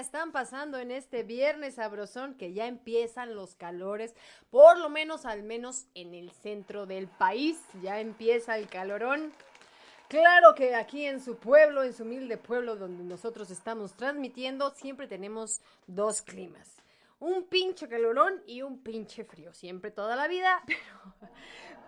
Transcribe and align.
están 0.00 0.32
pasando 0.32 0.78
en 0.78 0.90
este 0.90 1.22
viernes 1.22 1.74
sabrosón 1.74 2.34
que 2.34 2.52
ya 2.52 2.66
empiezan 2.66 3.34
los 3.34 3.54
calores? 3.54 4.14
Por 4.50 4.78
lo 4.78 4.88
menos, 4.88 5.26
al 5.26 5.42
menos 5.42 5.86
en 5.94 6.14
el 6.14 6.30
centro 6.30 6.86
del 6.86 7.06
país, 7.06 7.58
ya 7.82 8.00
empieza 8.00 8.58
el 8.58 8.68
calorón. 8.68 9.32
Claro 10.08 10.54
que 10.56 10.74
aquí 10.74 11.04
en 11.04 11.20
su 11.20 11.36
pueblo, 11.36 11.84
en 11.84 11.94
su 11.94 12.02
humilde 12.02 12.36
pueblo 12.36 12.74
donde 12.74 13.04
nosotros 13.04 13.50
estamos 13.50 13.92
transmitiendo, 13.92 14.70
siempre 14.70 15.06
tenemos 15.06 15.60
dos 15.86 16.22
climas. 16.22 16.68
Un 17.20 17.44
pinche 17.44 17.86
calorón 17.86 18.42
y 18.46 18.62
un 18.62 18.82
pinche 18.82 19.24
frío. 19.24 19.52
Siempre 19.52 19.90
toda 19.90 20.16
la 20.16 20.26
vida, 20.26 20.62
pero 20.66 21.30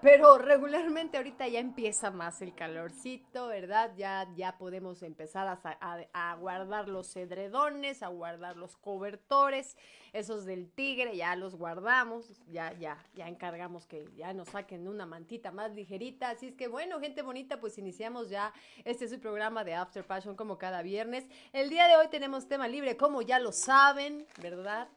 pero 0.03 0.37
regularmente 0.37 1.17
ahorita 1.17 1.47
ya 1.47 1.61
empieza 1.61 2.11
más 2.11 2.43
el 2.43 2.57
calorcito, 2.57 3.47
¿verdad? 3.47 3.93
Ya, 3.97 4.29
ya 4.35 4.59
podemos 4.59 5.01
empezar 5.05 5.47
a, 5.81 6.37
guardar 6.41 6.89
los 6.89 7.15
edredones, 7.15 8.03
a 8.03 8.09
guardar 8.09 8.57
los 8.57 8.77
cobertores, 8.77 9.77
esos 10.12 10.45
del 10.45 10.69
tigre, 10.69 11.17
ya 11.17 11.37
los 11.37 11.55
guardamos, 11.55 12.43
ya, 12.49 12.73
ya, 12.73 12.99
ya 13.15 13.29
encargamos 13.29 13.87
que 13.87 14.09
ya 14.17 14.35
nos 14.35 14.49
saquen 14.49 14.89
una 14.89 15.07
mantita 15.07 15.53
más 15.53 15.73
ligerita. 15.73 16.31
Así 16.31 16.49
es 16.49 16.55
que 16.57 16.67
bueno, 16.67 16.99
gente 16.99 17.23
bonita, 17.23 17.61
pues 17.61 17.79
iniciamos 17.79 18.29
ya 18.29 18.53
este 18.85 19.05
es 19.05 19.12
su 19.12 19.21
programa 19.21 19.62
de 19.62 19.75
After 19.75 20.05
Passion 20.05 20.35
como 20.35 20.59
cada 20.59 20.83
viernes. 20.83 21.25
El 21.53 21.71
día 21.71 21.87
de 21.87 21.95
hoy 21.95 22.09
tenemos 22.09 22.49
tema 22.49 22.67
libre, 22.67 22.97
como 22.97 23.23
ya 23.23 23.39
lo 23.39 23.53
saben, 23.53 24.27
¿verdad? 24.43 24.89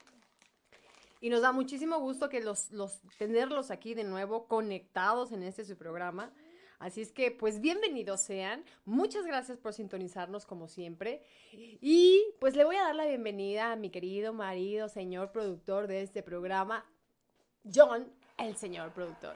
Y 1.26 1.30
nos 1.32 1.42
da 1.42 1.52
muchísimo 1.52 1.98
gusto 1.98 2.30
que 2.30 2.40
los, 2.40 2.72
los 2.72 3.02
tenerlos 3.18 3.72
aquí 3.72 3.96
de 3.96 4.04
nuevo 4.04 4.48
conectados 4.48 5.32
en 5.32 5.42
este 5.42 5.66
su 5.66 5.76
programa. 5.76 6.32
Así 6.78 7.02
es 7.02 7.12
que, 7.12 7.32
pues 7.32 7.62
bienvenidos 7.62 8.22
sean. 8.22 8.64
Muchas 8.86 9.26
gracias 9.26 9.58
por 9.58 9.74
sintonizarnos 9.74 10.46
como 10.46 10.68
siempre. 10.68 11.24
Y 11.82 12.22
pues 12.40 12.56
le 12.56 12.64
voy 12.64 12.76
a 12.76 12.84
dar 12.84 12.96
la 12.96 13.08
bienvenida 13.08 13.72
a 13.72 13.76
mi 13.76 13.90
querido 13.90 14.34
marido, 14.34 14.88
señor 14.88 15.32
productor 15.32 15.88
de 15.88 16.04
este 16.04 16.22
programa, 16.22 16.86
John, 17.74 18.08
el 18.38 18.56
señor 18.56 18.92
productor. 18.92 19.36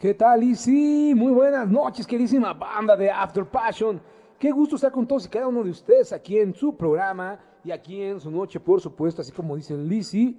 ¿Qué 0.00 0.14
tal? 0.14 0.56
Sí, 0.56 1.12
muy 1.14 1.30
buenas 1.30 1.68
noches, 1.68 2.04
queridísima 2.04 2.54
banda 2.54 2.96
de 2.96 3.08
After 3.08 3.44
Passion. 3.44 4.02
Qué 4.38 4.52
gusto 4.52 4.76
estar 4.76 4.92
con 4.92 5.04
todos 5.04 5.26
y 5.26 5.28
cada 5.28 5.48
uno 5.48 5.64
de 5.64 5.70
ustedes 5.70 6.12
aquí 6.12 6.38
en 6.38 6.54
su 6.54 6.76
programa 6.76 7.40
y 7.64 7.72
aquí 7.72 8.00
en 8.00 8.20
su 8.20 8.30
noche, 8.30 8.60
por 8.60 8.80
supuesto, 8.80 9.20
así 9.20 9.32
como 9.32 9.56
dice 9.56 9.76
Lizzie. 9.76 10.36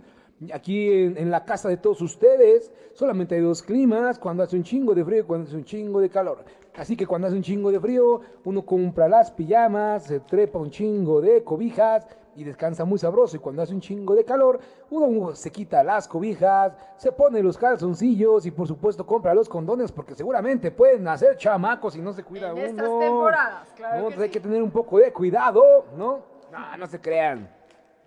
Aquí 0.54 0.90
en, 0.90 1.30
la 1.30 1.44
casa 1.44 1.68
de 1.68 1.76
todos 1.76 2.02
ustedes 2.02 2.72
solamente 2.94 3.36
hay 3.36 3.42
dos 3.42 3.62
climas, 3.62 4.18
cuando 4.18 4.42
hace 4.42 4.56
un 4.56 4.64
chingo 4.64 4.96
de 4.96 5.04
frío 5.04 5.20
y 5.20 5.24
cuando 5.24 5.48
hace 5.48 5.58
un 5.58 5.66
chingo 5.66 6.00
de 6.00 6.10
calor. 6.10 6.46
Así 6.76 6.96
que 6.96 7.06
cuando 7.06 7.28
hace 7.28 7.36
un 7.36 7.44
chingo 7.44 7.74
de 7.74 7.80
frío, 7.82 8.22
uno 8.46 8.66
compra 8.66 9.10
las 9.10 9.32
pijamas, 9.32 10.06
se 10.06 10.22
trepa 10.22 10.60
un 10.60 10.70
chingo 10.70 11.20
de 11.20 11.44
cobijas 11.44 12.08
y 12.40 12.46
descansa 12.46 12.86
muy 12.86 12.98
sabroso. 12.98 13.36
Y 13.36 13.40
cuando 13.40 13.62
hace 13.62 13.74
un 13.74 13.82
chingo 13.82 14.16
de 14.16 14.24
calor, 14.24 14.60
uno 14.90 15.36
se 15.36 15.52
quita 15.52 15.84
las 15.84 16.08
cobijas, 16.08 16.74
se 16.96 17.12
pone 17.12 17.44
los 17.44 17.58
calzoncillos 17.58 18.46
y 18.46 18.52
por 18.52 18.68
supuesto 18.68 19.06
compra 19.06 19.34
los 19.34 19.50
condones 19.50 19.92
porque 19.92 20.16
seguramente 20.16 20.72
pueden 20.72 21.08
hacer 21.08 21.36
chamacos 21.38 21.94
si 21.94 22.02
no 22.02 22.14
se 22.14 22.24
cuida 22.24 22.52
en 22.52 22.58
Estas 22.58 23.00
temporadas, 23.00 23.68
claro. 23.76 24.08
Que 24.08 24.24
hay 24.24 24.30
que 24.30 24.40
tener 24.40 24.64
un 24.64 24.72
poco 24.72 25.00
de 25.00 25.12
cuidado, 25.12 25.86
¿no? 25.98 26.22
No, 26.52 26.78
no 26.78 26.88
se 26.88 27.02
crean. 27.02 27.50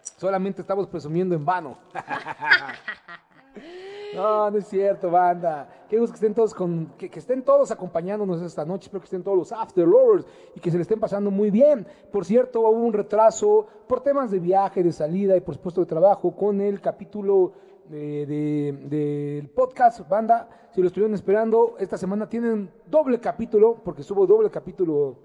Solamente 0.00 0.62
estamos 0.62 0.86
presumiendo 0.86 1.34
en 1.34 1.44
vano. 1.44 1.78
No, 4.14 4.50
no 4.50 4.58
es 4.58 4.66
cierto, 4.66 5.10
banda. 5.10 5.68
Qué 5.88 5.98
gusto 5.98 6.12
que 6.12 6.16
estén 6.16 6.34
todos 6.34 6.54
con, 6.54 6.92
que, 6.98 7.06
estén 7.06 7.42
todos 7.42 7.70
acompañándonos 7.70 8.42
esta 8.42 8.64
noche. 8.64 8.84
Espero 8.84 9.00
que 9.00 9.06
estén 9.06 9.22
todos 9.22 9.38
los 9.38 9.52
after 9.52 9.86
lovers 9.86 10.26
y 10.54 10.60
que 10.60 10.70
se 10.70 10.76
le 10.76 10.82
estén 10.82 11.00
pasando 11.00 11.30
muy 11.30 11.50
bien. 11.50 11.86
Por 12.10 12.24
cierto, 12.24 12.60
hubo 12.60 12.70
un 12.70 12.92
retraso 12.92 13.66
por 13.86 14.00
temas 14.00 14.30
de 14.30 14.38
viaje, 14.38 14.82
de 14.82 14.92
salida 14.92 15.36
y 15.36 15.40
por 15.40 15.54
supuesto 15.54 15.80
de 15.80 15.86
trabajo 15.86 16.34
con 16.36 16.60
el 16.60 16.80
capítulo 16.80 17.52
del 17.88 19.50
podcast, 19.54 20.06
banda. 20.08 20.48
Si 20.72 20.80
lo 20.80 20.86
estuvieron 20.86 21.14
esperando, 21.14 21.76
esta 21.78 21.98
semana 21.98 22.28
tienen 22.28 22.70
doble 22.86 23.20
capítulo, 23.20 23.76
porque 23.84 24.02
subo 24.02 24.26
doble 24.26 24.50
capítulo 24.50 25.16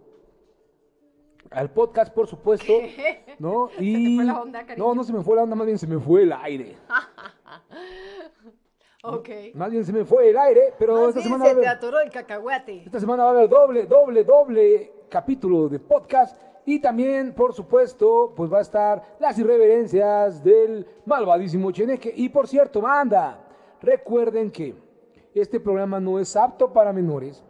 al 1.52 1.72
podcast, 1.72 2.14
por 2.14 2.28
supuesto. 2.28 2.74
¿No? 3.40 3.70
Y. 3.80 4.18
no, 4.78 4.96
no 4.96 5.04
se 5.04 5.14
me 5.14 5.22
fue 5.22 5.36
la 5.36 5.44
onda, 5.44 5.56
más 5.56 5.66
bien 5.66 5.78
se 5.78 5.88
me 5.88 6.00
fue 6.00 6.24
el 6.24 6.34
aire. 6.34 6.78
Ok. 9.04 9.30
Más 9.54 9.72
bien 9.72 9.86
se 9.86 9.94
me 9.94 10.06
fue 10.06 10.30
el 10.30 10.38
aire, 10.38 10.74
pero 10.78 11.10
esta 11.10 11.22
semana. 11.22 11.46
Se 11.46 11.56
te 11.56 11.68
atoró 11.68 12.00
el 12.00 12.10
cacahuate. 12.10 12.84
Esta 12.86 13.00
semana 13.00 13.24
va 13.24 13.30
a 13.30 13.34
haber 13.34 13.50
doble, 13.50 13.86
doble, 13.86 14.24
doble 14.24 14.92
capítulo 15.10 15.70
de 15.70 15.80
podcast. 15.80 16.38
Y 16.66 16.80
también, 16.80 17.34
por 17.34 17.54
supuesto, 17.54 18.34
pues 18.36 18.52
va 18.52 18.58
a 18.58 18.62
estar 18.62 19.16
las 19.20 19.38
irreverencias 19.40 20.44
del 20.44 20.86
malvadísimo 21.06 21.72
Cheneque. 21.72 22.12
Y 22.14 22.28
por 22.28 22.48
cierto, 22.48 22.82
manda, 22.82 23.40
recuerden 23.82 24.52
que 24.52 24.76
este 25.34 25.60
programa 25.60 26.00
no 26.00 26.20
es 26.20 26.36
apto 26.36 26.74
para 26.74 26.92
menores, 26.92 27.44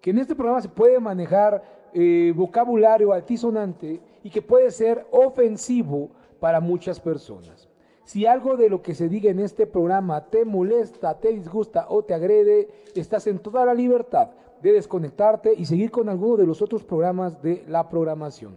que 0.00 0.10
en 0.10 0.18
este 0.18 0.36
programa 0.36 0.60
se 0.60 0.68
puede 0.68 1.00
manejar 1.00 1.64
eh, 1.94 2.32
vocabulario 2.36 3.12
altisonante 3.12 4.00
y 4.22 4.30
que 4.30 4.42
puede 4.42 4.70
ser 4.70 5.06
ofensivo 5.10 6.10
para 6.38 6.60
muchas 6.60 7.00
personas. 7.00 7.68
Si 8.04 8.26
algo 8.26 8.56
de 8.56 8.68
lo 8.68 8.82
que 8.82 8.94
se 8.94 9.08
diga 9.08 9.30
en 9.30 9.38
este 9.38 9.66
programa 9.66 10.26
te 10.26 10.44
molesta, 10.44 11.18
te 11.18 11.32
disgusta 11.32 11.86
o 11.88 12.04
te 12.04 12.12
agrede, 12.12 12.68
estás 12.94 13.26
en 13.26 13.38
toda 13.38 13.64
la 13.64 13.72
libertad 13.72 14.28
de 14.60 14.72
desconectarte 14.72 15.54
y 15.56 15.64
seguir 15.64 15.90
con 15.90 16.10
alguno 16.10 16.36
de 16.36 16.46
los 16.46 16.60
otros 16.60 16.84
programas 16.84 17.40
de 17.42 17.64
la 17.66 17.88
programación. 17.88 18.56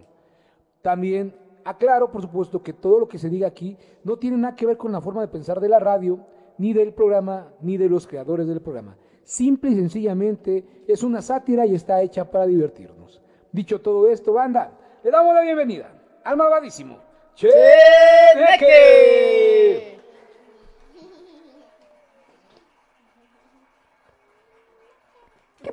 También 0.82 1.34
aclaro, 1.64 2.12
por 2.12 2.22
supuesto, 2.22 2.62
que 2.62 2.74
todo 2.74 3.00
lo 3.00 3.08
que 3.08 3.18
se 3.18 3.30
diga 3.30 3.48
aquí 3.48 3.78
no 4.04 4.18
tiene 4.18 4.38
nada 4.38 4.56
que 4.56 4.66
ver 4.66 4.78
con 4.78 4.92
la 4.92 5.02
forma 5.02 5.22
de 5.22 5.30
pensar 5.30 5.62
de 5.62 5.70
la 5.70 5.80
radio, 5.80 6.20
ni 6.58 6.74
del 6.74 6.94
programa, 6.94 7.54
ni 7.62 7.78
de 7.78 7.88
los 7.88 8.06
creadores 8.06 8.48
del 8.48 8.62
programa. 8.62 8.98
Simple 9.24 9.72
y 9.72 9.76
sencillamente 9.76 10.84
es 10.88 11.04
una 11.04 11.22
sátira 11.22 11.66
y 11.66 11.76
está 11.76 12.02
hecha 12.02 12.30
para 12.30 12.48
divertirnos. 12.48 13.22
Dicho 13.52 13.80
todo 13.80 14.10
esto, 14.10 14.34
banda, 14.34 14.78
le 15.04 15.12
damos 15.12 15.34
la 15.34 15.42
bienvenida 15.42 15.90
al 16.24 16.36
malvadísimo 16.36 17.07
Cheneque. 17.40 18.68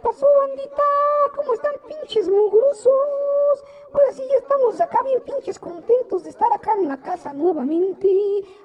Pasó, 0.05 0.27
bandita? 0.41 0.83
¿Cómo 1.35 1.55
están, 1.55 1.73
pinches 1.89 2.29
mugrosos? 2.29 3.65
Ahora 3.91 4.13
sí, 4.13 4.23
ya 4.29 4.37
estamos 4.37 4.79
acá 4.81 5.03
bien 5.03 5.23
pinches 5.23 5.59
contentos 5.59 6.25
de 6.25 6.31
estar 6.31 6.53
acá 6.53 6.73
en 6.79 6.89
la 6.89 7.01
casa 7.01 7.33
nuevamente. 7.33 8.09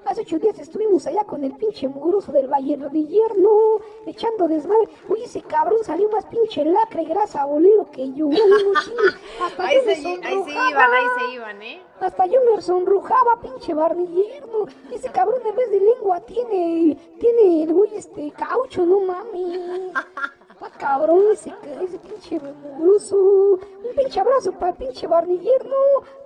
Hace 0.04 0.20
ocho 0.20 0.38
días 0.38 0.58
estuvimos 0.58 1.06
allá 1.06 1.24
con 1.24 1.42
el 1.42 1.52
pinche 1.56 1.88
mugroso 1.88 2.30
del 2.30 2.48
Valle 2.48 2.76
de 2.76 3.04
Hierno, 3.04 3.80
echando 4.06 4.48
desmadre. 4.48 4.88
Uy, 5.08 5.22
ese 5.22 5.40
cabrón 5.40 5.82
salió 5.82 6.10
más 6.10 6.26
pinche 6.26 6.64
lacra 6.64 7.00
y 7.00 7.06
grasa 7.06 7.46
bolero 7.46 7.90
que 7.90 8.12
yo. 8.12 8.28
Hasta 9.42 9.66
ahí, 9.66 9.80
se, 9.82 9.90
ahí 9.90 9.96
se 9.96 10.50
iban, 10.50 10.92
ahí 10.92 11.06
se 11.18 11.34
iban, 11.34 11.62
¿eh? 11.62 11.82
Hasta 12.00 12.26
yo 12.26 12.40
me 12.52 12.60
sonrojaba, 12.60 13.40
pinche 13.40 13.72
barnillerno. 13.72 14.66
Ese 14.92 15.10
cabrón 15.10 15.40
en 15.46 15.56
vez 15.56 15.70
de 15.70 15.80
lengua 15.80 16.20
tiene, 16.20 16.98
tiene 17.18 17.62
el 17.62 17.72
güey 17.72 17.94
este 17.94 18.30
caucho, 18.32 18.84
no 18.84 19.00
mami. 19.00 19.92
cabrón 20.68 21.24
ese, 21.32 21.52
ese 21.82 21.98
pinche 21.98 22.38
mugroso. 22.40 23.16
Un 23.16 23.94
pinche 23.96 24.20
abrazo 24.20 24.52
para 24.52 24.72
el 24.72 24.76
pinche 24.76 25.06
barnillerno, 25.06 25.76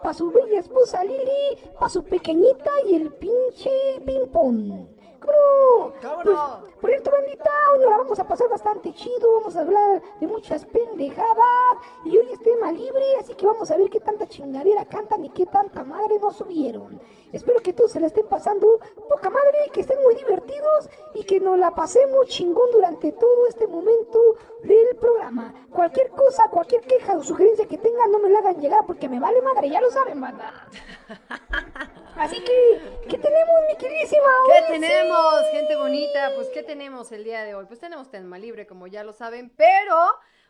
para 0.03 0.15
su 0.15 0.31
bella 0.31 0.61
esposa 0.61 1.05
Lili, 1.05 1.59
para 1.79 1.89
su 1.89 2.03
pequeñita 2.03 2.71
y 2.89 2.97
el 2.97 3.13
pinche 3.13 3.71
ping-pong. 4.05 4.89
¿Cómo 5.21 5.33
no? 5.33 5.93
¿Cómo 6.03 6.23
Pues, 6.23 6.39
por 6.81 6.91
cierto, 6.91 7.11
bandita, 7.11 7.51
hoy 7.73 7.79
nos 7.81 7.91
la 7.91 7.97
vamos 7.99 8.19
a 8.19 8.29
pasar 8.29 8.49
bastante 8.51 8.93
chido, 8.93 9.37
vamos 9.39 9.57
a 9.57 9.61
hablar 9.61 10.03
de 10.21 10.27
muchas 10.27 10.67
pendejadas 10.67 11.79
y 12.05 12.19
hoy 12.19 12.27
es 12.31 12.43
tema 12.43 12.71
libre, 12.73 13.17
así 13.21 13.35
que 13.35 13.47
vamos 13.47 13.71
a 13.71 13.77
ver 13.79 13.89
qué 13.89 14.01
tanta 14.01 14.27
chingadera 14.27 14.85
cantan 14.85 15.25
y 15.25 15.31
qué 15.31 15.47
tanta 15.47 15.83
madre 15.83 16.19
nos 16.19 16.37
subieron. 16.37 17.01
Espero 17.35 17.59
que 17.61 17.73
todos 17.73 17.91
se 17.91 17.99
la 17.99 18.07
estén 18.07 18.27
pasando 18.27 18.79
poca 19.09 19.29
madre, 19.29 19.69
que 19.73 19.81
estén 19.81 20.01
muy 20.05 20.15
divertidos 20.15 20.89
y 21.15 21.25
que 21.25 21.41
nos 21.41 21.59
la 21.59 21.75
pasemos 21.75 22.29
chingón 22.29 22.71
durante 22.71 23.11
todo 23.11 23.49
este 23.49 23.67
momento 23.67 24.21
del 24.63 24.95
programa. 24.97 25.53
Cualquier 25.69 26.11
cosa, 26.11 26.49
cualquier 26.49 26.83
queja 26.83 27.17
o 27.17 27.25
sugerencia 27.25 27.67
que 27.67 27.77
tengan, 27.77 28.13
no 28.13 28.21
me 28.21 28.31
la 28.31 28.39
hagan 28.39 28.61
llegar 28.61 28.87
porque 28.87 29.09
me 29.09 29.19
vale 29.19 29.43
madre, 29.43 29.69
ya 29.69 29.81
lo 29.81 29.91
saben, 29.91 30.21
banda. 30.21 30.69
Así 32.17 32.41
que, 32.45 32.81
¿qué 33.09 33.19
tenemos, 33.19 33.55
mi 33.69 33.77
queridísima? 33.79 34.31
¿Qué 34.47 34.73
tenemos, 34.73 35.51
gente 35.51 35.75
bonita? 35.75 36.31
Pues, 36.37 36.49
¿qué 36.51 36.63
tenemos 36.63 37.11
el 37.11 37.25
día 37.25 37.43
de 37.43 37.57
hoy? 37.57 37.65
Pues 37.67 37.81
tenemos 37.81 38.09
tema 38.13 38.39
libre, 38.39 38.69
como 38.69 38.87
ya 38.87 39.03
lo 39.03 39.13
saben, 39.13 39.51
pero, 39.57 39.97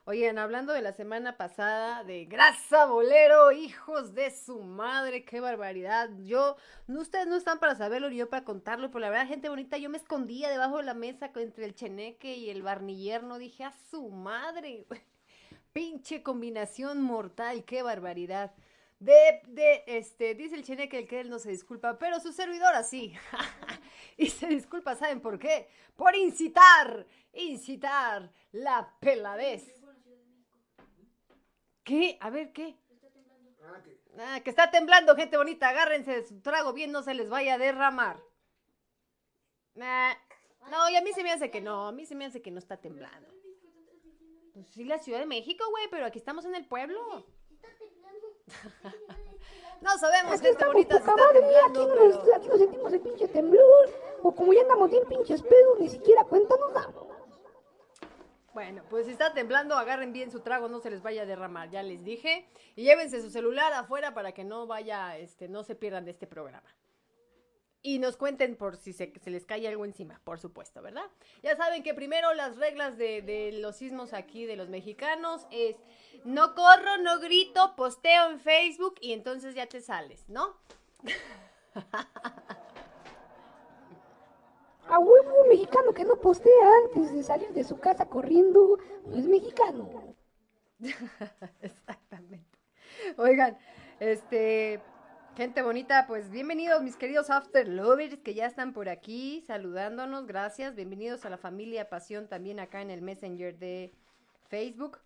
oigan, 0.06 0.38
hablando 0.38 0.72
de 0.72 0.82
la 0.82 0.92
semana 0.92 1.36
pasada, 1.36 2.04
de 2.04 2.26
grasa 2.26 2.86
bolero, 2.86 3.52
hijos 3.52 4.14
de 4.14 4.30
su 4.30 4.60
madre, 4.60 5.24
qué 5.24 5.40
barbaridad. 5.40 6.10
Yo, 6.24 6.56
no, 6.86 7.00
ustedes 7.00 7.26
no 7.26 7.36
están 7.36 7.58
para 7.58 7.74
saberlo 7.74 8.10
ni 8.10 8.16
yo 8.16 8.28
para 8.28 8.44
contarlo, 8.44 8.90
pero 8.90 9.00
la 9.00 9.10
verdad, 9.10 9.28
gente 9.28 9.48
bonita, 9.48 9.78
yo 9.78 9.88
me 9.88 9.98
escondía 9.98 10.50
debajo 10.50 10.78
de 10.78 10.84
la 10.84 10.94
mesa 10.94 11.30
entre 11.36 11.64
el 11.64 11.74
cheneque 11.74 12.34
y 12.36 12.50
el 12.50 12.62
barnillerno, 12.62 13.38
dije, 13.38 13.64
a 13.64 13.72
su 13.90 14.10
madre, 14.10 14.86
pinche 15.72 16.22
combinación 16.22 17.00
mortal, 17.02 17.64
qué 17.64 17.82
barbaridad. 17.82 18.52
De, 19.00 19.42
de, 19.48 19.84
este, 19.86 20.34
dice 20.34 20.54
el 20.54 20.64
Cheneque 20.64 21.06
que 21.06 21.20
él 21.20 21.28
no 21.28 21.38
se 21.38 21.50
disculpa, 21.50 21.98
pero 21.98 22.20
su 22.20 22.32
servidora 22.32 22.82
sí. 22.84 23.12
y 24.16 24.30
se 24.30 24.46
disculpa, 24.46 24.94
¿saben 24.94 25.20
por 25.20 25.38
qué? 25.38 25.68
Por 25.96 26.14
incitar, 26.16 27.06
incitar 27.34 28.30
la 28.52 28.94
peladez. 29.00 29.83
¿Qué? 31.84 32.18
A 32.20 32.30
ver, 32.30 32.52
¿qué? 32.52 32.76
Ah, 34.18 34.40
que 34.42 34.50
está 34.50 34.70
temblando, 34.70 35.14
gente 35.16 35.36
bonita. 35.36 35.68
Agárrense 35.68 36.12
de 36.12 36.26
su 36.26 36.40
trago 36.40 36.72
bien, 36.72 36.92
no 36.92 37.02
se 37.02 37.14
les 37.14 37.28
vaya 37.28 37.54
a 37.54 37.58
derramar. 37.58 38.22
Nah, 39.74 40.14
No, 40.70 40.88
y 40.88 40.96
a 40.96 41.02
mí 41.02 41.12
se 41.12 41.22
me 41.22 41.32
hace 41.32 41.50
que 41.50 41.60
no, 41.60 41.88
a 41.88 41.92
mí 41.92 42.06
se 42.06 42.14
me 42.14 42.24
hace 42.24 42.40
que 42.40 42.50
no 42.50 42.58
está 42.58 42.78
temblando. 42.78 43.28
Pues 44.54 44.68
sí, 44.68 44.84
la 44.84 44.98
Ciudad 44.98 45.18
de 45.18 45.26
México, 45.26 45.64
güey, 45.70 45.88
pero 45.90 46.06
aquí 46.06 46.18
estamos 46.18 46.44
en 46.44 46.54
el 46.54 46.66
pueblo. 46.66 47.26
No 49.80 49.98
sabemos, 49.98 50.40
gente 50.40 50.64
bonita, 50.64 50.96
si 50.96 51.00
poca 51.02 51.12
está 51.12 51.26
madre, 51.26 51.38
aquí 51.44 51.74
temblando, 51.74 51.94
no, 51.94 52.04
nos, 52.06 52.18
pero... 52.18 52.36
aquí 52.36 52.48
no 52.48 52.56
sentimos 52.56 52.92
el 52.94 53.00
pinche 53.00 53.28
temblor, 53.28 53.90
o 54.22 54.34
como 54.34 54.54
ya 54.54 54.62
andamos 54.62 54.90
bien 54.90 55.04
pinches 55.06 55.42
pedos, 55.42 55.78
ni 55.78 55.88
siquiera 55.90 56.24
cuenta 56.24 56.56
nos 56.56 56.72
damos. 56.72 57.03
Bueno, 58.54 58.84
pues 58.88 59.06
si 59.06 59.12
está 59.12 59.34
temblando, 59.34 59.76
agarren 59.76 60.12
bien 60.12 60.30
su 60.30 60.38
trago, 60.38 60.68
no 60.68 60.78
se 60.78 60.88
les 60.88 61.02
vaya 61.02 61.22
a 61.22 61.26
derramar, 61.26 61.70
ya 61.70 61.82
les 61.82 62.04
dije. 62.04 62.46
Y 62.76 62.84
llévense 62.84 63.20
su 63.20 63.28
celular 63.28 63.72
afuera 63.72 64.14
para 64.14 64.30
que 64.30 64.44
no 64.44 64.68
vaya, 64.68 65.18
este, 65.18 65.48
no 65.48 65.64
se 65.64 65.74
pierdan 65.74 66.04
de 66.04 66.12
este 66.12 66.28
programa. 66.28 66.72
Y 67.82 67.98
nos 67.98 68.16
cuenten 68.16 68.54
por 68.54 68.76
si 68.76 68.92
se, 68.92 69.12
les 69.26 69.44
cae 69.44 69.66
algo 69.66 69.84
encima, 69.84 70.20
por 70.22 70.38
supuesto, 70.38 70.80
¿verdad? 70.80 71.04
Ya 71.42 71.56
saben 71.56 71.82
que 71.82 71.94
primero 71.94 72.32
las 72.32 72.56
reglas 72.56 72.96
de, 72.96 73.22
de 73.22 73.52
los 73.58 73.76
sismos 73.76 74.12
aquí 74.14 74.46
de 74.46 74.54
los 74.54 74.68
mexicanos 74.68 75.46
es 75.50 75.76
no 76.24 76.54
corro, 76.54 76.96
no 76.98 77.18
grito, 77.18 77.74
posteo 77.76 78.30
en 78.30 78.38
Facebook 78.38 78.94
y 79.00 79.12
entonces 79.12 79.56
ya 79.56 79.66
te 79.66 79.80
sales, 79.80 80.28
¿no? 80.28 80.56
A 84.88 84.98
huevo 84.98 85.46
mexicano 85.48 85.94
que 85.94 86.04
no 86.04 86.16
postea 86.20 86.68
antes 86.84 87.12
de 87.12 87.22
salir 87.22 87.48
de 87.50 87.64
su 87.64 87.78
casa 87.78 88.06
corriendo, 88.06 88.78
es 89.14 89.26
mexicano. 89.26 90.14
Exactamente. 91.60 92.58
Oigan, 93.16 93.56
este, 93.98 94.80
gente 95.36 95.62
bonita, 95.62 96.06
pues 96.06 96.30
bienvenidos 96.30 96.82
mis 96.82 96.96
queridos 96.96 97.30
After 97.30 97.66
Lovers 97.66 98.18
que 98.18 98.34
ya 98.34 98.46
están 98.46 98.74
por 98.74 98.90
aquí 98.90 99.42
saludándonos, 99.46 100.26
gracias. 100.26 100.74
Bienvenidos 100.74 101.24
a 101.24 101.30
la 101.30 101.38
familia 101.38 101.88
Pasión 101.88 102.28
también 102.28 102.60
acá 102.60 102.82
en 102.82 102.90
el 102.90 103.00
Messenger 103.00 103.58
de 103.58 103.94
Facebook. 104.48 104.98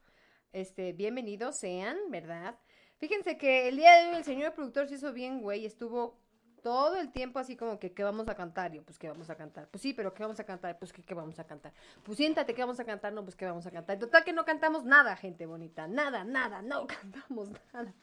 Este, 0.52 0.92
bienvenidos 0.92 1.56
sean, 1.56 1.97
¿verdad? 2.08 2.58
Fíjense 2.99 3.38
que 3.38 3.68
el 3.68 3.76
día 3.76 3.92
de 3.92 4.08
hoy 4.11 4.16
el 4.16 4.25
señor 4.25 4.54
productor 4.54 4.88
se 4.88 4.97
hizo 4.97 5.12
bien, 5.12 5.40
güey, 5.40 5.64
estuvo 5.64 6.18
todo 6.62 6.96
el 6.96 7.10
tiempo 7.10 7.38
así 7.38 7.56
como 7.56 7.78
que, 7.78 7.92
¿qué 7.92 8.04
vamos 8.04 8.28
a 8.28 8.34
cantar? 8.34 8.72
Yo, 8.72 8.82
pues, 8.82 8.98
¿qué 8.98 9.08
vamos 9.08 9.30
a 9.30 9.36
cantar? 9.36 9.68
Pues 9.68 9.82
sí, 9.82 9.94
pero 9.94 10.14
¿qué 10.14 10.22
vamos 10.22 10.38
a 10.40 10.44
cantar? 10.44 10.78
Pues, 10.78 10.92
¿qué, 10.92 11.02
qué 11.02 11.14
vamos 11.14 11.38
a 11.38 11.44
cantar? 11.44 11.72
Pues 12.04 12.16
siéntate, 12.16 12.54
¿qué 12.54 12.62
vamos 12.62 12.80
a 12.80 12.84
cantar? 12.84 13.12
No, 13.12 13.22
pues, 13.22 13.36
¿qué 13.36 13.44
vamos 13.46 13.66
a 13.66 13.70
cantar? 13.70 13.94
En 13.94 14.00
total 14.00 14.24
que 14.24 14.32
no 14.32 14.44
cantamos 14.44 14.84
nada, 14.84 15.16
gente 15.16 15.46
bonita, 15.46 15.88
nada, 15.88 16.24
nada, 16.24 16.62
no 16.62 16.86
cantamos 16.86 17.50
nada. 17.72 17.94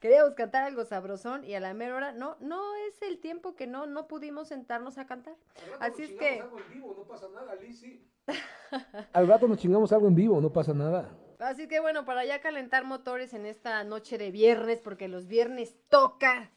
Queríamos 0.00 0.34
cantar 0.34 0.62
algo 0.62 0.84
sabrosón 0.84 1.44
y 1.44 1.54
a 1.54 1.60
la 1.60 1.74
mera 1.74 1.96
hora, 1.96 2.12
no, 2.12 2.36
no 2.38 2.76
es 2.76 3.02
el 3.02 3.18
tiempo 3.18 3.56
que 3.56 3.66
no, 3.66 3.86
no 3.86 4.06
pudimos 4.06 4.48
sentarnos 4.48 4.96
a 4.96 5.06
cantar. 5.06 5.34
Así 5.80 6.04
es 6.04 6.12
que, 6.12 6.44
Al 9.12 9.26
rato 9.26 9.48
nos 9.48 9.58
chingamos 9.58 9.92
algo 9.92 10.06
en 10.06 10.14
vivo, 10.14 10.40
no 10.40 10.52
pasa 10.52 10.72
nada. 10.72 11.10
así 11.40 11.66
que 11.66 11.80
bueno, 11.80 12.04
para 12.04 12.24
ya 12.24 12.40
calentar 12.40 12.84
motores 12.84 13.34
en 13.34 13.46
esta 13.46 13.82
noche 13.82 14.18
de 14.18 14.30
viernes, 14.30 14.80
porque 14.80 15.08
los 15.08 15.26
viernes 15.26 15.74
toca, 15.88 16.52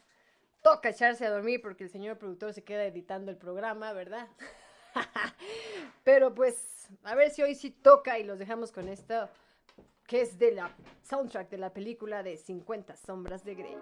toca 0.62 0.88
echarse 0.90 1.26
a 1.26 1.30
dormir 1.30 1.60
porque 1.60 1.84
el 1.84 1.90
señor 1.90 2.18
productor 2.18 2.54
se 2.54 2.62
queda 2.62 2.84
editando 2.84 3.30
el 3.30 3.36
programa, 3.36 3.92
¿verdad? 3.92 4.28
Pero 6.04 6.34
pues, 6.34 6.88
a 7.02 7.14
ver 7.14 7.30
si 7.30 7.42
hoy 7.42 7.54
sí 7.54 7.70
toca 7.70 8.18
y 8.18 8.24
los 8.24 8.38
dejamos 8.38 8.72
con 8.72 8.88
esto, 8.88 9.28
que 10.06 10.22
es 10.22 10.38
de 10.38 10.52
la 10.52 10.70
soundtrack 11.02 11.50
de 11.50 11.58
la 11.58 11.72
película 11.72 12.22
de 12.22 12.36
50 12.36 12.96
sombras 12.96 13.44
de 13.44 13.54
Grey. 13.54 13.76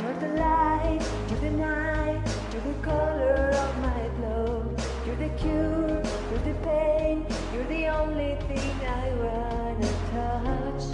You're 0.00 0.18
the 0.20 0.28
light, 0.38 1.02
you're 1.28 1.40
the 1.40 1.50
night, 1.50 2.22
you're 2.52 2.62
the 2.62 2.80
color 2.82 3.50
of 3.50 3.78
my 3.80 4.08
blood. 4.18 4.82
You're 5.06 5.16
the 5.16 5.30
cure, 5.36 6.02
you're 7.56 7.68
the 7.68 7.86
only 7.88 8.34
thing 8.48 8.76
I 8.84 9.06
wanna 9.24 9.92
touch. 10.12 10.84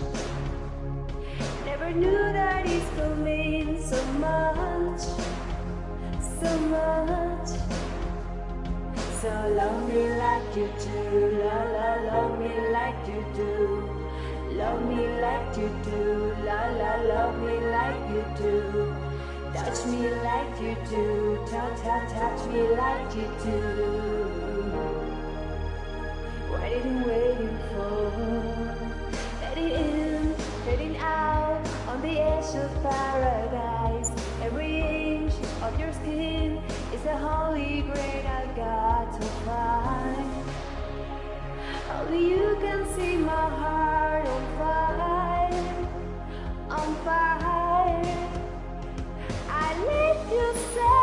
Never 1.65 1.91
knew 1.91 2.23
that 2.39 2.67
it 2.67 2.85
could 2.95 3.19
mean 3.19 3.83
so 3.83 4.01
much, 4.27 5.03
so 6.41 6.51
much. 6.77 7.49
So 9.21 9.31
love 9.59 9.89
me 9.89 10.03
like 10.23 10.57
you 10.57 10.69
do, 10.85 11.43
la 11.43 11.59
la, 11.75 11.89
love 12.11 12.39
me 12.39 12.53
like 12.71 13.03
you 13.09 13.25
do. 13.35 13.53
Love 14.61 14.83
me 14.89 15.03
like 15.21 15.57
you 15.57 15.69
do, 15.83 16.37
la 16.47 16.61
la, 16.81 16.93
love 17.13 17.37
me 17.43 17.57
like 17.77 18.03
you 18.15 18.25
do. 18.41 18.95
Touch 19.55 19.85
me 19.87 20.03
like 20.29 20.55
you 20.61 20.77
do, 20.91 21.45
touch, 21.51 21.81
touch, 21.83 22.09
touch 22.13 22.47
me 22.53 22.63
like 22.83 23.17
you 23.17 23.29
do. 23.43 24.52
Waiting, 26.53 27.03
waiting 27.05 27.59
for, 27.73 28.13
letting 29.41 29.71
in, 29.71 30.35
letting 30.67 30.97
out, 30.99 31.67
on 31.89 32.01
the 32.03 32.21
edge 32.21 32.55
of 32.57 32.71
paradise. 32.83 34.11
Every 34.43 34.81
inch 34.81 35.35
of 35.63 35.79
your 35.81 35.93
skin 35.93 36.63
is 36.93 37.05
a 37.07 37.17
holy 37.17 37.83
grail 37.83 38.27
I've 38.27 38.55
got 38.57 39.21
to 39.21 39.27
find. 39.47 40.33
Only 41.99 42.31
you 42.31 42.57
can 42.61 42.87
see 42.95 43.17
my 43.17 43.49
heart 43.61 44.27
on 44.27 44.45
fire, 44.59 45.53
on 46.71 46.95
fire. 47.05 48.03
I 49.49 49.67
let 49.91 50.17
you 50.33 50.47
set 50.75 51.02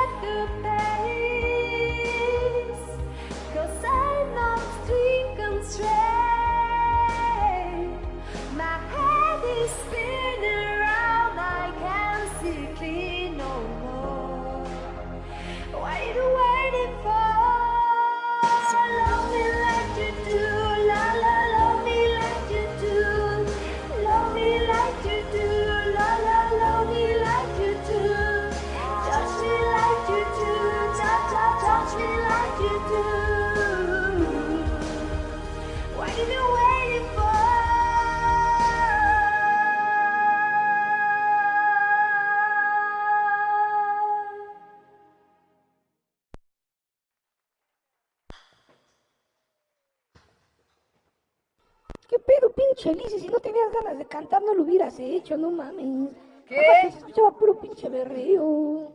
cantar, 54.10 54.42
no 54.44 54.54
lo 54.54 54.64
hubieras 54.64 55.00
hecho, 55.00 55.38
no 55.38 55.52
mames. 55.52 56.10
¿Qué? 56.48 56.56
Se 56.92 56.98
escuchaba 56.98 57.32
puro 57.32 57.60
pinche 57.60 57.88
berreo. 57.90 58.92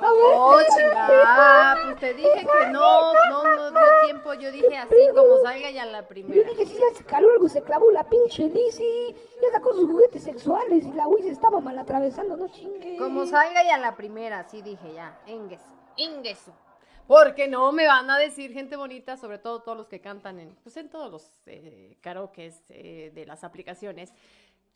Oh, 0.00 0.58
chingada, 0.76 1.76
pues 1.86 1.96
te 1.98 2.14
dije 2.14 2.46
que 2.46 2.66
no, 2.70 3.12
no, 3.12 3.42
no 3.42 3.70
dio 3.70 3.80
tiempo, 4.04 4.32
yo 4.34 4.52
dije 4.52 4.76
así 4.76 4.94
como 5.12 5.38
salga 5.42 5.70
ya 5.70 5.86
la 5.86 6.02
Yo 6.02 6.08
primera. 6.08 6.48
dije, 6.50 6.66
si 6.66 6.74
ya 6.74 6.96
se 6.96 7.04
caló 7.04 7.28
algo, 7.32 7.48
se 7.48 7.62
clavó 7.62 7.90
la 7.90 8.04
pinche 8.04 8.48
Lizzy. 8.48 9.16
Ya 9.42 9.50
sacó 9.50 9.72
sus 9.72 9.90
juguetes 9.90 10.22
sexuales 10.22 10.84
y 10.84 10.92
la 10.92 11.08
Wii 11.08 11.24
se 11.24 11.30
estaba 11.30 11.58
mal 11.60 11.76
atravesando, 11.78 12.36
no 12.36 12.46
chingue. 12.48 12.96
Como 12.96 13.26
salga 13.26 13.64
ya 13.64 13.76
la 13.78 13.96
primera, 13.96 14.48
sí 14.48 14.62
dije 14.62 14.92
ya, 14.94 15.18
ingues, 15.26 15.62
ingueso. 15.96 16.52
Porque 17.08 17.48
no 17.48 17.72
me 17.72 17.86
van 17.86 18.10
a 18.10 18.18
decir 18.18 18.52
gente 18.52 18.76
bonita, 18.76 19.16
sobre 19.16 19.38
todo 19.38 19.62
todos 19.62 19.78
los 19.78 19.88
que 19.88 19.98
cantan 20.00 20.38
en, 20.38 20.54
pues 20.62 20.76
en 20.76 20.90
todos 20.90 21.10
los 21.10 21.40
eh, 21.46 21.96
karaokes 22.02 22.62
eh, 22.68 23.10
de 23.14 23.24
las 23.24 23.44
aplicaciones, 23.44 24.12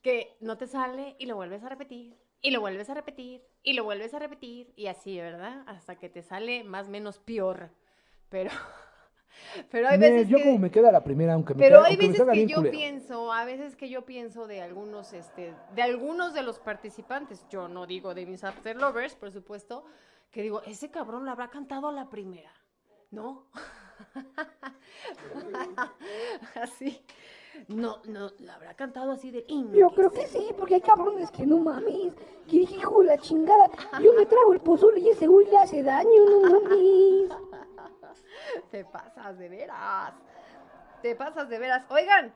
que 0.00 0.34
no 0.40 0.56
te 0.56 0.66
sale 0.66 1.14
y 1.18 1.26
lo 1.26 1.36
vuelves 1.36 1.62
a 1.62 1.68
repetir, 1.68 2.16
y 2.40 2.50
lo 2.50 2.60
vuelves 2.60 2.88
a 2.88 2.94
repetir, 2.94 3.42
y 3.62 3.74
lo 3.74 3.84
vuelves 3.84 4.14
a 4.14 4.18
repetir, 4.18 4.72
y 4.76 4.86
así, 4.86 5.18
¿verdad? 5.18 5.62
Hasta 5.66 5.96
que 5.96 6.08
te 6.08 6.22
sale 6.22 6.64
más 6.64 6.88
o 6.88 6.90
menos 6.90 7.18
peor. 7.18 7.68
Pero, 8.30 8.50
pero 9.70 9.88
hay 9.88 9.98
Me- 9.98 10.10
veces 10.10 10.28
yo 10.28 10.38
que... 10.38 10.44
como 10.44 10.58
me 10.58 10.70
queda 10.70 10.90
la 10.90 11.04
primera, 11.04 11.34
aunque 11.34 11.52
me, 11.54 11.60
Pero 11.62 11.80
queda- 11.80 11.86
hay 11.88 11.96
veces 11.96 12.22
que 12.32 12.46
yo 12.46 12.56
culero. 12.56 12.72
pienso, 12.72 13.30
a 13.30 13.44
veces 13.44 13.76
que 13.76 13.90
yo 13.90 14.06
pienso 14.06 14.46
de 14.46 14.62
algunos, 14.62 15.12
este, 15.12 15.54
de 15.74 15.82
algunos 15.82 16.32
de 16.32 16.42
los 16.42 16.58
participantes, 16.58 17.44
yo 17.50 17.68
no 17.68 17.86
digo 17.86 18.14
de 18.14 18.24
mis 18.24 18.42
After 18.42 18.74
Lovers, 18.74 19.14
por 19.16 19.30
supuesto, 19.30 19.84
que 20.32 20.42
digo, 20.42 20.62
ese 20.62 20.90
cabrón 20.90 21.24
lo 21.24 21.30
habrá 21.30 21.48
cantado 21.48 21.88
a 21.88 21.92
la 21.92 22.08
primera, 22.08 22.50
¿no? 23.10 23.46
así, 26.54 27.04
no, 27.68 27.98
no, 28.06 28.30
lo 28.38 28.52
habrá 28.52 28.74
cantado 28.74 29.12
así 29.12 29.30
de 29.30 29.44
Yo 29.72 29.90
creo 29.90 30.10
que 30.10 30.26
sí, 30.26 30.48
porque 30.58 30.76
hay 30.76 30.80
cabrones 30.80 31.30
que 31.30 31.46
no 31.46 31.58
mames. 31.58 32.14
Que 32.48 32.56
hijo 32.56 33.00
de 33.00 33.06
la 33.06 33.18
chingada. 33.18 33.70
Yo 34.02 34.14
me 34.14 34.26
trago 34.26 34.54
el 34.54 34.60
pozole 34.60 35.00
y 35.00 35.10
ese 35.10 35.26
güey 35.26 35.46
le 35.46 35.58
hace 35.58 35.82
daño, 35.82 36.24
no 36.30 36.60
mames. 36.60 37.30
Te 38.70 38.84
pasas 38.86 39.38
de 39.38 39.48
veras. 39.48 40.14
Te 41.02 41.14
pasas 41.14 41.48
de 41.48 41.58
veras. 41.58 41.84
Oigan, 41.90 42.34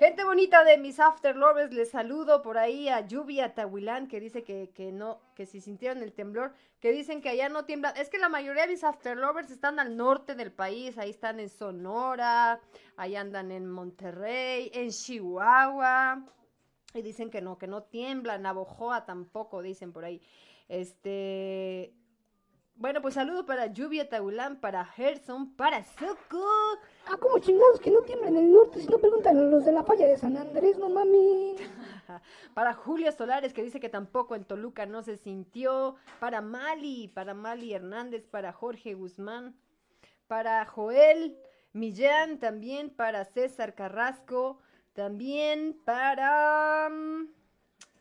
gente 0.00 0.24
bonita 0.24 0.64
de 0.64 0.78
mis 0.78 0.98
After 0.98 1.36
Lovers, 1.36 1.74
les 1.74 1.90
saludo 1.90 2.40
por 2.40 2.56
ahí 2.56 2.88
a 2.88 3.06
Lluvia 3.06 3.54
Tahuilán, 3.54 4.08
que 4.08 4.18
dice 4.18 4.42
que, 4.42 4.70
que 4.74 4.92
no, 4.92 5.20
que 5.34 5.44
si 5.44 5.60
sintieron 5.60 6.02
el 6.02 6.14
temblor, 6.14 6.54
que 6.80 6.90
dicen 6.90 7.20
que 7.20 7.28
allá 7.28 7.50
no 7.50 7.66
tiembla. 7.66 7.90
Es 7.90 8.08
que 8.08 8.16
la 8.16 8.30
mayoría 8.30 8.62
de 8.62 8.68
mis 8.68 8.82
After 8.82 9.14
Lovers 9.14 9.50
están 9.50 9.78
al 9.78 9.98
norte 9.98 10.34
del 10.34 10.52
país, 10.52 10.96
ahí 10.96 11.10
están 11.10 11.38
en 11.38 11.50
Sonora, 11.50 12.60
ahí 12.96 13.14
andan 13.14 13.50
en 13.52 13.70
Monterrey, 13.70 14.70
en 14.72 14.88
Chihuahua. 14.88 16.24
Y 16.94 17.02
dicen 17.02 17.28
que 17.28 17.42
no, 17.42 17.58
que 17.58 17.66
no 17.66 17.82
tiembla, 17.82 18.38
Navojoa 18.38 19.04
tampoco, 19.04 19.60
dicen 19.60 19.92
por 19.92 20.06
ahí. 20.06 20.22
Este, 20.66 21.92
bueno, 22.80 23.02
pues 23.02 23.12
saludo 23.12 23.44
para 23.44 23.66
Lluvia 23.66 24.08
Taulán, 24.08 24.58
para 24.58 24.86
Gerson, 24.86 25.54
para 25.54 25.84
Soco. 25.84 26.46
Ah, 27.06 27.18
como 27.20 27.38
chingados 27.38 27.78
que 27.78 27.90
no 27.90 28.00
tiemblan 28.00 28.34
en 28.34 28.44
el 28.46 28.52
norte. 28.54 28.80
Si 28.80 28.88
no 28.88 28.96
preguntan 28.96 29.36
a 29.36 29.42
los 29.42 29.66
de 29.66 29.72
la 29.72 29.84
falla 29.84 30.06
de 30.06 30.16
San 30.16 30.34
Andrés, 30.38 30.78
no 30.78 30.88
mames. 30.88 31.60
Para 32.54 32.72
Julia 32.72 33.12
Solares, 33.12 33.52
que 33.52 33.62
dice 33.62 33.80
que 33.80 33.90
tampoco 33.90 34.34
en 34.34 34.46
Toluca 34.46 34.86
no 34.86 35.02
se 35.02 35.18
sintió. 35.18 35.96
Para 36.20 36.40
Mali, 36.40 37.08
para 37.08 37.34
Mali 37.34 37.74
Hernández, 37.74 38.26
para 38.26 38.54
Jorge 38.54 38.94
Guzmán. 38.94 39.54
Para 40.26 40.64
Joel 40.64 41.36
Millán, 41.74 42.38
también 42.38 42.88
para 42.88 43.26
César 43.26 43.74
Carrasco. 43.74 44.58
También 44.94 45.78
para... 45.84 46.88
mm, 46.88 47.28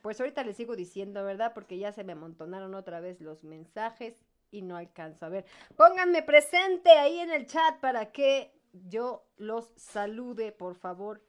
Pues 0.02 0.22
ahorita 0.22 0.42
les 0.46 0.56
sigo 0.56 0.78
diciendo, 0.78 1.26
¿verdad? 1.26 1.52
Porque 1.54 1.78
ya 1.78 1.92
se 1.92 2.06
me 2.06 2.14
amontonaron 2.14 2.76
otra 2.76 3.02
vez 3.02 3.20
los 3.20 3.44
mensajes 3.44 4.29
y 4.52 4.62
no 4.62 4.78
alcanzo 4.78 5.26
a 5.26 5.30
ver. 5.30 5.46
Pónganme 5.76 6.24
presente 6.24 6.92
ahí 6.92 7.20
en 7.20 7.32
el 7.32 7.46
chat 7.46 7.80
para 7.80 8.12
que 8.12 8.52
yo 8.72 9.26
los 9.38 9.72
salude, 9.76 10.52
por 10.52 10.76
favor. 10.76 11.22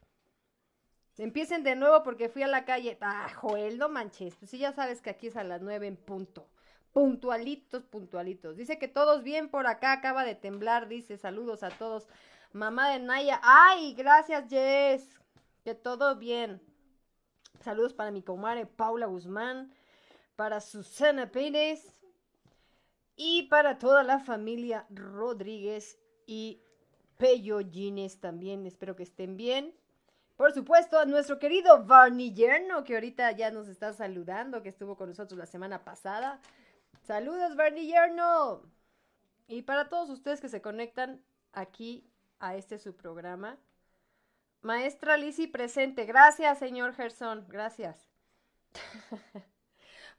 Empiecen 1.18 1.62
de 1.62 1.76
nuevo 1.76 2.02
porque 2.02 2.30
fui 2.30 2.42
a 2.42 2.48
la 2.48 2.64
calle. 2.64 2.96
Ah, 3.00 3.28
Joel, 3.34 3.78
no 3.78 3.88
manches. 3.88 4.36
Pues 4.36 4.50
sí, 4.50 4.58
ya 4.58 4.72
sabes 4.72 5.02
que 5.02 5.10
aquí 5.10 5.26
es 5.26 5.36
a 5.36 5.44
las 5.44 5.60
nueve 5.60 5.86
en 5.86 5.96
punto. 5.96 6.48
Puntualitos, 6.92 7.84
puntualitos. 7.84 8.56
Dice 8.56 8.78
que 8.78 8.88
todos 8.88 9.22
bien 9.22 9.50
por 9.50 9.66
acá. 9.66 9.92
Acaba 9.92 10.24
de 10.24 10.34
temblar. 10.34 10.88
Dice 10.88 11.18
saludos 11.18 11.62
a 11.62 11.68
todos. 11.70 12.08
Mamá 12.52 12.90
de 12.90 13.00
Naya. 13.00 13.38
Ay, 13.42 13.92
gracias, 13.94 14.48
Jess. 14.48 15.20
Que 15.62 15.74
todo 15.74 16.16
bien. 16.16 16.62
Saludos 17.60 17.92
para 17.92 18.10
mi 18.10 18.22
comadre 18.22 18.64
Paula 18.64 19.04
Guzmán. 19.04 19.74
Para 20.36 20.60
Susana 20.60 21.30
Pérez. 21.30 22.00
Y 23.22 23.42
para 23.48 23.78
toda 23.78 24.02
la 24.02 24.18
familia 24.18 24.86
Rodríguez 24.88 25.98
y 26.24 26.62
Pello 27.18 27.58
Gines 27.58 28.18
también. 28.18 28.64
Espero 28.64 28.96
que 28.96 29.02
estén 29.02 29.36
bien. 29.36 29.74
Por 30.36 30.54
supuesto, 30.54 30.98
a 30.98 31.04
nuestro 31.04 31.38
querido 31.38 31.84
Barney 31.84 32.32
Yerno, 32.32 32.82
que 32.82 32.94
ahorita 32.94 33.30
ya 33.32 33.50
nos 33.50 33.68
está 33.68 33.92
saludando, 33.92 34.62
que 34.62 34.70
estuvo 34.70 34.96
con 34.96 35.10
nosotros 35.10 35.36
la 35.36 35.44
semana 35.44 35.84
pasada. 35.84 36.40
Saludos, 37.02 37.56
Barney 37.56 37.88
Yerno. 37.88 38.62
Y 39.48 39.60
para 39.60 39.90
todos 39.90 40.08
ustedes 40.08 40.40
que 40.40 40.48
se 40.48 40.62
conectan 40.62 41.22
aquí 41.52 42.10
a 42.38 42.56
este 42.56 42.78
su 42.78 42.96
programa. 42.96 43.58
Maestra 44.62 45.18
Lizzy 45.18 45.46
presente. 45.46 46.06
Gracias, 46.06 46.58
señor 46.58 46.94
Gerson. 46.94 47.44
Gracias. 47.48 48.08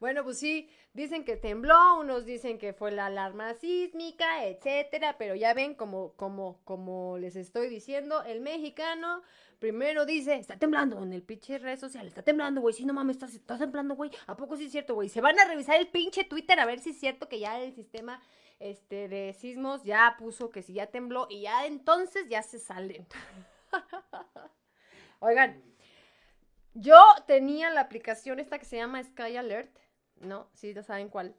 Bueno, 0.01 0.23
pues 0.23 0.39
sí, 0.39 0.67
dicen 0.93 1.23
que 1.23 1.37
tembló, 1.37 1.99
unos 1.99 2.25
dicen 2.25 2.57
que 2.57 2.73
fue 2.73 2.91
la 2.91 3.05
alarma 3.05 3.53
sísmica, 3.53 4.47
etcétera, 4.47 5.15
pero 5.19 5.35
ya 5.35 5.53
ven 5.53 5.75
como, 5.75 6.13
como, 6.13 6.59
como 6.63 7.19
les 7.19 7.35
estoy 7.35 7.69
diciendo, 7.69 8.23
el 8.23 8.41
mexicano 8.41 9.21
primero 9.59 10.07
dice, 10.07 10.33
está 10.37 10.57
temblando 10.57 11.03
en 11.03 11.13
el 11.13 11.21
pinche 11.21 11.59
red 11.59 11.77
social, 11.77 12.07
está 12.07 12.23
temblando, 12.23 12.61
güey, 12.61 12.73
sí, 12.73 12.83
no 12.83 12.93
mames, 12.93 13.17
está, 13.17 13.27
está 13.27 13.59
temblando, 13.59 13.93
güey, 13.93 14.09
¿a 14.25 14.35
poco 14.35 14.57
sí 14.57 14.65
es 14.65 14.71
cierto, 14.71 14.95
güey? 14.95 15.07
Se 15.07 15.21
van 15.21 15.39
a 15.39 15.45
revisar 15.45 15.79
el 15.79 15.87
pinche 15.87 16.23
Twitter 16.23 16.59
a 16.59 16.65
ver 16.65 16.79
si 16.79 16.89
es 16.89 16.99
cierto 16.99 17.29
que 17.29 17.37
ya 17.37 17.61
el 17.61 17.71
sistema 17.75 18.19
este, 18.57 19.07
de 19.07 19.33
sismos 19.33 19.83
ya 19.83 20.15
puso 20.17 20.49
que 20.49 20.63
si 20.63 20.73
ya 20.73 20.87
tembló 20.87 21.27
y 21.29 21.41
ya 21.41 21.67
entonces 21.67 22.27
ya 22.27 22.41
se 22.41 22.57
salen. 22.57 23.05
Oigan, 25.19 25.61
yo 26.73 26.99
tenía 27.27 27.69
la 27.69 27.81
aplicación 27.81 28.39
esta 28.39 28.57
que 28.57 28.65
se 28.65 28.77
llama 28.77 29.03
Sky 29.03 29.37
Alert, 29.37 29.77
¿no? 30.21 30.47
Sí, 30.53 30.73
ya 30.73 30.83
saben 30.83 31.09
cuál. 31.09 31.35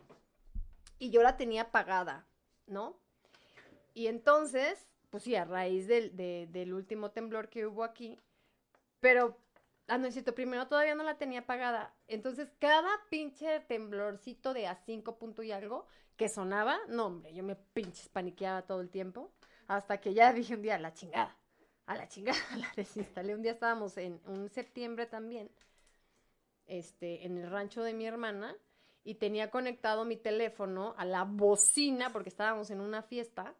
Y 0.99 1.11
yo 1.11 1.23
la 1.23 1.37
tenía 1.37 1.71
pagada, 1.71 2.27
¿no? 2.67 2.97
Y 3.95 4.07
entonces, 4.07 4.87
pues 5.11 5.25
sí, 5.25 5.35
a 5.37 5.45
raíz 5.45 5.87
del, 5.87 6.17
de- 6.17 6.49
del 6.51 6.73
último 6.75 7.11
temblor 7.11 7.49
que 7.49 7.67
hubo 7.67 7.85
aquí, 7.85 8.19
pero, 9.01 9.37
ah, 9.89 9.99
no 9.99 10.07
es 10.07 10.15
cierto, 10.15 10.35
primero 10.35 10.69
todavía 10.69 10.95
no 10.95 11.05
la 11.05 11.19
tenía 11.19 11.47
pagada. 11.47 11.95
Entonces, 12.09 12.53
cada 12.59 12.89
pinche 13.11 13.61
temblorcito 13.61 14.55
de 14.55 14.67
a 14.67 14.77
5 14.77 15.19
punto 15.19 15.43
y 15.43 15.53
algo 15.53 15.87
que 16.17 16.29
sonaba, 16.29 16.79
no, 16.89 17.07
hombre, 17.07 17.35
yo 17.35 17.43
me 17.43 17.57
pinches 17.57 18.09
paniqueaba 18.09 18.63
todo 18.63 18.81
el 18.81 18.91
tiempo. 18.91 19.33
Hasta 19.69 20.01
que 20.01 20.15
ya 20.15 20.33
dije 20.33 20.55
un 20.55 20.63
día, 20.63 20.77
a 20.77 20.79
la 20.79 20.95
chingada, 20.95 21.37
a 21.87 21.97
la 21.97 22.09
chingada, 22.09 22.39
la 22.59 22.71
desinstalé. 22.77 23.35
Un 23.35 23.43
día 23.43 23.53
estábamos 23.53 23.97
en 23.97 24.21
un 24.27 24.49
septiembre 24.51 25.07
también, 25.07 25.51
este, 26.67 27.27
en 27.27 27.39
el 27.39 27.51
rancho 27.51 27.83
de 27.83 27.93
mi 27.95 28.07
hermana, 28.07 28.57
y 29.05 29.15
tenía 29.17 29.51
conectado 29.51 30.05
mi 30.05 30.17
teléfono 30.17 30.95
a 30.97 31.05
la 31.05 31.25
bocina, 31.25 32.11
porque 32.13 32.29
estábamos 32.29 32.71
en 32.71 32.81
una 32.81 33.03
fiesta, 33.03 33.55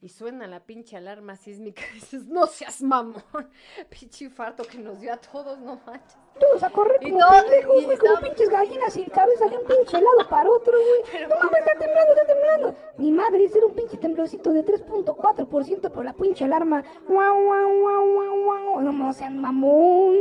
y 0.00 0.08
suena 0.08 0.48
la 0.48 0.58
pinche 0.64 0.96
alarma 0.96 1.36
sísmica. 1.36 1.82
Y 1.92 1.94
dices, 2.00 2.24
no 2.26 2.46
seas 2.46 2.82
mamón, 2.82 3.22
pinche 3.90 4.24
infarto 4.24 4.64
que 4.64 4.78
nos 4.78 5.00
dio 5.00 5.12
a 5.12 5.16
todos, 5.18 5.58
no 5.60 5.80
manches. 5.86 6.16
Todos 6.40 6.62
a 6.62 6.70
correr 6.70 6.96
Y 7.02 7.10
como 7.10 7.28
pendejos, 7.30 7.82
y 7.82 7.84
güey, 7.84 7.98
como 7.98 8.12
estaba- 8.14 8.20
pinches 8.20 8.48
gallinas 8.48 8.92
sin 8.94 9.04
cabeza 9.10 9.46
de 9.48 9.58
un 9.58 9.66
pinche 9.66 10.00
lado 10.00 10.28
para 10.30 10.50
otro, 10.50 10.72
güey. 10.72 11.22
No 11.28 11.36
mames, 11.36 11.58
está 11.60 11.78
temblando, 11.78 12.12
está 12.14 12.26
temblando. 12.26 12.74
Mi 12.96 13.12
madre, 13.12 13.44
ese 13.44 13.58
era 13.58 13.66
un 13.66 13.74
pinche 13.74 13.98
temblorcito 13.98 14.50
de 14.52 14.64
3.4% 14.64 15.90
por 15.92 16.04
la 16.04 16.14
pinche 16.14 16.44
alarma. 16.46 16.82
Guau, 17.06 17.44
guau, 17.44 17.80
guau, 17.80 18.14
guau, 18.14 18.44
guau. 18.44 18.80
No, 18.80 18.92
no 18.92 19.12
sean 19.12 19.38
mamón. 19.38 20.16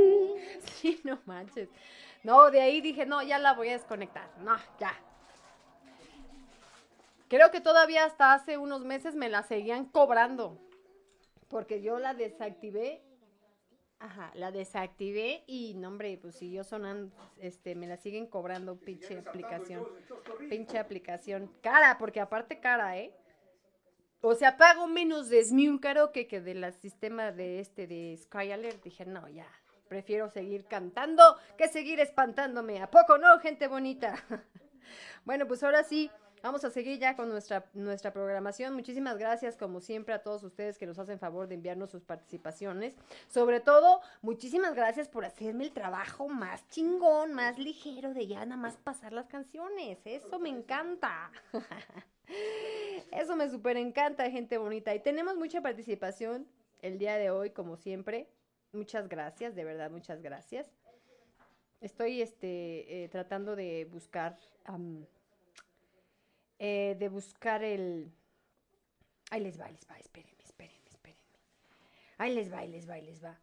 Sí, 0.82 1.00
no 1.06 1.18
manches. 1.26 1.70
No, 2.24 2.52
de 2.52 2.62
ahí 2.62 2.82
dije, 2.82 3.06
no, 3.06 3.22
ya 3.24 3.40
la 3.40 3.54
voy 3.54 3.70
a 3.70 3.74
desconectar. 3.74 4.30
No, 4.40 4.56
ya. 4.80 4.94
Creo 7.28 7.50
que 7.50 7.62
todavía 7.62 8.06
hasta 8.06 8.34
hace 8.34 8.58
unos 8.58 8.84
meses 8.84 9.16
me 9.16 9.30
la 9.30 9.44
seguían 9.44 9.86
cobrando. 9.86 10.58
Porque 11.48 11.82
yo 11.82 11.98
la 12.00 12.14
desactivé. 12.14 13.02
Ajá, 14.00 14.32
la 14.34 14.52
desactivé 14.52 15.44
y, 15.46 15.76
no, 15.76 15.90
hombre, 15.90 16.18
pues 16.20 16.36
siguió 16.36 16.64
sonando. 16.64 17.12
Este, 17.40 17.76
me 17.76 17.88
la 17.88 17.98
siguen 17.98 18.26
cobrando, 18.26 18.76
pinche 18.76 19.20
aplicación. 19.20 19.88
Pinche 20.50 20.80
aplicación. 20.80 21.52
Cara, 21.62 21.98
porque 22.00 22.20
aparte 22.20 22.60
cara, 22.60 22.98
¿eh? 22.98 23.14
O 24.22 24.36
sea, 24.36 24.58
pago 24.58 24.88
menos 24.88 25.30
de 25.30 25.44
Smi 25.44 25.68
un 25.68 25.80
karaoke 25.80 26.28
que 26.28 26.42
del 26.42 26.72
sistema 26.74 27.32
de 27.32 27.60
este 27.60 27.88
de 27.88 28.18
Sky 28.18 28.52
Alert. 28.52 28.84
Dije, 28.84 29.06
no, 29.06 29.28
ya, 29.28 29.48
prefiero 29.92 30.30
seguir 30.30 30.64
cantando 30.64 31.22
que 31.58 31.68
seguir 31.68 32.00
espantándome. 32.00 32.82
¿A 32.82 32.90
poco 32.90 33.18
no, 33.18 33.38
gente 33.40 33.68
bonita? 33.68 34.16
bueno, 35.26 35.46
pues 35.50 35.62
ahora 35.64 35.84
sí, 35.84 36.10
vamos 36.42 36.64
a 36.64 36.70
seguir 36.70 36.98
ya 36.98 37.18
con 37.18 37.28
nuestra, 37.28 37.66
nuestra 37.74 38.14
programación. 38.14 38.74
Muchísimas 38.74 39.18
gracias, 39.18 39.58
como 39.58 39.82
siempre, 39.82 40.14
a 40.14 40.24
todos 40.24 40.44
ustedes 40.44 40.78
que 40.78 40.86
nos 40.86 40.98
hacen 40.98 41.20
favor 41.20 41.50
de 41.50 41.56
enviarnos 41.56 41.92
sus 41.92 42.06
participaciones. 42.06 42.96
Sobre 43.28 43.60
todo, 43.60 44.00
muchísimas 44.22 44.76
gracias 44.76 45.10
por 45.10 45.26
hacerme 45.26 45.66
el 45.66 45.74
trabajo 45.74 46.30
más 46.30 46.66
chingón, 46.70 47.34
más 47.34 47.60
ligero 47.60 48.14
de 48.14 48.28
ya 48.28 48.46
nada 48.46 48.56
más 48.56 48.78
pasar 48.78 49.12
las 49.12 49.28
canciones. 49.28 50.00
Eso 50.06 50.40
me 50.40 50.48
encanta. 50.48 51.34
Eso 53.12 53.36
me 53.36 53.50
súper 53.50 53.76
encanta, 53.76 54.32
gente 54.32 54.58
bonita. 54.58 54.96
Y 54.96 55.02
tenemos 55.02 55.36
mucha 55.36 55.60
participación 55.62 56.48
el 56.82 56.98
día 56.98 57.18
de 57.18 57.30
hoy, 57.30 57.50
como 57.50 57.76
siempre. 57.76 58.30
Muchas 58.74 59.10
gracias, 59.10 59.54
de 59.54 59.66
verdad, 59.66 59.92
muchas 59.92 60.22
gracias. 60.22 60.72
Estoy 61.82 62.22
este, 62.22 63.04
eh, 63.04 63.10
tratando 63.10 63.56
de 63.56 63.86
buscar, 63.86 64.38
eh, 66.58 66.96
de 66.98 67.10
buscar 67.10 67.64
el... 67.64 68.14
Ahí 69.30 69.42
les 69.42 69.60
va, 69.60 69.66
ahí 69.66 69.74
les 69.74 69.90
va, 69.90 69.98
espérenme, 69.98 70.44
espérenme, 70.44 70.90
espérenme. 70.90 71.22
Ahí 72.18 72.34
les 72.34 72.54
va, 72.54 72.60
ahí 72.60 72.70
les 72.70 72.90
va, 72.90 72.94
ahí 72.94 73.02
les 73.02 73.24
va. 73.24 73.40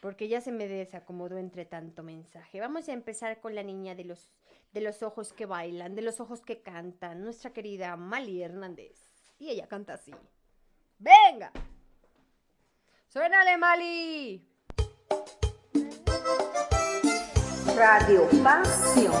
Porque 0.00 0.28
ya 0.28 0.40
se 0.40 0.50
me 0.50 0.66
desacomodó 0.66 1.38
entre 1.38 1.66
tanto 1.66 2.02
mensaje. 2.02 2.60
Vamos 2.60 2.88
a 2.88 2.92
empezar 2.92 3.40
con 3.40 3.54
la 3.54 3.62
niña 3.62 3.94
de 3.94 4.04
los, 4.04 4.28
de 4.72 4.80
los 4.80 5.02
ojos 5.02 5.32
que 5.32 5.46
bailan, 5.46 5.94
de 5.94 6.02
los 6.02 6.20
ojos 6.20 6.40
que 6.40 6.62
cantan, 6.62 7.22
nuestra 7.22 7.52
querida 7.52 7.96
Mali 7.96 8.42
Hernández. 8.42 8.98
Y 9.38 9.50
ella 9.50 9.68
canta 9.68 9.94
así. 9.94 10.12
¡Venga! 10.98 11.52
¡Suénale, 13.08 13.56
Mali! 13.56 14.53
Radio 17.76 18.28
Pasión. 18.42 19.12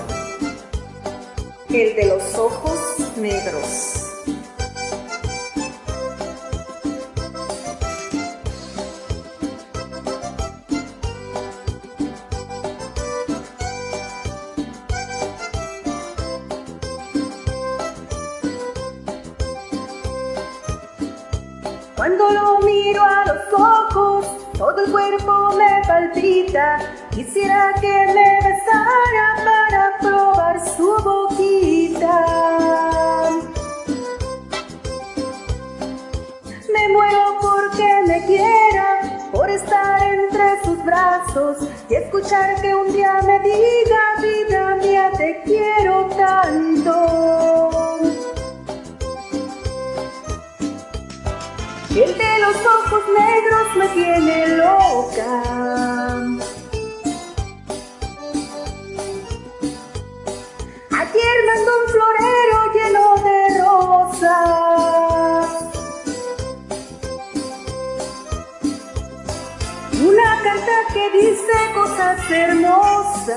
El 1.68 1.96
de 1.96 2.06
los 2.06 2.34
ojos 2.38 2.78
negros. 3.16 4.00
Cuando 21.96 22.30
lo 22.30 22.58
miro 22.60 23.02
a 23.02 23.24
los 23.26 23.60
ojos, 23.60 24.26
todo 24.56 24.84
el 24.84 24.92
cuerpo 24.92 25.54
me 25.56 25.82
palpita. 25.88 26.83
Quisiera 27.14 27.72
que 27.80 28.06
me 28.12 28.40
besara 28.42 29.26
para 29.44 29.98
probar 30.00 30.60
su 30.76 30.96
boquita. 31.04 32.26
Me 36.72 36.88
muero 36.88 37.38
porque 37.40 38.02
me 38.08 38.26
quiera, 38.26 39.28
por 39.30 39.48
estar 39.48 40.02
entre 40.02 40.64
sus 40.64 40.84
brazos 40.84 41.58
y 41.88 41.94
escuchar 41.94 42.60
que 42.60 42.74
un 42.74 42.92
día 42.92 43.20
me 43.24 43.38
diga, 43.38 44.02
vida 44.20 44.74
mía, 44.82 45.12
te 45.16 45.40
quiero 45.44 46.08
tanto. 46.16 47.70
El 51.90 52.18
de 52.18 52.38
los 52.40 52.56
ojos 52.56 53.02
negros 53.16 53.76
me 53.76 53.88
tiene 53.94 54.48
loca. 54.56 55.63
Que 70.94 71.10
dice 71.10 71.56
cosas 71.74 72.30
hermosas. 72.30 73.34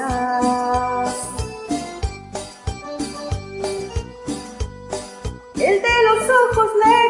El 5.56 5.82
de 5.82 6.04
los 6.08 6.22
ojos 6.44 6.70
negros 6.86 7.07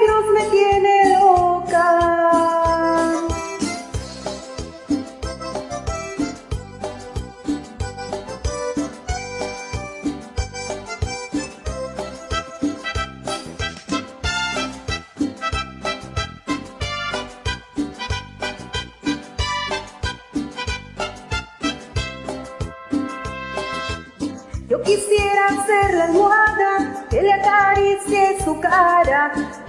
cara 29.29 29.66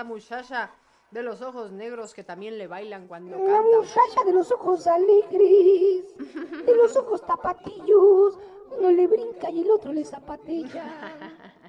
la 0.00 0.04
muchacha 0.04 0.70
de 1.10 1.22
los 1.22 1.42
ojos 1.42 1.72
negros 1.72 2.14
que 2.14 2.24
también 2.24 2.56
le 2.56 2.66
bailan 2.66 3.06
cuando 3.06 3.36
La 3.36 3.44
canta. 3.44 3.76
muchacha 3.76 4.24
de 4.24 4.32
los 4.32 4.50
ojos 4.50 4.86
alegres, 4.86 6.16
de 6.64 6.74
los 6.74 6.96
ojos 6.96 7.20
tapatillos, 7.26 8.38
uno 8.78 8.90
le 8.90 9.06
brinca 9.06 9.50
y 9.50 9.60
el 9.60 9.70
otro 9.70 9.92
le 9.92 10.04
zapatea. 10.04 10.84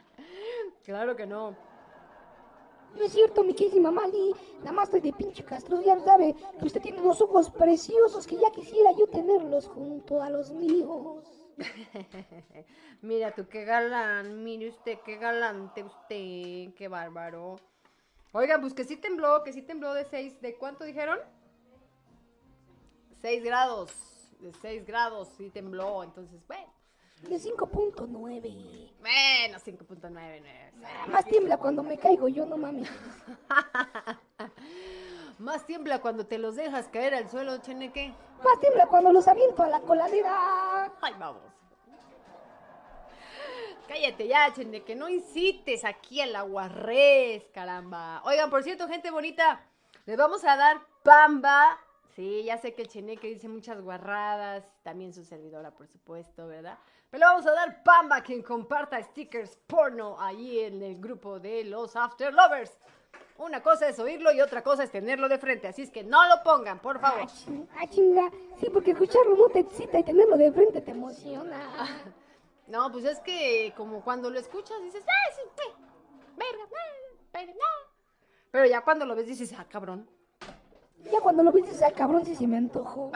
Claro 0.86 1.16
que 1.16 1.28
no. 1.28 1.56
No 2.96 3.04
es 3.04 3.12
cierto, 3.12 3.44
mi 3.44 3.54
queridísima 3.54 3.92
Mali. 3.92 4.34
Nada 4.60 4.72
más 4.72 4.86
estoy 4.86 5.02
de 5.02 5.14
pinche 5.14 5.44
Castro. 5.46 5.80
Ya 5.82 6.00
sabe 6.00 6.36
que 6.60 6.66
usted 6.66 6.82
tiene 6.82 7.00
unos 7.02 7.22
ojos 7.22 7.52
preciosos 7.52 8.26
que 8.26 8.36
ya 8.38 8.50
quisiera 8.52 8.92
yo 8.98 9.06
tenerlos 9.08 9.68
junto 9.68 10.24
a 10.24 10.30
los 10.32 10.52
míos. 10.52 11.24
Mira 13.02 13.34
tú, 13.36 13.48
qué 13.48 13.64
galán, 13.64 14.44
mire 14.44 14.70
usted, 14.70 14.98
qué 15.06 15.18
galante 15.18 15.84
usted, 15.84 16.74
qué 16.74 16.88
bárbaro. 16.90 17.58
Oigan, 18.34 18.62
pues 18.62 18.74
que 18.74 18.84
sí 18.86 18.96
tembló, 18.98 19.44
que 19.44 19.52
sí 19.54 19.62
tembló 19.62 19.94
de 19.94 20.06
6, 20.06 20.42
¿de 20.42 20.56
cuánto 20.56 20.84
dijeron? 20.86 21.20
6 23.22 23.44
grados, 23.44 23.92
de 24.40 24.54
6 24.54 24.86
grados 24.86 25.28
sí 25.38 25.50
tembló, 25.50 26.04
entonces, 26.04 26.40
bueno, 26.48 26.72
De 27.24 27.36
5.9. 27.38 28.94
bueno, 29.00 29.60
5.99. 29.60 30.72
Ah, 30.84 31.08
Más 31.08 31.26
tiembla 31.26 31.58
cuando 31.58 31.84
me 31.84 31.98
caigo 31.98 32.28
yo, 32.30 32.46
no 32.46 32.58
mames. 32.58 32.90
Más 35.38 35.66
tiembla 35.66 36.00
cuando 36.02 36.26
te 36.26 36.38
los 36.38 36.56
dejas 36.56 36.88
caer 36.88 37.14
al 37.16 37.30
suelo, 37.30 37.58
cheneque. 37.58 38.14
Más 38.44 38.60
tiembla 38.60 38.88
cuando 38.88 39.12
los 39.12 39.28
aviento 39.28 39.64
a 39.64 39.70
la 39.70 39.82
coladera. 39.82 40.94
Ay, 41.02 41.14
vamos. 41.20 41.42
Cállate 43.92 44.26
ya, 44.26 44.54
cheneque, 44.54 44.96
no 44.96 45.10
incites 45.10 45.84
aquí 45.84 46.22
al 46.22 46.34
aguarrés, 46.34 47.44
caramba. 47.54 48.22
Oigan, 48.24 48.50
por 48.50 48.64
cierto, 48.64 48.88
gente 48.88 49.12
bonita, 49.12 49.66
les 50.06 50.16
vamos 50.16 50.46
a 50.46 50.56
dar 50.56 50.80
pamba. 51.04 51.78
Sí, 52.16 52.46
ya 52.46 52.58
sé 52.58 52.74
que 52.74 52.84
el 52.84 52.88
cheneque 52.88 53.28
dice 53.28 53.50
muchas 53.50 53.82
guarradas, 53.82 54.64
también 54.82 55.12
su 55.12 55.26
servidora, 55.26 55.72
por 55.72 55.90
supuesto, 55.90 56.48
¿verdad? 56.48 56.78
Pero 57.10 57.20
le 57.20 57.26
vamos 57.26 57.46
a 57.46 57.52
dar 57.52 57.84
pamba 57.84 58.16
a 58.16 58.24
quien 58.24 58.42
comparta 58.42 59.04
stickers 59.04 59.58
porno 59.68 60.16
ahí 60.22 60.60
en 60.60 60.82
el 60.82 60.98
grupo 60.98 61.42
de 61.42 61.66
los 61.66 61.94
After 61.98 62.34
Lovers. 62.34 62.72
Una 63.40 63.62
cosa 63.62 63.90
es 63.90 64.00
oírlo 64.00 64.32
y 64.32 64.40
otra 64.40 64.64
cosa 64.64 64.86
es 64.86 64.92
tenerlo 64.92 65.28
de 65.28 65.38
frente, 65.38 65.68
así 65.68 65.82
es 65.82 65.92
que 65.92 66.06
no 66.06 66.26
lo 66.30 66.42
pongan, 66.44 66.80
por 66.80 67.02
favor. 67.02 67.24
Ah, 67.28 67.66
ah, 67.82 67.88
chinga. 67.90 68.32
Sí, 68.58 68.70
porque 68.72 68.92
escucharlo 68.92 69.36
no 69.36 69.50
te 69.50 69.60
excita 69.60 70.00
y 70.00 70.04
tenerlo 70.04 70.38
de 70.38 70.50
frente 70.54 70.80
te 70.80 70.92
emociona. 70.92 72.16
No, 72.68 72.92
pues 72.92 73.06
es 73.06 73.20
que 73.20 73.74
como 73.76 74.04
cuando 74.04 74.30
lo 74.30 74.40
escuchas 74.40 74.82
dices, 74.82 75.04
¡ah, 75.08 75.32
sí, 75.36 75.42
sí, 75.56 75.84
verga, 76.38 76.64
pero 77.32 77.54
no". 77.54 77.92
Pero 78.52 78.66
ya 78.66 78.82
cuando 78.82 79.06
lo 79.06 79.16
ves 79.16 79.28
dices, 79.28 79.54
ah, 79.58 79.66
cabrón. 79.68 80.10
Ya 81.12 81.20
cuando 81.22 81.44
lo 81.44 81.52
viste, 81.52 81.84
ah, 81.84 81.92
cabrón, 81.92 82.26
sí 82.26 82.36
se 82.36 82.48
me 82.48 82.58
antojó. 82.58 83.12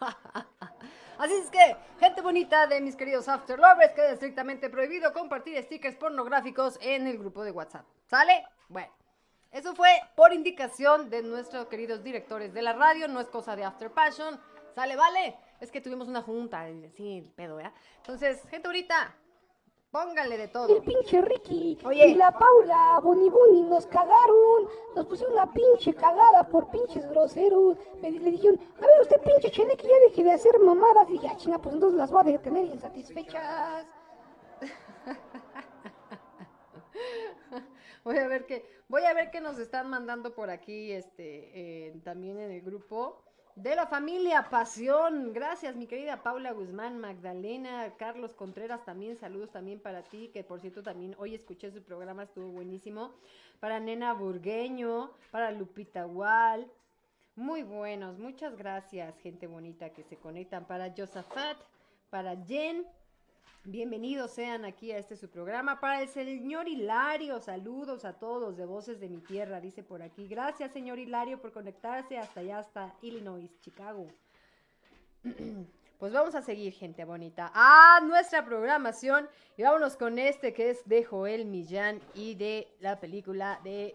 Así 1.18 1.34
es 1.34 1.50
que, 1.50 1.76
gente 2.00 2.20
bonita 2.20 2.66
de 2.66 2.80
mis 2.80 2.96
queridos 2.96 3.28
After 3.28 3.58
Lovers, 3.58 3.92
queda 3.92 4.10
estrictamente 4.10 4.68
prohibido 4.68 5.12
compartir 5.12 5.62
stickers 5.62 5.96
pornográficos 5.96 6.78
en 6.80 7.06
el 7.06 7.18
grupo 7.18 7.44
de 7.44 7.52
WhatsApp. 7.52 7.86
¿Sale? 8.06 8.44
Bueno, 8.68 8.92
eso 9.52 9.74
fue 9.74 9.90
por 10.16 10.32
indicación 10.32 11.10
de 11.10 11.22
nuestros 11.22 11.66
queridos 11.66 12.02
directores 12.02 12.52
de 12.52 12.62
la 12.62 12.72
radio, 12.72 13.06
no 13.06 13.20
es 13.20 13.28
cosa 13.28 13.54
de 13.54 13.64
After 13.64 13.92
Passion. 13.92 14.40
¿Sale, 14.74 14.96
vale? 14.96 15.36
Es 15.62 15.70
que 15.70 15.80
tuvimos 15.80 16.08
una 16.08 16.22
junta, 16.22 16.68
y 16.68 16.84
así 16.86 17.18
el 17.18 17.30
pedo, 17.30 17.54
¿verdad? 17.54 17.72
Entonces, 17.98 18.42
gente 18.48 18.66
bonita, 18.66 19.14
pónganle 19.92 20.36
de 20.36 20.42
Y 20.42 20.46
el 20.46 20.50
todo. 20.50 20.82
pinche 20.82 21.22
Ricky 21.22 21.78
Oye. 21.84 22.08
y 22.08 22.14
la 22.16 22.36
Paula 22.36 22.98
Boni 23.00 23.30
Boni 23.30 23.62
nos 23.62 23.86
cagaron. 23.86 24.68
Nos 24.96 25.06
pusieron 25.06 25.34
una 25.34 25.52
pinche 25.52 25.94
cagada 25.94 26.48
por 26.48 26.68
pinches 26.72 27.08
groseros. 27.08 27.78
Me, 28.00 28.10
le 28.10 28.32
dijeron, 28.32 28.58
a 28.76 28.80
ver 28.80 29.02
usted 29.02 29.20
pinche 29.22 29.52
chene 29.52 29.76
que 29.76 29.86
ya 29.86 30.00
deje 30.00 30.24
de 30.24 30.32
hacer 30.32 30.58
mamadas. 30.58 31.08
Y 31.10 31.12
dije, 31.12 31.28
ah, 31.30 31.36
chinga, 31.36 31.58
pues 31.60 31.76
entonces 31.76 31.96
las 31.96 32.10
voy 32.10 32.22
a 32.22 32.32
detener 32.32 32.64
insatisfechas. 32.64 33.86
Voy 38.04 38.18
a 38.18 38.26
ver 38.26 38.46
qué, 38.46 38.66
voy 38.88 39.04
a 39.04 39.14
ver 39.14 39.30
qué 39.30 39.40
nos 39.40 39.60
están 39.60 39.88
mandando 39.88 40.34
por 40.34 40.50
aquí, 40.50 40.90
este, 40.90 41.86
eh, 41.88 42.00
también 42.02 42.36
en 42.36 42.50
el 42.50 42.60
grupo 42.62 43.22
de 43.56 43.76
la 43.76 43.86
familia 43.86 44.48
Pasión. 44.48 45.32
Gracias, 45.32 45.76
mi 45.76 45.86
querida 45.86 46.22
Paula 46.22 46.52
Guzmán, 46.52 46.98
Magdalena, 46.98 47.92
Carlos 47.98 48.32
Contreras, 48.34 48.84
también 48.84 49.16
saludos 49.16 49.50
también 49.50 49.80
para 49.80 50.02
ti, 50.02 50.30
que 50.32 50.42
por 50.42 50.60
cierto 50.60 50.82
también 50.82 51.14
hoy 51.18 51.34
escuché 51.34 51.70
su 51.70 51.82
programa, 51.82 52.24
estuvo 52.24 52.48
buenísimo. 52.48 53.12
Para 53.60 53.78
Nena 53.78 54.12
Burgueño, 54.14 55.10
para 55.30 55.50
Lupita 55.50 56.06
Wall. 56.06 56.70
Muy 57.36 57.62
buenos, 57.62 58.18
muchas 58.18 58.56
gracias, 58.56 59.18
gente 59.20 59.46
bonita 59.46 59.90
que 59.90 60.02
se 60.02 60.16
conectan. 60.16 60.66
Para 60.66 60.92
Josafat, 60.96 61.58
para 62.10 62.36
Jen, 62.44 62.86
Bienvenidos 63.64 64.32
sean 64.32 64.64
aquí 64.64 64.90
a 64.90 64.98
este 64.98 65.16
su 65.16 65.30
programa. 65.30 65.78
Para 65.78 66.02
el 66.02 66.08
señor 66.08 66.66
Hilario, 66.66 67.38
saludos 67.40 68.04
a 68.04 68.14
todos 68.14 68.56
de 68.56 68.66
Voces 68.66 68.98
de 68.98 69.08
mi 69.08 69.18
Tierra, 69.18 69.60
dice 69.60 69.84
por 69.84 70.02
aquí. 70.02 70.26
Gracias, 70.26 70.72
señor 70.72 70.98
Hilario, 70.98 71.40
por 71.40 71.52
conectarse 71.52 72.18
hasta 72.18 72.40
allá, 72.40 72.58
hasta 72.58 72.92
Illinois, 73.02 73.48
Chicago. 73.60 74.08
Pues 75.98 76.12
vamos 76.12 76.34
a 76.34 76.42
seguir, 76.42 76.72
gente 76.72 77.04
bonita, 77.04 77.52
a 77.54 78.00
nuestra 78.00 78.44
programación 78.44 79.28
y 79.56 79.62
vámonos 79.62 79.96
con 79.96 80.18
este 80.18 80.52
que 80.52 80.70
es 80.70 80.84
de 80.88 81.04
Joel 81.04 81.44
Millán 81.44 82.00
y 82.12 82.34
de 82.34 82.66
la 82.80 82.98
película 82.98 83.60
de 83.62 83.94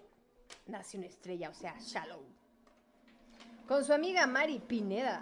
Nación 0.68 1.04
Estrella, 1.04 1.50
o 1.50 1.54
sea, 1.54 1.76
Shallow. 1.82 2.24
Con 3.68 3.84
su 3.84 3.92
amiga 3.92 4.26
Mari 4.26 4.60
Pineda. 4.60 5.22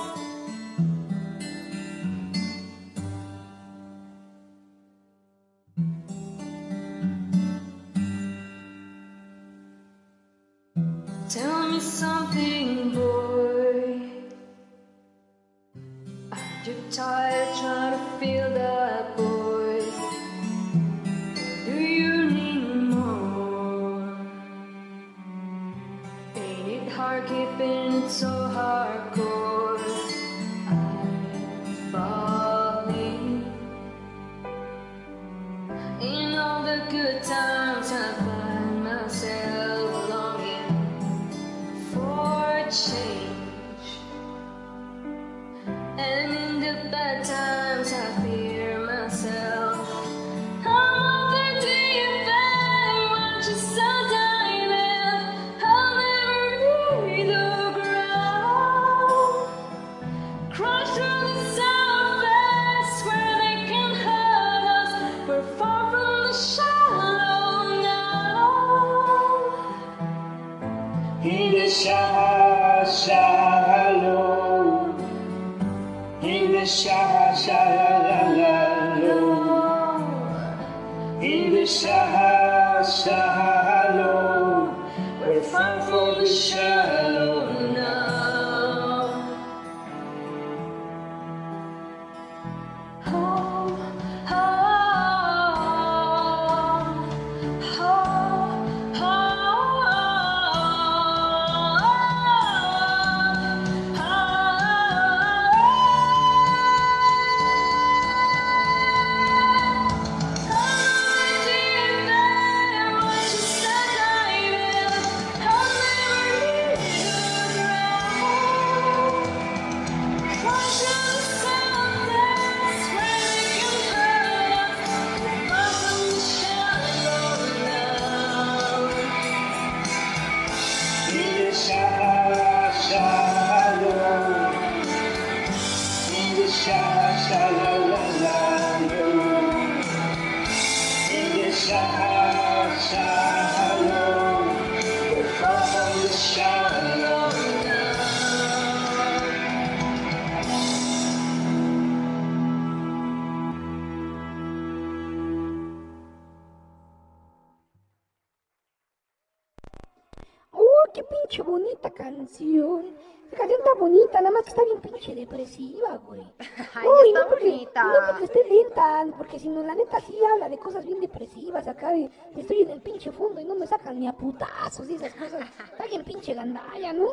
Bonita, 163.81 164.19
nada 164.21 164.31
más 164.31 164.43
que 164.43 164.49
está 164.51 164.63
bien 164.63 164.79
pinche 164.79 165.15
depresiva, 165.15 165.97
güey. 166.07 166.21
Ay, 166.75 166.87
Uy, 166.87 167.07
está 167.09 167.19
no 167.21 167.27
porque, 167.29 167.49
bonita. 167.49 167.83
No 167.83 167.93
porque 168.09 168.25
esté 168.25 168.43
lenta, 168.47 169.05
porque 169.17 169.39
si 169.39 169.49
no, 169.49 169.63
la 169.63 169.75
neta 169.75 169.99
sí 170.01 170.15
habla 170.31 170.47
de 170.49 170.57
cosas 170.57 170.85
bien 170.85 170.99
depresivas 171.01 171.67
acá. 171.67 171.89
de- 171.91 172.09
estoy 172.37 172.61
en 172.61 172.69
el 172.69 172.81
pinche 172.81 173.11
fondo 173.11 173.41
y 173.41 173.45
no 173.45 173.55
me 173.55 173.65
sacan 173.67 173.99
ni 173.99 174.07
a 174.07 174.13
putazos 174.13 174.87
y 174.89 174.95
esas 174.95 175.13
cosas. 175.15 175.41
Está 175.71 175.85
bien 175.87 176.03
pinche 176.05 176.33
gandalla, 176.33 176.93
¿no? 176.93 177.07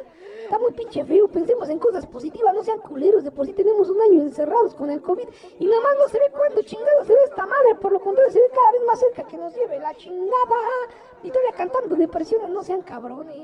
Está 0.45 0.59
muy 0.59 0.73
pinche 0.73 1.05
feo. 1.05 1.27
Pensemos 1.29 1.69
en 1.71 1.79
cosas 1.79 2.07
positivas, 2.07 2.55
no 2.55 2.63
sean 2.63 2.81
culeros. 2.81 3.25
De 3.25 3.31
por 3.31 3.47
sí 3.47 3.53
tenemos 3.55 3.89
un 3.89 4.01
año 4.03 4.21
encerrados 4.23 4.75
con 4.75 4.91
el 4.91 5.01
COVID 5.01 5.27
y 5.59 5.67
nada 5.67 5.81
más 5.83 5.93
no 5.99 6.09
se 6.09 6.19
ve 6.19 6.27
cuándo 6.31 6.63
chingado 6.63 7.05
se 7.05 7.13
ve 7.15 7.21
esta 7.25 7.47
madre. 7.47 7.75
Por 7.81 7.93
lo 7.93 8.01
contrario, 8.01 8.31
se 8.33 8.41
ve 8.41 8.49
cada 8.51 8.73
vez 8.73 8.83
más 8.87 9.01
cerca 9.01 9.25
que 9.25 9.37
nos 9.39 9.55
lleve 9.55 9.79
la 9.81 9.95
chingada. 9.95 10.29
Y 11.23 11.31
todavía 11.31 11.53
cantando 11.53 11.97
depresiones, 11.97 12.49
no 12.51 12.63
sean 12.63 12.83
cabrones. 12.83 13.37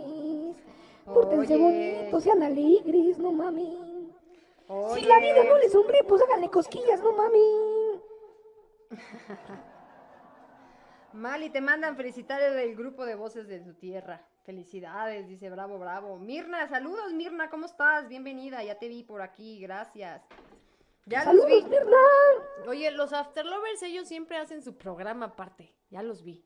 Pórtense 1.04 1.56
bonitos, 1.56 2.22
sean 2.22 2.42
alegres, 2.42 3.18
no. 3.18 3.30
Oye, 4.68 5.00
Si 5.00 5.06
la 5.06 5.18
vida 5.18 5.44
no 5.44 5.58
le 5.58 5.68
sonríe, 5.68 6.02
pues 6.04 6.22
háganle 6.22 6.48
cosquillas, 6.48 7.02
no 7.02 7.12
mami. 7.12 8.00
Mali, 11.12 11.50
te 11.50 11.60
mandan 11.60 11.96
felicitar 11.96 12.40
el 12.42 12.74
grupo 12.74 13.04
de 13.04 13.14
voces 13.14 13.46
de 13.46 13.60
tu 13.60 13.74
tierra. 13.74 14.26
Felicidades, 14.44 15.28
dice 15.28 15.48
bravo, 15.50 15.78
bravo. 15.78 16.18
Mirna, 16.18 16.66
saludos, 16.68 17.12
Mirna, 17.12 17.50
¿cómo 17.50 17.66
estás? 17.66 18.08
Bienvenida, 18.08 18.62
ya 18.64 18.78
te 18.78 18.88
vi 18.88 19.02
por 19.02 19.22
aquí, 19.22 19.60
gracias. 19.60 20.22
Ya 21.06 21.24
los 21.32 21.46
vi. 21.46 21.60
Saludos, 21.60 21.70
Mirna. 21.70 21.96
Oye, 22.66 22.90
los 22.90 23.12
Afterlovers, 23.12 23.82
ellos 23.82 24.08
siempre 24.08 24.38
hacen 24.38 24.62
su 24.62 24.76
programa 24.76 25.26
aparte, 25.26 25.74
ya 25.90 26.02
los 26.02 26.24
vi. 26.24 26.44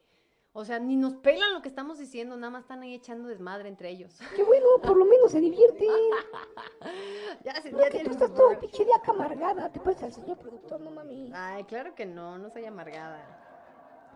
O 0.53 0.65
sea, 0.65 0.79
ni 0.79 0.97
nos 0.97 1.15
pelan 1.17 1.53
lo 1.55 1.63
que 1.63 1.69
estamos 1.69 1.99
diciendo, 1.99 2.37
nada 2.37 2.51
más 2.51 2.63
están 2.63 2.83
ahí 2.83 2.95
echando 2.95 3.29
desmadre 3.29 3.69
entre 3.69 3.91
ellos. 3.91 4.19
Qué 4.37 4.43
bueno, 4.43 4.67
por 4.83 4.97
lo 4.97 5.05
menos 5.05 5.31
se 5.31 5.41
divierten. 5.41 5.89
ya 7.45 7.61
se, 7.61 7.71
No 7.71 7.81
ya 7.81 7.91
que 7.91 8.05
tú 8.05 8.11
estás 8.11 8.33
todo 8.35 8.59
pinche 8.59 8.85
acá 8.95 9.13
amargada. 9.13 9.71
Te 9.71 9.79
parece 9.81 10.07
al 10.07 10.13
señor 10.13 10.39
productor, 10.39 10.81
no 10.81 10.91
mami. 10.91 11.31
Ay, 11.35 11.65
claro 11.65 11.95
que 11.95 12.07
no, 12.07 12.39
no 12.39 12.51
soy 12.51 12.65
amargada. 12.65 13.45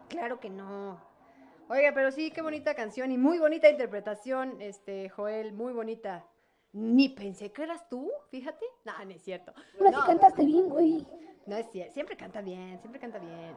Claro 0.08 0.40
que 0.40 0.50
no. 0.50 0.98
Oiga, 1.68 1.92
pero 1.94 2.10
sí, 2.10 2.30
qué 2.30 2.42
bonita 2.42 2.74
canción 2.74 3.12
y 3.12 3.18
muy 3.18 3.38
bonita 3.38 3.68
interpretación, 3.70 4.60
este, 4.60 5.08
Joel, 5.10 5.52
muy 5.52 5.72
bonita. 5.72 6.26
Ni 6.72 7.10
pensé 7.10 7.52
que 7.52 7.62
eras 7.62 7.88
tú, 7.88 8.10
fíjate. 8.30 8.64
No, 8.84 8.92
no 9.04 9.10
es 9.10 9.22
cierto. 9.22 9.52
Ahora 9.78 9.90
No, 9.90 10.00
sí 10.00 10.06
cantaste 10.06 10.44
bien, 10.44 10.68
güey. 10.68 11.06
no 11.46 11.56
es 11.56 11.70
cierto. 11.70 11.92
Siempre 11.94 12.16
canta 12.16 12.40
bien, 12.40 12.78
siempre 12.80 13.00
canta 13.00 13.18
bien. 13.18 13.54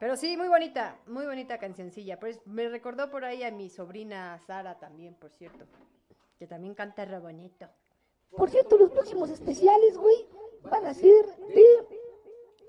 Pero 0.00 0.16
sí, 0.16 0.34
muy 0.34 0.48
bonita, 0.48 0.98
muy 1.06 1.26
bonita 1.26 1.58
cancioncilla. 1.58 2.18
Pues 2.18 2.40
me 2.46 2.66
recordó 2.70 3.10
por 3.10 3.22
ahí 3.22 3.42
a 3.42 3.50
mi 3.50 3.68
sobrina 3.68 4.38
Sara 4.46 4.78
también, 4.78 5.14
por 5.14 5.30
cierto. 5.30 5.66
Que 6.38 6.46
también 6.46 6.74
canta 6.74 7.04
re 7.04 7.18
bonito. 7.18 7.68
Por 8.34 8.48
cierto, 8.48 8.78
los 8.78 8.90
próximos 8.90 9.28
especiales, 9.28 9.98
güey, 9.98 10.26
van 10.62 10.86
a 10.86 10.94
ser 10.94 11.26
de 11.54 11.64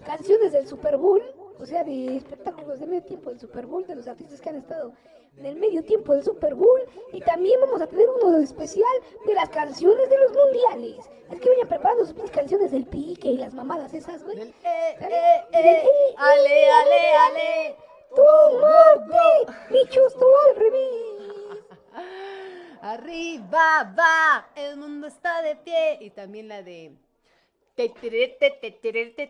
canciones 0.05 0.51
del 0.51 0.67
Super 0.67 0.97
Bowl. 0.97 1.23
O 1.57 1.65
sea, 1.65 1.85
de 1.85 2.17
espectáculos 2.17 2.81
de 2.81 2.87
medio 2.87 3.03
tiempo 3.03 3.29
del 3.29 3.39
Super 3.39 3.65
Bowl, 3.65 3.87
de 3.87 3.95
los 3.95 4.09
artistas 4.09 4.41
que 4.41 4.49
han 4.49 4.57
estado 4.57 4.91
en 5.37 5.45
el 5.45 5.55
medio 5.55 5.83
tiempo 5.83 6.13
del 6.13 6.23
Super 6.23 6.55
Bowl. 6.55 6.81
Y 7.13 7.21
también 7.21 7.59
vamos 7.61 7.81
a 7.81 7.87
tener 7.87 8.07
uno 8.09 8.37
especial 8.37 8.91
de 9.25 9.33
las 9.33 9.49
canciones 9.49 10.09
de 10.09 10.17
los 10.17 10.31
mundiales. 10.31 11.09
Es 11.31 11.39
que 11.39 11.49
vayan 11.49 11.67
preparando 11.67 12.05
sus 12.05 12.31
canciones 12.31 12.71
del 12.71 12.85
pique 12.85 13.29
y 13.29 13.37
las 13.37 13.53
mamadas 13.53 13.93
esas, 13.93 14.23
güey. 14.23 14.37
Del 14.37 14.49
eh, 14.49 14.53
eh, 14.63 15.47
eh, 15.53 16.15
ale, 16.17 16.71
ale, 16.71 17.13
ale. 17.15 17.75
¡Tómate! 18.15 19.53
Mi 19.69 19.87
chusto 19.87 20.25
al 20.49 20.55
revés. 20.57 21.65
Arriba 22.81 23.93
va, 23.97 24.49
el 24.55 24.75
mundo 24.77 25.07
está 25.07 25.41
de 25.41 25.55
pie. 25.55 25.97
Y 26.01 26.09
también 26.09 26.47
la 26.47 26.61
de. 26.61 26.93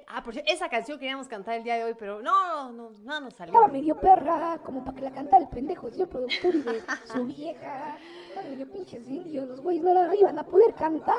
Ah, 0.08 0.24
por 0.24 0.34
cierto, 0.34 0.52
esa 0.52 0.70
canción 0.70 1.00
queríamos 1.00 1.28
cantar 1.28 1.56
el 1.56 1.64
día 1.64 1.76
de 1.76 1.84
hoy, 1.86 1.96
pero 1.98 2.22
no, 2.22 2.72
no, 2.72 2.92
no 3.04 3.20
nos 3.22 3.34
salió. 3.34 3.54
Estaba 3.54 3.68
medio 3.72 3.96
perra, 4.00 4.60
como 4.64 4.84
para 4.84 4.96
que 4.98 5.04
la 5.04 5.12
cantara 5.12 5.44
el 5.44 5.50
pendejo 5.50 5.90
señor 5.90 6.10
productor 6.10 6.56
y 6.56 6.62
de 6.62 6.82
su 7.12 7.26
vieja. 7.26 7.98
Estaban 8.30 8.52
medio 8.52 8.72
pinches 8.72 9.08
indios, 9.08 9.48
los 9.48 9.62
güeyes 9.62 9.84
no 9.84 9.94
la 9.94 10.16
iban 10.16 10.38
a 10.40 10.44
poder 10.46 10.74
cantar. 10.76 11.16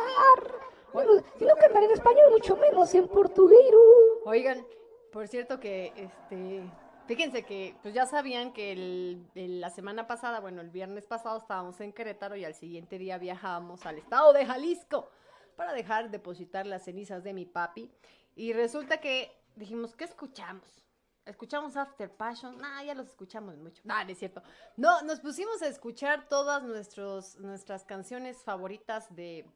Bueno, 0.93 1.13
si 1.39 1.45
no 1.45 1.55
cantan 1.57 1.85
en 1.85 1.91
español, 1.93 2.31
mucho 2.31 2.57
menos 2.57 2.95
en 2.95 3.09
portuguero. 3.09 3.79
Oigan, 4.27 4.65
por 5.13 5.27
cierto 5.29 5.59
que 5.61 5.93
este. 5.97 6.63
Fíjense 7.07 7.43
que, 7.43 7.75
pues 7.83 7.93
ya 7.95 8.07
sabían 8.07 8.53
que 8.53 8.73
el, 8.73 9.27
el- 9.35 9.61
la 9.61 9.71
semana 9.71 10.07
pasada, 10.07 10.39
bueno, 10.39 10.61
el 10.61 10.71
viernes 10.71 11.05
pasado 11.07 11.37
estábamos 11.39 11.81
en 11.81 11.93
Querétaro 11.93 12.37
y 12.37 12.45
al 12.45 12.55
siguiente 12.55 12.97
día 12.97 13.19
viajábamos 13.19 13.85
al 13.87 13.99
estado 13.99 14.33
de 14.33 14.47
Jalisco 14.47 15.09
para 15.53 15.73
dejar 15.73 16.11
depositar 16.11 16.67
las 16.67 16.85
cenizas 16.85 17.23
de 17.25 17.33
mi 17.33 17.47
papi. 17.47 17.91
Y 18.35 18.53
resulta 18.53 18.99
que 19.01 19.31
dijimos, 19.57 19.95
¿qué 19.95 20.05
escuchamos? 20.05 20.83
¿Escuchamos 21.25 21.77
After 21.77 22.11
Passion? 22.11 22.59
Nah, 22.59 22.83
ya 22.83 22.95
los 22.95 23.09
escuchamos 23.09 23.57
mucho. 23.57 23.81
Nah, 23.85 24.05
no 24.05 24.11
es 24.11 24.19
cierto. 24.19 24.43
No, 24.77 25.03
nos 25.03 25.21
pusimos 25.21 25.63
a 25.63 25.69
escuchar 25.69 26.29
todas 26.29 26.65
nuestros, 26.65 27.39
nuestras 27.39 27.85
canciones 27.85 28.43
favoritas 28.43 29.15
de 29.15 29.47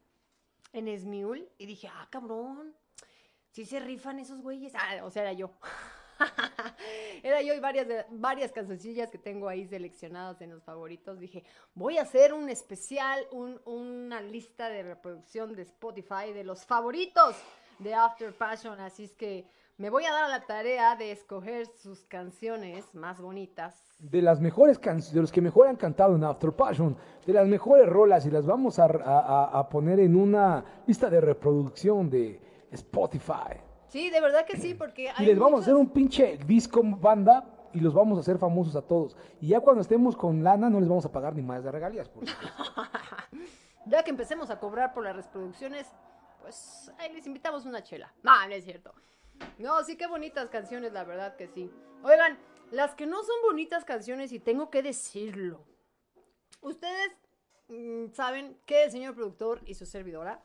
en 0.73 0.87
Esmiul 0.87 1.49
y 1.57 1.65
dije, 1.65 1.89
ah, 1.91 2.07
cabrón, 2.09 2.73
si 3.51 3.65
se 3.65 3.79
rifan 3.79 4.19
esos 4.19 4.41
güeyes. 4.41 4.73
Ah, 4.75 5.03
o 5.03 5.11
sea, 5.11 5.23
era 5.23 5.33
yo. 5.33 5.51
Era 7.23 7.41
yo 7.41 7.53
y 7.53 7.59
varias, 7.59 7.87
varias 8.09 8.51
cancioncillas 8.51 9.09
que 9.11 9.17
tengo 9.17 9.47
ahí 9.49 9.65
seleccionadas 9.67 10.41
en 10.41 10.51
los 10.51 10.63
favoritos. 10.63 11.19
Dije, 11.19 11.43
voy 11.73 11.97
a 11.97 12.03
hacer 12.03 12.33
un 12.33 12.49
especial, 12.49 13.25
un- 13.31 13.59
una 13.65 14.21
lista 14.21 14.69
de 14.69 14.83
reproducción 14.83 15.55
de 15.55 15.63
Spotify 15.63 16.31
de 16.33 16.43
los 16.43 16.65
favoritos 16.65 17.35
de 17.79 17.93
After 17.93 18.33
Passion. 18.33 18.79
Así 18.79 19.03
es 19.05 19.13
que 19.13 19.45
me 19.77 19.89
voy 19.89 20.05
a 20.05 20.11
dar 20.11 20.29
la 20.29 20.45
tarea 20.45 20.95
de 20.95 21.11
escoger 21.11 21.67
sus 21.67 22.05
canciones 22.05 22.93
más 22.95 23.19
bonitas. 23.19 23.83
de 23.99 24.21
las 24.21 24.39
mejores 24.39 24.77
canciones, 24.77 25.11
de 25.11 25.21
los 25.21 25.31
que 25.31 25.41
mejor 25.41 25.67
han 25.67 25.75
cantado 25.75 26.15
en 26.15 26.23
After 26.23 26.51
Passion, 26.51 26.95
de 27.25 27.33
las 27.33 27.47
mejores 27.47 27.87
rolas 27.89 28.27
y 28.27 28.29
las 28.29 28.45
vamos 28.45 28.77
a- 28.77 28.85
a 28.85 29.69
poner 29.69 29.99
en 29.99 30.15
una 30.15 30.63
lista 30.85 31.09
de 31.09 31.19
reproducción 31.19 32.07
de 32.07 32.39
Spotify. 32.69 33.59
Sí, 33.89 34.09
de 34.09 34.21
verdad 34.21 34.45
que 34.45 34.57
sí, 34.57 34.73
porque 34.73 35.05
Y 35.05 35.07
hay 35.15 35.25
les 35.25 35.39
vamos 35.39 35.59
a 35.59 35.63
hacer 35.63 35.75
un 35.75 35.89
pinche 35.89 36.37
disco 36.45 36.81
banda 36.83 37.45
y 37.73 37.79
los 37.79 37.93
vamos 37.93 38.17
a 38.17 38.21
hacer 38.21 38.37
famosos 38.37 38.75
a 38.75 38.81
todos. 38.81 39.15
Y 39.39 39.49
ya 39.49 39.59
cuando 39.59 39.81
estemos 39.81 40.15
con 40.15 40.43
lana 40.43 40.69
no 40.69 40.79
les 40.79 40.89
vamos 40.89 41.05
a 41.05 41.11
pagar 41.11 41.35
ni 41.35 41.41
más 41.41 41.63
de 41.63 41.71
regalías. 41.71 42.09
por. 42.09 42.23
Ya 43.85 44.03
que 44.03 44.09
empecemos 44.09 44.49
a 44.49 44.59
cobrar 44.59 44.93
por 44.93 45.05
las 45.05 45.15
reproducciones, 45.15 45.87
pues 46.41 46.91
ahí 46.97 47.13
les 47.13 47.25
invitamos 47.25 47.65
una 47.65 47.81
chela. 47.83 48.13
No, 48.21 48.33
no 48.45 48.53
es 48.53 48.65
cierto. 48.65 48.93
No, 49.57 49.81
sí 49.85 49.95
que 49.95 50.07
bonitas 50.07 50.49
canciones, 50.49 50.91
la 50.91 51.05
verdad 51.05 51.37
que 51.37 51.47
sí. 51.47 51.71
Oigan, 52.03 52.37
las 52.71 52.95
que 52.95 53.05
no 53.05 53.23
son 53.23 53.35
bonitas 53.45 53.85
canciones, 53.85 54.33
y 54.33 54.39
tengo 54.39 54.69
que 54.69 54.83
decirlo. 54.83 55.63
Ustedes 56.61 57.11
mm, 57.69 58.11
saben 58.11 58.57
que 58.65 58.83
el 58.83 58.91
señor 58.91 59.15
productor 59.15 59.61
y 59.65 59.75
su 59.75 59.85
servidora 59.85 60.41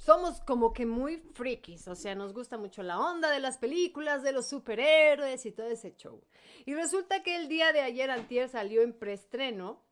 somos 0.00 0.40
como 0.40 0.72
que 0.72 0.86
muy 0.86 1.18
frikis, 1.34 1.86
o 1.86 1.94
sea, 1.94 2.14
nos 2.14 2.32
gusta 2.32 2.56
mucho 2.56 2.82
la 2.82 2.98
onda 2.98 3.30
de 3.30 3.38
las 3.38 3.58
películas, 3.58 4.22
de 4.22 4.32
los 4.32 4.46
superhéroes 4.46 5.44
y 5.44 5.52
todo 5.52 5.66
ese 5.66 5.94
show. 5.94 6.22
Y 6.64 6.74
resulta 6.74 7.22
que 7.22 7.36
el 7.36 7.48
día 7.48 7.72
de 7.72 7.82
ayer 7.82 8.10
antier 8.10 8.48
salió 8.48 8.80
en 8.80 8.94
preestreno, 8.94 9.82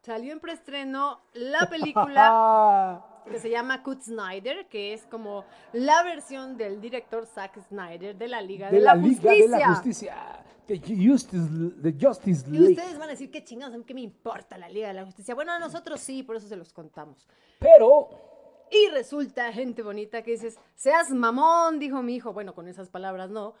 salió 0.00 0.32
en 0.32 0.40
preestreno 0.40 1.20
la 1.34 1.68
película 1.68 3.04
que 3.30 3.38
se 3.38 3.50
llama 3.50 3.82
Cut 3.82 4.00
Snyder, 4.00 4.66
que 4.68 4.94
es 4.94 5.04
como 5.06 5.44
la 5.74 6.02
versión 6.04 6.56
del 6.56 6.80
director 6.80 7.26
Zack 7.26 7.62
Snyder 7.68 8.16
de 8.16 8.28
la 8.28 8.40
Liga 8.40 8.70
de, 8.70 8.78
de 8.78 8.82
la, 8.82 8.94
la 8.94 9.02
Liga 9.02 9.20
Justicia. 9.20 9.42
de 9.42 9.48
la 9.48 9.74
Justicia. 9.74 10.40
The 10.66 10.78
Justice, 10.78 11.46
the 11.82 11.94
Justice 12.00 12.46
Y 12.50 12.70
ustedes 12.70 12.98
van 12.98 13.08
a 13.08 13.12
decir, 13.12 13.30
qué 13.30 13.44
chingados, 13.44 13.76
qué 13.84 13.92
me 13.92 14.00
importa 14.00 14.56
la 14.56 14.70
Liga 14.70 14.88
de 14.88 14.94
la 14.94 15.04
Justicia. 15.04 15.34
Bueno, 15.34 15.52
a 15.52 15.58
nosotros 15.58 16.00
sí, 16.00 16.22
por 16.22 16.36
eso 16.36 16.48
se 16.48 16.56
los 16.56 16.72
contamos. 16.72 17.28
Pero 17.58 18.33
Y 18.70 18.88
resulta, 18.88 19.52
gente 19.52 19.82
bonita, 19.82 20.22
que 20.22 20.32
dices, 20.32 20.58
seas 20.74 21.10
mamón, 21.10 21.78
dijo 21.78 22.02
mi 22.02 22.16
hijo. 22.16 22.32
Bueno, 22.32 22.54
con 22.54 22.68
esas 22.68 22.88
palabras 22.90 23.30
no. 23.30 23.54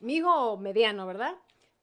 Mi 0.00 0.16
hijo 0.16 0.56
mediano, 0.56 1.06
¿verdad? 1.06 1.34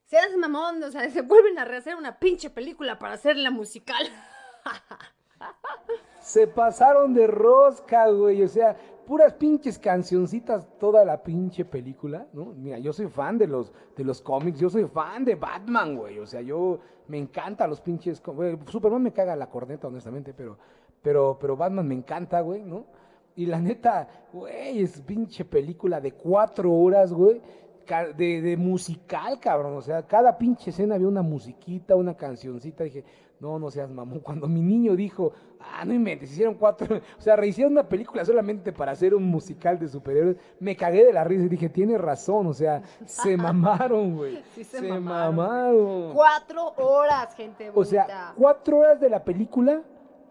Seas 0.05 0.35
mamón, 0.37 0.81
o 0.83 0.91
sea, 0.91 1.09
se 1.09 1.21
vuelven 1.21 1.59
a 1.59 1.65
rehacer 1.65 1.95
una 1.95 2.19
pinche 2.19 2.49
película 2.49 2.97
para 2.97 3.15
hacerla 3.15 3.51
musical. 3.51 4.07
se 6.21 6.47
pasaron 6.47 7.13
de 7.13 7.27
rosca, 7.27 8.09
güey. 8.09 8.41
O 8.41 8.47
sea, 8.47 8.75
puras 9.05 9.33
pinches 9.33 9.79
cancioncitas 9.79 10.67
toda 10.77 11.05
la 11.05 11.23
pinche 11.23 11.65
película, 11.65 12.27
¿no? 12.33 12.47
Mira, 12.47 12.77
yo 12.79 12.93
soy 12.93 13.07
fan 13.07 13.37
de 13.37 13.47
los, 13.47 13.71
de 13.95 14.03
los 14.03 14.21
cómics, 14.21 14.59
yo 14.59 14.69
soy 14.69 14.85
fan 14.85 15.23
de 15.23 15.35
Batman, 15.35 15.95
güey. 15.95 16.19
O 16.19 16.27
sea, 16.27 16.41
yo 16.41 16.79
me 17.07 17.17
encanta 17.17 17.67
los 17.67 17.81
pinches. 17.81 18.21
Superman 18.67 19.01
me 19.01 19.13
caga 19.13 19.35
la 19.35 19.49
corneta, 19.49 19.87
honestamente, 19.87 20.33
pero, 20.33 20.57
pero, 21.01 21.37
pero 21.39 21.55
Batman 21.55 21.87
me 21.87 21.95
encanta, 21.95 22.41
güey, 22.41 22.63
¿no? 22.63 22.85
Y 23.35 23.45
la 23.45 23.59
neta, 23.59 24.07
güey, 24.33 24.81
es 24.81 24.99
pinche 25.01 25.45
película 25.45 26.01
de 26.01 26.13
cuatro 26.13 26.73
horas, 26.73 27.13
güey. 27.13 27.41
De, 28.17 28.41
de 28.41 28.57
musical, 28.57 29.39
cabrón. 29.39 29.77
O 29.77 29.81
sea, 29.81 30.05
cada 30.05 30.37
pinche 30.37 30.71
escena 30.71 30.95
había 30.95 31.07
una 31.07 31.21
musiquita, 31.21 31.95
una 31.95 32.17
cancioncita. 32.17 32.83
Dije, 32.83 33.05
no, 33.39 33.59
no 33.59 33.69
seas 33.69 33.89
mamón. 33.89 34.19
Cuando 34.19 34.47
mi 34.47 34.61
niño 34.61 34.95
dijo, 34.95 35.31
ah, 35.59 35.85
no 35.85 35.93
inventes, 35.93 36.31
hicieron 36.31 36.55
cuatro. 36.55 36.97
O 37.17 37.21
sea, 37.21 37.35
rehicieron 37.35 37.73
una 37.73 37.87
película 37.87 38.25
solamente 38.25 38.73
para 38.73 38.91
hacer 38.91 39.13
un 39.13 39.23
musical 39.23 39.77
de 39.79 39.87
superhéroes. 39.87 40.37
Me 40.59 40.75
cagué 40.75 41.05
de 41.05 41.13
la 41.13 41.23
risa 41.23 41.45
y 41.45 41.49
dije, 41.49 41.69
tiene 41.69 41.97
razón. 41.97 42.47
O 42.47 42.53
sea, 42.53 42.81
se 43.05 43.37
mamaron, 43.37 44.15
güey. 44.15 44.43
Sí 44.55 44.63
se 44.63 44.79
se 44.79 44.89
mamaron. 44.89 45.35
mamaron. 45.35 46.13
Cuatro 46.13 46.73
horas, 46.77 47.35
gente 47.35 47.69
bonita. 47.69 47.79
O 47.79 47.85
sea, 47.85 48.33
cuatro 48.35 48.79
horas 48.79 48.99
de 48.99 49.09
la 49.09 49.23
película 49.23 49.81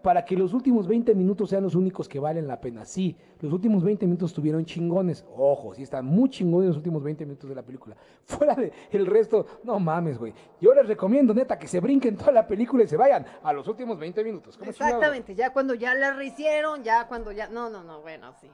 para 0.07 0.23
que 0.23 0.37
los 0.37 0.53
últimos 0.53 0.87
20 0.87 1.13
minutos 1.15 1.49
sean 1.49 1.63
los 1.63 1.75
únicos 1.75 2.07
que 2.07 2.17
valen 2.17 2.47
la 2.47 2.61
pena. 2.61 2.85
Sí, 2.85 3.17
los 3.41 3.51
últimos 3.51 3.83
20 3.83 4.05
minutos 4.05 4.31
estuvieron 4.31 4.63
chingones. 4.63 5.25
Ojo, 5.35 5.73
sí 5.73 5.83
están 5.83 6.05
muy 6.05 6.29
chingones 6.29 6.69
los 6.69 6.77
últimos 6.77 7.03
20 7.03 7.25
minutos 7.25 7.49
de 7.49 7.53
la 7.53 7.61
película. 7.61 7.97
Fuera 8.23 8.55
de 8.55 8.71
el 8.91 9.05
resto, 9.05 9.45
no 9.65 9.77
mames, 9.81 10.17
güey. 10.17 10.33
Yo 10.61 10.73
les 10.73 10.87
recomiendo, 10.87 11.33
neta, 11.33 11.59
que 11.59 11.67
se 11.67 11.81
brinquen 11.81 12.15
toda 12.15 12.31
la 12.31 12.47
película 12.47 12.85
y 12.85 12.87
se 12.87 12.95
vayan 12.95 13.25
a 13.43 13.51
los 13.51 13.67
últimos 13.67 13.99
20 13.99 14.23
minutos. 14.23 14.57
Exactamente, 14.61 15.35
ya 15.35 15.51
cuando 15.51 15.73
ya 15.73 15.93
la 15.93 16.13
rehicieron, 16.13 16.85
ya 16.85 17.05
cuando 17.09 17.33
ya... 17.33 17.49
No, 17.49 17.69
no, 17.69 17.83
no, 17.83 18.01
bueno, 18.01 18.33
sí. 18.39 18.47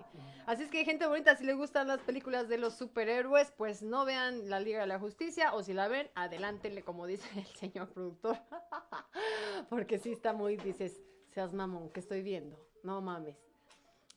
Así 0.47 0.63
es 0.63 0.71
que, 0.71 0.83
gente 0.83 1.05
bonita, 1.05 1.35
si 1.35 1.45
les 1.45 1.55
gustan 1.55 1.87
las 1.87 1.99
películas 1.99 2.49
de 2.49 2.57
los 2.57 2.73
superhéroes, 2.73 3.51
pues 3.51 3.83
no 3.83 4.05
vean 4.05 4.49
la 4.49 4.59
Liga 4.59 4.79
de 4.81 4.87
la 4.87 4.97
Justicia, 4.97 5.53
o 5.53 5.61
si 5.61 5.73
la 5.73 5.87
ven, 5.87 6.09
adelántenle, 6.15 6.81
como 6.81 7.05
dice 7.05 7.29
el 7.39 7.45
señor 7.45 7.89
productor. 7.89 8.37
Porque 9.69 9.99
sí 9.99 10.11
está 10.11 10.33
muy, 10.33 10.57
dices, 10.57 10.99
seas 11.33 11.53
mamón, 11.53 11.89
que 11.89 11.99
estoy 11.99 12.21
viendo? 12.21 12.57
No 12.83 13.01
mames. 13.01 13.37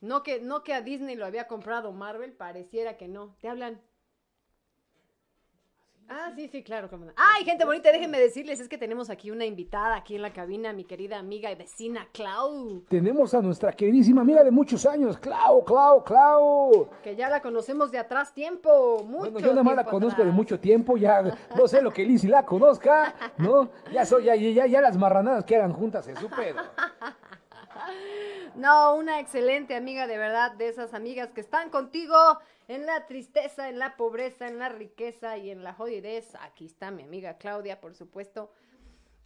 No 0.00 0.22
que, 0.22 0.40
no 0.40 0.62
que 0.62 0.74
a 0.74 0.82
Disney 0.82 1.16
lo 1.16 1.24
había 1.24 1.48
comprado 1.48 1.92
Marvel, 1.92 2.32
pareciera 2.32 2.96
que 2.96 3.08
no. 3.08 3.36
Te 3.40 3.48
hablan. 3.48 3.80
Ah, 6.08 6.30
sí, 6.36 6.48
sí, 6.48 6.62
claro. 6.62 6.88
cómo 6.88 7.04
no. 7.04 7.12
Ay, 7.16 7.44
gente 7.44 7.64
bonita, 7.64 7.90
déjenme 7.90 8.18
decirles, 8.18 8.60
es 8.60 8.68
que 8.68 8.78
tenemos 8.78 9.10
aquí 9.10 9.30
una 9.30 9.44
invitada 9.44 9.96
aquí 9.96 10.14
en 10.16 10.22
la 10.22 10.32
cabina, 10.32 10.72
mi 10.72 10.84
querida 10.84 11.18
amiga 11.18 11.50
y 11.50 11.54
vecina 11.56 12.06
Clau, 12.12 12.82
Tenemos 12.88 13.34
a 13.34 13.42
nuestra 13.42 13.72
queridísima 13.72 14.20
amiga 14.20 14.44
de 14.44 14.50
muchos 14.50 14.86
años, 14.86 15.18
Clau, 15.18 15.64
Clau, 15.64 16.04
Clau. 16.04 16.88
que 17.02 17.16
ya 17.16 17.28
la 17.28 17.42
conocemos 17.42 17.90
de 17.90 17.98
atrás 17.98 18.32
tiempo, 18.32 19.02
mucho 19.04 19.32
Bueno, 19.32 19.40
yo 19.40 19.48
nada 19.48 19.62
más 19.64 19.76
la 19.76 19.84
conozco 19.84 20.24
de 20.24 20.30
mucho 20.30 20.60
tiempo, 20.60 20.96
ya 20.96 21.22
no 21.56 21.66
sé 21.66 21.82
lo 21.82 21.90
que 21.90 22.04
Lizzy 22.04 22.28
la 22.28 22.44
conozca, 22.46 23.14
¿no? 23.38 23.68
Ya, 23.92 24.04
soy, 24.04 24.24
ya, 24.24 24.36
ya, 24.36 24.66
ya 24.66 24.80
las 24.80 24.96
marranadas 24.96 25.44
que 25.44 25.56
hagan 25.56 25.72
juntas 25.72 26.06
es 26.06 26.18
su 26.18 26.28
pedo. 26.28 26.60
No, 28.56 28.96
una 28.96 29.20
excelente 29.20 29.76
amiga 29.76 30.06
de 30.06 30.16
verdad, 30.16 30.52
de 30.56 30.68
esas 30.68 30.94
amigas 30.94 31.30
que 31.32 31.42
están 31.42 31.68
contigo 31.70 32.14
en 32.68 32.86
la 32.86 33.06
tristeza, 33.06 33.68
en 33.68 33.78
la 33.78 33.96
pobreza, 33.96 34.48
en 34.48 34.58
la 34.58 34.70
riqueza 34.70 35.36
y 35.36 35.50
en 35.50 35.62
la 35.62 35.74
jodidez. 35.74 36.34
Aquí 36.40 36.64
está 36.64 36.90
mi 36.90 37.02
amiga 37.02 37.36
Claudia, 37.36 37.80
por 37.80 37.94
supuesto. 37.94 38.50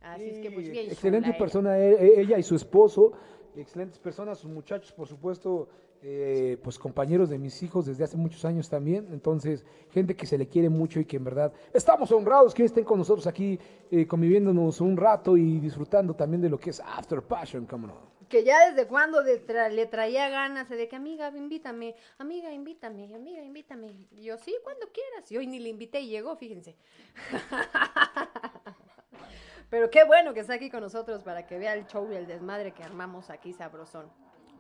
Así 0.01 0.31
es 0.31 0.39
que 0.41 0.51
pues 0.51 0.69
bien. 0.69 0.91
Excelente 0.91 1.29
ella. 1.29 1.39
persona 1.39 1.79
e- 1.79 1.93
e- 1.93 2.21
ella 2.23 2.39
y 2.39 2.43
su 2.43 2.57
esposo, 2.57 3.13
excelentes 3.55 3.99
personas, 3.99 4.39
sus 4.39 4.51
muchachos, 4.51 4.93
por 4.93 5.07
supuesto, 5.07 5.69
eh, 6.03 6.57
pues 6.65 6.79
compañeros 6.79 7.29
de 7.29 7.39
mis 7.39 7.63
hijos 7.63 7.87
desde 7.87 8.03
hace 8.05 8.17
muchos 8.17 8.45
años 8.45 8.69
también. 8.69 9.07
Entonces, 9.13 9.65
gente 9.91 10.17
que 10.17 10.27
se 10.27 10.39
le 10.39 10.49
quiere 10.49 10.71
mucho 10.71 10.99
y 10.99 11.05
que 11.05 11.19
en 11.19 11.25
verdad 11.25 11.53
estamos 11.73 12.11
honrados 12.11 12.53
que 12.55 12.65
estén 12.65 12.85
con 12.85 12.99
nosotros 12.99 13.27
aquí 13.27 13.61
eh, 13.91 14.07
conviviéndonos 14.07 14.81
un 14.81 14.97
rato 14.97 15.37
y 15.37 15.61
disfrutando 15.61 16.15
también 16.15 16.41
de 16.41 16.49
lo 16.49 16.59
que 16.59 16.71
es 16.71 16.81
After 16.81 17.23
Passion, 17.23 17.67
cómo 17.67 17.87
no. 17.87 18.20
Que 18.31 18.45
ya 18.45 18.71
desde 18.71 18.87
cuando 18.87 19.23
le, 19.23 19.45
tra- 19.45 19.71
le 19.71 19.87
traía 19.87 20.29
ganas 20.29 20.69
de 20.69 20.89
que, 20.89 20.95
amiga, 20.97 21.29
invítame, 21.37 21.97
amiga, 22.17 22.53
invítame, 22.53 23.13
amiga, 23.15 23.43
invítame. 23.43 24.07
Y 24.13 24.23
yo, 24.23 24.39
sí, 24.39 24.55
cuando 24.63 24.87
quieras. 24.93 25.31
Y 25.33 25.37
hoy 25.37 25.47
ni 25.49 25.59
le 25.59 25.69
invité 25.69 26.01
y 26.01 26.09
llegó, 26.09 26.37
fíjense. 26.37 26.77
Pero 29.69 29.91
qué 29.91 30.05
bueno 30.05 30.33
que 30.33 30.41
está 30.41 30.55
aquí 30.55 30.71
con 30.71 30.81
nosotros 30.81 31.23
para 31.23 31.47
que 31.47 31.59
vea 31.59 31.75
el 31.75 31.87
show 31.87 32.09
y 32.11 32.17
el 32.17 32.27
desmadre 32.27 32.73
que 32.73 32.83
armamos 32.83 33.31
aquí 33.31 33.53
sabrosón. 33.53 34.11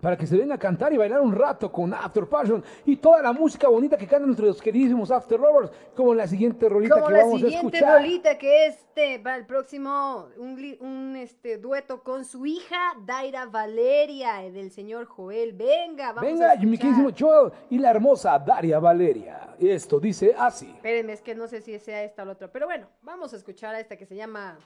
Para 0.01 0.17
que 0.17 0.27
se 0.27 0.37
venga 0.37 0.55
a 0.55 0.59
cantar 0.59 0.93
y 0.93 0.97
bailar 0.97 1.21
un 1.21 1.35
rato 1.35 1.71
con 1.71 1.93
After 1.93 2.27
Passion 2.27 2.65
y 2.87 2.97
toda 2.97 3.21
la 3.21 3.33
música 3.35 3.69
bonita 3.69 3.99
que 3.99 4.07
cantan 4.07 4.29
nuestros 4.29 4.63
queridísimos 4.63 5.11
After 5.11 5.39
Lovers, 5.39 5.71
como 5.95 6.15
la 6.15 6.27
siguiente 6.27 6.69
rolita 6.71 6.95
Como 6.95 7.07
que 7.09 7.13
la 7.13 7.19
vamos 7.19 7.35
a 7.35 7.47
siguiente 7.47 7.77
escuchar. 7.77 7.99
rolita 8.01 8.39
que 8.39 8.67
este 8.67 9.19
va 9.19 9.37
el 9.37 9.45
próximo, 9.45 10.29
un, 10.39 10.77
un, 10.81 11.17
este 11.17 11.59
dueto 11.59 12.03
con 12.03 12.25
su 12.25 12.47
hija 12.47 12.95
Daira 13.05 13.45
Valeria 13.47 14.43
eh, 14.43 14.51
del 14.51 14.71
señor 14.71 15.05
Joel. 15.05 15.53
Venga, 15.53 16.13
vamos 16.13 16.23
Venga, 16.23 16.53
a 16.53 16.57
mi 16.57 16.63
escuchar. 16.75 16.79
queridísimo 16.79 17.11
Joel 17.19 17.53
y 17.69 17.79
la 17.79 17.91
hermosa 17.91 18.39
Daria 18.39 18.79
Valeria. 18.79 19.55
Esto 19.59 20.01
dice 20.01 20.35
así. 20.39 20.71
Espérenme, 20.77 21.13
es 21.13 21.21
que 21.21 21.35
no 21.35 21.47
sé 21.47 21.61
si 21.61 21.79
sea 21.79 22.03
esta 22.03 22.23
o 22.23 22.25
la 22.25 22.33
otra, 22.33 22.49
pero 22.51 22.65
bueno, 22.65 22.87
vamos 23.03 23.35
a 23.35 23.37
escuchar 23.37 23.75
a 23.75 23.81
esta 23.81 23.97
que 23.97 24.07
se 24.07 24.17
llama... 24.17 24.57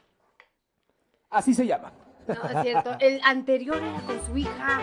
Así 1.30 1.52
se 1.52 1.66
llama. 1.66 1.92
No, 2.26 2.34
es 2.34 2.62
cierto, 2.62 2.96
el 3.00 3.20
anterior 3.24 3.76
era 3.76 4.00
con 4.06 4.26
su 4.26 4.36
hija. 4.36 4.80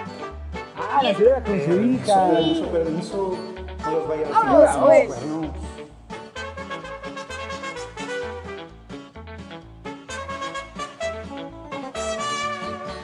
Ah, 0.78 1.02
la 1.04 1.14
señora 1.16 1.44
con 1.44 1.62
su 1.62 1.82
hija. 1.82 2.30
Con 2.30 2.56
su 2.56 2.68
permiso, 2.68 3.38
no 3.84 3.92
los 3.92 4.08
vaya 4.08 4.28
a 4.28 4.86
pues. 4.86 5.08
cuernos. 5.08 5.48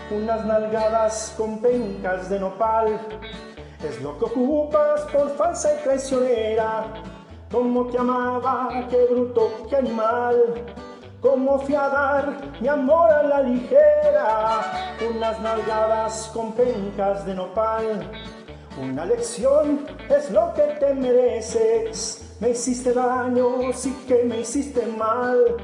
Unas 0.10 0.46
nalgadas 0.46 1.34
con 1.38 1.60
pencas 1.60 2.30
de 2.30 2.40
nopal 2.40 3.00
es 3.84 4.02
lo 4.02 4.18
que 4.18 4.26
ocupas 4.26 5.02
por 5.12 5.36
falsa 5.36 5.76
y 5.80 5.84
traicionera. 5.84 6.86
Como 7.52 7.86
te 7.88 7.98
amaba, 7.98 8.88
qué 8.90 9.06
bruto, 9.10 9.66
qué 9.70 9.78
animal. 9.78 10.66
Cómo 11.22 11.60
fui 11.60 11.74
a 11.74 11.90
dar 11.90 12.38
mi 12.62 12.68
amor 12.68 13.12
a 13.12 13.24
la 13.24 13.42
ligera. 13.42 14.62
Unas 15.10 15.40
nalgadas 15.42 16.30
con 16.34 16.54
pencas 16.54 17.26
de 17.26 17.34
nopal. 17.34 18.12
Una 18.80 19.06
lección 19.06 19.88
es 20.10 20.30
lo 20.30 20.54
que 20.54 20.62
te 20.80 20.94
mereces. 20.94 22.36
Me 22.40 22.52
hiciste 22.52 22.94
daño, 22.94 23.74
sí 23.74 23.96
que 24.08 24.24
me 24.26 24.42
hiciste 24.42 24.86
mal. 24.86 25.58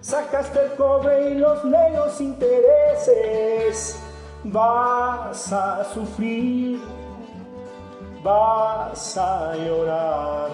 Sacaste 0.00 0.66
el 0.66 0.72
cobre 0.76 1.32
y 1.32 1.34
los 1.34 1.64
negros 1.64 2.20
intereses. 2.20 4.00
Vas 4.44 5.52
a 5.52 5.84
sufrir, 5.92 6.80
vas 8.22 9.16
a 9.18 9.56
llorar. 9.56 10.50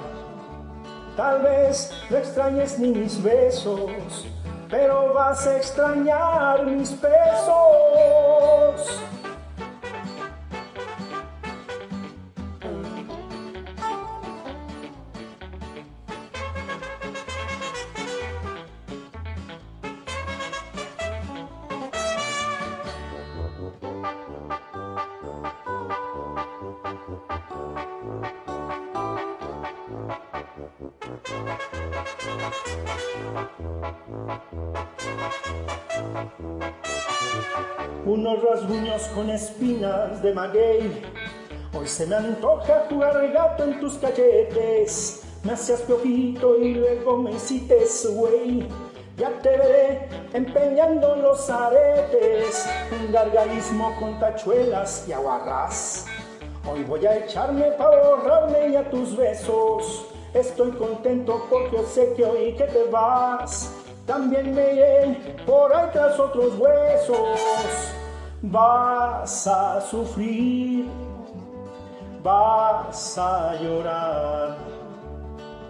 Tal 1.17 1.43
vez 1.43 1.93
no 2.11 2.17
extrañes 2.17 2.79
ni 2.79 2.89
mis 2.89 3.23
besos, 3.23 4.27
pero 4.69 5.13
vas 5.15 5.47
a 5.47 5.57
extrañar 5.57 6.65
mis 6.67 7.01
besos. 7.01 7.57
De 39.77 40.33
maguey. 40.33 41.03
Hoy 41.79 41.87
se 41.87 42.07
me 42.07 42.17
antoja 42.17 42.87
jugar 42.89 43.31
gato 43.31 43.65
en 43.65 43.79
tus 43.79 43.95
cachetes. 43.99 45.23
Me 45.45 45.53
hacías 45.53 45.83
piojito 45.83 46.57
y 46.57 46.75
luego 46.75 47.19
me 47.19 47.33
hiciste 47.33 47.85
güey. 48.15 48.67
Ya 49.19 49.29
te 49.43 49.51
veré 49.51 50.09
empeñando 50.33 51.17
los 51.17 51.51
aretes. 51.51 52.67
Un 52.91 53.13
gargalismo 53.13 53.95
con 54.01 54.19
tachuelas 54.19 55.05
y 55.07 55.13
aguarrás. 55.13 56.07
Hoy 56.67 56.83
voy 56.85 57.05
a 57.05 57.19
echarme 57.19 57.71
para 57.73 58.03
ahorrarme 58.03 58.73
ya 58.73 58.89
tus 58.89 59.15
besos. 59.15 60.07
Estoy 60.33 60.71
contento 60.73 61.47
porque 61.51 61.85
sé 61.85 62.15
que 62.17 62.25
hoy 62.25 62.55
que 62.55 62.65
te 62.65 62.85
vas, 62.85 63.71
también 64.07 64.55
me 64.55 64.73
iré 64.73 65.37
por 65.45 65.75
ahí 65.75 65.91
tras 65.93 66.19
otros 66.19 66.55
huesos. 66.59 67.96
Vas 68.43 69.47
a 69.47 69.81
sufrir, 69.81 70.87
vas 72.23 73.17
a 73.17 73.55
llorar. 73.55 74.57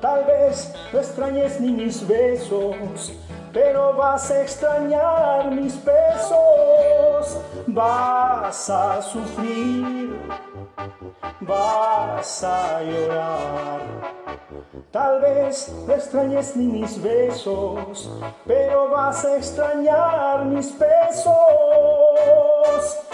Tal 0.01 0.25
vez 0.25 0.75
no 0.93 0.99
extrañes 0.99 1.61
ni 1.61 1.73
mis 1.73 2.07
besos, 2.07 3.13
pero 3.53 3.95
vas 3.95 4.31
a 4.31 4.43
extrañar 4.43 5.51
mis 5.53 5.75
besos. 5.85 7.39
Vas 7.69 8.69
a 8.69 9.01
sufrir, 9.01 10.19
vas 11.41 12.45
a 12.45 12.83
llorar. 12.83 13.81
Tal 14.91 15.21
vez 15.21 15.73
no 15.87 15.95
extrañes 15.95 16.57
ni 16.57 16.67
mis 16.67 17.01
besos, 17.03 18.11
pero 18.47 18.91
vas 18.91 19.25
a 19.25 19.37
extrañar 19.37 20.45
mis 20.47 20.77
besos. 20.79 21.35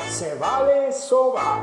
Se 0.09 0.35
vale 0.37 0.93
sobar. 0.93 1.63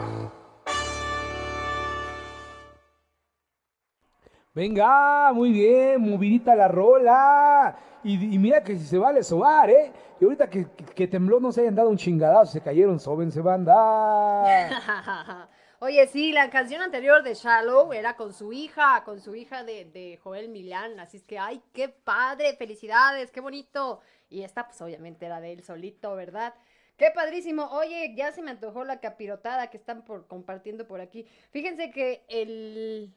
Venga, 4.54 5.32
muy 5.34 5.52
bien, 5.52 6.02
movidita 6.02 6.56
la 6.56 6.68
rola. 6.68 7.76
Y, 8.04 8.36
y 8.36 8.40
mira 8.40 8.64
que 8.64 8.76
si 8.78 8.86
se 8.86 8.98
vale 8.98 9.24
sobar, 9.24 9.70
¿eh? 9.70 9.92
Y 10.20 10.24
ahorita 10.26 10.50
que, 10.50 10.66
que- 10.72 10.86
que 10.86 11.08
tembló 11.08 11.40
no 11.40 11.52
se 11.52 11.62
hayan 11.62 11.76
dado 11.76 11.90
un 11.90 11.98
chingadazo, 11.98 12.52
se 12.54 12.62
cayeron, 12.62 13.00
sobense 13.00 13.42
banda. 13.42 15.48
Oye, 15.82 16.08
sí, 16.08 16.34
la 16.34 16.50
canción 16.50 16.82
anterior 16.82 17.24
de 17.24 17.36
Shallow 17.36 17.94
era 17.94 18.18
con 18.18 18.34
su 18.34 18.52
hija, 18.52 19.02
con 19.06 19.22
su 19.22 19.34
hija 19.34 19.64
de, 19.64 19.86
de 19.86 20.20
Joel 20.22 20.50
Milán. 20.50 21.00
Así 21.00 21.16
es 21.16 21.24
que, 21.24 21.40
ay, 21.40 21.62
qué 21.72 21.88
padre, 21.88 22.54
felicidades, 22.58 23.32
qué 23.32 23.40
bonito. 23.40 24.02
Y 24.30 24.42
esta, 24.42 24.68
pues 24.68 24.82
obviamente 24.82 25.26
era 25.26 25.40
de 25.40 25.54
él 25.54 25.64
solito, 25.64 26.14
¿verdad? 26.16 26.54
Qué 26.98 27.12
padrísimo. 27.16 27.70
Oye, 27.72 28.14
ya 28.14 28.34
se 28.34 28.42
me 28.42 28.52
antojó 28.52 28.84
la 28.84 29.00
capirotada 29.00 29.70
que 29.70 29.78
están 29.78 30.04
por, 30.04 30.28
compartiendo 30.28 30.86
por 30.86 31.00
aquí. 31.00 31.26
Fíjense 31.52 31.92
que 31.92 32.26
el. 32.28 33.14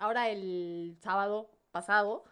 Ahora 0.00 0.28
el 0.28 0.96
sábado 1.00 1.48
pasado 1.70 2.24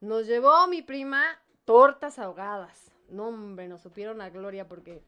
nos 0.00 0.26
llevó 0.26 0.66
mi 0.66 0.80
prima 0.80 1.38
tortas 1.66 2.18
ahogadas. 2.18 2.90
No, 3.10 3.28
hombre, 3.28 3.68
nos 3.68 3.82
supieron 3.82 4.22
a 4.22 4.30
gloria 4.30 4.66
porque. 4.66 5.02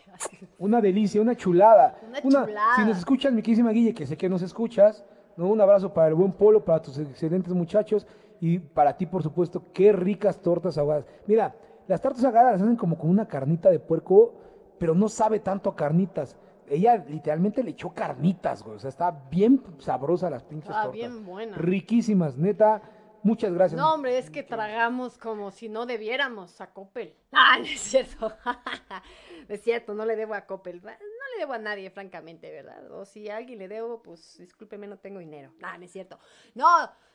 Una 0.58 0.80
delicia, 0.80 1.20
una 1.20 1.34
chulada. 1.36 1.98
Una 2.06 2.20
chulada. 2.22 2.76
Si 2.76 2.84
nos 2.84 2.98
escuchas, 2.98 3.32
mi 3.32 3.42
querísima 3.42 3.70
Guille, 3.70 3.94
que 3.94 4.06
sé 4.06 4.16
que 4.16 4.28
nos 4.28 4.42
escuchas, 4.42 5.04
¿no? 5.36 5.48
un 5.48 5.60
abrazo 5.60 5.92
para 5.92 6.08
el 6.08 6.14
buen 6.14 6.32
Polo, 6.32 6.64
para 6.64 6.80
tus 6.82 6.98
excelentes 6.98 7.52
muchachos 7.52 8.06
y 8.40 8.58
para 8.58 8.96
ti, 8.96 9.06
por 9.06 9.22
supuesto, 9.22 9.64
qué 9.72 9.92
ricas 9.92 10.40
tortas 10.40 10.78
ahogadas. 10.78 11.06
Mira, 11.26 11.54
las 11.88 12.00
tortas 12.00 12.24
ahogadas 12.24 12.52
las 12.52 12.62
hacen 12.62 12.76
como 12.76 12.96
con 12.98 13.10
una 13.10 13.26
carnita 13.26 13.70
de 13.70 13.78
puerco, 13.80 14.34
pero 14.78 14.94
no 14.94 15.08
sabe 15.08 15.40
tanto 15.40 15.70
a 15.70 15.76
carnitas. 15.76 16.36
Ella 16.68 17.04
literalmente 17.08 17.62
le 17.62 17.70
echó 17.70 17.90
carnitas, 17.90 18.62
güey. 18.62 18.76
O 18.76 18.78
sea, 18.78 18.88
está 18.88 19.10
bien 19.30 19.62
sabrosa 19.78 20.30
las 20.30 20.42
pinches 20.44 20.70
Ah, 20.70 20.84
tortas. 20.84 20.92
bien 20.92 21.24
buena. 21.26 21.56
Riquísimas, 21.56 22.36
neta. 22.38 22.82
Muchas 23.22 23.52
gracias. 23.52 23.80
No, 23.80 23.94
hombre, 23.94 24.18
es 24.18 24.30
que 24.30 24.42
tragamos 24.42 25.16
como 25.16 25.50
si 25.50 25.68
no 25.68 25.86
debiéramos 25.86 26.60
a 26.60 26.72
Coppel. 26.72 27.14
Ah, 27.32 27.58
no 27.58 27.64
es 27.64 27.80
cierto. 27.80 28.32
No 28.44 28.56
es 29.48 29.62
cierto, 29.62 29.94
no 29.94 30.04
le 30.04 30.16
debo 30.16 30.34
a 30.34 30.42
Coppel. 30.46 30.82
No 30.82 30.90
le 30.90 31.38
debo 31.38 31.52
a 31.54 31.58
nadie, 31.58 31.90
francamente, 31.90 32.50
¿verdad? 32.50 32.90
O 32.92 33.04
si 33.04 33.28
a 33.28 33.36
alguien 33.36 33.58
le 33.58 33.68
debo, 33.68 34.02
pues 34.02 34.38
discúlpeme, 34.38 34.86
no 34.86 34.98
tengo 34.98 35.18
dinero. 35.18 35.52
Ah, 35.62 35.78
no 35.78 35.84
es 35.84 35.92
cierto. 35.92 36.18
No, 36.54 36.68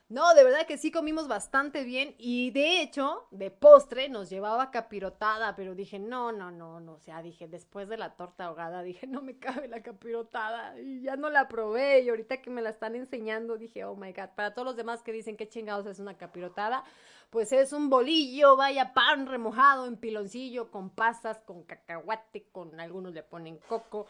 no, 0.10 0.34
de 0.36 0.46
verdad 0.46 0.66
que 0.66 0.78
sí 0.78 0.90
comimos 0.90 1.28
bastante 1.28 1.84
bien. 1.84 2.16
Y 2.18 2.52
de 2.52 2.82
hecho, 2.82 3.28
de 3.32 3.52
postre 3.52 4.08
nos 4.08 4.30
llevaba 4.30 4.72
capirotada, 4.72 5.54
pero 5.58 5.76
dije, 5.76 6.00
no, 6.00 6.32
no, 6.32 6.50
no, 6.50 6.80
no. 6.80 6.94
O 6.94 7.00
sea, 7.00 7.22
dije, 7.22 7.50
después 7.50 7.90
de 7.90 7.98
la 7.98 8.16
torta 8.16 8.46
ahogada, 8.46 8.84
dije, 8.84 9.06
no 9.06 9.22
me 9.22 9.38
cabe 9.38 9.68
la 9.68 9.84
capirotada. 9.84 10.80
Y 10.80 11.02
ya 11.02 11.18
no 11.18 11.30
la 11.30 11.50
probé. 11.50 12.02
Y 12.04 12.10
ahorita 12.10 12.42
que 12.42 12.50
me 12.50 12.62
la 12.62 12.70
están 12.70 12.96
enseñando, 12.96 13.58
dije, 13.58 13.84
oh 13.84 13.96
my 13.96 14.14
god. 14.14 14.30
Para 14.36 14.54
todos 14.54 14.66
los 14.66 14.78
demás 14.78 15.04
que 15.04 15.12
dicen 15.12 15.36
que 15.36 15.50
chingados 15.50 15.86
es 15.88 16.00
una 16.00 16.18
capirotada, 16.18 16.86
pues 17.30 17.52
es 17.52 17.74
un 17.74 17.90
bolillo, 17.90 18.56
vaya, 18.56 18.94
pan 18.94 19.28
remojado 19.28 19.88
en 19.88 19.98
piloncillo, 19.98 20.72
con 20.72 20.90
pasas, 20.90 21.40
con 21.40 21.64
cacahuate, 21.64 22.48
con 22.54 22.80
algunos 22.80 23.14
le 23.14 23.24
ponen 23.24 23.58
coco. 23.68 24.08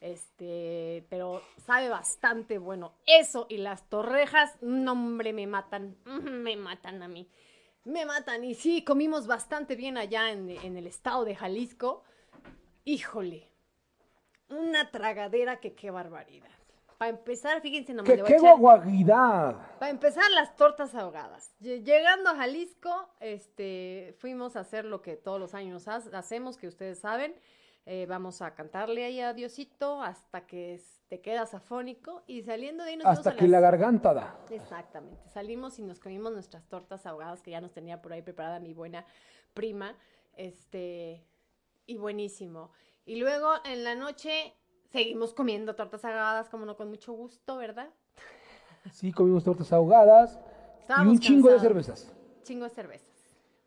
Este, 0.00 1.04
pero 1.10 1.42
sabe 1.66 1.88
bastante 1.88 2.58
bueno. 2.58 2.92
Eso 3.06 3.46
y 3.48 3.58
las 3.58 3.88
torrejas, 3.88 4.56
no 4.62 4.92
hombre, 4.92 5.32
me 5.32 5.46
matan, 5.46 5.96
me 6.04 6.56
matan 6.56 7.02
a 7.02 7.08
mí. 7.08 7.28
Me 7.84 8.04
matan. 8.06 8.44
Y 8.44 8.54
sí, 8.54 8.84
comimos 8.84 9.26
bastante 9.26 9.74
bien 9.76 9.96
allá 9.96 10.30
en, 10.30 10.50
en 10.50 10.76
el 10.76 10.86
estado 10.86 11.24
de 11.24 11.34
Jalisco. 11.34 12.04
Híjole, 12.84 13.48
una 14.48 14.90
tragadera 14.90 15.60
que 15.60 15.74
qué 15.74 15.90
barbaridad. 15.90 16.48
Para 16.96 17.10
empezar, 17.10 17.60
fíjense, 17.60 17.94
no 17.94 18.02
me 18.02 18.08
¡Qué, 18.16 18.22
qué 18.24 18.38
guaguaguidad! 18.38 19.56
para 19.78 19.90
empezar, 19.90 20.28
las 20.32 20.56
tortas 20.56 20.94
ahogadas. 20.96 21.54
Lle- 21.60 21.84
Llegando 21.84 22.30
a 22.30 22.34
Jalisco, 22.36 23.08
este, 23.20 24.16
fuimos 24.18 24.56
a 24.56 24.60
hacer 24.60 24.84
lo 24.84 25.00
que 25.00 25.14
todos 25.16 25.38
los 25.38 25.54
años 25.54 25.86
ha- 25.86 26.02
hacemos, 26.14 26.56
que 26.56 26.66
ustedes 26.66 26.98
saben. 26.98 27.34
Eh, 27.90 28.04
vamos 28.06 28.42
a 28.42 28.54
cantarle 28.54 29.02
ahí 29.02 29.18
a 29.22 29.32
Diosito 29.32 30.02
hasta 30.02 30.46
que 30.46 30.74
es- 30.74 31.00
te 31.08 31.22
quedas 31.22 31.54
afónico. 31.54 32.22
Y 32.26 32.42
saliendo 32.42 32.84
de 32.84 32.90
ahí 32.90 32.96
nos 32.98 33.06
Hasta 33.06 33.30
a 33.30 33.34
que 33.34 33.44
las- 33.44 33.50
la 33.50 33.60
garganta 33.60 34.12
da. 34.12 34.38
Exactamente. 34.50 35.26
Salimos 35.30 35.78
y 35.78 35.82
nos 35.82 35.98
comimos 35.98 36.30
nuestras 36.30 36.68
tortas 36.68 37.06
ahogadas 37.06 37.40
que 37.40 37.50
ya 37.50 37.62
nos 37.62 37.72
tenía 37.72 38.02
por 38.02 38.12
ahí 38.12 38.20
preparada 38.20 38.60
mi 38.60 38.74
buena 38.74 39.06
prima. 39.54 39.96
Este, 40.36 41.24
y 41.86 41.96
buenísimo. 41.96 42.72
Y 43.06 43.16
luego 43.16 43.52
en 43.64 43.84
la 43.84 43.94
noche 43.94 44.52
seguimos 44.92 45.32
comiendo 45.32 45.74
tortas 45.74 46.04
ahogadas, 46.04 46.50
como 46.50 46.66
no, 46.66 46.76
con 46.76 46.90
mucho 46.90 47.14
gusto, 47.14 47.56
¿verdad? 47.56 47.88
Sí, 48.92 49.12
comimos 49.12 49.44
tortas 49.44 49.72
ahogadas 49.72 50.38
y 50.88 51.06
un 51.06 51.18
chingo 51.18 51.48
de 51.48 51.58
cervezas. 51.58 52.12
Chingo 52.42 52.64
de 52.64 52.70
cervezas. 52.70 53.07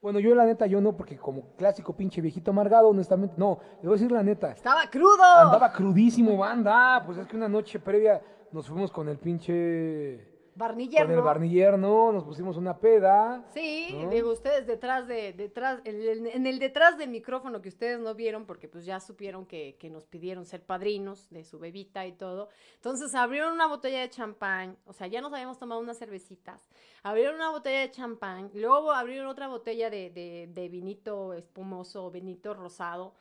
Bueno, 0.01 0.19
yo 0.19 0.33
la 0.33 0.45
neta, 0.45 0.65
yo 0.65 0.81
no, 0.81 0.97
porque 0.97 1.15
como 1.15 1.55
clásico 1.55 1.95
pinche 1.95 2.21
viejito 2.21 2.49
amargado, 2.49 2.89
honestamente, 2.89 3.35
no, 3.37 3.59
le 3.83 3.87
voy 3.87 3.91
a 3.91 3.99
decir 3.99 4.11
la 4.11 4.23
neta. 4.23 4.51
Estaba 4.51 4.89
crudo. 4.89 5.23
Andaba 5.23 5.71
crudísimo, 5.71 6.35
banda. 6.37 7.03
Pues 7.05 7.19
es 7.19 7.27
que 7.27 7.35
una 7.35 7.47
noche 7.47 7.79
previa 7.79 8.19
nos 8.51 8.67
fuimos 8.67 8.91
con 8.91 9.07
el 9.09 9.19
pinche. 9.19 10.30
Barniller, 10.53 11.03
Con 11.03 11.11
el 11.11 11.17
¿no? 11.17 11.23
barniller, 11.23 11.79
¿no? 11.79 12.11
Nos 12.11 12.23
pusimos 12.23 12.57
una 12.57 12.77
peda. 12.77 13.45
Sí, 13.53 13.89
¿no? 13.93 14.09
digo, 14.09 14.31
ustedes 14.31 14.67
detrás 14.67 15.07
de, 15.07 15.33
detrás, 15.33 15.79
en 15.85 16.01
el, 16.01 16.27
en 16.27 16.45
el 16.45 16.59
detrás 16.59 16.97
del 16.97 17.09
micrófono 17.09 17.61
que 17.61 17.69
ustedes 17.69 17.99
no 17.99 18.13
vieron, 18.15 18.45
porque 18.45 18.67
pues 18.67 18.85
ya 18.85 18.99
supieron 18.99 19.45
que, 19.45 19.77
que 19.79 19.89
nos 19.89 20.05
pidieron 20.05 20.45
ser 20.45 20.63
padrinos 20.65 21.29
de 21.29 21.43
su 21.45 21.57
bebita 21.57 22.05
y 22.05 22.11
todo. 22.11 22.49
Entonces 22.75 23.15
abrieron 23.15 23.53
una 23.53 23.67
botella 23.67 24.01
de 24.01 24.09
champán, 24.09 24.77
o 24.85 24.93
sea, 24.93 25.07
ya 25.07 25.21
nos 25.21 25.31
habíamos 25.31 25.57
tomado 25.57 25.79
unas 25.79 25.97
cervecitas, 25.97 26.69
abrieron 27.03 27.35
una 27.35 27.49
botella 27.51 27.79
de 27.79 27.91
champán, 27.91 28.51
luego 28.53 28.91
abrieron 28.91 29.27
otra 29.27 29.47
botella 29.47 29.89
de, 29.89 30.09
de, 30.09 30.49
de 30.51 30.69
vinito 30.69 31.33
espumoso, 31.33 32.11
vinito 32.11 32.53
rosado. 32.53 33.15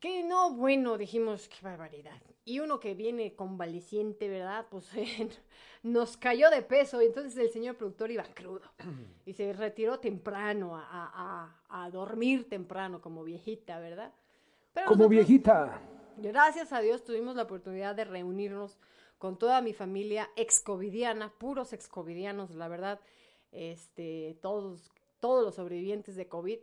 Que 0.00 0.22
no, 0.22 0.54
bueno, 0.54 0.96
dijimos, 0.96 1.48
qué 1.48 1.56
barbaridad. 1.62 2.20
Y 2.48 2.60
uno 2.60 2.80
que 2.80 2.94
viene 2.94 3.34
convaleciente, 3.34 4.28
¿verdad? 4.28 4.66
Pues 4.70 4.86
nos 5.82 6.16
cayó 6.16 6.50
de 6.50 6.62
peso. 6.62 7.00
Y 7.02 7.06
entonces 7.06 7.36
el 7.36 7.50
señor 7.50 7.76
productor 7.76 8.10
iba 8.10 8.24
crudo. 8.24 8.62
Y 9.26 9.34
se 9.34 9.52
retiró 9.52 9.98
temprano 10.00 10.76
a, 10.76 10.82
a- 10.82 11.54
a- 11.68 11.84
a 11.84 11.90
dormir 11.90 12.48
temprano 12.48 13.00
como 13.00 13.22
viejita, 13.24 13.78
¿verdad? 13.78 14.12
Pero 14.72 14.86
Como 14.86 15.04
nosotros, 15.04 15.10
viejita. 15.10 15.80
Gracias 16.16 16.72
a 16.72 16.80
Dios 16.80 17.04
tuvimos 17.04 17.36
la 17.36 17.42
oportunidad 17.42 17.94
de 17.94 18.04
reunirnos 18.04 18.78
con 19.18 19.36
toda 19.38 19.60
mi 19.60 19.72
familia 19.74 20.30
ex-covidiana, 20.36 21.32
puros 21.38 21.72
ex-covidianos, 21.72 22.54
la 22.54 22.68
verdad. 22.68 23.00
Este, 23.52 24.38
todos, 24.40 24.90
todos 25.20 25.44
los 25.44 25.54
sobrevivientes 25.56 26.16
de 26.16 26.28
COVID 26.28 26.58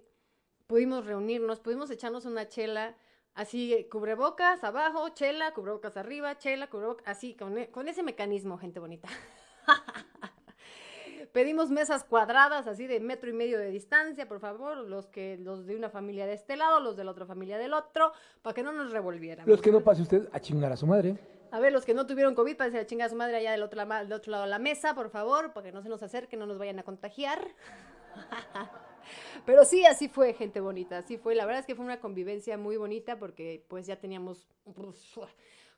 pudimos 0.67 1.05
reunirnos, 1.05 1.59
pudimos 1.59 1.89
echarnos 1.91 2.25
una 2.25 2.47
chela, 2.47 2.95
así, 3.35 3.73
eh, 3.73 3.87
cubrebocas 3.89 4.63
abajo, 4.63 5.09
chela, 5.09 5.53
cubrebocas 5.53 5.95
arriba, 5.97 6.37
chela, 6.37 6.67
cubrebocas, 6.67 7.07
así, 7.07 7.35
con, 7.35 7.57
e- 7.57 7.69
con 7.69 7.87
ese 7.87 8.01
mecanismo, 8.03 8.57
gente 8.57 8.79
bonita. 8.79 9.07
Pedimos 11.31 11.69
mesas 11.69 12.03
cuadradas, 12.05 12.65
así 12.65 12.87
de 12.87 12.99
metro 13.01 13.29
y 13.29 13.33
medio 13.33 13.59
de 13.59 13.69
distancia, 13.69 14.25
por 14.27 14.39
favor, 14.39 14.77
los 14.77 15.07
que 15.07 15.37
los 15.37 15.65
de 15.65 15.75
una 15.75 15.89
familia 15.89 16.25
de 16.25 16.33
este 16.33 16.55
lado, 16.55 16.79
los 16.79 16.95
de 16.95 17.03
la 17.03 17.11
otra 17.11 17.25
familia 17.25 17.57
del 17.57 17.73
otro, 17.73 18.13
para 18.41 18.53
que 18.53 18.63
no 18.63 18.71
nos 18.71 18.91
revolviéramos. 18.91 19.49
Los 19.49 19.61
que 19.61 19.71
no 19.71 19.81
pase 19.81 20.01
usted 20.01 20.29
a 20.31 20.39
chingar 20.39 20.71
a 20.71 20.77
su 20.77 20.87
madre. 20.87 21.17
A 21.51 21.59
ver, 21.59 21.73
los 21.73 21.83
que 21.85 21.93
no 21.93 22.05
tuvieron 22.07 22.35
COVID, 22.35 22.55
para 22.55 22.79
a 22.79 22.85
chingar 22.85 23.07
a 23.07 23.09
su 23.09 23.15
madre 23.17 23.35
allá 23.37 23.51
del 23.51 23.63
otro, 23.63 23.75
lama- 23.77 24.03
del 24.03 24.13
otro 24.13 24.31
lado 24.31 24.43
de 24.45 24.49
la 24.49 24.59
mesa, 24.59 24.95
por 24.95 25.09
favor, 25.09 25.51
para 25.51 25.65
que 25.65 25.71
no 25.73 25.81
se 25.81 25.89
nos 25.89 26.01
acerquen, 26.03 26.39
no 26.39 26.45
nos 26.45 26.57
vayan 26.57 26.79
a 26.79 26.83
contagiar. 26.83 27.39
Pero 29.45 29.65
sí, 29.65 29.85
así 29.85 30.07
fue, 30.07 30.33
gente 30.33 30.59
bonita, 30.59 30.99
así 30.99 31.17
fue. 31.17 31.35
La 31.35 31.45
verdad 31.45 31.61
es 31.61 31.65
que 31.65 31.75
fue 31.75 31.85
una 31.85 31.99
convivencia 31.99 32.57
muy 32.57 32.77
bonita 32.77 33.17
porque 33.17 33.65
pues 33.67 33.87
ya 33.87 33.97
teníamos 33.97 34.47
uf, 34.65 35.17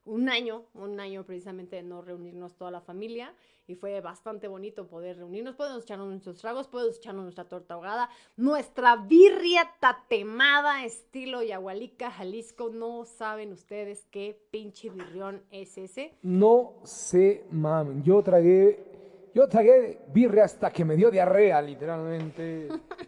un 0.08 0.30
año, 0.30 0.64
un 0.74 1.00
año 1.00 1.26
precisamente 1.26 1.76
de 1.76 1.84
no 1.84 2.02
reunirnos 2.02 2.56
toda 2.56 2.72
la 2.72 2.82
familia 2.82 3.34
y 3.68 3.76
fue 3.76 4.00
bastante 4.00 4.48
bonito 4.48 4.88
poder 4.88 5.18
reunirnos. 5.18 5.56
Podemos 5.56 5.84
echarnos 5.84 6.08
nuestros 6.08 6.40
tragos, 6.40 6.68
podemos 6.68 6.98
echarnos 6.98 7.24
nuestra 7.24 7.44
torta 7.44 7.74
ahogada, 7.74 8.10
nuestra 8.38 8.96
birria 8.96 9.70
tatemada 9.80 10.86
estilo 10.86 11.44
Yahualica, 11.44 12.10
Jalisco. 12.10 12.70
No 12.70 13.04
saben 13.04 13.52
ustedes 13.52 14.08
qué 14.10 14.42
pinche 14.50 14.90
birrión 14.90 15.44
es 15.52 15.78
ese. 15.78 16.14
No 16.24 16.76
se 16.84 17.46
mamen. 17.52 18.02
Yo 18.04 18.24
tragué, 18.24 19.30
yo 19.36 19.50
tragué 19.50 20.00
birria 20.14 20.46
hasta 20.46 20.72
que 20.72 20.86
me 20.86 20.96
dio 20.96 21.12
diarrea, 21.12 21.62
literalmente. 21.62 22.70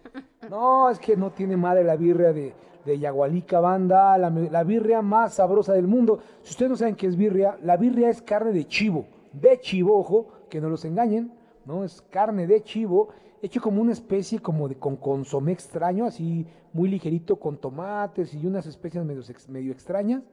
No, 0.49 0.89
es 0.89 0.99
que 0.99 1.15
no 1.15 1.31
tiene 1.31 1.55
madre 1.57 1.83
la 1.83 1.95
birria 1.95 2.33
de, 2.33 2.53
de 2.85 2.99
Yagualica 2.99 3.59
Banda, 3.59 4.17
la, 4.17 4.63
birria 4.63 5.01
más 5.01 5.35
sabrosa 5.35 5.73
del 5.73 5.87
mundo. 5.87 6.19
Si 6.41 6.51
ustedes 6.51 6.71
no 6.71 6.75
saben 6.77 6.95
qué 6.95 7.07
es 7.07 7.15
birria, 7.15 7.57
la 7.61 7.77
birria 7.77 8.09
es 8.09 8.21
carne 8.21 8.51
de 8.51 8.65
chivo, 8.67 9.05
de 9.31 9.59
chivo, 9.59 9.97
ojo, 9.99 10.27
que 10.49 10.59
no 10.59 10.69
los 10.69 10.85
engañen, 10.85 11.31
¿no? 11.65 11.83
Es 11.83 12.01
carne 12.01 12.47
de 12.47 12.63
chivo, 12.63 13.09
hecho 13.41 13.61
como 13.61 13.81
una 13.81 13.91
especie 13.91 14.39
como 14.39 14.67
de 14.67 14.75
con 14.75 14.95
consomé 14.97 15.51
extraño, 15.51 16.05
así 16.05 16.47
muy 16.73 16.89
ligerito 16.89 17.35
con 17.39 17.57
tomates 17.57 18.33
y 18.33 18.45
unas 18.47 18.65
especias 18.65 19.05
medio, 19.05 19.21
ex- 19.21 19.49
medio 19.49 19.71
extrañas 19.71 20.23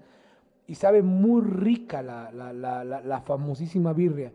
y 0.66 0.74
sabe 0.76 1.02
muy 1.02 1.42
rica 1.42 2.02
la, 2.02 2.30
la 2.32 3.20
famosísima 3.20 3.92
birria. 3.92 4.32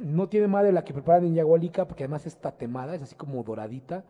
No 0.00 0.28
tiene 0.28 0.48
madre 0.48 0.72
la 0.72 0.84
que 0.84 0.92
preparan 0.92 1.24
en 1.26 1.34
Yagualica, 1.34 1.86
porque 1.86 2.04
además 2.04 2.26
es 2.26 2.36
tatemada, 2.36 2.94
es 2.94 3.02
así 3.02 3.14
como 3.14 3.42
doradita, 3.42 4.04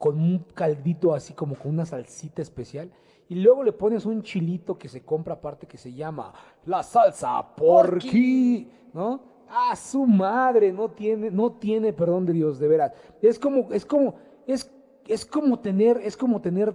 con 0.00 0.18
un 0.18 0.46
caldito 0.54 1.12
así 1.12 1.34
como 1.34 1.54
con 1.56 1.72
una 1.72 1.84
salsita 1.84 2.40
especial. 2.40 2.90
Y 3.28 3.34
luego 3.34 3.62
le 3.62 3.72
pones 3.72 4.06
un 4.06 4.22
chilito 4.22 4.78
que 4.78 4.88
se 4.88 5.04
compra 5.04 5.34
aparte 5.34 5.66
que 5.66 5.76
se 5.76 5.92
llama 5.92 6.32
la 6.64 6.82
salsa 6.82 7.54
porqui, 7.54 8.66
¿no? 8.94 9.20
A 9.46 9.76
su 9.76 10.06
madre, 10.06 10.72
no 10.72 10.90
tiene, 10.90 11.30
no 11.30 11.52
tiene 11.52 11.92
perdón 11.92 12.24
de 12.24 12.32
Dios, 12.32 12.58
de 12.58 12.66
veras. 12.66 12.92
Es 13.20 13.38
como, 13.38 13.70
es 13.72 13.84
como, 13.84 14.14
es, 14.46 14.72
es 15.06 15.26
como 15.26 15.58
tener, 15.58 15.98
es 15.98 16.16
como 16.16 16.40
tener 16.40 16.74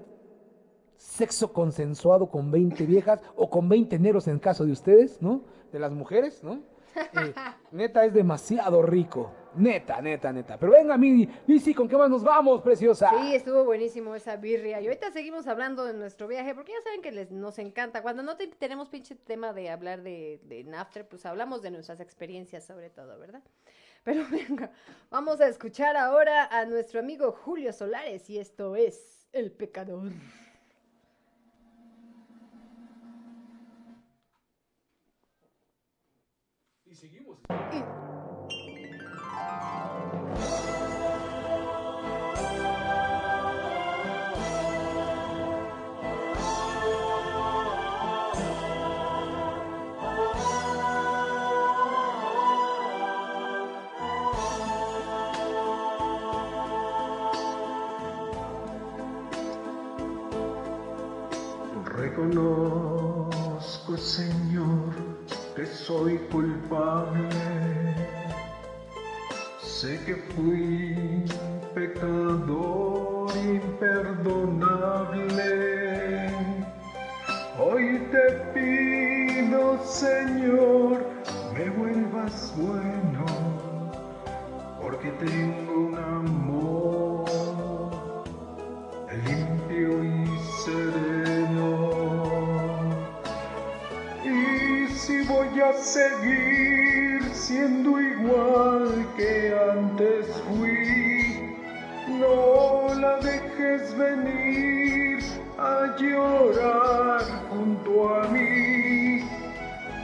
sexo 0.95 1.51
consensuado 1.51 2.29
con 2.29 2.51
20 2.51 2.85
viejas 2.85 3.21
o 3.35 3.49
con 3.49 3.67
20 3.67 3.97
negros 3.97 4.27
en 4.27 4.37
caso 4.37 4.65
de 4.65 4.71
ustedes, 4.71 5.19
¿no? 5.19 5.41
De 5.71 5.79
las 5.79 5.93
mujeres, 5.93 6.43
¿no? 6.43 6.59
Eh, 6.95 7.33
neta, 7.71 8.05
es 8.05 8.13
demasiado 8.13 8.81
rico. 8.81 9.31
Neta, 9.55 10.01
neta, 10.01 10.33
neta. 10.33 10.57
Pero 10.59 10.73
venga, 10.73 10.97
mi 10.97 11.29
Lizzy, 11.47 11.73
¿con 11.73 11.87
qué 11.87 11.95
más 11.95 12.09
nos 12.09 12.23
vamos, 12.23 12.61
preciosa? 12.61 13.09
Sí, 13.21 13.35
estuvo 13.35 13.63
buenísimo 13.63 14.13
esa 14.15 14.35
birria. 14.35 14.81
Y 14.81 14.87
ahorita 14.87 15.11
seguimos 15.11 15.47
hablando 15.47 15.85
de 15.85 15.93
nuestro 15.93 16.27
viaje, 16.27 16.53
porque 16.53 16.73
ya 16.73 16.81
saben 16.83 17.01
que 17.01 17.11
les, 17.11 17.31
nos 17.31 17.57
encanta. 17.59 18.01
Cuando 18.01 18.21
no 18.21 18.35
te- 18.35 18.47
tenemos 18.47 18.89
pinche 18.89 19.15
tema 19.15 19.53
de 19.53 19.69
hablar 19.69 20.01
de, 20.03 20.41
de 20.43 20.63
Nafter, 20.65 21.07
pues 21.07 21.25
hablamos 21.25 21.61
de 21.61 21.71
nuestras 21.71 22.01
experiencias 22.01 22.65
sobre 22.65 22.89
todo, 22.89 23.17
¿verdad? 23.17 23.43
Pero 24.03 24.23
venga, 24.29 24.71
vamos 25.09 25.39
a 25.39 25.47
escuchar 25.47 25.95
ahora 25.95 26.45
a 26.51 26.65
nuestro 26.65 26.99
amigo 26.99 27.31
Julio 27.31 27.71
Solares 27.71 28.29
y 28.29 28.37
esto 28.39 28.75
es 28.75 29.25
El 29.31 29.51
Pecador. 29.53 30.11
玉 37.49 37.85
soy 65.85 66.17
culpable. 66.31 67.29
Sé 69.61 69.99
que 70.05 70.15
fui 70.33 71.23
pecador 71.75 73.31
imperdonable. 73.37 76.31
Hoy 77.59 77.99
te 78.11 78.31
pido, 78.53 79.79
Señor, 79.83 81.05
me 81.53 81.69
vuelvas 81.69 82.53
bueno, 82.57 83.25
porque 84.81 85.11
tengo 85.11 85.94
a 95.69 95.73
seguir 95.73 97.23
siendo 97.33 97.99
igual 97.99 99.05
que 99.17 99.51
antes 99.71 100.27
fui, 100.47 101.57
no 102.07 102.93
la 102.93 103.17
dejes 103.17 103.97
venir 103.97 105.23
a 105.57 105.95
llorar 105.97 107.23
junto 107.49 108.15
a 108.15 108.27
mí. 108.27 109.23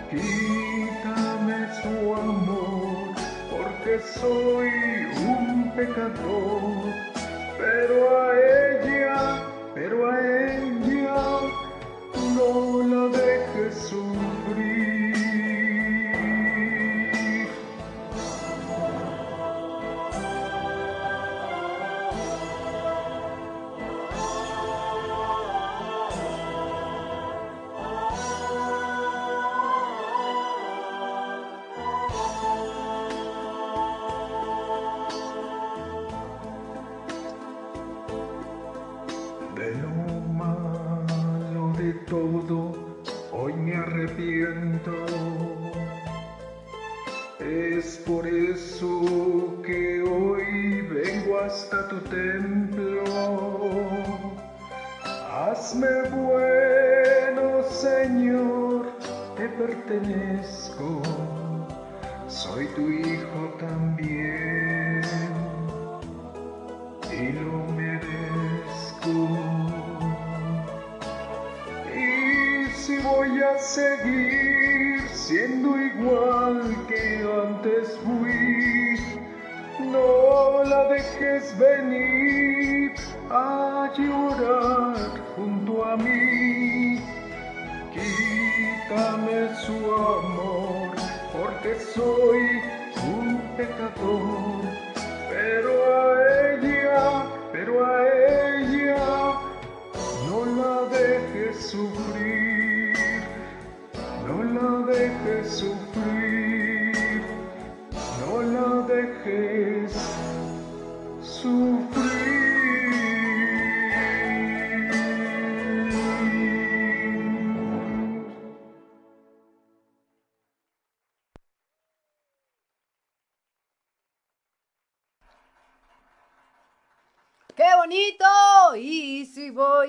Quítame 0.09 1.59
su 1.81 2.15
amor, 2.15 3.15
porque 3.51 3.99
soy 4.19 4.71
un 5.27 5.71
pecador, 5.75 6.93
pero 7.59 7.95
a 8.19 8.33
ella, 8.35 9.43
pero 9.75 10.11
a 10.11 10.19
ella, 10.19 10.50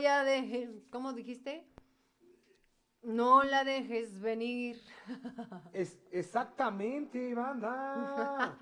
si 0.03 0.09
voy 0.09 0.15
a 0.17 0.25
dejar... 0.25 0.69
¿Cómo 0.91 1.13
dijiste? 1.13 1.65
No 3.03 3.45
la 3.45 3.63
dejes 3.63 4.21
venir. 4.21 4.81
Es, 5.73 5.99
exactamente, 6.11 7.35
banda. 7.35 8.57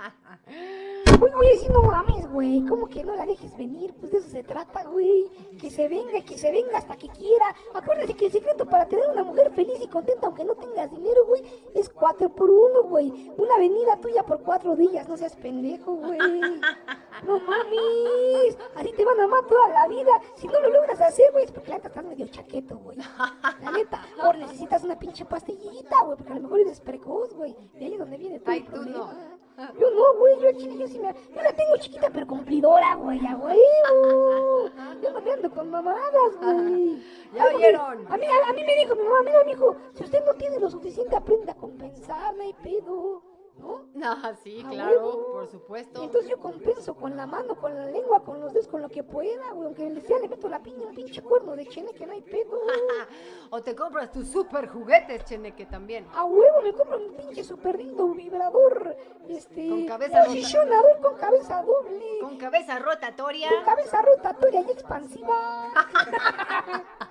Oye, 1.21 1.35
oye, 1.35 1.59
si 1.59 1.69
no 1.69 1.83
mames, 1.83 2.31
güey. 2.31 2.65
¿Cómo 2.67 2.89
que 2.89 3.05
no 3.05 3.15
la 3.17 3.27
dejes 3.27 3.57
venir? 3.57 3.93
Pues 3.95 4.13
de 4.13 4.19
eso 4.19 4.29
se 4.29 4.43
trata, 4.43 4.85
güey. 4.85 5.29
Que 5.59 5.71
se 5.71 5.89
venga, 5.89 6.23
que 6.25 6.39
se 6.39 6.51
venga 6.53 6.79
hasta 6.79 6.97
que 6.97 7.09
quiera. 7.09 7.55
Acuérdate 7.75 8.15
que 8.15 8.27
el 8.27 8.33
secreto 8.33 8.67
para 8.67 8.87
tener 8.87 9.11
una 9.11 9.25
mujer 9.25 9.51
feliz 9.51 9.79
y 9.83 9.89
contenta, 9.89 10.27
aunque 10.27 10.45
no 10.45 10.55
tengas 10.55 10.91
dinero, 10.91 11.27
güey, 11.27 11.43
es 11.75 11.89
cuatro 11.89 12.35
por 12.35 12.51
uno, 12.51 12.85
güey. 12.85 13.31
Una 13.37 13.59
venida 13.59 14.01
tuya 14.01 14.25
por 14.25 14.43
cuatro 14.43 14.77
días. 14.77 15.09
No 15.09 15.17
seas 15.17 15.37
pendejo, 15.37 15.97
güey. 15.97 16.19
No 17.27 17.39
mames. 17.41 18.59
Así 18.77 18.93
te 18.93 19.05
van 19.05 19.21
a 19.21 19.25
amar 19.25 19.45
toda 19.47 19.69
la 19.69 19.89
vida. 19.89 20.13
Si 20.37 20.47
no 20.47 20.61
lo 20.61 20.71
logras 20.71 21.01
hacer, 21.01 21.31
güey, 21.33 21.45
es 21.45 21.53
porque 21.53 21.71
la 21.71 21.77
neta 21.77 21.89
estás 21.89 22.05
medio 22.05 22.27
chaqueto, 22.29 22.79
güey. 22.79 22.97
La 22.99 23.71
neta. 23.73 24.03
O 24.25 24.33
necesitas 24.33 24.83
una 24.85 24.99
pinche 24.99 25.25
pastillita, 25.25 26.03
güey, 26.05 26.17
porque 26.17 26.33
a 26.33 26.37
lo 26.37 26.43
mejor 26.43 26.61
eres 26.61 26.81
precoz, 26.81 27.35
güey. 27.35 27.55
De 27.75 27.85
ahí 27.87 27.93
es 27.95 27.99
donde 27.99 28.17
viene 28.17 28.39
todo 28.41 28.53
Ay, 28.53 28.59
el 28.61 28.65
tú 28.67 28.71
problema. 28.73 28.99
no. 28.99 29.41
Yo 29.79 29.91
no, 29.91 30.19
güey, 30.19 30.41
yo, 30.41 30.53
chile, 30.59 30.79
yo 30.79 30.89
sí 30.89 30.99
me... 30.99 31.13
Yo 31.13 31.43
la 31.43 31.53
tengo 31.53 31.77
chiquita 31.77 32.09
pero 32.11 32.27
cumplidora, 32.27 32.95
güey, 32.95 33.21
a 33.27 33.37
huevo. 33.37 34.71
Yo 35.03 35.13
no 35.13 35.21
me 35.21 35.33
ando 35.33 35.51
con 35.51 35.71
mamadas, 35.71 36.37
güey. 36.41 37.03
Ya 37.35 37.45
me- 37.45 37.55
oyeron. 37.57 38.07
A 38.11 38.17
mí, 38.17 38.25
a, 38.27 38.49
a 38.49 38.53
mí 38.55 38.65
me 38.65 38.75
dijo 38.77 38.95
mi 38.97 39.03
mamá, 39.03 39.23
mira, 39.23 39.45
mijo, 39.45 39.77
si 39.93 40.03
usted 40.05 40.25
no 40.25 40.33
tiene 40.35 40.59
lo 40.59 40.71
suficiente, 40.71 41.15
aprenda 41.15 41.53
a 41.53 41.57
compensar, 41.57 42.35
no 42.35 42.43
hay 42.43 42.55
pedo, 42.55 43.23
¿no? 43.61 43.85
No, 43.95 44.17
sí, 44.43 44.63
A 44.65 44.71
claro, 44.71 45.29
por 45.33 45.47
supuesto. 45.49 46.03
Entonces 46.03 46.31
yo 46.31 46.39
compenso 46.39 46.95
con 46.95 47.17
la 47.17 47.27
mano, 47.27 47.55
con 47.57 47.75
la 47.75 47.87
lengua, 47.87 48.25
con 48.25 48.41
los 48.41 48.53
dedos, 48.53 48.69
con 48.69 48.83
lo 48.83 48.89
que 48.89 49.03
pueda, 49.03 49.53
güey. 49.53 49.67
Aunque 49.67 49.89
le 49.91 50.01
sea, 50.01 50.19
le 50.19 50.29
meto 50.29 50.49
la 50.49 50.63
piña, 50.63 50.87
un 50.89 50.95
pinche 50.95 51.23
cuerno 51.23 51.55
de 51.55 51.67
chene 51.67 51.93
que 51.93 52.07
no 52.07 52.13
hay 52.13 52.23
pedo. 52.23 52.59
o 53.51 53.63
te 53.63 53.75
compras 53.75 54.11
tus 54.11 54.29
super 54.29 54.69
juguetes, 54.69 55.25
Cheneque, 55.25 55.67
también. 55.67 56.07
A 56.15 56.25
huevo 56.25 56.63
me 56.63 56.73
compro 56.73 56.99
un 56.99 57.15
pinche 57.15 57.45
super 57.45 57.77
lindo 57.79 58.09
vibrador, 58.09 58.97
este, 59.29 59.69
Con 59.69 59.87
cabeza 59.87 60.25
posicionador 60.25 61.01
con 61.01 61.17
cabeza 61.17 61.63
doble, 61.63 62.19
Con 62.21 62.37
cabeza 62.39 62.79
rotatoria. 62.79 63.49
con 63.49 63.65
cabeza 63.65 64.03
rotatoria 64.03 64.63
y 64.63 64.71
expansiva. 64.71 65.69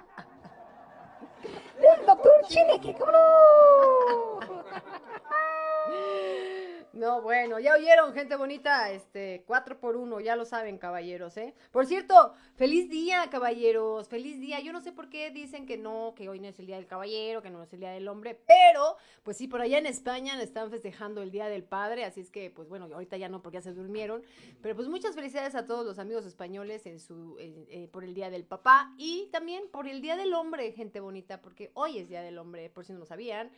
El 1.79 2.05
doctor 2.05 2.33
Cheneque, 2.47 2.93
cabrón. 2.93 4.58
No, 6.91 7.21
bueno, 7.21 7.59
ya 7.59 7.75
oyeron, 7.75 8.13
gente 8.13 8.35
bonita, 8.35 8.91
este, 8.91 9.43
cuatro 9.45 9.79
por 9.79 9.95
uno, 9.95 10.19
ya 10.19 10.35
lo 10.35 10.43
saben, 10.43 10.79
caballeros, 10.79 11.37
¿eh? 11.37 11.53
Por 11.71 11.85
cierto, 11.85 12.33
feliz 12.55 12.89
día, 12.89 13.29
caballeros, 13.29 14.07
feliz 14.09 14.39
día. 14.39 14.59
Yo 14.59 14.73
no 14.73 14.81
sé 14.81 14.91
por 14.91 15.07
qué 15.07 15.29
dicen 15.29 15.67
que 15.67 15.77
no, 15.77 16.15
que 16.15 16.29
hoy 16.29 16.39
no 16.39 16.47
es 16.47 16.57
el 16.57 16.65
día 16.65 16.77
del 16.77 16.87
caballero, 16.87 17.43
que 17.43 17.51
no 17.51 17.61
es 17.61 17.71
el 17.73 17.79
día 17.79 17.91
del 17.91 18.07
hombre, 18.07 18.39
pero, 18.47 18.97
pues 19.21 19.37
sí, 19.37 19.47
por 19.47 19.61
allá 19.61 19.77
en 19.77 19.85
España 19.85 20.41
están 20.41 20.71
festejando 20.71 21.21
el 21.21 21.29
día 21.29 21.47
del 21.47 21.63
padre, 21.63 22.05
así 22.05 22.21
es 22.21 22.31
que, 22.31 22.49
pues 22.49 22.67
bueno, 22.67 22.87
ahorita 22.91 23.17
ya 23.17 23.29
no 23.29 23.43
porque 23.43 23.57
ya 23.57 23.61
se 23.61 23.73
durmieron, 23.73 24.23
pero 24.61 24.75
pues 24.75 24.87
muchas 24.87 25.13
felicidades 25.13 25.53
a 25.53 25.67
todos 25.67 25.85
los 25.85 25.99
amigos 25.99 26.25
españoles 26.25 26.87
en 26.87 26.99
su, 26.99 27.37
eh, 27.39 27.87
por 27.91 28.03
el 28.03 28.15
día 28.15 28.31
del 28.31 28.45
papá 28.45 28.93
y 28.97 29.29
también 29.31 29.69
por 29.71 29.87
el 29.87 30.01
día 30.01 30.15
del 30.15 30.33
hombre, 30.33 30.71
gente 30.71 30.99
bonita, 30.99 31.39
porque 31.39 31.69
hoy 31.75 31.99
es 31.99 32.09
día 32.09 32.23
del 32.23 32.39
hombre, 32.39 32.71
por 32.71 32.83
si 32.83 32.93
no 32.93 32.99
lo 32.99 33.05
sabían. 33.05 33.51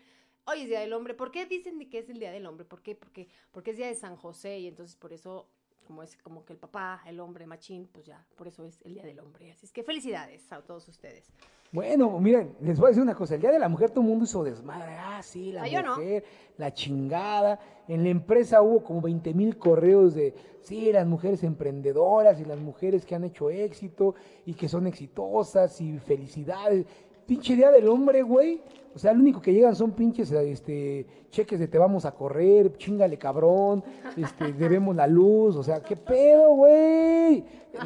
Hoy 0.45 0.61
es 0.61 0.69
Día 0.69 0.79
del 0.81 0.93
Hombre. 0.93 1.13
¿Por 1.13 1.31
qué 1.31 1.45
dicen 1.45 1.79
que 1.89 1.99
es 1.99 2.09
el 2.09 2.19
Día 2.19 2.31
del 2.31 2.45
Hombre? 2.45 2.65
¿Por 2.65 2.81
qué? 2.81 2.95
Porque, 2.95 3.27
porque 3.51 3.71
es 3.71 3.77
Día 3.77 3.87
de 3.87 3.95
San 3.95 4.15
José 4.15 4.59
y 4.59 4.67
entonces 4.67 4.95
por 4.95 5.13
eso, 5.13 5.47
como 5.85 6.01
es 6.03 6.17
como 6.17 6.43
que 6.45 6.53
el 6.53 6.59
papá, 6.59 7.01
el 7.05 7.19
hombre, 7.19 7.45
machín, 7.45 7.87
pues 7.91 8.05
ya, 8.05 8.25
por 8.35 8.47
eso 8.47 8.65
es 8.65 8.81
el 8.83 8.95
Día 8.95 9.03
del 9.03 9.19
Hombre. 9.19 9.51
Así 9.51 9.65
es 9.65 9.71
que 9.71 9.83
felicidades 9.83 10.51
a 10.51 10.61
todos 10.61 10.87
ustedes. 10.87 11.31
Bueno, 11.71 12.19
miren, 12.19 12.57
les 12.59 12.77
voy 12.79 12.87
a 12.87 12.89
decir 12.89 13.03
una 13.03 13.15
cosa. 13.15 13.35
El 13.35 13.41
día 13.41 13.51
de 13.51 13.59
la 13.59 13.69
mujer 13.69 13.91
todo 13.91 14.01
el 14.01 14.07
mundo 14.09 14.25
hizo 14.25 14.43
desmadre. 14.43 14.93
Ah, 14.99 15.21
sí, 15.23 15.53
la 15.53 15.63
Ah, 15.63 15.81
no. 15.81 15.95
mujer, 15.95 16.25
la 16.57 16.73
chingada. 16.73 17.59
En 17.87 18.03
la 18.03 18.09
empresa 18.09 18.61
hubo 18.61 18.83
como 18.83 18.99
20 18.99 19.33
mil 19.33 19.57
correos 19.57 20.13
de, 20.15 20.33
sí, 20.61 20.91
las 20.91 21.07
mujeres 21.07 21.43
emprendedoras 21.43 22.41
y 22.41 22.45
las 22.45 22.59
mujeres 22.59 23.05
que 23.05 23.15
han 23.15 23.23
hecho 23.23 23.49
éxito 23.49 24.15
y 24.45 24.53
que 24.55 24.67
son 24.67 24.85
exitosas 24.85 25.79
y 25.79 25.97
felicidades. 25.99 26.85
Pinche 27.31 27.55
día 27.55 27.71
del 27.71 27.87
hombre, 27.87 28.23
güey. 28.23 28.61
O 28.93 28.99
sea, 28.99 29.13
lo 29.13 29.21
único 29.21 29.41
que 29.41 29.53
llegan 29.53 29.73
son 29.73 29.93
pinches 29.93 30.29
este, 30.33 31.05
cheques 31.29 31.57
de 31.61 31.69
te 31.69 31.77
vamos 31.77 32.03
a 32.03 32.11
correr, 32.11 32.75
chingale 32.75 33.17
cabrón, 33.17 33.81
este, 34.17 34.51
debemos 34.51 34.93
la 34.97 35.07
luz, 35.07 35.55
o 35.55 35.63
sea, 35.63 35.81
qué 35.81 35.95
pedo, 35.95 36.49
güey. 36.55 37.45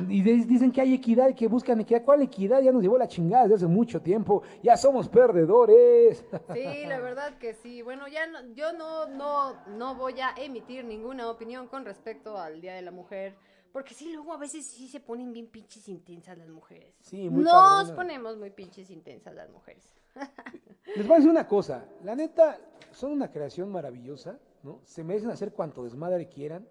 Y 0.10 0.22
dicen 0.24 0.72
que 0.72 0.82
hay 0.82 0.96
equidad, 0.96 1.36
que 1.36 1.48
buscan 1.48 1.80
equidad. 1.80 2.04
¿Cuál 2.04 2.24
equidad? 2.24 2.60
Ya 2.64 2.72
nos 2.72 2.82
llevó 2.82 2.98
la 2.98 3.08
chingada 3.08 3.44
desde 3.44 3.58
hace 3.58 3.68
mucho 3.68 4.02
tiempo. 4.02 4.42
Ya 4.64 4.76
somos 4.78 5.08
perdedores. 5.08 6.26
Sí, 6.52 6.86
la 6.88 7.00
verdad 7.00 7.38
que 7.38 7.54
sí. 7.54 7.84
Bueno, 7.84 8.08
ya 8.08 8.26
no- 8.26 8.52
yo 8.56 8.74
no, 8.74 9.06
no, 9.10 9.54
no 9.78 9.94
voy 9.94 10.20
a 10.22 10.34
emitir 10.44 10.86
ninguna 10.86 11.30
opinión 11.30 11.68
con 11.68 11.86
respecto 11.86 12.36
al 12.40 12.62
Día 12.62 12.74
de 12.74 12.82
la 12.82 12.90
Mujer. 12.90 13.36
Porque 13.76 13.94
sí, 13.94 14.14
luego 14.14 14.32
a 14.32 14.38
veces 14.38 14.66
sí 14.66 14.88
se 14.88 15.02
ponen 15.02 15.34
bien 15.34 15.48
pinches 15.48 15.90
intensas 15.90 16.38
las 16.38 16.48
mujeres. 16.48 16.96
Sí, 17.02 17.30
muy 17.30 17.44
Nos 17.44 17.52
cabronas. 17.52 17.92
ponemos 17.92 18.38
muy 18.38 18.50
pinches 18.50 18.90
intensas 18.90 19.36
las 19.36 19.50
mujeres. 19.50 19.84
Les 20.96 21.06
voy 21.06 21.16
a 21.16 21.18
decir 21.18 21.30
una 21.30 21.46
cosa, 21.46 21.84
la 22.02 22.16
neta, 22.16 22.58
son 22.94 23.12
una 23.12 23.30
creación 23.30 23.70
maravillosa, 23.70 24.40
¿no? 24.64 24.80
Se 24.86 25.04
merecen 25.04 25.30
hacer 25.30 25.52
cuanto 25.52 25.84
desmadre 25.84 26.30
quieran. 26.30 26.66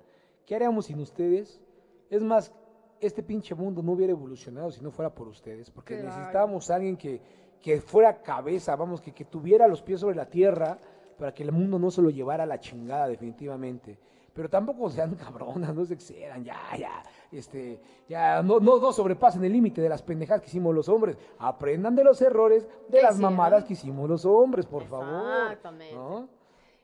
¿Qué 0.46 0.54
haríamos 0.56 0.86
sin 0.86 0.98
ustedes? 0.98 1.60
Es 2.08 2.22
más, 2.22 2.54
este 3.00 3.22
pinche 3.22 3.54
mundo 3.54 3.82
no 3.82 3.92
hubiera 3.92 4.12
evolucionado 4.12 4.70
si 4.70 4.80
no 4.80 4.90
fuera 4.90 5.14
por 5.14 5.28
ustedes, 5.28 5.70
porque 5.70 5.96
Claro. 6.00 6.08
necesitábamos 6.08 6.70
a 6.70 6.76
alguien 6.76 6.96
que, 6.96 7.20
que 7.60 7.82
fuera 7.82 8.22
cabeza, 8.22 8.76
vamos, 8.76 9.02
que, 9.02 9.12
que 9.12 9.26
tuviera 9.26 9.68
los 9.68 9.82
pies 9.82 10.00
sobre 10.00 10.16
la 10.16 10.30
tierra 10.30 10.78
para 11.18 11.34
que 11.34 11.42
el 11.42 11.52
mundo 11.52 11.78
no 11.78 11.90
se 11.90 12.00
lo 12.00 12.08
llevara 12.08 12.44
a 12.44 12.46
la 12.46 12.60
chingada 12.60 13.08
definitivamente. 13.08 13.98
Pero 14.34 14.50
tampoco 14.50 14.90
sean 14.90 15.14
cabronas, 15.16 15.74
no 15.74 15.84
se 15.86 15.94
excedan, 15.94 16.44
ya, 16.44 16.76
ya, 16.76 17.02
este, 17.30 17.80
ya, 18.08 18.42
no, 18.42 18.60
no, 18.60 18.78
no 18.78 18.92
sobrepasen 18.92 19.44
el 19.44 19.52
límite 19.52 19.80
de 19.80 19.88
las 19.88 20.02
pendejadas 20.02 20.42
que 20.42 20.48
hicimos 20.48 20.74
los 20.74 20.88
hombres. 20.88 21.16
Aprendan 21.38 21.94
de 21.94 22.04
los 22.04 22.20
errores 22.20 22.66
de 22.88 22.98
¿Qué 22.98 23.02
las 23.02 23.18
mamadas 23.18 23.64
que 23.64 23.74
hicimos 23.74 24.08
los 24.08 24.24
hombres, 24.24 24.66
por 24.66 24.84
favor. 24.84 25.42
Exactamente. 25.44 25.94
¿no? 25.94 26.28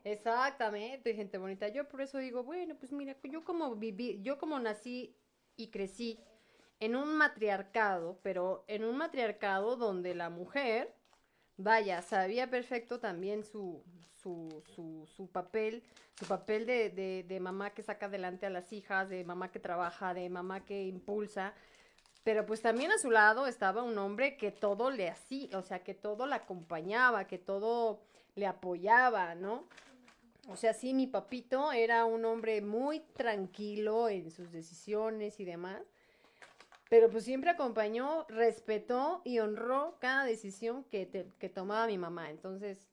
Exactamente, 0.05 1.15
gente 1.15 1.39
bonita. 1.39 1.69
Yo 1.69 1.89
por 1.89 2.01
eso 2.01 2.19
digo, 2.19 2.43
bueno, 2.43 2.75
pues 2.79 2.93
mira, 2.93 3.17
yo 3.25 3.45
como 3.45 3.75
viví, 3.77 4.21
yo 4.23 4.39
como 4.39 4.59
nací 4.59 5.15
y 5.57 5.71
crecí 5.71 6.19
en 6.79 6.97
un 6.97 7.17
matriarcado, 7.17 8.19
pero 8.23 8.65
en 8.67 8.85
un 8.85 8.97
matriarcado 8.97 9.77
donde 9.77 10.15
la 10.15 10.31
mujer, 10.31 10.95
vaya, 11.63 12.03
sabía 12.03 12.51
perfecto 12.51 12.99
también 12.99 13.45
su, 13.45 13.83
su, 14.23 14.63
su, 14.75 15.07
su 15.17 15.27
papel, 15.29 15.83
su 16.19 16.27
papel 16.27 16.67
de, 16.67 16.91
de, 16.91 17.25
de 17.27 17.41
mamá 17.41 17.71
que 17.71 17.83
saca 17.83 18.07
adelante 18.07 18.47
a 18.47 18.51
las 18.51 18.73
hijas, 18.73 19.09
de 19.09 19.25
mamá 19.25 19.51
que 19.51 19.61
trabaja, 19.61 20.15
de 20.15 20.29
mamá 20.29 20.65
que 20.65 20.85
impulsa. 20.85 21.55
Pero 22.23 22.45
pues 22.45 22.61
también 22.61 22.93
a 22.93 22.99
su 22.99 23.11
lado 23.11 23.47
estaba 23.47 23.83
un 23.83 23.97
hombre 23.97 24.37
que 24.37 24.51
todo 24.51 24.91
le 24.91 25.09
hacía, 25.09 25.57
o 25.57 25.63
sea, 25.63 25.83
que 25.83 25.95
todo 25.95 26.27
la 26.27 26.37
acompañaba, 26.37 27.27
que 27.27 27.39
todo 27.39 28.03
le 28.35 28.47
apoyaba, 28.47 29.35
¿no? 29.35 29.65
O 30.49 30.57
sea, 30.57 30.75
sí, 30.75 30.93
mi 30.95 31.07
papito 31.07 31.73
era 31.73 32.05
un 32.05 32.25
hombre 32.25 32.61
muy 32.61 33.01
tranquilo 33.01 34.09
en 34.09 34.31
sus 34.31 34.51
decisiones 34.51 35.41
y 35.41 35.45
demás, 35.45 35.81
pero 36.91 37.09
pues 37.09 37.25
siempre 37.25 37.49
acompañó, 37.51 38.27
respetó 38.29 39.23
y 39.25 39.39
honró 39.39 39.95
cada 40.01 40.25
decisión 40.25 40.85
que, 40.91 41.07
te- 41.07 41.29
que 41.39 41.49
tomaba 41.49 41.87
mi 41.87 41.97
mamá. 41.97 42.29
Entonces, 42.31 42.91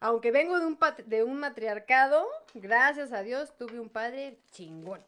aunque 0.00 0.30
vengo 0.30 0.58
de 0.60 0.66
un, 0.66 0.78
de 1.06 1.24
un 1.24 1.40
matriarcado, 1.40 2.24
gracias 2.54 3.12
a 3.12 3.22
Dios 3.22 3.52
tuve 3.58 3.80
un 3.80 3.88
padre 3.88 4.38
chingón. 4.52 5.00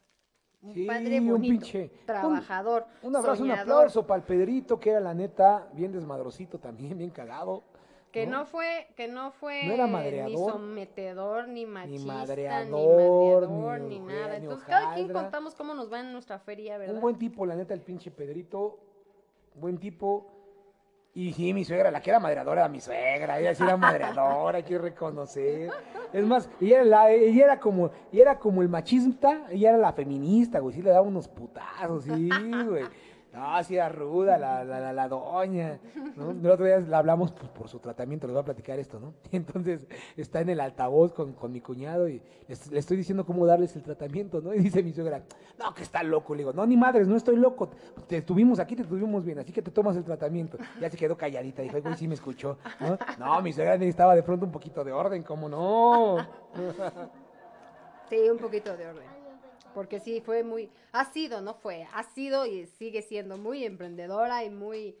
Un 0.61 0.73
Sí, 0.75 0.85
padre 0.85 1.19
un 1.21 1.29
bonito, 1.29 1.65
pinche- 1.65 1.89
trabajador, 2.05 2.85
Un 3.01 3.15
abrazo, 3.15 3.41
un 3.41 3.51
aplauso 3.51 4.05
para 4.05 4.19
el 4.19 4.25
Pedrito, 4.27 4.79
que 4.79 4.91
era 4.91 4.99
la 4.99 5.13
neta, 5.13 5.67
bien 5.73 5.91
desmadrosito 5.91 6.59
también, 6.59 6.97
bien 6.97 7.09
cagado. 7.09 7.63
Que 8.11 8.27
no 8.27 8.45
fue, 8.45 8.87
que 8.97 9.07
no 9.07 9.31
fue 9.31 9.63
No 9.65 9.73
era 9.73 9.87
ni 9.87 10.35
sometedor, 10.51 11.47
ni 11.47 11.65
machista, 11.65 11.99
ni 11.99 12.05
madreador, 12.05 13.47
madreador, 13.47 13.79
ni 13.81 13.99
nada. 13.99 14.35
Entonces, 14.37 14.67
cada 14.67 14.93
quien 14.95 15.07
contamos 15.23 15.55
cómo 15.55 15.73
nos 15.73 15.91
va 15.91 16.01
en 16.01 16.11
nuestra 16.11 16.37
feria, 16.39 16.77
¿verdad? 16.77 16.95
Un 16.95 17.01
buen 17.01 17.17
tipo, 17.17 17.45
la 17.45 17.55
neta, 17.55 17.73
el 17.73 17.81
pinche 17.81 18.11
Pedrito. 18.11 18.79
Buen 19.55 19.77
tipo. 19.77 20.27
Y 21.13 21.33
sí, 21.33 21.53
mi 21.53 21.65
suegra, 21.65 21.91
la 21.91 22.01
que 22.01 22.09
era 22.09 22.19
madreadora 22.21 22.61
era 22.61 22.69
mi 22.69 22.79
suegra. 22.79 23.37
Ella 23.39 23.53
sí 23.53 23.63
era 23.63 23.75
madreadora, 23.75 24.57
hay 24.57 24.63
que 24.63 24.77
reconocer. 24.77 25.69
Es 26.13 26.25
más, 26.25 26.49
ella 26.61 26.77
era, 26.77 26.85
la- 26.85 27.11
ella 27.11 27.43
era 27.45 27.59
como, 27.59 27.91
ella 28.13 28.21
era 28.21 28.39
como 28.39 28.61
el 28.61 28.69
machista, 28.69 29.45
ella 29.49 29.69
era 29.69 29.77
la 29.77 29.91
feminista, 29.93 30.59
güey. 30.59 30.73
Sí 30.75 30.81
le 30.81 30.89
daba 30.89 31.05
unos 31.05 31.27
putazos, 31.27 32.03
sí, 32.05 32.29
güey. 32.65 32.85
No, 33.33 33.63
sí 33.63 33.75
era 33.75 33.87
ruda 33.87 34.37
la, 34.37 34.65
la, 34.65 34.79
la, 34.81 34.91
la 34.91 35.07
doña, 35.07 35.79
¿no? 36.17 36.31
El 36.31 36.49
otro 36.49 36.65
día 36.65 36.79
la 36.79 36.97
hablamos 36.97 37.31
pues, 37.31 37.49
por 37.49 37.69
su 37.69 37.79
tratamiento, 37.79 38.27
les 38.27 38.33
voy 38.33 38.41
a 38.41 38.45
platicar 38.45 38.77
esto, 38.77 38.99
¿no? 38.99 39.13
Y 39.31 39.35
entonces 39.37 39.87
está 40.17 40.41
en 40.41 40.49
el 40.49 40.59
altavoz 40.59 41.13
con, 41.13 41.31
con 41.33 41.51
mi 41.51 41.61
cuñado 41.61 42.09
y 42.09 42.21
le 42.69 42.79
estoy 42.79 42.97
diciendo 42.97 43.25
cómo 43.25 43.45
darles 43.45 43.73
el 43.77 43.83
tratamiento, 43.83 44.41
¿no? 44.41 44.53
Y 44.53 44.59
dice 44.59 44.83
mi 44.83 44.91
suegra, 44.91 45.23
no, 45.57 45.73
que 45.73 45.83
está 45.83 46.03
loco. 46.03 46.35
Le 46.35 46.39
digo, 46.39 46.51
no, 46.51 46.65
ni 46.65 46.75
madres, 46.75 47.07
no 47.07 47.15
estoy 47.15 47.37
loco. 47.37 47.69
Te 48.07 48.21
tuvimos 48.21 48.59
aquí, 48.59 48.75
te 48.75 48.83
tuvimos 48.83 49.23
bien, 49.23 49.39
así 49.39 49.53
que 49.53 49.61
te 49.61 49.71
tomas 49.71 49.95
el 49.95 50.03
tratamiento. 50.03 50.57
Ya 50.81 50.89
se 50.89 50.97
quedó 50.97 51.15
calladita, 51.15 51.61
dijo, 51.61 51.77
"Ay, 51.77 51.81
güey, 51.81 51.95
sí 51.95 52.07
me 52.09 52.15
escuchó, 52.15 52.57
¿no? 52.81 52.97
No, 53.17 53.41
mi 53.41 53.53
suegra 53.53 53.77
necesitaba 53.77 54.13
de 54.13 54.23
pronto 54.23 54.45
un 54.45 54.51
poquito 54.51 54.83
de 54.83 54.91
orden, 54.91 55.23
¿cómo 55.23 55.47
no? 55.47 56.17
Sí, 58.09 58.29
un 58.29 58.37
poquito 58.39 58.75
de 58.75 58.87
orden. 58.87 59.20
Porque 59.73 59.99
sí, 59.99 60.21
fue 60.21 60.43
muy, 60.43 60.69
ha 60.91 61.05
sido, 61.11 61.41
no 61.41 61.53
fue, 61.53 61.87
ha 61.93 62.03
sido 62.03 62.45
y 62.45 62.65
sigue 62.65 63.01
siendo 63.01 63.37
muy 63.37 63.63
emprendedora 63.65 64.43
y 64.43 64.49
muy... 64.49 64.97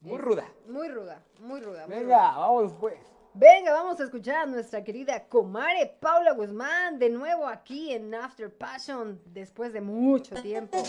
Muy 0.00 0.14
es- 0.16 0.20
ruda. 0.20 0.44
Muy 0.68 0.88
ruda, 0.88 1.22
muy 1.40 1.60
ruda. 1.60 1.86
muy 1.86 1.96
ruda. 1.96 2.00
Venga, 2.00 2.38
vamos 2.38 2.72
pues. 2.80 2.98
Venga, 3.34 3.72
vamos 3.72 3.98
a 3.98 4.04
escuchar 4.04 4.36
a 4.36 4.46
nuestra 4.46 4.84
querida 4.84 5.24
comare 5.26 5.96
Paula 6.00 6.32
Guzmán 6.34 6.98
de 6.98 7.08
nuevo 7.08 7.46
aquí 7.46 7.90
en 7.90 8.14
After 8.14 8.52
Passion 8.54 9.22
después 9.24 9.72
de 9.72 9.80
mucho 9.80 10.34
tiempo. 10.42 10.82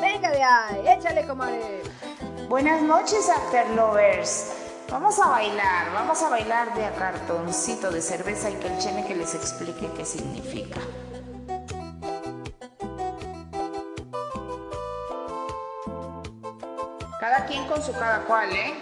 Venga 0.00 0.30
de 0.30 0.40
ahí, 0.42 0.86
échale 0.96 1.26
comare. 1.26 1.82
Buenas 2.48 2.82
noches, 2.82 3.28
After 3.28 3.68
Lovers. 3.70 4.54
Vamos 4.90 5.18
a 5.18 5.28
bailar, 5.28 5.92
vamos 5.92 6.22
a 6.22 6.30
bailar 6.30 6.72
de 6.76 6.84
a 6.84 6.94
cartoncito 6.94 7.90
de 7.90 8.00
cerveza 8.00 8.48
y 8.48 8.54
que 8.54 8.68
el 8.68 8.78
chene 8.78 9.04
que 9.04 9.16
les 9.16 9.34
explique 9.34 9.90
qué 9.96 10.04
significa. 10.04 10.78
Con 17.68 17.82
su 17.82 17.92
cada 17.92 18.24
cual, 18.24 18.50
¿eh? 18.52 18.74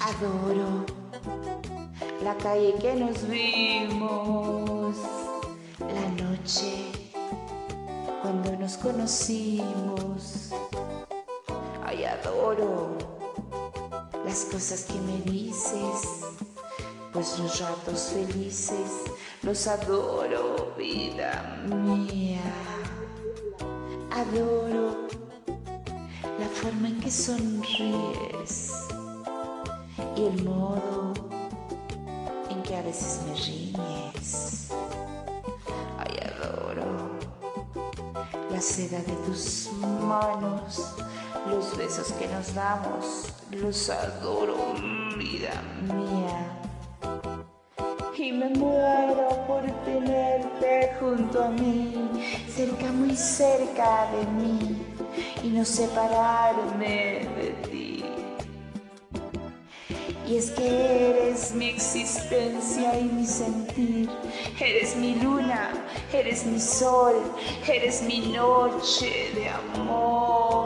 Adoro 0.00 0.86
la 2.22 2.36
calle 2.36 2.74
que 2.80 2.94
nos 2.94 3.28
vimos, 3.28 4.96
la 5.80 6.08
noche 6.22 6.92
cuando 8.22 8.52
nos 8.56 8.76
conocimos. 8.76 10.50
Ay, 11.84 12.04
adoro 12.04 12.96
las 14.24 14.44
cosas 14.44 14.84
que 14.84 15.00
me 15.00 15.20
dices, 15.22 16.24
pues 17.12 17.38
los 17.38 17.60
ratos 17.60 18.12
felices 18.14 19.08
los 19.42 19.66
adoro, 19.66 20.74
vida 20.76 21.64
mía. 21.68 22.37
Adoro 24.18 25.06
la 26.40 26.48
forma 26.48 26.88
en 26.88 26.98
que 26.98 27.08
sonríes 27.08 28.72
y 30.16 30.24
el 30.24 30.42
modo 30.42 31.14
en 32.50 32.60
que 32.64 32.74
a 32.74 32.82
veces 32.82 33.20
me 33.28 33.34
riñes. 33.34 34.70
Ay, 35.98 36.18
adoro 36.26 37.10
la 38.50 38.60
seda 38.60 38.98
de 38.98 39.12
tus 39.24 39.70
manos, 40.02 40.96
los 41.46 41.76
besos 41.76 42.10
que 42.14 42.26
nos 42.26 42.52
damos, 42.54 43.32
los 43.52 43.88
adoro, 43.88 44.56
vida 45.16 45.62
mía. 45.84 46.67
Y 48.20 48.32
me 48.32 48.48
muero 48.48 49.28
por 49.46 49.62
tenerte 49.84 50.92
junto 50.98 51.44
a 51.44 51.50
mí, 51.50 51.94
cerca, 52.52 52.90
muy 52.90 53.14
cerca 53.14 54.10
de 54.10 54.26
mí, 54.32 54.76
y 55.44 55.50
no 55.50 55.64
separarme 55.64 57.28
de 57.36 57.50
ti. 57.70 58.04
Y 60.26 60.36
es 60.36 60.50
que 60.50 61.10
eres 61.10 61.54
mi 61.54 61.66
existencia 61.66 62.98
y 62.98 63.04
mi 63.04 63.24
sentir. 63.24 64.10
Eres 64.58 64.96
mi 64.96 65.14
luna, 65.14 65.70
eres 66.12 66.44
mi 66.44 66.58
sol, 66.58 67.14
eres 67.68 68.02
mi 68.02 68.32
noche 68.32 69.30
de 69.36 69.48
amor. 69.48 70.58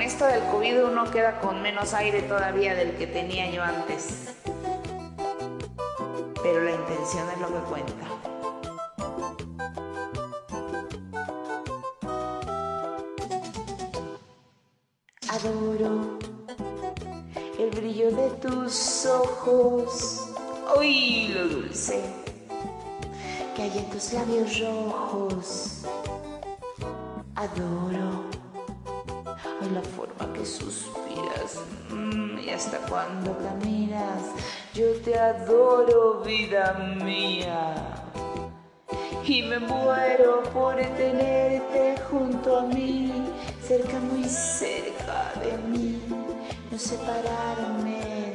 Con 0.00 0.06
esto 0.06 0.24
del 0.24 0.40
COVID 0.44 0.84
uno 0.84 1.10
queda 1.10 1.38
con 1.40 1.60
menos 1.60 1.92
aire 1.92 2.22
todavía 2.22 2.74
del 2.74 2.96
que 2.96 3.06
tenía 3.06 3.50
yo 3.50 3.62
antes. 3.62 4.34
Pero 6.42 6.64
la 6.64 6.70
intención 6.70 7.28
es 7.28 7.38
lo 7.38 7.48
que 7.48 7.60
cuenta. 7.68 8.06
Adoro 15.28 16.18
el 17.58 17.70
brillo 17.70 18.10
de 18.10 18.30
tus 18.40 19.04
ojos. 19.04 20.30
Uy, 20.78 21.28
lo 21.28 21.46
dulce 21.46 22.02
que 23.54 23.64
hay 23.64 23.78
en 23.78 23.90
tus 23.90 24.14
labios 24.14 24.60
rojos. 24.60 25.84
Adoro 27.34 28.09
suspiras 30.48 31.60
mm, 31.90 32.38
y 32.38 32.50
hasta 32.50 32.78
cuando 32.88 33.36
caminas. 33.38 34.22
Yo 34.74 34.92
te 35.02 35.18
adoro, 35.18 36.22
vida 36.24 36.72
mía. 37.02 37.74
Y 39.24 39.42
me 39.42 39.58
muero 39.60 40.42
por 40.52 40.74
tenerte 40.76 41.94
junto 42.10 42.58
a 42.58 42.62
mí, 42.62 43.12
cerca, 43.62 44.00
muy 44.00 44.24
cerca 44.24 45.32
de 45.40 45.56
mí, 45.68 46.02
no 46.70 46.78
separarme 46.78 48.29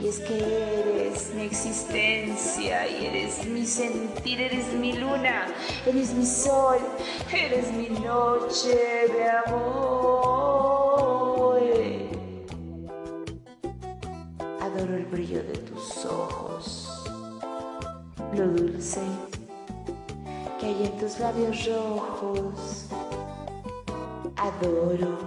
Y 0.00 0.08
es 0.08 0.20
que 0.20 0.36
eres 0.36 1.32
mi 1.34 1.42
existencia 1.42 2.88
y 2.88 3.06
eres 3.06 3.44
mi 3.46 3.66
sentir, 3.66 4.40
eres 4.40 4.72
mi 4.74 4.92
luna, 4.92 5.46
eres 5.86 6.14
mi 6.14 6.24
sol, 6.24 6.78
eres 7.32 7.72
mi 7.72 7.88
noche 7.88 8.76
de 9.12 9.28
amor. 9.46 9.98
Adoro 14.60 14.96
el 14.96 15.06
brillo 15.06 15.42
de 15.42 15.58
tus 15.58 16.04
ojos 16.04 16.88
lo 18.32 18.46
dulce 18.48 19.00
que 20.60 20.66
hay 20.66 20.84
en 20.86 20.98
tus 20.98 21.18
labios 21.18 21.66
rojos. 21.66 22.86
Adoro 24.36 25.18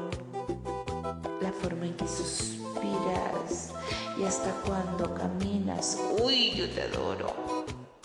la 1.41 1.51
forma 1.51 1.85
en 1.85 1.95
que 1.95 2.07
suspiras 2.07 3.73
y 4.17 4.23
hasta 4.23 4.51
cuando 4.65 5.13
caminas. 5.13 5.99
Uy, 6.23 6.51
yo 6.51 6.69
te 6.69 6.81
adoro, 6.81 7.33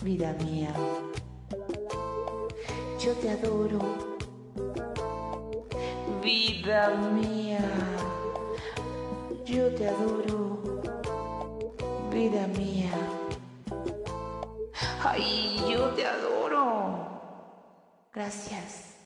vida 0.03 0.33
mía. 0.43 0.73
Yo 2.99 3.13
te 3.13 3.29
adoro, 3.29 3.79
vida 6.21 6.89
mía. 7.13 7.59
Yo 9.45 9.73
te 9.75 9.87
adoro, 9.87 10.81
vida 12.11 12.47
mía. 12.47 12.91
Ay, 15.03 15.57
yo 15.69 15.89
te 15.91 16.05
adoro. 16.05 17.07
Gracias. 18.13 18.97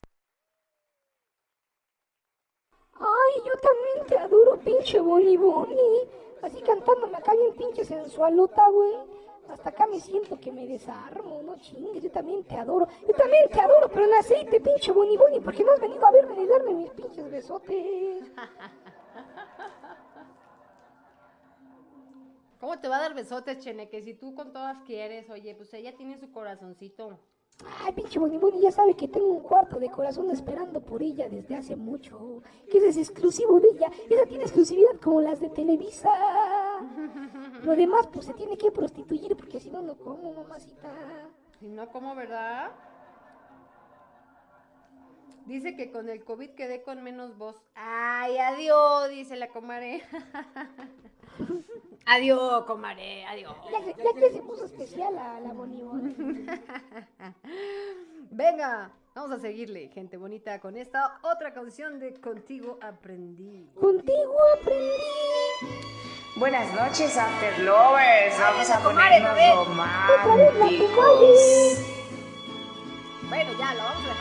Ay, 2.94 3.42
yo 3.46 3.54
también 3.60 4.08
te 4.08 4.18
adoro, 4.18 4.58
pinche 4.60 5.00
Boni 5.00 5.38
Boni. 5.38 6.22
Así 6.42 6.62
cantándome 6.62 7.18
acá 7.18 7.34
bien 7.34 7.54
pinche 7.56 7.86
sensualota, 7.86 8.68
güey. 8.70 8.96
Hasta 9.50 9.70
acá 9.70 9.86
me 9.88 10.00
siento 10.00 10.40
que 10.40 10.52
me 10.52 10.66
desarmo, 10.66 11.42
no 11.44 11.58
chingues, 11.58 12.02
yo 12.04 12.12
también 12.12 12.44
te 12.46 12.56
adoro. 12.56 12.88
Yo 13.08 13.14
también 13.14 13.50
te 13.50 13.60
adoro, 13.60 13.90
pero 13.90 14.06
en 14.06 14.14
aceite, 14.14 14.62
pinche 14.62 14.92
Boni 14.92 15.18
Boni, 15.18 15.40
porque 15.42 15.64
no 15.64 15.74
has 15.74 15.80
venido 15.80 16.06
a 16.06 16.12
verme 16.12 16.36
ni 16.38 16.48
darme 16.48 16.74
mis 16.74 16.90
pinches 16.92 17.30
besotes. 17.30 18.32
¿Cómo 22.62 22.80
te 22.80 22.88
va 22.88 22.98
a 22.98 23.02
dar 23.02 23.14
besotes, 23.14 23.60
Cheneque? 23.60 24.04
Si 24.04 24.14
tú 24.14 24.36
con 24.36 24.54
todas 24.54 24.78
quieres, 24.84 25.30
oye, 25.30 25.56
pues 25.56 25.74
ella 25.74 25.98
tiene 25.98 26.18
su 26.18 26.32
corazoncito. 26.32 27.20
Ay, 27.84 27.94
pinche 27.94 28.20
Boniboni, 28.20 28.62
ya 28.62 28.72
sabe 28.72 28.96
que 28.96 29.08
tengo 29.08 29.28
un 29.28 29.42
cuarto 29.42 29.80
de 29.80 29.90
corazón 29.90 30.30
esperando 30.32 30.82
por 30.82 31.02
ella 31.02 31.28
desde 31.30 31.56
hace 31.56 31.76
mucho. 31.76 32.42
Que 32.70 32.78
ese 32.78 32.90
es 32.90 32.98
exclusivo 32.98 33.60
de 33.60 33.70
ella. 33.70 33.92
Esa 34.10 34.26
tiene 34.26 34.44
exclusividad 34.44 35.00
como 35.02 35.22
las 35.22 35.40
de 35.40 35.50
Televisa. 35.50 36.10
Lo 37.64 37.76
demás, 37.76 38.08
pues 38.12 38.26
se 38.26 38.34
tiene 38.34 38.58
que 38.58 38.72
prostituir 38.72 39.36
porque 39.36 39.60
si 39.60 39.70
no, 39.70 39.82
no 39.82 39.96
como, 39.96 40.34
mamacita. 40.34 40.90
Si 41.60 41.68
no, 41.68 41.88
¿cómo, 41.90 42.16
verdad? 42.16 42.72
Dice 45.52 45.76
que 45.76 45.92
con 45.92 46.08
el 46.08 46.24
COVID 46.24 46.52
quedé 46.52 46.82
con 46.82 47.04
menos 47.04 47.38
voz. 47.38 47.62
Ay, 47.76 48.38
adiós, 48.38 49.10
dice 49.10 49.36
la 49.36 49.50
comadre. 49.50 50.02
adiós, 52.06 52.64
comadre, 52.64 53.26
adiós. 53.26 53.54
Ya, 53.70 53.82
ya 53.86 54.14
que 54.14 54.32
se 54.32 54.42
puso 54.44 54.64
especial 54.64 55.18
a 55.18 55.42
la 55.42 55.52
Boniboni. 55.52 56.16
Venga, 58.32 58.94
vamos 59.14 59.32
a 59.32 59.40
seguirle, 59.40 59.90
gente 59.90 60.16
bonita, 60.16 60.58
con 60.62 60.78
esta 60.78 61.20
otra 61.22 61.54
canción 61.54 62.00
de 62.00 62.14
Contigo 62.14 62.80
Aprendí. 62.82 63.70
Contigo 63.76 64.38
aprendí. 64.58 64.88
Buenas 66.38 66.74
noches, 66.74 67.18
After 67.18 67.60
Lovers. 67.60 68.40
Vamos 68.40 68.62
esa 68.62 68.78
a 68.78 68.84
ponernos 68.84 69.68
románticos. 69.68 70.96
Bueno, 73.28 73.52
ya, 73.60 73.74
lo 73.74 73.84
vamos 73.84 74.06
a 74.06 74.08
dejar. 74.08 74.21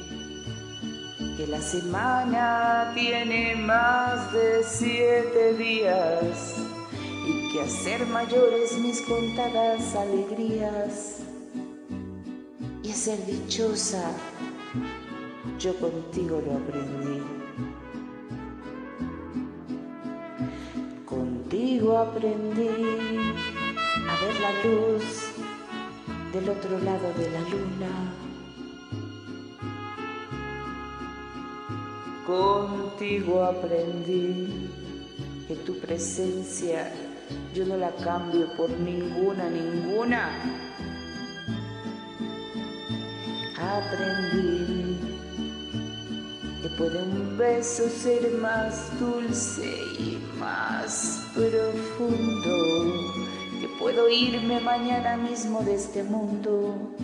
que 1.37 1.47
la 1.47 1.61
semana 1.61 2.91
tiene 2.93 3.55
más 3.55 4.31
de 4.33 4.63
siete 4.63 5.53
días 5.53 6.55
y 7.25 7.51
que 7.51 7.61
hacer 7.61 8.05
mayores 8.07 8.77
mis 8.77 9.01
contadas 9.01 9.95
alegrías 9.95 11.19
y 12.83 12.91
a 12.91 12.95
ser 12.95 13.25
dichosa 13.25 14.11
yo 15.61 15.75
contigo 15.77 16.41
lo 16.43 16.53
aprendí. 16.53 17.21
Contigo 21.05 21.97
aprendí 21.99 22.67
a 24.09 24.25
ver 24.25 24.39
la 24.41 24.63
luz 24.63 25.03
del 26.33 26.49
otro 26.49 26.79
lado 26.79 27.13
de 27.13 27.29
la 27.29 27.41
luna. 27.41 28.30
Contigo 32.31 33.43
aprendí 33.43 34.69
que 35.49 35.55
tu 35.65 35.77
presencia 35.79 36.89
yo 37.53 37.65
no 37.65 37.75
la 37.75 37.91
cambio 37.91 38.47
por 38.55 38.69
ninguna, 38.69 39.49
ninguna. 39.49 40.29
Aprendí 43.59 44.97
que 46.61 46.69
puede 46.77 47.03
un 47.03 47.37
beso 47.37 47.89
ser 47.89 48.31
más 48.41 48.97
dulce 48.97 49.67
y 49.99 50.17
más 50.39 51.27
profundo. 51.33 52.93
Que 53.59 53.67
puedo 53.77 54.09
irme 54.09 54.61
mañana 54.61 55.17
mismo 55.17 55.63
de 55.63 55.75
este 55.75 56.01
mundo. 56.03 56.95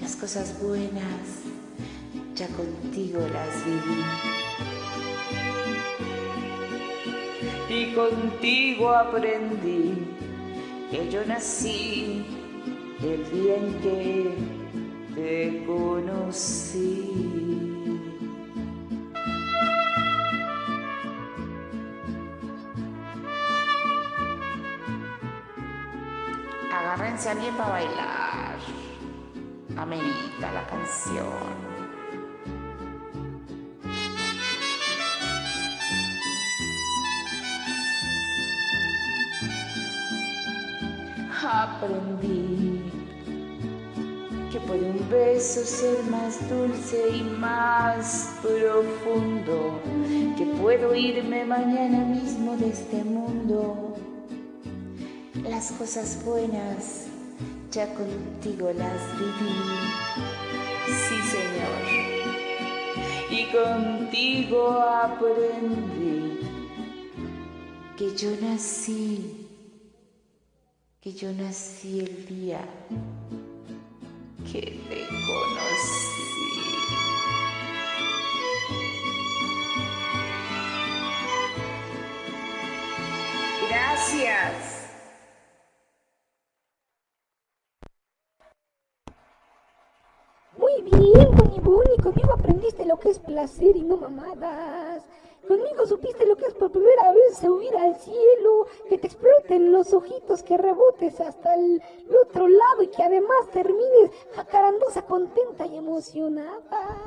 Las 0.00 0.14
cosas 0.14 0.54
buenas 0.62 1.49
ya 2.40 2.48
contigo 2.56 3.20
las 3.34 3.64
viví. 3.66 4.02
Y 7.68 7.92
contigo 7.92 8.88
aprendí 8.88 10.16
que 10.90 11.10
yo 11.10 11.22
nací 11.26 12.24
el 13.02 13.30
día 13.30 13.56
en 13.56 13.74
que 13.82 14.34
te 15.14 15.64
conocí. 15.66 17.10
Agárrense 26.72 27.28
a 27.28 27.32
alguien 27.32 27.54
para 27.54 27.70
bailar. 27.70 28.56
Amerita 29.76 30.52
la 30.54 30.66
canción. 30.66 31.69
Aprendí 41.50 42.82
que 44.52 44.60
puede 44.60 44.90
un 44.90 45.08
beso 45.08 45.64
ser 45.64 46.02
más 46.10 46.48
dulce 46.48 47.16
y 47.16 47.22
más 47.22 48.38
profundo, 48.42 49.80
que 50.36 50.44
puedo 50.60 50.94
irme 50.94 51.44
mañana 51.44 52.04
mismo 52.04 52.56
de 52.56 52.70
este 52.70 53.04
mundo. 53.04 53.94
Las 55.48 55.70
cosas 55.72 56.18
buenas 56.24 57.06
ya 57.70 57.86
contigo 57.94 58.72
las 58.72 59.00
viví, 59.18 59.54
sí 60.86 61.16
señor, 61.30 61.82
y 63.30 63.46
contigo 63.52 64.80
aprendí 64.80 66.40
que 67.96 68.16
yo 68.16 68.30
nací 68.40 69.39
que 71.00 71.14
yo 71.14 71.32
nací 71.32 72.00
el 72.00 72.26
día 72.26 72.60
que 74.52 74.60
te 74.60 75.06
conocí. 75.26 76.20
Gracias. 83.66 84.90
Muy 90.58 90.82
bien, 90.82 91.30
Boni 91.34 91.60
Boni, 91.60 91.96
conmigo 92.02 92.34
aprendiste 92.34 92.84
lo 92.84 92.98
que 92.98 93.08
es 93.08 93.18
placer 93.18 93.74
y 93.74 93.82
no 93.82 93.96
mamadas. 93.96 95.02
Conmigo 95.50 95.84
supiste 95.84 96.24
lo 96.26 96.36
que 96.36 96.46
es 96.46 96.54
por 96.54 96.70
primera 96.70 97.10
vez 97.10 97.38
subir 97.38 97.76
al 97.76 97.96
cielo, 97.96 98.68
que 98.88 98.98
te 98.98 99.08
exploten 99.08 99.72
los 99.72 99.92
ojitos, 99.92 100.44
que 100.44 100.56
rebotes 100.56 101.20
hasta 101.20 101.56
el, 101.56 101.82
otro 102.22 102.46
lado 102.46 102.82
y 102.82 102.86
que 102.86 103.02
además 103.02 103.50
termines 103.52 104.12
jacarandosa, 104.36 105.02
contenta 105.02 105.66
y 105.66 105.76
emocionada. 105.76 107.02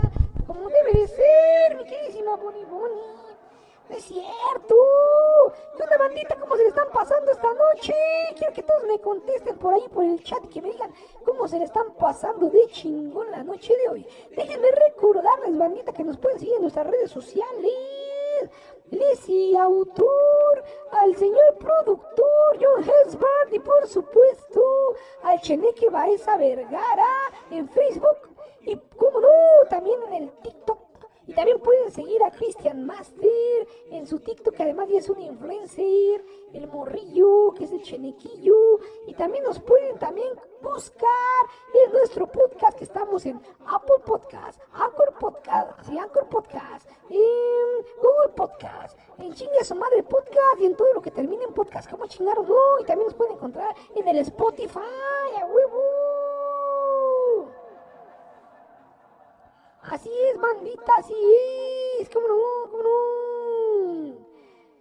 Como 0.45 0.67
debe 0.67 0.91
de 0.91 1.07
ser, 1.07 1.77
mi 1.77 1.85
queridísima 1.85 2.35
Boni 2.35 2.65
Boni. 2.65 3.01
No 3.89 3.95
es 3.95 4.03
cierto. 4.03 4.75
¿Qué 5.77 5.83
onda, 5.83 5.97
bandita? 5.97 6.35
¿Cómo 6.35 6.57
se 6.57 6.63
le 6.63 6.67
están 6.67 6.89
pasando 6.91 7.31
esta 7.31 7.47
noche? 7.47 7.93
Quiero 8.35 8.53
que 8.53 8.63
todos 8.63 8.83
me 8.83 8.99
contesten 8.99 9.57
por 9.57 9.73
ahí, 9.73 9.87
por 9.87 10.03
el 10.03 10.21
chat, 10.21 10.43
y 10.43 10.49
que 10.49 10.61
me 10.61 10.71
digan 10.71 10.93
cómo 11.23 11.47
se 11.47 11.59
le 11.59 11.63
están 11.63 11.93
pasando 11.93 12.49
de 12.49 12.67
chingón 12.67 13.31
la 13.31 13.41
noche 13.41 13.73
de 13.73 13.87
hoy. 13.87 14.07
Déjenme 14.35 14.67
recordarles, 14.69 15.57
bandita, 15.57 15.93
que 15.93 16.03
nos 16.03 16.17
pueden 16.17 16.39
seguir 16.39 16.55
en 16.55 16.63
nuestras 16.63 16.87
redes 16.87 17.09
sociales. 17.09 18.02
Lizzy, 18.91 19.55
autor, 19.55 20.63
al 20.91 21.15
señor 21.15 21.57
productor, 21.57 22.57
John 22.61 22.83
Hesbard, 22.83 23.53
y 23.53 23.59
por 23.59 23.87
supuesto, 23.87 24.61
al 25.23 25.39
Cheneque 25.41 25.89
Baeza 25.89 26.37
Vergara 26.37 27.31
en 27.51 27.67
Facebook. 27.69 28.29
Y, 28.61 28.77
como 28.95 29.19
no, 29.19 29.27
también 29.69 30.01
en 30.03 30.13
el 30.23 30.31
TikTok 30.41 30.92
Y 31.25 31.33
también 31.33 31.59
pueden 31.59 31.91
seguir 31.91 32.21
a 32.23 32.31
Christian 32.31 32.85
Master 32.85 33.67
en 33.91 34.05
su 34.05 34.19
TikTok, 34.19 34.55
que 34.55 34.63
además 34.63 34.89
ya 34.89 34.99
es 34.99 35.09
un 35.09 35.21
influencer, 35.21 36.25
el 36.53 36.67
morrillo, 36.67 37.53
que 37.53 37.63
es 37.63 37.71
el 37.71 37.81
chenequillo. 37.81 38.79
Y 39.07 39.13
también 39.13 39.43
nos 39.45 39.59
pueden 39.59 39.97
también 39.97 40.27
buscar 40.61 41.09
en 41.73 41.91
nuestro 41.93 42.27
podcast, 42.27 42.77
que 42.77 42.83
estamos 42.83 43.25
en 43.25 43.39
Apple 43.65 44.03
Podcast, 44.05 44.61
Anchor 44.73 45.13
Podcast, 45.19 45.85
sí, 45.85 45.97
Anchor 45.97 46.27
Podcast, 46.27 46.89
en 47.09 47.85
Google 48.01 48.33
Podcast, 48.35 48.97
en 49.19 49.33
Chingue 49.33 49.63
su 49.63 49.75
Madre 49.75 50.03
Podcast 50.03 50.59
y 50.59 50.65
en 50.65 50.75
todo 50.75 50.93
lo 50.93 51.01
que 51.01 51.11
termine 51.11 51.45
en 51.45 51.53
podcast. 51.53 51.89
como 51.89 52.05
chingaron? 52.07 52.47
No, 52.47 52.79
y 52.81 52.85
también 52.85 53.07
nos 53.07 53.15
pueden 53.15 53.35
encontrar 53.35 53.73
en 53.95 54.07
el 54.07 54.17
Spotify, 54.17 54.79
a 55.41 55.45
huevo. 55.45 56.02
Así 59.89 60.09
es, 60.31 60.39
bandita, 60.39 60.91
así 60.97 61.13
es. 61.99 62.09
¿Cómo 62.09 62.27
no? 62.27 62.71
¿Cómo 62.71 62.83
no? 62.83 64.23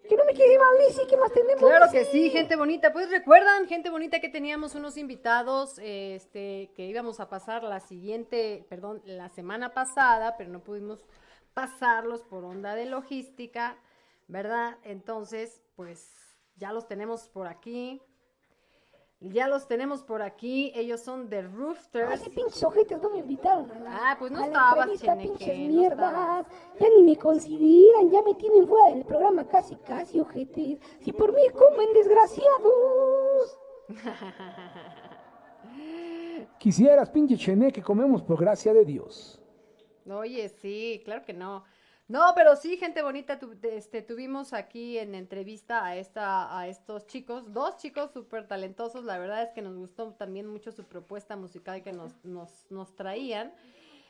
Que 0.08 0.16
no 0.16 0.24
me 0.24 0.34
quede 0.34 0.58
mal, 0.58 0.76
Lizzy, 0.78 1.06
¿qué 1.08 1.16
más 1.16 1.32
tenemos? 1.32 1.62
Claro 1.62 1.86
que 1.90 2.04
sí, 2.04 2.30
gente 2.30 2.56
bonita. 2.56 2.92
Pues 2.92 3.10
recuerdan, 3.10 3.66
gente 3.66 3.88
bonita, 3.88 4.20
que 4.20 4.28
teníamos 4.28 4.74
unos 4.74 4.96
invitados, 4.96 5.78
este, 5.82 6.70
que 6.74 6.86
íbamos 6.86 7.20
a 7.20 7.28
pasar 7.28 7.62
la 7.62 7.80
siguiente, 7.80 8.66
perdón, 8.68 9.00
la 9.04 9.28
semana 9.28 9.72
pasada, 9.74 10.36
pero 10.36 10.50
no 10.50 10.62
pudimos 10.62 11.06
pasarlos 11.54 12.22
por 12.22 12.44
onda 12.44 12.74
de 12.74 12.86
logística, 12.86 13.78
¿verdad? 14.28 14.78
Entonces, 14.82 15.62
pues 15.76 16.10
ya 16.56 16.72
los 16.72 16.86
tenemos 16.86 17.28
por 17.28 17.46
aquí. 17.46 18.02
Ya 19.24 19.46
los 19.46 19.68
tenemos 19.68 20.02
por 20.02 20.20
aquí. 20.20 20.72
Ellos 20.74 21.00
son 21.00 21.28
The 21.28 21.38
Ah, 21.38 21.48
Roofters. 21.54 22.20
sí, 22.22 22.30
pinches 22.30 22.62
ojetes 22.64 23.00
no 23.00 23.10
me 23.10 23.18
invitaron 23.18 23.70
a 23.70 23.78
la, 23.78 24.10
Ah, 24.10 24.16
pues 24.18 24.32
no 24.32 24.38
a 24.38 24.40
la 24.40 24.46
estabas, 24.46 25.00
Cheneque, 25.00 25.28
pinches 25.28 25.58
no 25.58 25.68
mierdas. 25.68 26.46
Ya 26.80 26.86
ni 26.96 27.02
me 27.04 27.16
consideran, 27.16 28.10
ya 28.10 28.22
me 28.22 28.34
tienen 28.34 28.66
fuera 28.66 28.92
del 28.94 29.04
programa 29.04 29.46
casi, 29.46 29.76
casi, 29.76 30.18
ojetes. 30.18 30.80
Si 31.00 31.12
por 31.12 31.32
mí 31.32 31.42
comen, 31.50 31.92
desgraciados. 31.94 33.58
Quisieras, 36.58 37.10
pinche 37.10 37.36
chené, 37.36 37.72
que 37.72 37.82
comemos 37.82 38.22
por 38.22 38.38
gracia 38.40 38.72
de 38.72 38.84
Dios. 38.84 39.40
Oye, 40.10 40.48
sí, 40.48 41.00
claro 41.04 41.24
que 41.24 41.32
no. 41.32 41.64
No, 42.12 42.32
pero 42.34 42.56
sí, 42.56 42.76
gente 42.76 43.00
bonita, 43.00 43.38
tu- 43.38 43.56
este, 43.62 44.02
tuvimos 44.02 44.52
aquí 44.52 44.98
en 44.98 45.14
entrevista 45.14 45.82
a, 45.82 45.96
esta, 45.96 46.58
a 46.58 46.68
estos 46.68 47.06
chicos, 47.06 47.54
dos 47.54 47.78
chicos 47.78 48.10
súper 48.12 48.46
talentosos, 48.46 49.06
la 49.06 49.16
verdad 49.18 49.42
es 49.44 49.48
que 49.54 49.62
nos 49.62 49.74
gustó 49.76 50.12
también 50.12 50.46
mucho 50.46 50.72
su 50.72 50.84
propuesta 50.84 51.36
musical 51.36 51.82
que 51.82 51.94
nos, 51.94 52.12
nos, 52.22 52.66
nos 52.70 52.94
traían. 52.96 53.50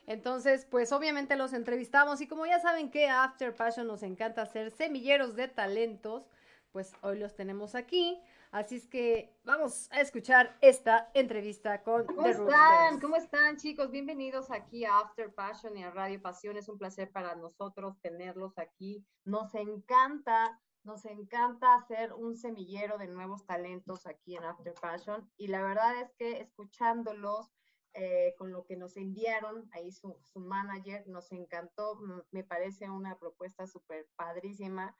Entonces, 0.08 0.66
pues 0.68 0.90
obviamente 0.90 1.36
los 1.36 1.52
entrevistamos 1.52 2.20
y 2.20 2.26
como 2.26 2.44
ya 2.44 2.58
saben 2.58 2.90
que 2.90 3.08
After 3.08 3.54
Passion 3.54 3.86
nos 3.86 4.02
encanta 4.02 4.42
hacer 4.42 4.72
semilleros 4.72 5.36
de 5.36 5.46
talentos, 5.46 6.28
pues 6.72 6.92
hoy 7.02 7.20
los 7.20 7.36
tenemos 7.36 7.76
aquí. 7.76 8.18
Así 8.52 8.76
es 8.76 8.86
que 8.86 9.34
vamos 9.44 9.90
a 9.92 10.02
escuchar 10.02 10.58
esta 10.60 11.10
entrevista 11.14 11.82
con 11.82 12.04
¿Cómo 12.04 12.24
The 12.24 12.32
están? 12.32 12.46
Roosters. 12.46 13.00
¿Cómo 13.00 13.16
están, 13.16 13.56
chicos? 13.56 13.90
Bienvenidos 13.90 14.50
aquí 14.50 14.84
a 14.84 14.98
After 14.98 15.34
Passion 15.34 15.74
y 15.78 15.82
a 15.82 15.90
Radio 15.90 16.20
Pasión. 16.20 16.58
Es 16.58 16.68
un 16.68 16.76
placer 16.76 17.10
para 17.10 17.34
nosotros 17.34 17.98
tenerlos 18.02 18.58
aquí. 18.58 19.06
Nos 19.24 19.54
encanta, 19.54 20.60
nos 20.84 21.06
encanta 21.06 21.76
hacer 21.76 22.12
un 22.12 22.36
semillero 22.36 22.98
de 22.98 23.08
nuevos 23.08 23.46
talentos 23.46 24.06
aquí 24.06 24.36
en 24.36 24.44
After 24.44 24.74
Passion. 24.74 25.32
Y 25.38 25.46
la 25.46 25.62
verdad 25.62 26.02
es 26.02 26.12
que 26.18 26.42
escuchándolos 26.42 27.50
eh, 27.94 28.34
con 28.36 28.52
lo 28.52 28.66
que 28.66 28.76
nos 28.76 28.98
enviaron, 28.98 29.66
ahí 29.72 29.90
su, 29.92 30.14
su 30.24 30.40
manager, 30.40 31.08
nos 31.08 31.32
encantó. 31.32 31.98
Me 32.30 32.44
parece 32.44 32.90
una 32.90 33.18
propuesta 33.18 33.66
súper 33.66 34.06
padrísima. 34.14 34.94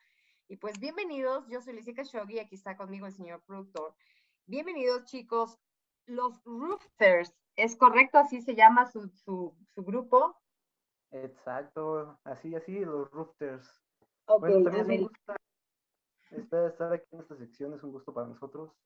Y 0.53 0.59
pues 0.59 0.79
bienvenidos, 0.79 1.49
yo 1.49 1.63
soy 1.63 1.73
Lisica 1.73 2.03
Shoggy, 2.03 2.39
aquí 2.39 2.57
está 2.57 2.77
conmigo 2.77 3.07
el 3.07 3.15
señor 3.15 3.41
productor. 3.47 3.95
Bienvenidos, 4.45 5.07
chicos. 5.07 5.59
Los 6.05 6.45
Roofters, 6.45 7.35
¿es 7.57 7.75
correcto? 7.75 8.19
Así 8.19 8.43
se 8.43 8.55
llama 8.55 8.85
su, 8.85 9.09
su, 9.09 9.57
su 9.75 9.83
grupo. 9.83 10.37
Exacto, 11.11 12.19
así, 12.25 12.55
así, 12.55 12.81
los 12.81 13.11
Roofters. 13.13 13.67
Ok, 14.27 14.41
Bueno, 14.41 14.71
también 14.71 14.91
es 14.91 15.01
un 15.01 15.09
gusto 15.09 15.35
estar, 16.33 16.71
estar 16.71 16.93
aquí 16.93 17.07
en 17.13 17.21
esta 17.21 17.37
sección, 17.39 17.73
es 17.73 17.83
un 17.83 17.93
gusto 17.93 18.13
para 18.13 18.27
nosotros, 18.27 18.77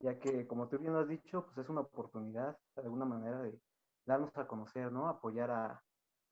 ya 0.00 0.18
que, 0.18 0.48
como 0.48 0.66
tú 0.66 0.80
bien 0.80 0.94
lo 0.94 0.98
has 0.98 1.08
dicho, 1.08 1.46
pues 1.46 1.58
es 1.58 1.68
una 1.68 1.82
oportunidad, 1.82 2.58
de 2.74 2.82
alguna 2.82 3.04
manera, 3.04 3.40
de 3.40 3.56
darnos 4.04 4.36
a 4.36 4.48
conocer, 4.48 4.90
¿no? 4.90 5.08
Apoyar 5.08 5.52
a, 5.52 5.80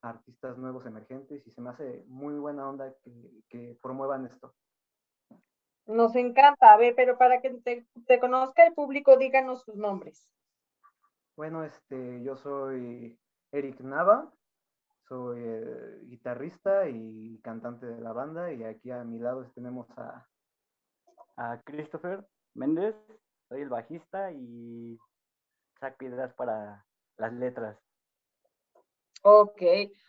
a 0.00 0.08
artistas 0.08 0.58
nuevos 0.58 0.84
emergentes 0.86 1.46
y 1.46 1.52
se 1.52 1.60
me 1.60 1.70
hace 1.70 2.02
muy 2.08 2.34
buena 2.34 2.68
onda 2.68 2.92
que, 3.04 3.44
que 3.48 3.78
promuevan 3.80 4.26
esto. 4.26 4.52
Nos 5.86 6.14
encanta. 6.16 6.72
A 6.72 6.76
ver, 6.76 6.94
pero 6.94 7.18
para 7.18 7.40
que 7.40 7.50
te, 7.50 7.86
te 8.06 8.20
conozca 8.20 8.66
el 8.66 8.74
público, 8.74 9.16
díganos 9.16 9.62
sus 9.62 9.76
nombres. 9.76 10.28
Bueno, 11.36 11.64
este, 11.64 12.22
yo 12.22 12.36
soy 12.36 13.18
Eric 13.52 13.80
Nava, 13.80 14.30
soy 15.08 15.40
eh, 15.42 15.98
guitarrista 16.04 16.88
y 16.88 17.38
cantante 17.42 17.86
de 17.86 18.00
la 18.00 18.12
banda 18.12 18.52
y 18.52 18.64
aquí 18.64 18.90
a 18.90 19.02
mi 19.04 19.18
lado 19.18 19.44
tenemos 19.54 19.88
a, 19.96 20.28
a 21.36 21.60
Christopher 21.62 22.26
Méndez, 22.54 22.94
soy 23.48 23.62
el 23.62 23.68
bajista 23.68 24.30
y 24.32 24.98
saco 25.80 26.04
ideas 26.04 26.32
para 26.34 26.84
las 27.16 27.32
letras. 27.32 27.78
Ok. 29.22 29.62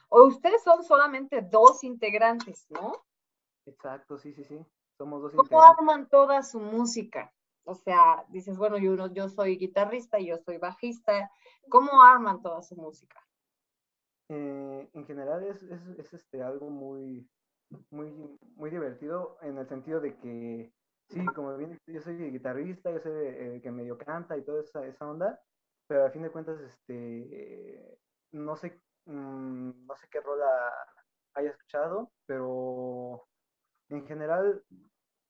O 0.10 0.26
ustedes 0.26 0.62
son 0.64 0.84
solamente 0.84 1.42
dos 1.42 1.84
integrantes, 1.84 2.68
¿no? 2.70 2.94
Exacto, 3.66 4.18
sí, 4.18 4.34
sí, 4.34 4.44
sí. 4.44 4.66
Somos 4.98 5.22
dos 5.22 5.34
¿Cómo 5.36 5.62
arman 5.62 6.08
toda 6.08 6.44
su 6.44 6.60
música? 6.60 7.34
O 7.66 7.76
sea, 7.76 8.26
dices, 8.30 8.58
bueno, 8.58 8.78
yo, 8.78 9.30
soy 9.30 9.58
guitarrista 9.58 10.20
y 10.20 10.28
yo 10.28 10.38
soy 10.38 10.58
bajista. 10.58 11.32
¿Cómo 11.70 12.04
arman 12.04 12.42
toda 12.42 12.62
su 12.62 12.76
música? 12.76 13.20
Eh, 14.30 14.90
en 14.94 15.06
general 15.06 15.44
es, 15.44 15.64
es, 15.64 15.88
es, 15.98 16.14
este, 16.14 16.44
algo 16.44 16.70
muy, 16.70 17.30
muy, 17.90 18.12
muy 18.56 18.70
divertido 18.70 19.38
en 19.42 19.58
el 19.58 19.68
sentido 19.68 20.00
de 20.02 20.16
que, 20.18 20.74
sí, 21.10 21.26
como 21.36 21.56
bien 21.58 21.80
yo 21.88 22.02
soy 22.02 22.18
guitarrista, 22.32 22.92
yo 22.92 23.00
soy 23.00 23.28
el 23.28 23.62
que 23.62 23.72
medio 23.72 23.98
canta 23.98 24.38
y 24.38 24.44
toda 24.44 24.62
esa, 24.62 24.86
esa 24.86 25.08
onda, 25.08 25.40
pero 25.88 26.06
a 26.06 26.10
fin 26.12 26.24
de 26.24 26.32
cuentas, 26.32 26.60
este, 26.60 27.98
no 28.32 28.56
sé, 28.56 28.82
mm, 29.06 29.86
no 29.86 29.96
sé 29.96 30.08
qué 30.10 30.20
rola 30.22 30.72
haya 31.36 31.50
escuchado, 31.50 32.12
pero 32.26 33.26
en 33.90 34.06
general, 34.06 34.64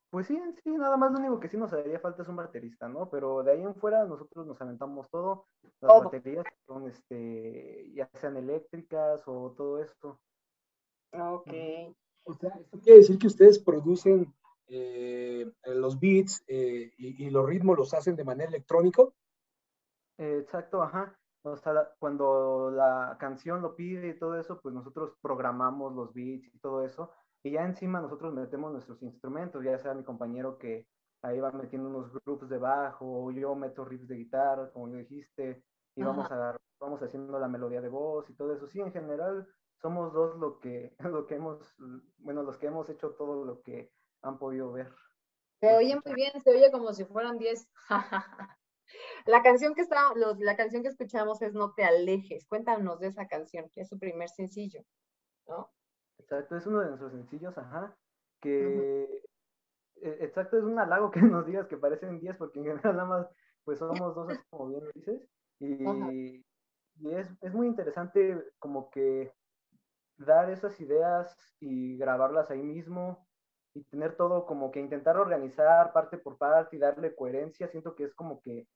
pues 0.09 0.27
sí, 0.27 0.35
en 0.35 0.55
sí, 0.63 0.69
nada 0.71 0.95
más 0.97 1.11
lo 1.11 1.19
único 1.19 1.39
que 1.39 1.47
sí 1.49 1.57
nos 1.57 1.73
haría 1.73 1.99
falta 1.99 2.21
es 2.21 2.27
un 2.27 2.35
baterista, 2.35 2.87
¿no? 2.87 3.09
Pero 3.09 3.43
de 3.43 3.51
ahí 3.51 3.61
en 3.63 3.75
fuera 3.75 4.05
nosotros 4.05 4.45
nos 4.45 4.61
aventamos 4.61 5.09
todo, 5.09 5.47
las 5.81 5.91
Todo. 5.91 6.03
baterías 6.03 6.45
son, 6.67 6.87
este, 6.87 7.91
ya 7.93 8.09
sean 8.13 8.37
eléctricas 8.37 9.21
o 9.27 9.53
todo 9.57 9.81
esto. 9.81 10.19
Ok. 11.13 11.51
O 12.25 12.33
sea, 12.35 12.51
esto 12.59 12.79
quiere 12.79 12.99
decir 12.99 13.17
que 13.17 13.27
ustedes 13.27 13.59
producen 13.59 14.33
eh, 14.67 15.51
los 15.65 15.99
beats 15.99 16.43
eh, 16.47 16.91
y, 16.97 17.25
y 17.25 17.29
los 17.29 17.45
ritmos 17.45 17.77
los 17.77 17.93
hacen 17.93 18.15
de 18.15 18.23
manera 18.23 18.49
electrónica. 18.49 19.03
Eh, 20.17 20.39
exacto, 20.41 20.81
ajá. 20.81 21.17
O 21.43 21.57
sea, 21.57 21.73
la- 21.73 21.93
cuando 21.99 22.71
la 22.71 23.17
canción 23.19 23.61
lo 23.61 23.75
pide 23.75 24.09
y 24.09 24.17
todo 24.17 24.39
eso, 24.39 24.59
pues 24.61 24.73
nosotros 24.73 25.13
programamos 25.21 25.93
los 25.93 26.13
beats 26.13 26.47
y 26.53 26.59
todo 26.59 26.85
eso. 26.85 27.11
Y 27.43 27.51
ya 27.51 27.65
encima 27.65 28.01
nosotros 28.01 28.33
metemos 28.33 28.71
nuestros 28.71 29.01
instrumentos, 29.03 29.63
ya 29.63 29.77
sea 29.77 29.93
mi 29.93 30.03
compañero 30.03 30.57
que 30.57 30.87
ahí 31.21 31.39
va 31.39 31.51
metiendo 31.51 31.89
unos 31.89 32.11
grooves 32.25 32.49
de 32.49 32.57
bajo, 32.57 33.05
o 33.25 33.31
yo 33.31 33.53
meto 33.55 33.85
riffs 33.85 34.07
de 34.07 34.15
guitarra, 34.15 34.71
como 34.71 34.89
yo 34.89 34.97
dijiste, 34.97 35.63
y 35.95 36.03
vamos, 36.03 36.31
a, 36.31 36.57
vamos 36.79 37.01
haciendo 37.01 37.37
la 37.39 37.47
melodía 37.47 37.81
de 37.81 37.89
voz 37.89 38.29
y 38.29 38.35
todo 38.35 38.53
eso. 38.53 38.67
Sí, 38.67 38.79
en 38.79 38.91
general 38.91 39.47
somos 39.81 40.13
dos 40.13 40.37
lo 40.37 40.59
que, 40.59 40.95
lo 40.99 41.25
que 41.27 41.35
hemos, 41.35 41.75
bueno, 42.17 42.43
los 42.43 42.57
que 42.57 42.67
hemos 42.67 42.89
hecho 42.89 43.11
todo 43.11 43.45
lo 43.45 43.61
que 43.61 43.91
han 44.21 44.37
podido 44.39 44.71
ver. 44.71 44.91
Se 45.59 45.73
oye 45.75 45.95
muy 46.03 46.13
bien, 46.15 46.31
se 46.41 46.49
oye 46.51 46.71
como 46.71 46.93
si 46.93 47.05
fueran 47.05 47.37
10. 47.37 47.67
La 49.25 49.41
canción 49.41 49.73
que 49.73 49.81
está, 49.81 50.13
los- 50.15 50.39
la 50.39 50.55
canción 50.55 50.83
que 50.83 50.89
escuchamos 50.89 51.41
es 51.41 51.53
No 51.53 51.73
te 51.73 51.83
alejes. 51.83 52.45
Cuéntanos 52.45 52.99
de 52.99 53.07
esa 53.07 53.27
canción, 53.27 53.69
que 53.69 53.81
es 53.81 53.89
su 53.89 53.97
primer 53.97 54.29
sencillo, 54.29 54.81
¿no? 55.47 55.71
Exacto, 56.19 56.55
es 56.55 56.65
uno 56.67 56.79
de 56.79 56.87
nuestros 56.87 57.11
sencillos, 57.11 57.57
ajá, 57.57 57.97
que 58.39 59.03
eh, 60.01 60.17
exacto, 60.21 60.57
es 60.57 60.63
un 60.63 60.79
halago 60.79 61.11
que 61.11 61.21
nos 61.21 61.45
digas 61.45 61.67
que 61.67 61.77
parecen 61.77 62.19
10 62.19 62.37
porque 62.37 62.59
en 62.59 62.65
general 62.65 62.95
nada 62.97 63.05
más 63.09 63.27
pues 63.65 63.79
somos 63.79 64.15
dos, 64.15 64.29
así 64.29 64.43
como 64.49 64.69
bien 64.69 64.85
lo 64.85 64.91
dices, 64.93 65.21
Ajá. 65.83 66.07
y, 66.07 66.45
y 66.97 67.11
es, 67.15 67.29
es 67.41 67.53
muy 67.53 67.67
interesante 67.67 68.43
como 68.59 68.89
que 68.91 69.33
dar 70.17 70.49
esas 70.51 70.79
ideas 70.81 71.37
y 71.59 71.97
grabarlas 71.97 72.51
ahí 72.51 72.63
mismo 72.63 73.27
y 73.73 73.83
tener 73.85 74.17
todo 74.17 74.45
como 74.45 74.71
que 74.71 74.79
intentar 74.81 75.17
organizar 75.17 75.93
parte 75.93 76.17
por 76.19 76.37
parte 76.37 76.75
y 76.77 76.79
darle 76.79 77.15
coherencia, 77.15 77.67
siento 77.69 77.95
que 77.95 78.05
es 78.05 78.15
como 78.15 78.41
que 78.41 78.67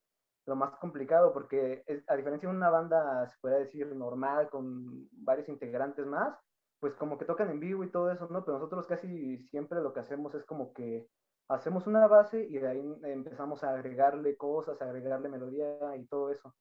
lo 0.46 0.56
más 0.56 0.76
complicado 0.78 1.34
porque 1.34 1.84
es- 1.88 2.04
a 2.10 2.16
diferencia 2.16 2.50
de 2.50 2.56
una 2.56 2.70
banda, 2.70 3.28
se 3.28 3.38
puede 3.42 3.60
decir, 3.62 3.88
normal, 3.96 4.50
con 4.50 5.08
varios 5.12 5.50
integrantes 5.50 6.06
más, 6.08 6.38
pues 6.80 6.94
como 6.96 7.18
que 7.18 7.26
tocan 7.26 7.50
en 7.50 7.60
vivo 7.60 7.84
y 7.84 7.92
todo 7.92 8.12
eso, 8.12 8.28
¿no? 8.30 8.44
Pero 8.46 8.58
nosotros 8.60 8.86
casi 8.88 9.38
siempre 9.50 9.82
lo 9.82 9.94
que 9.94 10.02
hacemos 10.02 10.34
es 10.36 10.46
como 10.46 10.74
que 10.74 11.08
hacemos 11.50 11.88
una 11.88 12.08
base 12.08 12.44
y 12.44 12.58
de 12.58 12.68
ahí 12.68 12.82
empezamos 13.04 13.64
a 13.64 13.72
agregarle 13.72 14.36
cosas, 14.38 14.82
a 14.82 14.86
agregarle 14.86 15.30
melodía 15.30 15.96
y 15.98 16.06
todo 16.06 16.32
eso. 16.32 16.54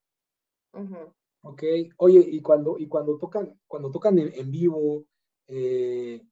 Ok, 1.42 1.62
oye, 1.98 2.20
y 2.26 2.40
cuando, 2.42 2.76
y 2.78 2.88
cuando 2.88 3.18
tocan, 3.18 3.58
cuando 3.66 3.90
tocan 3.90 4.18
en, 4.18 4.32
en 4.34 4.50
vivo, 4.50 5.04
eh, 5.46 6.22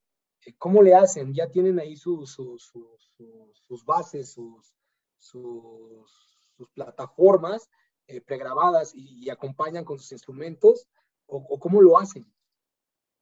¿cómo 0.58 0.82
le 0.82 0.94
hacen? 0.94 1.32
¿Ya 1.32 1.50
tienen 1.50 1.78
ahí 1.78 1.96
sus, 1.96 2.32
sus, 2.32 2.64
sus, 2.64 3.12
sus- 3.16 3.62
sus 3.66 3.84
bases, 3.84 4.32
sus, 4.32 4.74
sus, 5.18 6.38
sus 6.56 6.68
plataformas 6.70 7.70
eh, 8.06 8.20
pregrabadas 8.20 8.94
y, 8.94 9.24
y 9.24 9.30
acompañan 9.30 9.84
con 9.84 9.98
sus 9.98 10.10
instrumentos? 10.12 10.88
¿O, 11.26 11.36
o 11.38 11.58
cómo 11.58 11.80
lo 11.80 11.98
hacen? 11.98 12.26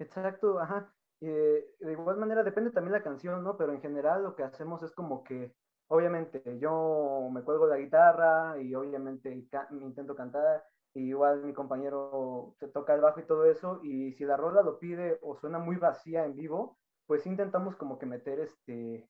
Exacto, 0.03 0.59
ajá. 0.59 0.93
Eh, 1.21 1.65
de 1.79 1.93
igual 1.93 2.17
manera 2.17 2.43
depende 2.43 2.71
también 2.73 2.93
la 2.95 3.03
canción, 3.03 3.45
¿no? 3.45 3.57
Pero 3.57 3.73
en 3.73 3.81
general 3.81 4.23
lo 4.25 4.35
que 4.35 4.43
hacemos 4.43 4.83
es 4.83 4.91
como 4.93 5.23
que, 5.23 5.55
obviamente, 5.87 6.43
yo 6.59 7.29
me 7.33 7.43
cuelgo 7.45 7.67
la 7.67 7.77
guitarra 7.79 8.61
y 8.61 8.75
obviamente 8.75 9.31
intento 9.71 10.17
cantar, 10.17 10.65
y 10.95 11.09
igual 11.11 11.45
mi 11.45 11.55
compañero 11.55 12.55
se 12.59 12.69
toca 12.69 12.95
el 12.95 13.01
bajo 13.01 13.21
y 13.21 13.27
todo 13.27 13.45
eso, 13.47 13.81
y 13.83 14.13
si 14.13 14.25
la 14.25 14.37
rola 14.37 14.63
lo 14.63 14.79
pide 14.81 15.19
o 15.23 15.37
suena 15.37 15.59
muy 15.61 15.77
vacía 15.77 16.25
en 16.25 16.35
vivo, 16.35 16.79
pues 17.07 17.27
intentamos 17.27 17.77
como 17.77 17.99
que 17.99 18.07
meter 18.07 18.41
este 18.41 19.09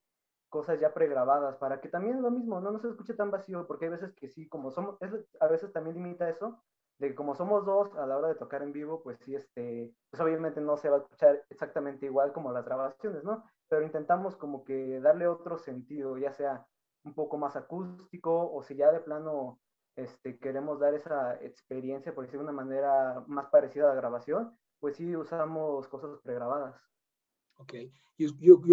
cosas 0.50 0.78
ya 0.80 0.92
pregrabadas 0.94 1.56
para 1.56 1.80
que 1.80 1.88
también 1.88 2.20
lo 2.22 2.30
mismo, 2.30 2.60
no, 2.60 2.70
no 2.72 2.78
se 2.78 2.88
escuche 2.88 3.14
tan 3.14 3.30
vacío, 3.30 3.66
porque 3.66 3.86
hay 3.86 3.92
veces 3.92 4.14
que 4.14 4.28
sí, 4.28 4.48
como 4.48 4.70
somos, 4.70 4.98
a 5.40 5.46
veces 5.48 5.72
también 5.72 5.96
limita 5.96 6.28
eso, 6.28 6.62
de 6.98 7.08
que 7.08 7.14
como 7.14 7.34
somos 7.34 7.64
dos 7.64 7.94
a 7.96 8.06
la 8.06 8.16
hora 8.16 8.28
de 8.28 8.34
tocar 8.36 8.62
en 8.62 8.72
vivo, 8.72 9.02
pues 9.02 9.18
sí, 9.18 9.34
este, 9.34 9.92
pues 10.10 10.20
obviamente 10.20 10.60
no 10.60 10.76
se 10.76 10.88
va 10.88 10.96
a 10.96 11.00
escuchar 11.00 11.44
exactamente 11.50 12.06
igual 12.06 12.32
como 12.32 12.52
las 12.52 12.64
grabaciones, 12.64 13.24
¿no? 13.24 13.44
Pero 13.68 13.82
intentamos 13.84 14.36
como 14.36 14.64
que 14.64 15.00
darle 15.00 15.26
otro 15.26 15.58
sentido, 15.58 16.16
ya 16.18 16.32
sea 16.32 16.66
un 17.04 17.14
poco 17.14 17.36
más 17.38 17.56
acústico 17.56 18.52
o 18.52 18.62
si 18.62 18.76
ya 18.76 18.92
de 18.92 19.00
plano 19.00 19.58
este, 19.96 20.38
queremos 20.38 20.78
dar 20.78 20.94
esa 20.94 21.34
experiencia, 21.42 22.14
por 22.14 22.24
decirlo 22.24 22.44
de 22.46 22.50
una 22.52 22.62
manera 22.64 23.24
más 23.26 23.46
parecida 23.46 23.84
a 23.86 23.88
la 23.88 23.94
grabación, 23.94 24.56
pues 24.80 24.96
sí 24.96 25.16
usamos 25.16 25.88
cosas 25.88 26.18
pregrabadas. 26.22 26.80
Ok. 27.58 27.74
¿Y, 27.74 28.26
y- 28.26 28.30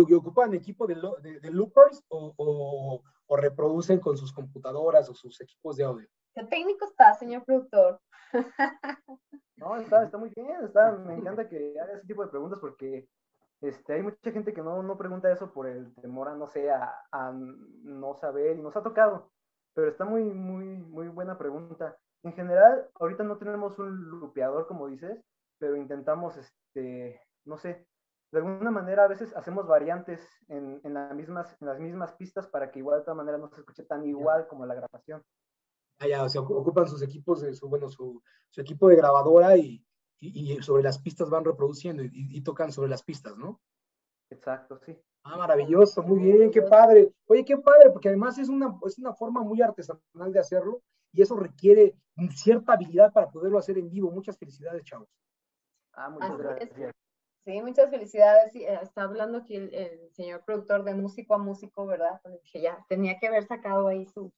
y- 0.09 0.13
ocupan 0.13 0.53
equipo 0.53 0.85
de, 0.87 0.95
lo- 0.95 1.17
de- 1.17 1.39
de 1.39 1.51
loopers 1.51 2.03
o, 2.09 2.33
o- 2.37 3.03
o 3.27 3.37
reproducen 3.37 3.99
con 3.99 4.17
sus 4.17 4.31
computadoras 4.33 5.09
o 5.09 5.13
sus 5.13 5.39
equipos 5.41 5.75
de 5.77 5.83
audio? 5.83 6.07
¿Qué 6.35 6.43
técnico 6.45 6.85
está, 6.85 7.13
señor 7.13 7.43
productor? 7.43 7.99
No, 9.57 9.75
está, 9.77 10.03
está 10.05 10.17
muy 10.17 10.29
bien, 10.29 10.63
está, 10.63 10.91
me 10.91 11.15
encanta 11.15 11.47
que 11.49 11.79
haga 11.79 11.93
ese 11.93 12.07
tipo 12.07 12.23
de 12.23 12.29
preguntas 12.29 12.59
porque 12.59 13.07
este, 13.61 13.93
hay 13.93 14.03
mucha 14.03 14.31
gente 14.31 14.53
que 14.53 14.61
no, 14.61 14.81
no 14.83 14.97
pregunta 14.97 15.31
eso 15.31 15.51
por 15.51 15.67
el 15.67 15.93
temor 15.95 16.29
a, 16.29 16.35
no 16.35 16.47
sé, 16.47 16.71
a, 16.71 16.93
a 17.11 17.31
no 17.33 18.15
saber 18.15 18.57
y 18.57 18.61
nos 18.61 18.75
ha 18.77 18.83
tocado, 18.83 19.31
pero 19.73 19.89
está 19.89 20.05
muy, 20.05 20.23
muy, 20.23 20.65
muy 20.65 21.07
buena 21.09 21.37
pregunta. 21.37 21.97
En 22.23 22.33
general, 22.33 22.89
ahorita 22.95 23.23
no 23.23 23.37
tenemos 23.37 23.77
un 23.79 23.95
lupeador, 24.09 24.67
como 24.67 24.87
dices, 24.87 25.23
pero 25.57 25.75
intentamos, 25.75 26.37
este, 26.37 27.21
no 27.45 27.57
sé, 27.57 27.85
de 28.31 28.39
alguna 28.39 28.71
manera 28.71 29.05
a 29.05 29.07
veces 29.07 29.35
hacemos 29.35 29.67
variantes 29.67 30.21
en, 30.47 30.79
en, 30.83 30.93
las 30.93 31.15
mismas, 31.15 31.57
en 31.61 31.67
las 31.67 31.79
mismas 31.79 32.13
pistas 32.13 32.47
para 32.47 32.71
que 32.71 32.79
igual 32.79 32.99
de 32.99 33.05
todas 33.05 33.17
maneras 33.17 33.41
no 33.41 33.49
se 33.49 33.61
escuche 33.61 33.83
tan 33.83 34.05
igual 34.05 34.47
como 34.47 34.65
la 34.65 34.75
grabación. 34.75 35.23
Ah, 35.99 36.07
ya, 36.07 36.23
o 36.23 36.29
sea, 36.29 36.41
ocu- 36.41 36.55
ocupan 36.55 36.87
sus 36.87 37.01
equipos, 37.01 37.41
de 37.41 37.53
su, 37.53 37.67
bueno, 37.67 37.89
su, 37.89 38.21
su 38.49 38.61
equipo 38.61 38.87
de 38.87 38.95
grabadora 38.95 39.57
y, 39.57 39.85
y- 40.19 40.53
y 40.53 40.61
sobre 40.61 40.81
las 40.83 40.97
pistas 40.99 41.29
van 41.29 41.43
reproduciendo 41.43 42.03
y, 42.03 42.09
y 42.13 42.41
tocan 42.41 42.71
sobre 42.71 42.89
las 42.89 43.03
pistas, 43.03 43.35
¿no? 43.37 43.59
Exacto, 44.29 44.79
sí. 44.85 44.97
Ah, 45.23 45.37
maravilloso, 45.37 46.01
muy 46.01 46.19
bien, 46.19 46.51
qué 46.51 46.61
padre. 46.61 47.11
Oye, 47.27 47.43
qué 47.43 47.57
padre, 47.57 47.89
porque 47.91 48.07
además 48.07 48.37
es 48.37 48.47
una, 48.47 48.79
es 48.85 48.97
una 48.97 49.13
forma 49.13 49.41
muy 49.41 49.61
artesanal 49.61 50.31
de 50.31 50.39
hacerlo 50.39 50.81
y 51.11 51.21
eso 51.21 51.35
requiere 51.35 51.95
cierta 52.33 52.73
habilidad 52.73 53.11
para 53.11 53.29
poderlo 53.29 53.57
hacer 53.59 53.77
en 53.77 53.89
vivo. 53.89 54.11
Muchas 54.11 54.37
felicidades, 54.37 54.83
chavos. 54.85 55.09
Ah, 55.93 56.09
muchas 56.09 56.31
Así 56.31 56.41
es. 56.41 56.45
gracias. 56.69 56.95
Sí, 57.43 57.61
muchas 57.61 57.89
felicidades. 57.89 58.53
Sí, 58.53 58.63
eh, 58.63 58.79
está 58.81 59.03
hablando 59.03 59.39
aquí 59.39 59.55
el, 59.55 59.73
el 59.73 60.09
señor 60.13 60.43
productor 60.45 60.83
de 60.83 60.93
músico 60.95 61.33
a 61.33 61.37
músico, 61.37 61.85
¿verdad? 61.85 62.21
Dije, 62.43 62.61
ya, 62.61 62.85
tenía 62.87 63.17
que 63.19 63.27
haber 63.27 63.43
sacado 63.45 63.87
ahí 63.87 64.05
su... 64.05 64.31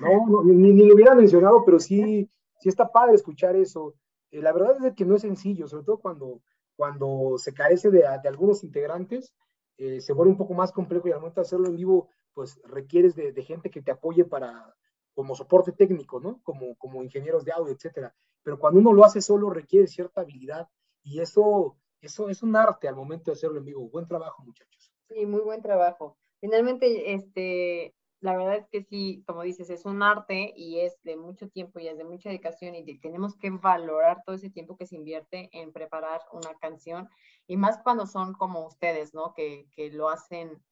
No, 0.00 0.42
ni, 0.44 0.72
ni 0.72 0.86
lo 0.86 0.94
hubiera 0.94 1.14
mencionado, 1.14 1.64
pero 1.64 1.78
sí, 1.78 2.30
sí 2.60 2.68
está 2.68 2.90
padre 2.90 3.14
escuchar 3.14 3.56
eso. 3.56 3.94
Eh, 4.30 4.40
la 4.40 4.52
verdad 4.52 4.84
es 4.84 4.94
que 4.94 5.04
no 5.04 5.16
es 5.16 5.22
sencillo, 5.22 5.68
sobre 5.68 5.84
todo 5.84 5.98
cuando, 5.98 6.40
cuando 6.76 7.36
se 7.38 7.52
carece 7.52 7.90
de, 7.90 8.00
de 8.00 8.28
algunos 8.28 8.64
integrantes, 8.64 9.34
eh, 9.76 10.00
se 10.00 10.12
vuelve 10.12 10.32
un 10.32 10.38
poco 10.38 10.54
más 10.54 10.72
complejo 10.72 11.08
y 11.08 11.12
al 11.12 11.18
momento 11.18 11.40
de 11.40 11.46
hacerlo 11.46 11.68
en 11.68 11.76
vivo, 11.76 12.08
pues 12.32 12.60
requieres 12.64 13.14
de, 13.14 13.32
de 13.32 13.42
gente 13.42 13.70
que 13.70 13.82
te 13.82 13.90
apoye 13.90 14.24
para, 14.24 14.74
como 15.14 15.34
soporte 15.34 15.72
técnico, 15.72 16.20
¿no? 16.20 16.40
Como, 16.42 16.76
como 16.76 17.02
ingenieros 17.02 17.44
de 17.44 17.52
audio, 17.52 17.72
etcétera. 17.72 18.14
Pero 18.42 18.58
cuando 18.58 18.80
uno 18.80 18.92
lo 18.92 19.04
hace 19.04 19.20
solo, 19.20 19.50
requiere 19.50 19.86
cierta 19.86 20.20
habilidad 20.20 20.68
y 21.02 21.20
eso, 21.20 21.76
eso 22.00 22.28
es 22.28 22.42
un 22.42 22.56
arte 22.56 22.88
al 22.88 22.96
momento 22.96 23.30
de 23.30 23.36
hacerlo 23.36 23.58
en 23.58 23.64
vivo. 23.64 23.88
Buen 23.88 24.06
trabajo, 24.06 24.42
muchachos. 24.42 24.92
Sí, 25.08 25.26
muy 25.26 25.40
buen 25.40 25.62
trabajo. 25.62 26.16
Finalmente, 26.40 27.14
este, 27.14 27.94
la 28.24 28.38
verdad 28.38 28.56
es 28.56 28.66
que 28.68 28.82
sí, 28.82 29.22
como 29.26 29.42
dices, 29.42 29.68
es 29.68 29.84
un 29.84 30.02
arte 30.02 30.54
y 30.56 30.80
es 30.80 30.96
de 31.02 31.14
mucho 31.14 31.50
tiempo 31.50 31.78
y 31.78 31.88
es 31.88 31.98
de 31.98 32.04
mucha 32.04 32.30
dedicación 32.30 32.74
y 32.74 32.98
tenemos 32.98 33.36
que 33.36 33.50
valorar 33.50 34.22
todo 34.24 34.34
ese 34.34 34.48
tiempo 34.48 34.78
que 34.78 34.86
se 34.86 34.96
invierte 34.96 35.50
en 35.52 35.74
preparar 35.74 36.22
una 36.32 36.54
canción 36.54 37.10
y 37.46 37.58
más 37.58 37.82
cuando 37.82 38.06
son 38.06 38.32
como 38.32 38.66
ustedes, 38.66 39.12
¿no? 39.12 39.34
Que, 39.34 39.68
que 39.72 39.90
lo 39.90 40.08
hacen 40.08 40.64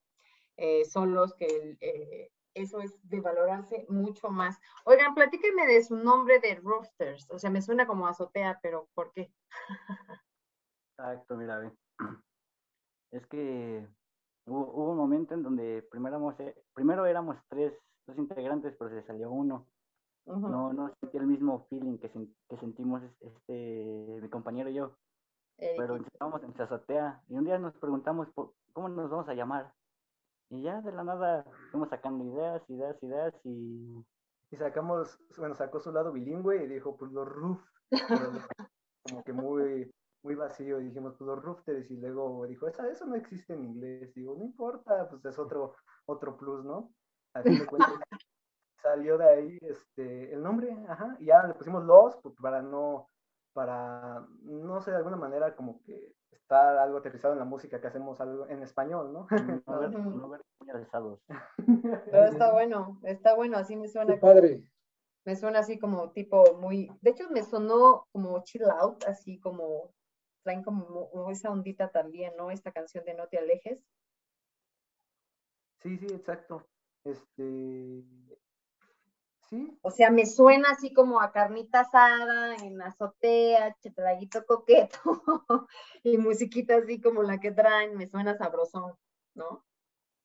eh, 0.56 0.86
solos, 0.86 1.34
que 1.34 1.76
eh, 1.82 2.32
eso 2.54 2.80
es 2.80 2.98
de 3.06 3.20
valorarse 3.20 3.84
mucho 3.90 4.30
más. 4.30 4.58
Oigan, 4.86 5.14
platíquenme 5.14 5.66
de 5.66 5.84
su 5.84 5.94
nombre 5.96 6.40
de 6.40 6.54
Roosters, 6.54 7.28
o 7.28 7.38
sea, 7.38 7.50
me 7.50 7.60
suena 7.60 7.86
como 7.86 8.06
azotea, 8.06 8.60
pero 8.62 8.88
¿por 8.94 9.12
qué? 9.12 9.30
Exacto, 10.96 11.36
mira. 11.36 11.70
Es 13.10 13.26
que 13.26 13.86
hubo, 14.46 14.72
hubo 14.72 14.90
un 14.92 14.96
momento 14.96 15.34
en 15.34 15.42
donde 15.42 15.86
primero 15.90 16.16
éramos, 16.16 16.38
eh, 16.40 16.54
primero 16.74 17.06
éramos 17.06 17.36
tres, 17.48 17.72
dos 18.06 18.18
integrantes, 18.18 18.74
pero 18.78 18.90
se 18.90 19.02
salió 19.06 19.30
uno. 19.30 19.66
Ujú. 20.26 20.48
No, 20.48 20.72
no 20.72 20.92
sentí 21.00 21.16
el 21.18 21.26
mismo 21.26 21.66
feeling 21.68 21.98
que, 21.98 22.12
sen- 22.12 22.34
que 22.48 22.56
sentimos 22.58 23.02
es- 23.02 23.22
este, 23.22 24.18
mi 24.22 24.28
compañero 24.28 24.70
y 24.70 24.74
yo. 24.74 24.96
Eh, 25.58 25.74
Pero 25.76 25.96
estábamos 25.96 26.42
en 26.42 26.60
azotea 26.60 27.22
y 27.28 27.34
un 27.36 27.44
día 27.44 27.58
nos 27.58 27.74
preguntamos 27.74 28.28
por, 28.34 28.54
cómo 28.72 28.88
nos 28.88 29.10
vamos 29.10 29.28
a 29.28 29.34
llamar. 29.34 29.72
Y 30.50 30.62
ya 30.62 30.80
de 30.82 30.92
la 30.92 31.02
nada 31.04 31.44
fuimos 31.70 31.88
sacando 31.88 32.24
ideas, 32.24 32.62
ideas, 32.68 33.02
ideas 33.02 33.34
y 33.44 34.04
Y 34.50 34.56
sacamos, 34.56 35.18
bueno, 35.38 35.54
sacó 35.56 35.80
su 35.80 35.90
lado 35.92 36.12
bilingüe 36.12 36.64
y 36.64 36.68
dijo, 36.68 36.96
pues 36.96 37.10
los 37.12 37.26
roof, 37.26 37.58
como 39.02 39.24
que 39.24 39.32
muy, 39.32 39.90
muy 40.22 40.34
vacío, 40.34 40.80
y 40.80 40.84
dijimos, 40.84 41.14
pues 41.18 41.26
los 41.26 41.42
roofters, 41.42 41.90
y 41.90 41.96
luego 41.96 42.46
dijo, 42.46 42.68
eso, 42.68 42.84
eso 42.84 43.06
no 43.06 43.16
existe 43.16 43.54
en 43.54 43.64
inglés, 43.64 44.14
digo, 44.14 44.34
no 44.36 44.44
importa, 44.44 45.08
pues 45.08 45.24
es 45.24 45.38
otro, 45.38 45.74
otro 46.06 46.36
plus, 46.36 46.64
¿no? 46.64 46.92
Al 47.34 47.42
fin 47.42 47.58
de 47.58 47.66
cuentas, 47.66 47.90
salió 48.82 49.18
de 49.18 49.28
ahí 49.28 49.58
este, 49.62 50.32
el 50.32 50.42
nombre, 50.42 50.76
ajá, 50.88 51.16
y 51.18 51.26
ya 51.26 51.46
le 51.46 51.54
pusimos 51.54 51.84
los, 51.84 52.16
pues, 52.22 52.34
para 52.40 52.62
no, 52.62 53.08
para, 53.52 54.26
no 54.42 54.80
sé, 54.80 54.90
de 54.90 54.98
alguna 54.98 55.16
manera 55.16 55.54
como 55.54 55.82
que 55.82 56.14
estar 56.30 56.78
algo 56.78 56.98
aterrizado 56.98 57.34
en 57.34 57.38
la 57.38 57.44
música 57.44 57.80
que 57.80 57.86
hacemos 57.86 58.20
algo 58.20 58.46
en 58.48 58.62
español, 58.62 59.12
¿no? 59.12 59.26
no 59.66 59.80
ver, 59.80 59.90
no 59.92 60.28
ver 60.28 60.42
muy 60.60 60.70
alzados. 60.70 61.20
Pero 61.66 62.24
está 62.24 62.52
bueno, 62.52 63.00
está 63.04 63.34
bueno, 63.34 63.56
así 63.56 63.76
me 63.76 63.88
suena. 63.88 64.14
Qué 64.14 64.20
padre. 64.20 64.62
Me 65.24 65.36
suena 65.36 65.60
así 65.60 65.78
como 65.78 66.10
tipo 66.10 66.58
muy, 66.58 66.90
de 67.00 67.10
hecho 67.10 67.30
me 67.30 67.42
sonó 67.42 68.06
como 68.10 68.42
chill 68.42 68.64
out, 68.64 69.04
así 69.04 69.38
como 69.38 69.92
traen 70.42 70.62
como 70.62 71.10
mo- 71.14 71.30
esa 71.30 71.50
ondita 71.50 71.90
también, 71.90 72.34
¿no? 72.36 72.50
Esta 72.50 72.72
canción 72.72 73.04
de 73.04 73.14
No 73.14 73.28
te 73.28 73.38
alejes. 73.38 73.80
Sí, 75.82 75.98
sí, 75.98 76.06
exacto. 76.06 76.66
Este, 77.04 78.04
sí, 79.48 79.78
O 79.82 79.90
sea, 79.90 80.10
me 80.10 80.26
suena 80.26 80.70
así 80.70 80.92
como 80.92 81.20
a 81.20 81.32
carnita 81.32 81.80
asada 81.80 82.56
en 82.56 82.80
azotea, 82.82 83.76
chetraguito 83.80 84.44
coqueto 84.46 84.98
y 86.04 86.18
musiquita 86.18 86.76
así 86.76 87.00
como 87.00 87.22
la 87.22 87.38
que 87.40 87.52
traen, 87.52 87.96
me 87.96 88.08
suena 88.08 88.36
sabrosón, 88.36 88.94
¿no? 89.34 89.64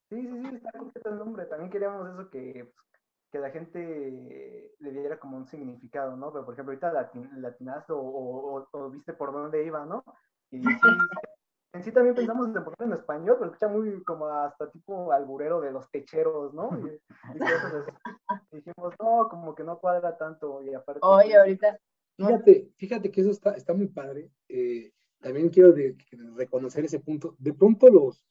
Sí, 0.10 0.22
sí, 0.22 0.27
sí, 0.41 0.56
está 0.56 0.72
completo 0.73 1.10
el 1.10 1.18
nombre. 1.19 1.45
También 1.45 1.69
queríamos 1.72 2.07
eso 2.10 2.30
que, 2.30 2.72
pues, 2.73 2.86
que 3.31 3.39
la 3.39 3.49
gente 3.51 4.73
le 4.79 4.91
diera 4.91 5.19
como 5.19 5.37
un 5.37 5.47
significado, 5.47 6.15
¿no? 6.15 6.31
Pero 6.31 6.45
por 6.45 6.53
ejemplo, 6.53 6.71
ahorita 6.71 6.93
latin, 6.93 7.29
latinaste 7.41 7.93
o, 7.93 7.99
o, 7.99 8.59
o- 8.61 8.67
o 8.71 8.89
viste 8.89 9.13
por 9.13 9.31
dónde 9.33 9.65
iba, 9.65 9.85
¿no? 9.85 10.03
Y 10.51 10.59
sí, 10.61 10.63
en 11.73 11.83
sí 11.83 11.91
también 11.91 12.15
pensamos 12.15 12.47
en 12.47 12.53
ponerlo 12.53 12.85
en 12.85 12.93
español, 12.93 13.35
pero 13.39 13.51
escucha 13.51 13.67
muy 13.67 14.03
como 14.03 14.27
hasta 14.27 14.71
tipo 14.71 15.11
alburero 15.11 15.59
de 15.61 15.71
los 15.71 15.89
techeros, 15.91 16.53
¿no? 16.53 16.69
Y, 16.79 16.87
y 17.35 17.39
cosas 17.39 17.73
así. 17.73 17.91
Dijimos, 18.51 18.93
no, 18.99 19.27
como 19.29 19.53
que 19.55 19.63
no 19.63 19.77
cuadra 19.79 20.17
tanto. 20.17 20.63
Y 20.63 20.73
aparte, 20.73 21.01
Oye, 21.03 21.25
pues, 21.29 21.37
ahorita, 21.37 21.79
Fíjate, 22.17 22.71
fíjate 22.77 23.11
que 23.11 23.21
eso 23.21 23.29
está, 23.29 23.51
está 23.51 23.73
muy 23.73 23.87
padre. 23.87 24.31
eh, 24.49 24.91
también 25.19 25.49
quiero 25.49 25.71
de- 25.73 25.93
de 26.11 26.31
reconocer 26.35 26.85
ese 26.85 26.99
punto. 26.99 27.35
De 27.37 27.53
pronto 27.53 27.89
los, 27.89 28.25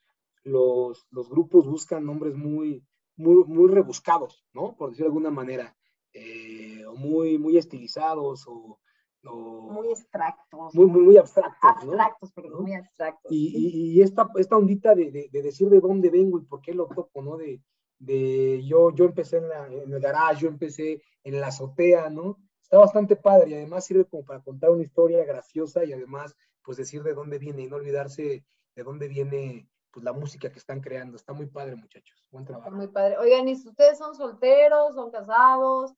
los, 0.44 1.06
los 1.10 1.28
grupos 1.28 1.66
buscan 1.68 2.04
nombres 2.04 2.34
muy, 2.34 2.84
muy, 3.16 3.44
muy 3.44 3.68
rebuscados, 3.70 4.44
¿no? 4.52 4.76
Por 4.76 4.90
decirlo 4.90 5.06
de 5.06 5.16
alguna 5.16 5.30
manera, 5.30 5.76
eh, 6.12 6.84
o 6.86 6.94
muy, 6.96 7.38
muy 7.38 7.56
estilizados 7.58 8.46
o, 8.46 8.78
o 9.24 9.70
Muy 9.72 9.90
abstractos. 9.90 10.74
muy, 10.74 10.86
muy, 10.86 11.02
muy 11.02 11.16
abstractos, 11.16 11.60
¿no? 11.84 11.92
abstractos, 11.92 12.32
perdón, 12.32 12.62
muy 12.62 12.74
abstractos. 12.74 13.32
Y, 13.32 13.52
y- 13.56 13.92
y 13.98 14.02
esta, 14.02 14.28
esta 14.36 14.56
ondita 14.56 14.94
de, 14.94 15.10
de- 15.10 15.28
de 15.32 15.42
decir 15.42 15.68
de 15.68 15.80
dónde 15.80 16.10
vengo 16.10 16.38
y 16.38 16.44
por 16.44 16.60
qué 16.60 16.72
lo 16.74 16.86
toco, 16.86 17.22
¿no? 17.22 17.36
De, 17.36 17.60
de 17.98 18.62
yo, 18.64 18.94
yo 18.94 19.04
empecé 19.06 19.38
en, 19.38 19.48
la- 19.48 19.66
en 19.66 19.92
el 19.92 20.00
garage, 20.00 20.42
yo 20.42 20.48
empecé 20.48 21.02
en 21.24 21.40
la 21.40 21.48
azotea, 21.48 22.08
¿no? 22.10 22.38
Está 22.62 22.78
bastante 22.78 23.16
padre 23.16 23.50
y 23.50 23.54
además 23.54 23.84
sirve 23.86 24.04
como 24.06 24.24
para 24.24 24.42
contar 24.42 24.70
una 24.70 24.82
historia 24.82 25.24
graciosa 25.24 25.84
y 25.84 25.92
además, 25.92 26.34
pues 26.62 26.76
decir 26.76 27.02
de 27.02 27.14
dónde 27.14 27.38
viene 27.38 27.62
y 27.62 27.68
no 27.68 27.76
olvidarse 27.76 28.44
de 28.74 28.82
dónde 28.82 29.08
viene, 29.08 29.68
pues 29.96 30.04
la 30.04 30.12
música 30.12 30.52
que 30.52 30.58
están 30.58 30.82
creando. 30.82 31.16
Está 31.16 31.32
muy 31.32 31.46
padre, 31.46 31.74
muchachos. 31.74 32.22
Buen 32.30 32.42
Está 32.42 32.52
trabajo. 32.52 32.76
muy 32.76 32.88
padre. 32.88 33.16
Oigan, 33.16 33.48
¿y 33.48 33.56
si 33.56 33.66
ustedes 33.66 33.96
son 33.96 34.14
solteros, 34.14 34.94
son 34.94 35.10
casados? 35.10 35.94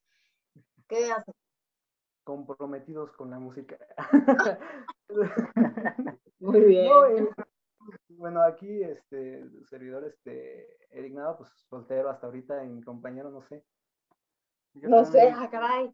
¿Qué 0.86 1.10
hacen? 1.10 1.34
comprometidos 2.22 3.10
con 3.16 3.30
la 3.30 3.40
música. 3.40 3.76
Muy 6.38 6.60
bien. 6.60 6.86
No, 6.86 7.06
eh, 7.06 7.28
bueno, 8.10 8.42
aquí, 8.42 8.84
este, 8.84 9.44
servidor, 9.64 10.04
este, 10.04 10.76
Eric 10.90 11.14
Nava, 11.14 11.38
pues 11.38 11.50
soltero 11.68 12.08
hasta 12.08 12.26
ahorita, 12.26 12.64
y 12.64 12.68
mi 12.68 12.82
compañero, 12.82 13.30
no 13.30 13.42
sé. 13.42 13.64
Yo 14.74 14.90
No 14.90 15.04
sé, 15.06 15.32
ah, 15.34 15.48
caray. 15.50 15.92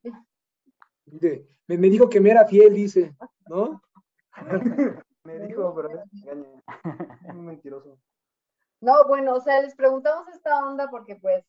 Me, 1.68 1.78
me 1.78 1.89
dijo 1.89 2.10
que 2.10 2.20
me 2.20 2.32
era 2.32 2.44
fiel, 2.44 2.74
dice, 2.74 3.16
¿no? 3.48 3.81
Me 5.24 5.38
dijo, 5.46 5.74
pero 5.74 5.88
es 5.88 6.22
engaña. 6.22 6.62
Es 7.26 7.34
muy 7.34 7.46
mentiroso. 7.46 7.98
No, 8.80 9.06
bueno, 9.09 9.34
o 9.36 9.40
sea, 9.40 9.62
les 9.62 9.74
preguntamos 9.74 10.28
esta 10.28 10.66
onda 10.66 10.88
porque 10.90 11.16
pues 11.16 11.44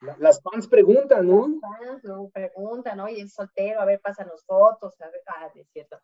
La- 0.00 0.16
las 0.18 0.40
fans 0.42 0.66
preguntan, 0.66 1.26
¿no? 1.28 1.60
fans 1.60 2.02
luego 2.02 2.30
preguntan, 2.30 2.98
oye, 3.00 3.22
es 3.22 3.32
soltero, 3.34 3.80
a 3.80 3.84
ver, 3.84 4.00
pásanos 4.00 4.44
fotos, 4.44 5.00
a 5.00 5.06
ver, 5.06 5.20
ah, 5.26 5.48
es 5.54 5.68
cierto. 5.70 5.98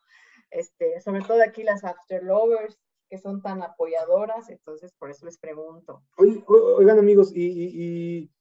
Este, 0.49 1.01
sobre 1.01 1.21
todo 1.21 1.41
aquí 1.41 1.63
las 1.63 1.83
after 1.83 2.23
lovers, 2.23 2.77
que 3.09 3.17
son 3.17 3.41
tan 3.41 3.61
apoyadoras, 3.61 4.49
entonces 4.49 4.93
por 4.97 5.09
eso 5.09 5.25
les 5.25 5.37
pregunto. 5.37 6.03
Oigan, 6.17 6.99
amigos, 6.99 7.31
¿y, 7.35 7.45
y- 7.45 7.71
y 8.23 8.31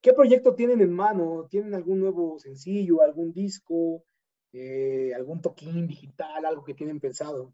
qué 0.00 0.12
proyecto 0.12 0.54
tienen 0.54 0.80
en 0.80 0.92
mano? 0.92 1.46
¿Tienen 1.50 1.74
algún 1.74 2.00
nuevo 2.00 2.38
sencillo, 2.38 3.02
algún 3.02 3.32
disco, 3.32 4.04
eh, 4.52 5.12
algún 5.14 5.40
toquín 5.40 5.86
digital, 5.88 6.44
algo 6.44 6.62
que 6.64 6.74
tienen 6.74 7.00
pensado? 7.00 7.52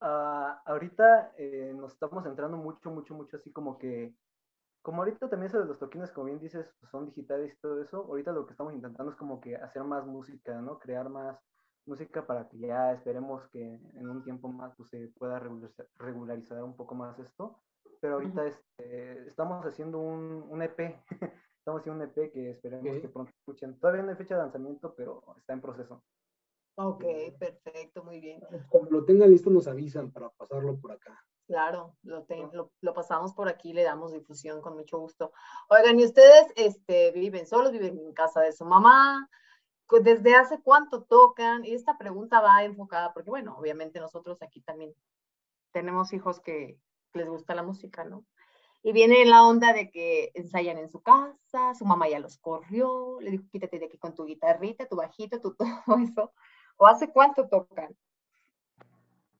Ah, 0.00 0.62
ahorita 0.66 1.32
eh, 1.38 1.72
nos 1.74 1.92
estamos 1.94 2.22
centrando 2.24 2.56
mucho, 2.56 2.90
mucho, 2.90 3.14
mucho 3.14 3.36
así 3.36 3.50
como 3.52 3.78
que, 3.78 4.14
como 4.82 5.02
ahorita 5.02 5.28
también 5.30 5.48
eso 5.48 5.58
de 5.58 5.66
los 5.66 5.78
toquines, 5.78 6.12
como 6.12 6.26
bien 6.26 6.38
dices, 6.38 6.70
pues, 6.80 6.90
son 6.90 7.06
digitales 7.06 7.54
y 7.54 7.60
todo 7.60 7.80
eso, 7.82 8.04
ahorita 8.04 8.32
lo 8.32 8.46
que 8.46 8.52
estamos 8.52 8.74
intentando 8.74 9.10
es 9.12 9.16
como 9.18 9.40
que 9.40 9.56
hacer 9.56 9.84
más 9.84 10.06
música, 10.06 10.60
¿no? 10.60 10.78
Crear 10.78 11.08
más 11.08 11.38
música 11.86 12.26
para 12.26 12.48
que 12.48 12.58
ya 12.58 12.92
esperemos 12.92 13.48
que 13.48 13.80
en 13.94 14.08
un 14.08 14.22
tiempo 14.22 14.48
más 14.48 14.74
pues, 14.76 14.90
se 14.90 15.08
pueda 15.18 15.40
regularizar, 15.98 16.62
un 16.62 16.76
poco 16.76 16.94
más 16.94 17.18
esto, 17.18 17.58
pero 18.00 18.14
ahorita 18.14 18.46
este, 18.46 19.26
estamos 19.26 19.64
haciendo 19.64 19.98
un, 19.98 20.44
un 20.48 20.62
EP, 20.62 20.78
estamos 21.58 21.80
haciendo 21.80 22.04
un 22.04 22.10
EP 22.10 22.32
que 22.32 22.50
esperemos 22.50 23.00
que 23.00 23.08
pronto 23.08 23.32
escuchen. 23.38 23.78
Todavía 23.80 24.02
no 24.02 24.10
hay 24.10 24.16
fecha 24.16 24.36
de 24.36 24.42
lanzamiento, 24.42 24.94
pero 24.94 25.22
está 25.38 25.54
en 25.54 25.60
proceso. 25.62 26.04
Ok, 26.76 27.04
perfecto, 27.38 28.04
muy 28.04 28.20
bien. 28.20 28.40
Cuando 28.68 28.90
lo 28.90 29.04
tengan 29.04 29.30
listo 29.30 29.48
nos 29.50 29.66
avisan 29.66 30.10
para 30.10 30.28
pasarlo 30.30 30.78
por 30.78 30.92
acá. 30.92 31.24
Claro, 31.46 31.96
lo, 32.02 32.26
lo, 32.52 32.72
lo 32.80 32.92
pasamos 32.92 33.32
por 33.32 33.48
aquí, 33.48 33.72
le 33.72 33.82
damos 33.82 34.12
difusión 34.12 34.60
con 34.60 34.74
mucho 34.74 34.98
gusto. 34.98 35.32
Oigan, 35.70 35.98
¿y 35.98 36.04
ustedes 36.04 36.52
este, 36.56 37.12
viven 37.12 37.46
solos, 37.46 37.72
viven 37.72 37.98
en 37.98 38.12
casa 38.12 38.40
de 38.40 38.52
su 38.52 38.64
mamá? 38.64 39.28
¿Desde 40.02 40.34
hace 40.34 40.60
cuánto 40.60 41.04
tocan? 41.04 41.64
Y 41.64 41.72
esta 41.72 41.96
pregunta 41.96 42.40
va 42.40 42.64
enfocada, 42.64 43.14
porque 43.14 43.30
bueno, 43.30 43.56
obviamente 43.56 44.00
nosotros 44.00 44.42
aquí 44.42 44.60
también 44.60 44.92
tenemos 45.72 46.12
hijos 46.12 46.40
que 46.40 46.78
les 47.14 47.28
gusta 47.28 47.54
la 47.54 47.62
música, 47.62 48.04
¿no? 48.04 48.26
Y 48.82 48.92
viene 48.92 49.24
la 49.24 49.44
onda 49.44 49.72
de 49.72 49.90
que 49.90 50.30
ensayan 50.34 50.78
en 50.78 50.90
su 50.90 51.00
casa, 51.00 51.74
su 51.74 51.84
mamá 51.84 52.08
ya 52.08 52.18
los 52.18 52.38
corrió, 52.38 53.18
le 53.20 53.30
dijo, 53.30 53.44
quítate 53.50 53.78
de 53.78 53.86
aquí 53.86 53.98
con 53.98 54.14
tu 54.14 54.26
guitarrita, 54.26 54.86
tu 54.86 54.96
bajito, 54.96 55.40
tu 55.40 55.54
todo 55.86 55.98
eso. 56.02 56.32
¿O 56.78 56.86
hace 56.86 57.12
cuánto 57.12 57.48
tocan? 57.48 57.94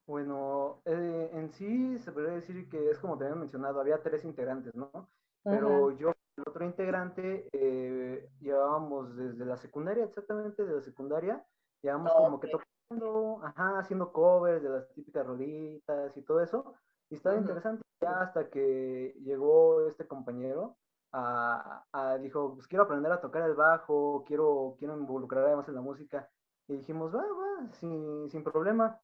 Bueno, 0.07 0.83
eh, 0.85 1.31
en 1.33 1.51
sí 1.53 1.99
se 1.99 2.13
podría 2.13 2.35
decir 2.35 2.69
que 2.69 2.91
es 2.91 2.99
como 2.99 3.19
te 3.19 3.25
había 3.25 3.37
mencionado, 3.37 3.81
había 3.81 4.03
tres 4.03 4.25
integrantes, 4.25 4.73
¿no? 4.75 5.11
Pero 5.49 5.91
yo, 5.99 6.13
el 6.37 6.45
otro 6.47 6.65
integrante, 6.65 7.49
eh, 7.53 8.29
llevábamos 8.41 9.17
desde 9.17 9.45
la 9.45 9.57
secundaria, 9.57 10.05
exactamente 10.05 10.65
de 10.65 10.75
la 10.77 10.81
secundaria, 10.83 11.45
llevábamos 11.83 12.15
como 12.15 12.39
que 12.39 12.47
tocando, 12.49 13.41
ajá, 13.45 13.79
haciendo 13.81 14.13
covers 14.13 14.63
de 14.63 14.69
las 14.71 14.93
típicas 14.95 15.27
rolitas 15.27 16.17
y 16.17 16.23
todo 16.23 16.41
eso. 16.41 16.75
Y 17.11 17.17
estaba 17.17 17.37
interesante 17.37 17.83
ya 18.01 18.21
hasta 18.21 18.49
que 18.51 19.15
llegó 19.25 19.87
este 19.89 20.07
compañero, 20.07 20.77
a, 21.13 21.85
a- 21.93 22.19
dijo, 22.19 22.55
pues 22.55 22.69
quiero 22.69 22.85
aprender 22.85 23.11
a 23.13 23.21
tocar 23.21 23.43
el 23.43 23.55
bajo, 23.55 24.23
quiero, 24.27 24.77
quiero 24.79 24.97
involucrarme 24.97 25.57
más 25.57 25.69
en 25.69 25.75
la 25.75 25.81
música. 25.81 26.31
Y 26.69 26.77
dijimos, 26.79 27.15
va, 27.15 27.23
va, 27.23 27.73
sin, 27.75 28.29
sin 28.31 28.43
problema. 28.43 29.01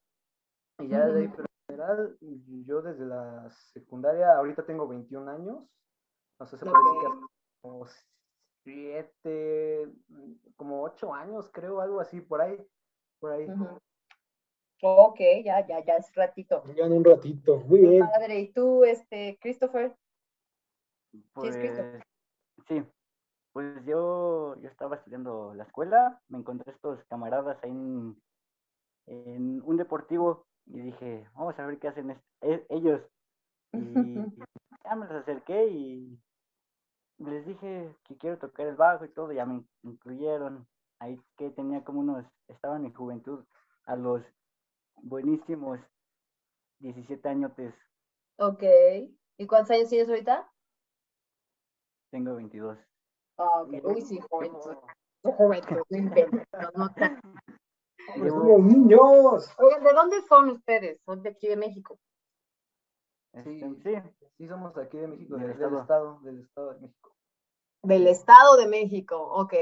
Y 0.78 0.88
ya 0.88 1.06
de 1.06 1.20
ahí, 1.20 1.28
pero 1.28 1.44
en 1.44 1.76
general, 1.76 2.18
yo 2.66 2.82
desde 2.82 3.06
la 3.06 3.48
secundaria, 3.72 4.36
ahorita 4.36 4.64
tengo 4.64 4.88
21 4.88 5.28
años, 5.28 5.64
no 6.40 6.46
sé, 6.46 6.58
se 6.58 6.64
puede 6.64 6.76
decir 6.76 7.00
que 7.00 7.26
como 7.60 7.86
siete, 8.64 9.92
como 10.56 10.82
ocho 10.82 11.14
años, 11.14 11.50
creo, 11.52 11.80
algo 11.80 12.00
así, 12.00 12.20
por 12.20 12.40
ahí, 12.40 12.58
por 13.20 13.32
ahí. 13.32 13.48
Ujú. 13.48 13.78
Ok, 14.84 15.20
ya, 15.44 15.64
ya, 15.64 15.84
ya 15.84 15.96
es 15.96 16.12
ratito. 16.14 16.64
Ya 16.74 16.86
en 16.86 16.92
un 16.92 17.04
ratito. 17.04 17.60
Muy 17.60 17.80
bien. 17.80 18.00
padre. 18.00 18.40
¿Y 18.40 18.52
tú, 18.52 18.82
este, 18.82 19.38
Christopher? 19.40 19.96
Pues 21.34 21.54
es 21.54 21.58
Cristo. 21.58 21.82
sí, 22.66 22.84
pues 23.52 23.84
yo, 23.86 24.56
yo 24.60 24.68
estaba 24.68 24.96
estudiando 24.96 25.54
la 25.54 25.64
escuela, 25.64 26.20
me 26.28 26.38
encontré 26.38 26.72
estos 26.72 27.04
camaradas 27.06 27.58
ahí 27.62 27.70
en, 27.70 28.16
en 29.06 29.62
un 29.64 29.76
deportivo 29.76 30.46
y 30.66 30.80
dije, 30.80 31.28
vamos 31.34 31.58
a 31.58 31.66
ver 31.66 31.78
qué 31.78 31.88
hacen 31.88 32.10
e- 32.42 32.66
ellos. 32.70 33.02
Y 33.74 34.26
ya 34.84 34.96
me 34.96 35.06
los 35.06 35.16
acerqué 35.22 35.66
y 35.68 36.20
les 37.18 37.46
dije 37.46 37.96
que 38.04 38.16
quiero 38.18 38.38
tocar 38.38 38.66
el 38.66 38.76
bajo 38.76 39.04
y 39.06 39.08
todo, 39.10 39.32
ya 39.32 39.46
me 39.46 39.64
incluyeron. 39.82 40.66
Ahí 40.98 41.18
que 41.38 41.50
tenía 41.50 41.82
como 41.84 42.00
unos, 42.00 42.24
estaba 42.48 42.76
en 42.76 42.82
mi 42.84 42.92
juventud, 42.92 43.44
a 43.86 43.96
los 43.96 44.22
buenísimos 45.02 45.80
17 46.80 47.28
añotes, 47.28 47.74
Ok. 48.36 48.62
¿Y 49.38 49.46
cuántos 49.46 49.70
años 49.70 49.88
tienes 49.88 50.08
ahorita? 50.10 50.52
tengo 52.10 52.36
22. 52.36 52.78
Ah, 53.44 53.62
ok. 53.62 53.72
Uy, 53.84 54.00
sí. 54.02 54.20
Juventud, 55.22 55.82
no 55.90 55.98
inventes, 55.98 56.46
no, 56.52 56.70
no 56.76 56.94
tan- 56.94 57.20
somos 58.16 58.60
niños. 58.60 59.54
Oigan, 59.58 59.82
¿de 59.84 59.92
dónde 59.92 60.20
son 60.22 60.50
ustedes? 60.50 61.00
Son 61.04 61.22
de 61.22 61.30
aquí 61.30 61.48
de 61.48 61.56
México. 61.56 61.98
Este, 63.32 63.50
Sí, 63.58 63.74
sí, 63.82 64.28
sí 64.38 64.48
somos 64.48 64.74
de 64.74 64.82
aquí 64.82 64.98
de 64.98 65.08
México, 65.08 65.36
Del 65.36 65.48
del, 65.48 65.58
del 65.58 65.64
estado. 65.64 65.80
estado, 65.82 66.20
del 66.20 66.40
estado 66.40 66.74
de 66.74 66.80
México. 66.80 67.14
Del 67.84 68.06
Estado 68.06 68.56
de 68.56 68.66
México, 68.68 69.16
ok. 69.20 69.54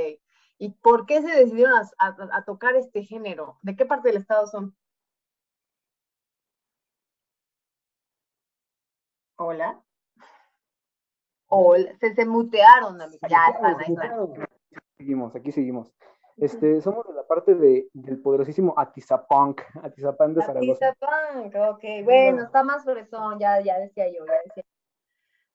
¿Y 0.59 0.71
por 0.73 1.07
qué 1.07 1.23
se 1.23 1.29
decidieron 1.29 1.73
a, 1.75 1.89
a- 1.99 2.37
a 2.39 2.45
tocar 2.45 2.77
este 2.77 3.03
género? 3.03 3.59
¿De 3.63 3.77
qué 3.77 3.87
parte 3.87 4.09
del 4.09 4.19
estado 4.19 4.47
son? 4.47 4.77
Hola. 9.37 9.83
Hola. 11.53 11.93
Se, 11.99 12.15
se 12.15 12.25
mutearon, 12.25 13.01
amigo. 13.01 13.27
Ya 13.29 13.49
están, 13.53 13.77
ahí 13.81 13.93
están. 13.93 14.49
Seguimos, 14.97 15.35
aquí 15.35 15.51
seguimos. 15.51 15.93
Este, 16.37 16.81
somos 16.81 17.07
de 17.07 17.13
la 17.13 17.27
parte 17.27 17.55
de, 17.55 17.89
del 17.93 18.23
poderosísimo 18.23 18.73
Atizapunk, 18.77 19.61
Atizapán 19.83 20.33
de 20.33 20.43
Zaragoza. 20.43 20.89
Atizapán, 20.89 21.53
ok. 21.71 21.85
Bueno, 22.05 22.45
está 22.45 22.63
más 22.63 22.85
fresón, 22.85 23.39
ya, 23.39 23.61
ya 23.61 23.79
decía 23.79 24.09
yo, 24.09 24.25
ya 24.25 24.41
decía. 24.45 24.65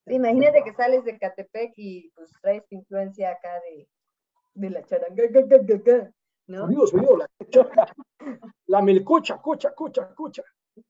Sí, 0.05 0.13
imagínate 0.13 0.63
que 0.63 0.73
sales 0.73 1.03
de 1.05 1.17
Catepec 1.17 1.73
y 1.77 2.11
pues 2.11 2.31
traes 2.41 2.67
tu 2.67 2.75
influencia 2.75 3.31
acá 3.31 3.59
de, 3.61 3.87
de 4.53 4.69
la 4.69 4.85
charanga, 4.85 5.23
ga, 5.27 5.41
ga, 5.41 5.57
ga, 5.57 5.77
ga, 5.83 6.11
¿no? 6.47 6.87
Sonido, 6.87 7.17
la 7.17 7.27
choca. 7.49 7.87
La 8.67 8.81
melcocha, 8.81 9.37
cocha, 9.39 9.73
cocha, 9.75 10.13
cocha. 10.15 10.43
No, 10.75 10.83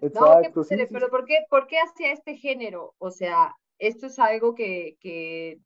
qué 0.00 0.06
Exacto, 0.06 0.64
sí, 0.64 0.70
padre, 0.70 0.86
sí, 0.86 0.94
pero 0.94 1.08
¿por 1.10 1.24
qué, 1.26 1.44
por 1.50 1.66
qué 1.66 1.76
hacia 1.78 2.12
este 2.12 2.36
género? 2.36 2.94
O 2.98 3.10
sea, 3.10 3.54
esto 3.78 4.06
es 4.06 4.18
algo 4.18 4.54
que, 4.54 4.96
que, 5.00 5.60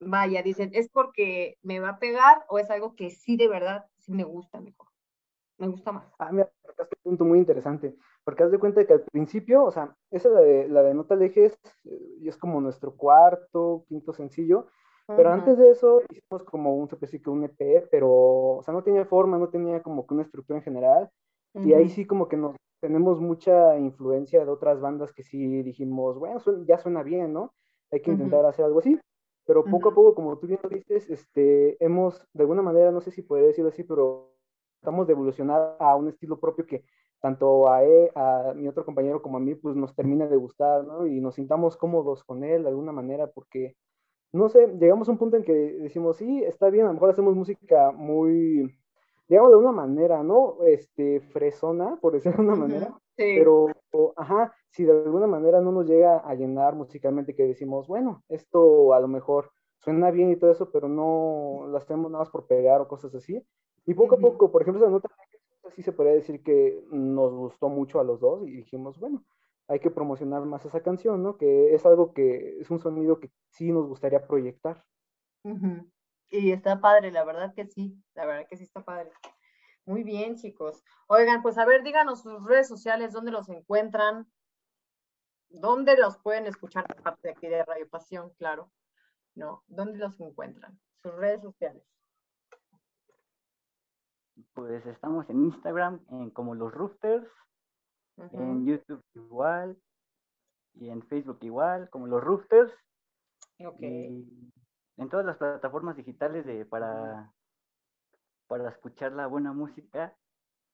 vaya, 0.00 0.42
dicen, 0.42 0.70
¿es 0.74 0.88
porque 0.88 1.58
me 1.62 1.80
va 1.80 1.90
a 1.90 1.98
pegar 1.98 2.44
o 2.48 2.58
es 2.58 2.70
algo 2.70 2.94
que 2.94 3.10
sí 3.10 3.36
de 3.36 3.48
verdad 3.48 3.86
sí 3.98 4.12
me 4.12 4.24
gusta 4.24 4.60
mejor? 4.60 4.88
Me 5.58 5.66
gusta 5.68 5.90
más. 5.92 6.06
Ah, 6.18 6.30
mira, 6.30 6.50
tocaste 6.64 6.94
un 7.02 7.10
punto 7.10 7.24
muy 7.24 7.38
interesante, 7.38 7.96
porque 8.24 8.44
haz 8.44 8.52
de 8.52 8.58
cuenta 8.58 8.86
que 8.86 8.92
al 8.92 9.02
principio, 9.02 9.64
o 9.64 9.72
sea, 9.72 9.94
esa 10.10 10.28
la 10.28 10.40
de, 10.40 10.68
la 10.68 10.82
de 10.82 10.94
No 10.94 11.04
te 11.04 11.14
alejes, 11.14 11.58
eh, 11.84 12.16
y 12.20 12.28
es 12.28 12.36
como 12.36 12.60
nuestro 12.60 12.94
cuarto, 12.96 13.84
quinto 13.88 14.12
sencillo, 14.12 14.68
pero 15.16 15.30
Ujú. 15.30 15.38
antes 15.40 15.58
de 15.58 15.70
eso 15.70 16.02
hicimos 16.10 16.44
como 16.44 16.76
un, 16.76 16.86
que 16.86 17.30
un 17.30 17.44
EP, 17.44 17.88
pero, 17.90 18.08
o 18.10 18.62
sea, 18.62 18.72
no 18.72 18.84
tenía 18.84 19.04
forma, 19.04 19.38
no 19.38 19.48
tenía 19.48 19.82
como 19.82 20.06
que 20.06 20.14
una 20.14 20.22
estructura 20.22 20.58
en 20.58 20.64
general, 20.64 21.10
y 21.54 21.72
ahí 21.72 21.88
sí 21.88 22.06
como 22.06 22.28
que 22.28 22.36
nos 22.36 22.54
tenemos 22.80 23.20
mucha 23.20 23.76
influencia 23.78 24.44
de 24.44 24.50
otras 24.50 24.80
bandas 24.80 25.12
que 25.12 25.22
sí 25.22 25.62
dijimos, 25.62 26.18
bueno, 26.18 26.40
suena- 26.40 26.64
ya 26.66 26.78
suena 26.78 27.02
bien, 27.02 27.32
¿no? 27.32 27.52
Hay 27.90 28.00
que 28.02 28.10
intentar 28.10 28.44
hacer 28.46 28.64
algo 28.64 28.80
así. 28.80 28.98
Pero 29.46 29.68
poco 29.68 29.88
a 29.90 29.94
poco, 29.94 30.14
como 30.14 30.38
tú 30.38 30.46
bien 30.46 30.60
lo 30.62 30.68
dices, 30.68 31.08
este, 31.10 31.82
hemos, 31.84 32.26
de 32.34 32.42
alguna 32.42 32.62
manera, 32.62 32.90
no 32.92 33.00
sé 33.00 33.10
si 33.10 33.22
podría 33.22 33.48
decirlo 33.48 33.70
así, 33.70 33.82
pero 33.84 34.34
tratamos 34.80 35.06
de 35.06 35.14
evolucionar 35.14 35.76
a 35.80 35.96
un 35.96 36.08
estilo 36.08 36.38
propio 36.38 36.66
que 36.66 36.84
tanto 37.20 37.68
a, 37.70 37.82
él, 37.82 38.10
a 38.14 38.52
mi 38.54 38.68
otro 38.68 38.84
compañero 38.84 39.22
como 39.22 39.38
a 39.38 39.40
mí, 39.40 39.54
pues 39.54 39.74
nos 39.74 39.94
termina 39.94 40.26
de 40.28 40.36
gustar, 40.36 40.84
¿no? 40.84 41.06
Y 41.06 41.20
nos 41.20 41.34
sintamos 41.36 41.76
cómodos 41.76 42.22
con 42.24 42.44
él 42.44 42.62
de 42.62 42.68
alguna 42.68 42.92
manera, 42.92 43.26
porque, 43.28 43.76
no 44.32 44.48
sé, 44.48 44.68
llegamos 44.80 45.08
a 45.08 45.12
un 45.12 45.18
punto 45.18 45.36
en 45.36 45.44
que 45.44 45.52
decimos, 45.52 46.18
sí, 46.18 46.44
está 46.44 46.70
bien, 46.70 46.84
a 46.86 46.88
lo 46.88 46.94
mejor 46.94 47.10
hacemos 47.10 47.34
música 47.36 47.92
muy, 47.92 48.78
digamos 49.28 49.50
de 49.52 49.56
una 49.58 49.72
manera, 49.72 50.22
¿no? 50.22 50.58
Este, 50.64 51.20
fresona, 51.20 51.98
por 52.00 52.14
decirlo 52.14 52.38
de 52.38 52.48
una 52.48 52.56
manera, 52.56 52.98
Sí. 53.16 53.24
pero, 53.34 53.66
ajá, 54.16 54.54
si 54.70 54.84
de 54.84 54.92
alguna 54.92 55.26
manera 55.26 55.60
no 55.60 55.72
nos 55.72 55.86
llega 55.86 56.18
a 56.18 56.34
llenar 56.34 56.74
musicalmente, 56.76 57.34
que 57.34 57.46
decimos, 57.46 57.88
bueno, 57.88 58.22
esto 58.28 58.92
a 58.94 59.00
lo 59.00 59.08
mejor 59.08 59.50
suena 59.78 60.10
bien 60.10 60.30
y 60.30 60.36
todo 60.36 60.50
eso, 60.50 60.70
pero 60.70 60.88
no 60.88 61.66
lo 61.68 61.76
hacemos 61.76 62.10
nada 62.10 62.22
más 62.24 62.30
por 62.30 62.46
pegar 62.46 62.80
o 62.80 62.88
cosas 62.88 63.14
así. 63.14 63.44
Y 63.86 63.94
poco 63.94 64.16
a 64.16 64.18
poco, 64.18 64.50
por 64.52 64.62
ejemplo, 64.62 64.82
esa 64.82 64.90
nota, 64.90 65.08
sí 65.70 65.82
se 65.82 65.92
podría 65.92 66.14
decir 66.14 66.42
que 66.42 66.82
nos 66.90 67.32
gustó 67.34 67.68
mucho 67.68 68.00
a 68.00 68.04
los 68.04 68.20
dos 68.20 68.46
y 68.46 68.50
dijimos, 68.52 68.98
bueno, 68.98 69.24
hay 69.68 69.80
que 69.80 69.90
promocionar 69.90 70.44
más 70.46 70.64
esa 70.64 70.82
canción, 70.82 71.22
¿no? 71.22 71.36
Que 71.36 71.74
es 71.74 71.84
algo 71.86 72.12
que 72.12 72.58
es 72.60 72.70
un 72.70 72.78
sonido 72.80 73.20
que 73.20 73.30
sí 73.50 73.70
nos 73.72 73.86
gustaría 73.86 74.26
proyectar. 74.26 74.84
Ujú. 75.44 75.90
Y 76.30 76.52
está 76.52 76.80
padre, 76.80 77.10
la 77.10 77.24
verdad 77.24 77.54
que 77.54 77.66
sí, 77.66 78.02
la 78.14 78.26
verdad 78.26 78.46
que 78.48 78.56
sí 78.56 78.64
está 78.64 78.84
padre. 78.84 79.10
Muy 79.86 80.02
bien, 80.02 80.36
chicos. 80.36 80.84
Oigan, 81.06 81.42
pues 81.42 81.56
a 81.56 81.64
ver, 81.64 81.82
díganos 81.82 82.22
sus 82.22 82.44
redes 82.44 82.68
sociales, 82.68 83.12
dónde 83.12 83.30
los 83.30 83.48
encuentran, 83.48 84.30
dónde 85.48 85.96
los 85.96 86.18
pueden 86.18 86.46
escuchar, 86.46 86.84
aparte 86.98 87.28
de 87.28 87.30
aquí 87.32 87.46
de 87.46 87.64
Radio 87.64 87.88
Pasión, 87.88 88.30
claro. 88.34 88.70
No, 89.34 89.64
¿dónde 89.68 89.98
los 89.98 90.20
encuentran? 90.20 90.78
Sus 90.96 91.14
redes 91.14 91.40
sociales. 91.40 91.82
Pues 94.52 94.84
estamos 94.86 95.28
en 95.30 95.44
Instagram 95.46 96.04
en 96.10 96.30
como 96.30 96.54
los 96.54 96.72
Roosters, 96.72 97.26
en 98.32 98.56
Ujú. 98.56 98.66
YouTube 98.66 99.04
igual, 99.14 99.80
y 100.74 100.90
en 100.90 101.02
Facebook 101.02 101.38
igual, 101.42 101.88
como 101.90 102.06
los 102.06 102.22
Roosters, 102.22 102.72
Ok. 103.60 103.80
y 103.80 104.52
en 104.98 105.08
todas 105.08 105.24
las 105.24 105.36
plataformas 105.36 105.96
digitales 105.96 106.44
de 106.44 106.64
para, 106.66 107.32
para 108.46 108.68
escuchar 108.68 109.12
la 109.12 109.26
buena 109.26 109.52
música, 109.52 110.14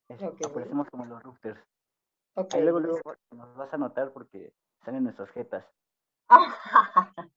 es- 0.08 0.22
aparecemos 0.22 0.88
como 0.90 1.04
los 1.04 1.22
Roosters. 1.22 1.60
Ok. 2.34 2.54
Ahí 2.54 2.62
luego, 2.62 2.80
luego 2.80 3.00
nos 3.32 3.54
vas 3.56 3.72
a 3.72 3.78
notar 3.78 4.12
porque 4.12 4.52
salen 4.84 5.04
nuestras 5.04 5.30
jetas. 5.30 5.64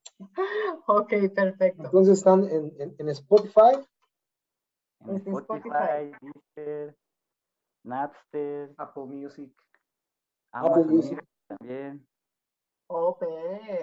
ok, 0.88 1.14
perfecto. 1.36 1.84
Entonces 1.84 2.18
están 2.18 2.46
en, 2.46 2.74
en- 2.82 2.96
en 2.98 3.10
Spotify. 3.10 3.86
En 5.02 5.10
En 5.10 5.16
Spotify. 5.18 5.60
Spotify, 5.68 6.16
Deezer, 6.56 6.98
Napster, 7.84 8.74
Apple 8.78 9.04
Music. 9.06 9.54
Music. 10.54 10.86
Music 10.88 11.28
también. 11.48 12.07
Ok, 12.88 13.24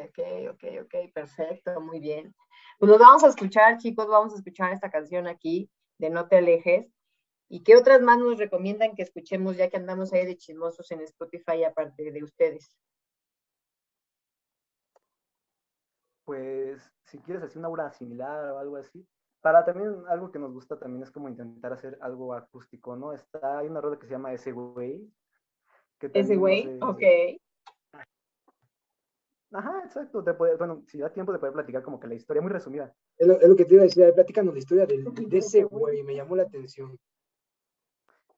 ok, 0.09 0.19
ok, 0.51 0.65
ok, 0.85 0.95
perfecto, 1.13 1.81
muy 1.81 2.01
bien. 2.01 2.35
Pues 2.79 2.91
los 2.91 2.99
vamos 2.99 3.23
a 3.25 3.29
escuchar, 3.29 3.77
chicos, 3.79 4.07
vamos 4.09 4.33
a 4.33 4.37
escuchar 4.37 4.73
esta 4.73 4.91
canción 4.91 5.27
aquí 5.27 5.71
de 5.99 6.11
No 6.11 6.27
te 6.29 6.39
alejes. 6.39 6.91
¿Y 7.49 7.63
qué 7.63 7.77
otras 7.77 8.01
más 8.01 8.19
nos 8.19 8.39
recomiendan 8.39 8.95
que 8.95 9.03
escuchemos 9.03 9.57
ya 9.57 9.69
que 9.69 9.77
andamos 9.77 10.13
ahí 10.13 10.25
de 10.25 10.37
chismosos 10.39 10.91
en 10.91 11.03
Spotify 11.03 11.65
aparte 11.65 12.11
de 12.11 12.25
ustedes? 12.25 12.75
pues 16.25 16.91
si 17.05 17.19
quieres 17.19 17.43
hacer 17.43 17.59
una 17.59 17.69
obra 17.69 17.93
similar 17.93 18.51
o 18.53 18.59
algo 18.59 18.77
así, 18.77 19.07
para 19.43 19.63
también 19.65 19.93
algo 20.09 20.33
que 20.33 20.39
nos 20.39 20.53
gusta 20.53 20.79
también 20.79 21.03
es 21.03 21.11
como 21.11 21.29
intentar 21.29 21.73
hacer 21.73 21.99
algo 22.01 22.33
acústico, 22.33 22.97
¿no? 22.97 23.13
Está, 23.13 23.59
hay 23.59 23.67
una 23.69 23.83
rola 23.83 23.99
que 23.99 24.07
se 24.07 24.13
llama 24.13 24.33
Ese 24.33 24.53
Güey. 24.53 25.07
que 25.99 26.07
Ese 26.15 26.35
también, 26.35 26.79
no 26.81 26.95
sé- 26.99 27.37
ok. 27.37 27.43
Ajá, 29.55 29.83
exacto. 29.85 30.23
Te 30.25 30.35
puede, 30.35 30.57
bueno, 30.57 30.83
si 30.89 30.99
da 30.99 31.11
tiempo 31.11 31.33
de 31.33 31.39
poder 31.39 31.55
platicar 31.55 31.83
como 31.83 32.01
que 32.01 32.09
la 32.09 32.15
historia 32.15 32.43
muy 32.43 32.51
resumida. 32.51 32.93
Es 33.17 33.27
lo, 33.27 33.35
es 33.41 33.49
lo 33.49 33.55
que 33.55 33.65
te 33.65 33.75
iba 33.75 33.83
a 33.83 33.85
decir. 33.85 34.13
Platícanos 34.13 34.53
la 34.53 34.59
historia 34.59 34.85
del- 34.85 35.05
de, 35.15 35.39
ese 35.39 35.63
güey. 35.63 36.03
Me 36.03 36.15
llamó 36.17 36.35
la 36.35 36.43
atención. 36.43 36.99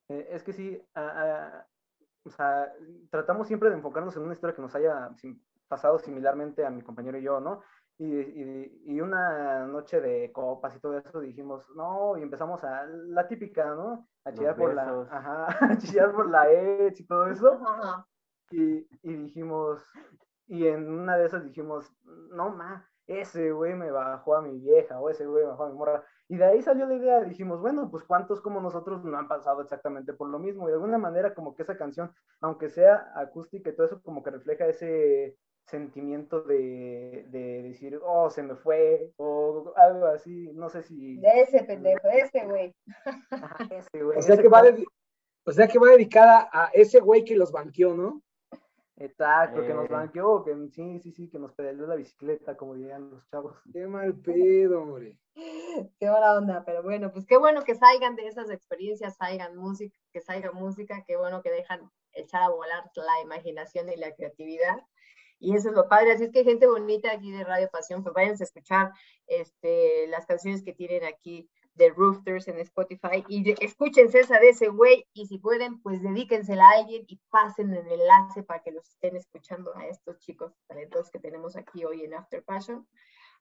Eh, 0.09 0.29
es 0.31 0.43
que 0.45 0.53
sí, 0.53 0.81
o 0.95 2.31
sea, 2.31 2.73
tratamos 3.11 3.47
siempre 3.49 3.71
de 3.71 3.77
enfocarnos 3.77 4.15
en 4.17 4.23
una 4.25 4.35
historia 4.35 4.55
que 4.55 4.63
nos 4.63 4.75
haya 4.75 5.11
sim- 5.17 5.41
pasado 5.69 5.99
similarmente 5.99 6.65
a 6.65 6.71
mi 6.71 6.83
compañero 6.83 7.19
y 7.19 7.23
yo, 7.23 7.41
¿no? 7.41 7.63
Y, 7.99 8.15
y- 8.15 8.83
y 8.85 9.01
una 9.01 9.67
noche 9.67 10.03
de 10.03 10.31
copas 10.33 10.77
y 10.77 10.81
todo 10.81 10.99
eso 10.99 11.19
dijimos, 11.21 11.65
no, 11.75 12.19
y 12.19 12.23
empezamos 12.23 12.63
a, 12.63 12.85
la 12.87 13.27
típica, 13.27 13.75
¿no? 13.75 14.07
A 14.25 14.33
chillar 14.35 14.55
por 14.55 14.75
la, 14.75 15.07
ajá, 15.11 15.47
a 15.73 15.79
chillar 15.79 16.13
por 16.13 16.29
la 16.29 16.53
ex 16.53 17.01
y 17.01 17.07
todo 17.07 17.27
eso. 17.29 17.59
Y, 18.51 18.87
y 19.03 19.17
dijimos, 19.17 19.83
y 20.49 20.67
en 20.67 20.89
una 20.89 21.17
de 21.17 21.27
esas 21.27 21.45
dijimos, 21.45 21.93
no, 22.05 22.51
ma, 22.51 22.89
ese 23.07 23.53
güey 23.53 23.75
me 23.75 23.91
bajó 23.91 24.35
a 24.35 24.43
mi 24.43 24.59
vieja, 24.59 24.99
o 25.01 25.09
ese 25.11 25.27
güey 25.27 25.45
me 25.45 25.51
bajó 25.51 25.65
a 25.65 25.69
mi 25.71 25.75
morra. 25.79 26.05
Y 26.29 26.37
de 26.37 26.45
ahí 26.45 26.61
salió 26.63 26.87
la 26.87 26.95
idea, 26.95 27.21
dijimos, 27.23 27.61
bueno, 27.61 27.89
pues 27.91 28.03
cuántos 28.03 28.41
como 28.41 28.61
nosotros 28.61 29.05
no 29.05 29.17
han 29.17 29.29
pasado 29.29 29.63
exactamente 29.63 30.13
por 30.13 30.29
lo 30.29 30.39
mismo. 30.41 30.65
Y 30.67 30.71
de 30.73 30.75
alguna 30.75 30.99
manera 30.99 31.35
como 31.35 31.55
que 31.55 31.63
esa 31.63 31.77
canción, 31.77 32.13
aunque 32.41 32.69
sea 32.69 33.13
acústica 33.15 33.71
y 33.71 33.77
todo 33.77 33.87
eso, 33.87 34.03
como 34.03 34.23
que 34.25 34.31
refleja 34.33 34.67
ese 34.67 35.37
sentimiento 35.67 36.43
de, 36.43 37.27
de 37.31 37.63
decir, 37.63 38.01
oh, 38.05 38.29
se 38.31 38.43
me 38.43 38.55
fue, 38.57 39.13
o 39.17 39.73
algo 39.77 40.07
así, 40.07 40.51
no 40.55 40.69
sé 40.69 40.83
si... 40.83 41.17
De 41.19 41.41
ese 41.43 41.63
pendejo, 41.65 42.07
de 42.09 42.19
ese 42.21 42.45
güey. 42.47 42.75
Ese 43.71 44.03
güey, 44.03 44.19
O 44.19 44.23
sea, 44.23 44.35
ese 44.35 44.43
que 44.43 44.49
va, 44.49 44.63
dedi- 44.63 44.87
o 45.45 45.53
sea 45.53 45.69
que 45.69 45.79
va 45.79 45.89
dedicada 45.91 46.49
a 46.53 46.71
ese 46.73 47.01
güey 47.01 47.25
que 47.25 47.37
los 47.37 47.53
banqueó, 47.53 47.95
¿no? 47.95 48.23
Exacto, 48.99 49.61
que 49.61 49.75
nos 49.75 49.85
Eh. 49.85 49.93
banqueó, 49.93 50.43
que 50.43 50.55
sí, 50.71 50.99
sí, 51.01 51.13
sí, 51.13 51.29
que 51.29 51.39
nos 51.39 51.53
pedaleó 51.53 51.87
la 51.87 51.97
bicicleta, 51.97 52.57
como 52.57 52.75
dirían 52.75 53.11
los 53.11 53.29
chavos. 53.29 53.55
Qué 53.73 53.87
mal 53.87 54.15
pedo, 54.21 54.83
hombre. 54.83 55.19
Qué 56.01 56.07
mala 56.11 56.37
onda, 56.39 56.65
pero 56.65 56.83
bueno, 56.83 57.13
pues 57.13 57.27
qué 57.27 57.37
bueno 57.37 57.63
que 57.63 57.75
salgan 57.75 58.17
de 58.17 58.27
esas 58.27 58.51
experiencias, 58.51 59.17
salgan 59.17 59.55
música, 59.57 59.99
que 60.13 60.23
salga 60.23 60.51
música, 60.53 61.05
qué 61.07 61.17
bueno 61.17 61.43
que 61.43 61.51
dejan 61.51 61.91
echar 62.13 62.43
a 62.45 62.49
volar 62.49 62.91
la 62.95 63.21
imaginación 63.23 63.91
y 63.91 63.97
la 63.97 64.15
creatividad. 64.15 64.79
Y 65.39 65.55
eso 65.55 65.69
es 65.69 65.75
lo 65.75 65.87
padre, 65.87 66.13
así 66.13 66.25
es 66.25 66.33
que 66.33 66.45
gente 66.45 66.67
bonita 66.67 67.13
aquí 67.13 67.31
de 67.31 67.45
Radio 67.45 67.69
Pasión, 67.71 68.03
pues 68.03 68.15
váyanse 68.15 68.45
a 68.45 68.47
escuchar 68.47 68.93
este, 69.27 70.07
las 70.09 70.25
canciones 70.25 70.65
que 70.65 70.73
tienen 70.73 71.05
aquí 71.05 71.51
de 71.77 71.91
Roosters 71.91 72.49
en 72.49 72.59
Spotify 72.61 73.25
y 73.29 73.55
escúchense 73.65 74.21
esa 74.21 74.39
de 74.41 74.49
ese 74.51 74.69
güey 74.69 75.07
y 75.13 75.27
si 75.27 75.39
pueden, 75.39 75.81
pues 75.83 76.03
dedíquensela 76.03 76.65
a 76.69 76.81
alguien 76.81 77.05
y 77.07 77.21
pasen 77.31 77.73
el 77.73 77.87
enlace 77.87 78.43
para 78.43 78.63
que 78.63 78.73
los 78.73 78.89
estén 78.89 79.17
escuchando 79.17 79.77
a 79.77 79.87
estos 79.87 80.19
chicos 80.19 80.53
talentosos 80.67 81.11
que 81.11 81.19
tenemos 81.21 81.57
aquí 81.57 81.85
hoy 81.85 82.03
en 82.03 82.15
After 82.15 82.43
Passion. 82.45 82.87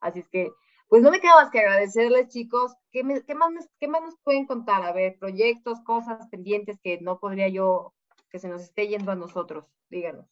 Así 0.01 0.19
es 0.19 0.27
que, 0.29 0.51
pues 0.89 1.01
no 1.01 1.11
me 1.11 1.19
queda 1.21 1.35
más 1.35 1.49
que 1.49 1.59
agradecerles, 1.59 2.27
chicos. 2.27 2.73
¿Qué, 2.91 3.03
me- 3.03 3.23
qué 3.23 3.35
más, 3.35 3.51
¿Qué 3.79 3.87
más 3.87 4.01
nos 4.01 4.17
pueden 4.23 4.45
contar? 4.45 4.83
A 4.83 4.91
ver, 4.91 5.17
proyectos, 5.17 5.79
cosas 5.85 6.27
pendientes 6.29 6.77
que 6.83 6.99
no 7.01 7.19
podría 7.19 7.47
yo, 7.47 7.93
que 8.29 8.39
se 8.39 8.49
nos 8.49 8.61
esté 8.61 8.87
yendo 8.87 9.11
a 9.11 9.15
nosotros. 9.15 9.65
Díganos. 9.89 10.27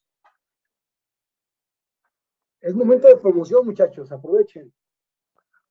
Es 2.62 2.74
momento 2.76 3.08
de 3.08 3.18
promoción, 3.18 3.66
muchachos. 3.66 4.12
Aprovechen. 4.12 4.74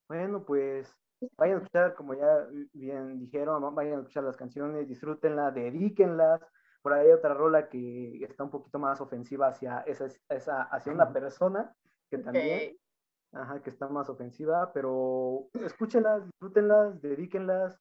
Bueno, 0.09 0.45
pues 0.45 0.95
vayan 1.37 1.57
a 1.57 1.59
escuchar, 1.59 1.95
como 1.95 2.15
ya 2.15 2.47
bien 2.73 3.19
dijeron, 3.19 3.61
¿no? 3.61 3.73
vayan 3.73 3.95
a 3.95 3.99
escuchar 4.01 4.25
las 4.25 4.37
canciones, 4.37 4.89
disfrútenlas, 4.89 5.55
dedíquenlas. 5.55 6.41
Por 6.83 6.93
ahí 6.93 7.07
hay 7.07 7.13
otra 7.13 7.35
rola 7.35 7.69
que 7.69 8.25
está 8.25 8.45
un 8.45 8.51
poquito 8.51 8.79
más 8.79 9.01
ofensiva 9.01 9.49
hacia, 9.49 9.81
esa, 9.81 10.07
esa, 10.29 10.63
hacia 10.63 10.93
una 10.93 11.13
persona, 11.13 11.73
que 12.11 12.19
también, 12.19 12.77
ajá, 13.33 13.63
que 13.63 13.71
está 13.71 13.89
más 13.89 14.09
ofensiva, 14.09 14.73
pero 14.73 15.49
escúchenlas, 15.55 16.25
disfrútenlas, 16.27 17.01
dedíquenlas. 17.01 17.79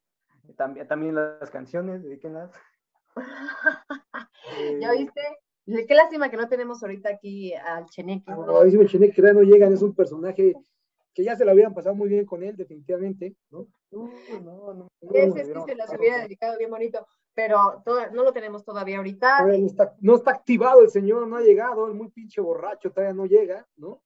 También, 0.55 0.87
también 0.87 1.15
las 1.15 1.49
canciones, 1.49 2.03
dedíquenlas. 2.03 2.51
¿Ya 4.79 4.91
viste? 4.91 5.21
Qué 5.65 5.95
lástima 5.95 6.29
que 6.29 6.37
no 6.37 6.47
tenemos 6.47 6.81
ahorita 6.81 7.09
aquí 7.09 7.53
al 7.53 7.85
Cheneque. 7.85 8.31
No, 8.31 8.63
dice 8.63 8.85
Chenek 8.85 9.13
que 9.13 9.21
ya 9.21 9.33
no 9.33 9.41
llegan. 9.41 9.71
Es 9.71 9.81
un 9.81 9.93
personaje 9.93 10.55
que 11.13 11.23
ya 11.23 11.35
se 11.35 11.43
lo 11.45 11.51
habían 11.51 11.73
pasado 11.73 11.95
muy 11.95 12.07
bien 12.09 12.25
con 12.25 12.41
él, 12.43 12.55
definitivamente, 12.55 13.35
¿no? 13.49 13.67
No, 13.91 14.09
no, 14.41 14.73
no, 14.73 14.87
sí 15.01 15.07
hubiéramos 15.09 15.65
se 15.65 15.75
las 15.75 15.89
hubiera 15.99 16.19
dedicado 16.23 16.57
bien 16.57 16.69
bonito. 16.71 17.05
pero 17.33 17.81
todo- 17.85 18.09
no 18.11 18.23
lo 18.23 18.31
tenemos 18.33 18.63
todavía 18.63 18.97
ahorita. 18.97 19.45
No 19.45 19.53
está, 19.67 19.95
no 19.99 20.15
está 20.15 20.31
activado 20.31 20.81
el 20.81 20.89
señor, 20.89 21.27
no 21.27 21.37
ha 21.37 21.41
llegado, 21.41 21.87
el 21.87 21.93
muy 21.93 22.09
pinche 22.09 22.39
borracho 22.41 22.91
todavía 22.91 23.13
no 23.13 23.25
llega, 23.25 23.67
¿no? 23.77 24.01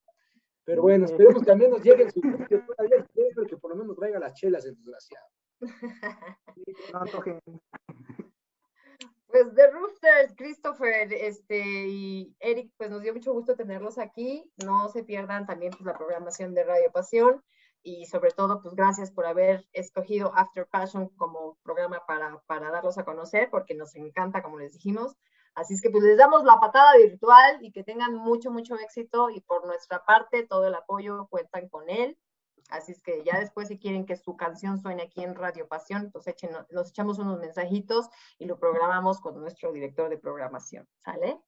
Pero 0.63 0.81
bueno, 0.81 1.05
esperemos 1.05 1.43
que 1.43 1.51
al 1.51 1.57
menos 1.59 1.83
llegue 1.83 2.09
su 2.09 2.21
sitio 2.21 2.63
todavía, 2.65 2.97
espero 2.97 3.47
que 3.47 3.57
por 3.57 3.69
lo 3.71 3.77
menos 3.77 3.95
traiga 3.95 4.17
las 4.19 4.33
chelas, 4.33 4.65
el 4.65 4.75
desgraciado. 4.75 5.27
Pues 9.35 9.53
The 9.53 9.69
Roosters, 9.69 10.33
Christopher 10.37 11.11
este, 11.11 11.59
y 11.59 12.37
Eric, 12.39 12.71
pues 12.77 12.89
nos 12.89 13.01
dio 13.01 13.13
mucho 13.13 13.33
gusto 13.33 13.57
tenerlos 13.57 13.97
aquí. 13.97 14.49
No 14.63 14.87
se 14.87 15.03
pierdan 15.03 15.45
también 15.45 15.71
pues, 15.71 15.83
la 15.83 15.97
programación 15.97 16.53
de 16.53 16.63
Radio 16.63 16.89
Pasión 16.93 17.43
y 17.83 18.05
sobre 18.05 18.31
todo, 18.31 18.61
pues 18.61 18.75
gracias 18.75 19.11
por 19.11 19.25
haber 19.25 19.67
escogido 19.73 20.31
After 20.37 20.65
Passion 20.67 21.09
como 21.17 21.57
programa 21.63 22.01
para, 22.07 22.41
para 22.47 22.71
darlos 22.71 22.97
a 22.97 23.03
conocer, 23.03 23.49
porque 23.51 23.75
nos 23.75 23.97
encanta, 23.97 24.41
como 24.41 24.57
les 24.57 24.71
dijimos. 24.71 25.17
Así 25.53 25.73
es 25.73 25.81
que 25.81 25.89
pues 25.89 26.05
les 26.05 26.17
damos 26.17 26.45
la 26.45 26.61
patada 26.61 26.95
virtual 26.95 27.57
y 27.59 27.73
que 27.73 27.83
tengan 27.83 28.15
mucho, 28.15 28.51
mucho 28.51 28.75
éxito 28.75 29.29
y 29.29 29.41
por 29.41 29.65
nuestra 29.65 30.05
parte 30.05 30.47
todo 30.47 30.65
el 30.65 30.75
apoyo 30.75 31.27
cuentan 31.29 31.67
con 31.67 31.89
él. 31.89 32.17
Así 32.69 32.91
es 32.91 33.01
que 33.01 33.23
ya 33.23 33.39
después 33.39 33.67
si 33.67 33.77
quieren 33.77 34.05
que 34.05 34.15
su 34.15 34.35
canción 34.35 34.79
suene 34.79 35.03
aquí 35.03 35.23
en 35.23 35.35
Radio 35.35 35.67
Pasión, 35.67 36.11
pues 36.11 36.25
nos 36.71 36.89
echamos 36.89 37.19
unos 37.19 37.39
mensajitos 37.39 38.09
y 38.39 38.45
lo 38.45 38.57
programamos 38.57 39.19
con 39.19 39.39
nuestro 39.39 39.71
director 39.71 40.09
de 40.09 40.17
programación. 40.17 40.87
¿Sale? 41.03 41.39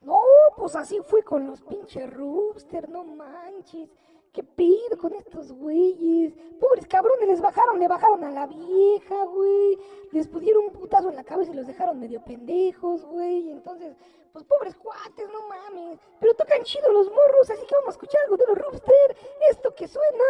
No, 0.00 0.20
pues 0.56 0.76
así 0.76 1.00
fue 1.02 1.22
con 1.22 1.46
los 1.46 1.62
pinches 1.62 2.12
Rooster, 2.12 2.88
no 2.90 3.04
manches. 3.04 3.88
¿Qué 4.34 4.42
pido 4.42 4.98
con 4.98 5.14
estos 5.14 5.52
güeyes? 5.52 6.34
Pobres 6.58 6.88
cabrones, 6.88 7.28
les 7.28 7.40
bajaron, 7.40 7.78
le 7.78 7.86
bajaron 7.86 8.24
a 8.24 8.32
la 8.32 8.48
vieja, 8.48 9.24
güey. 9.26 9.78
Les 10.10 10.26
pusieron 10.26 10.64
un 10.64 10.72
putazo 10.72 11.08
en 11.08 11.14
la 11.14 11.22
cabeza 11.22 11.52
y 11.52 11.54
los 11.54 11.68
dejaron 11.68 12.00
medio 12.00 12.20
pendejos, 12.24 13.04
güey. 13.04 13.48
Entonces, 13.52 13.96
pues 14.32 14.44
pobres 14.44 14.74
cuates, 14.74 15.30
no 15.30 15.46
mames. 15.46 16.00
Pero 16.18 16.34
tocan 16.34 16.64
chido 16.64 16.92
los 16.92 17.08
morros, 17.10 17.48
así 17.48 17.64
que 17.64 17.76
vamos 17.76 17.90
a 17.90 17.92
escuchar 17.92 18.22
algo 18.24 18.36
de 18.36 18.46
los 18.48 18.58
Rooster. 18.58 19.16
Esto 19.48 19.72
que 19.72 19.86
suena 19.86 20.24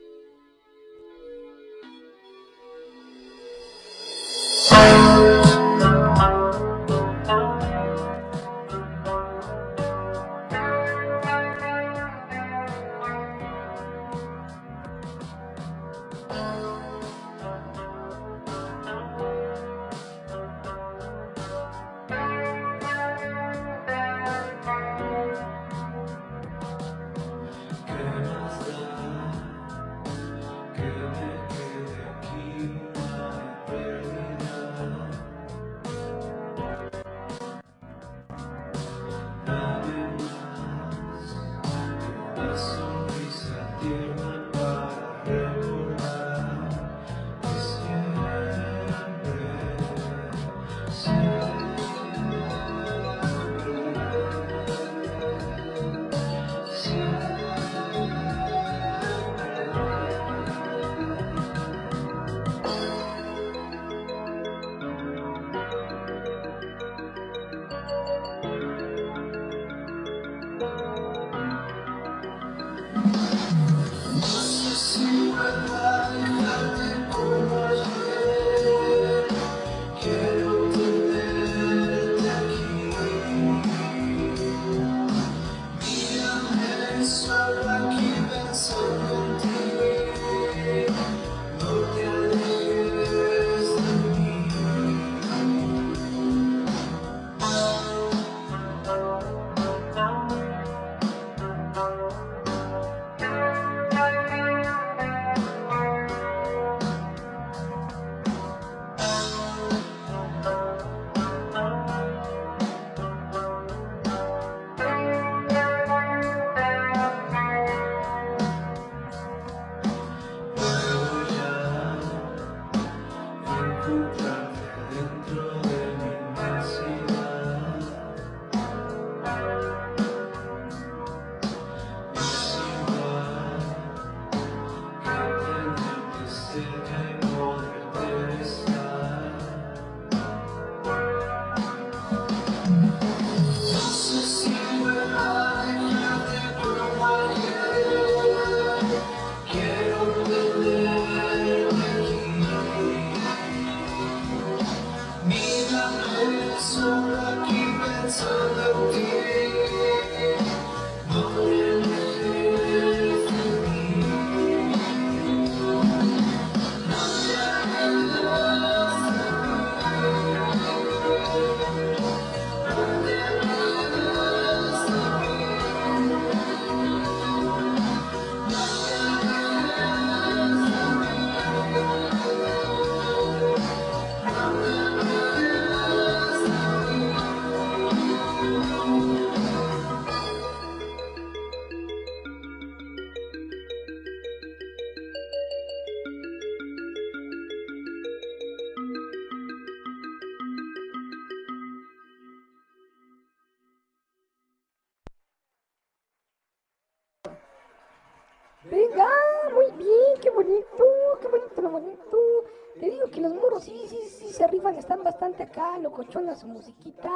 Bastante 215.36 215.44
acá, 215.44 215.78
locochona 215.80 216.36
su 216.36 216.48
musiquita. 216.48 217.10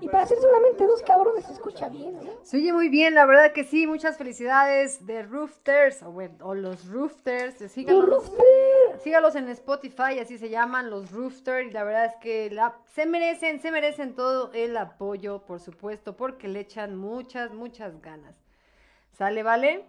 Y 0.00 0.08
para 0.08 0.26
ser 0.26 0.38
solamente 0.38 0.84
dos 0.86 1.02
cabrones 1.02 1.44
se 1.44 1.52
escucha 1.52 1.88
bien, 1.88 2.14
¿no? 2.24 2.32
Se 2.42 2.56
oye 2.56 2.72
muy 2.72 2.88
bien, 2.88 3.14
la 3.14 3.24
verdad 3.26 3.52
que 3.52 3.62
sí. 3.64 3.86
Muchas 3.86 4.16
felicidades 4.16 5.06
de 5.06 5.22
Roofters, 5.22 6.02
o, 6.02 6.10
bueno, 6.10 6.34
o 6.40 6.54
los 6.54 6.86
Roofters. 6.88 7.70
Sígalos, 7.70 8.06
Roofters. 8.08 9.02
sígalos 9.02 9.36
en 9.36 9.48
Spotify, 9.50 10.18
así 10.20 10.38
se 10.38 10.48
llaman, 10.48 10.90
los 10.90 11.12
Roofter. 11.12 11.66
Y 11.66 11.70
la 11.70 11.84
verdad 11.84 12.06
es 12.06 12.16
que 12.16 12.50
la- 12.50 12.76
se 12.94 13.06
merecen, 13.06 13.60
se 13.60 13.70
merecen 13.70 14.14
todo 14.16 14.50
el 14.54 14.76
apoyo, 14.76 15.42
por 15.42 15.60
supuesto, 15.60 16.16
porque 16.16 16.48
le 16.48 16.60
echan 16.60 16.96
muchas, 16.96 17.52
muchas 17.52 18.00
ganas. 18.00 18.34
¿Sale, 19.12 19.42
vale? 19.42 19.84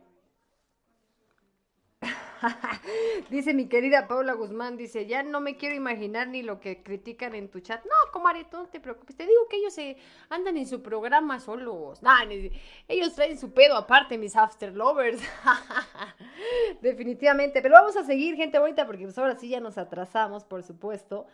dice 3.30 3.54
mi 3.54 3.68
querida 3.68 4.08
Paula 4.08 4.34
Guzmán, 4.34 4.78
dice, 4.78 5.06
ya 5.06 5.24
no 5.24 5.40
me 5.40 5.56
quiero 5.58 5.76
imaginar 5.76 6.28
ni 6.28 6.44
lo 6.44 6.60
que 6.60 6.84
critican 6.84 7.36
en 7.36 7.50
tu 7.50 7.60
chat. 7.60 7.84
No, 7.86 8.12
comadre, 8.12 8.46
no 8.52 8.68
te 8.68 8.80
preocupes. 8.80 9.16
Te 9.16 9.26
digo 9.26 9.48
que 9.50 9.58
ellos 9.58 9.74
se 9.74 9.98
andan 10.30 10.58
en 10.58 10.68
su 10.68 10.82
programa 10.82 11.40
solos. 11.40 12.02
Nah, 12.02 12.24
ellos 12.88 13.16
traen 13.16 13.38
su 13.38 13.54
pedo 13.54 13.76
aparte, 13.76 14.18
mis 14.18 14.36
after 14.36 14.76
lovers. 14.76 15.22
Definitivamente. 16.82 17.62
Pero 17.62 17.76
vamos 17.76 17.96
a 17.98 18.04
seguir, 18.04 18.36
gente 18.36 18.60
bonita, 18.60 18.86
porque 18.86 19.04
pues 19.04 19.18
ahora 19.18 19.36
sí 19.36 19.50
ya 19.50 19.60
nos 19.60 19.78
atrasamos, 19.78 20.44
por 20.44 20.64
supuesto 20.64 21.28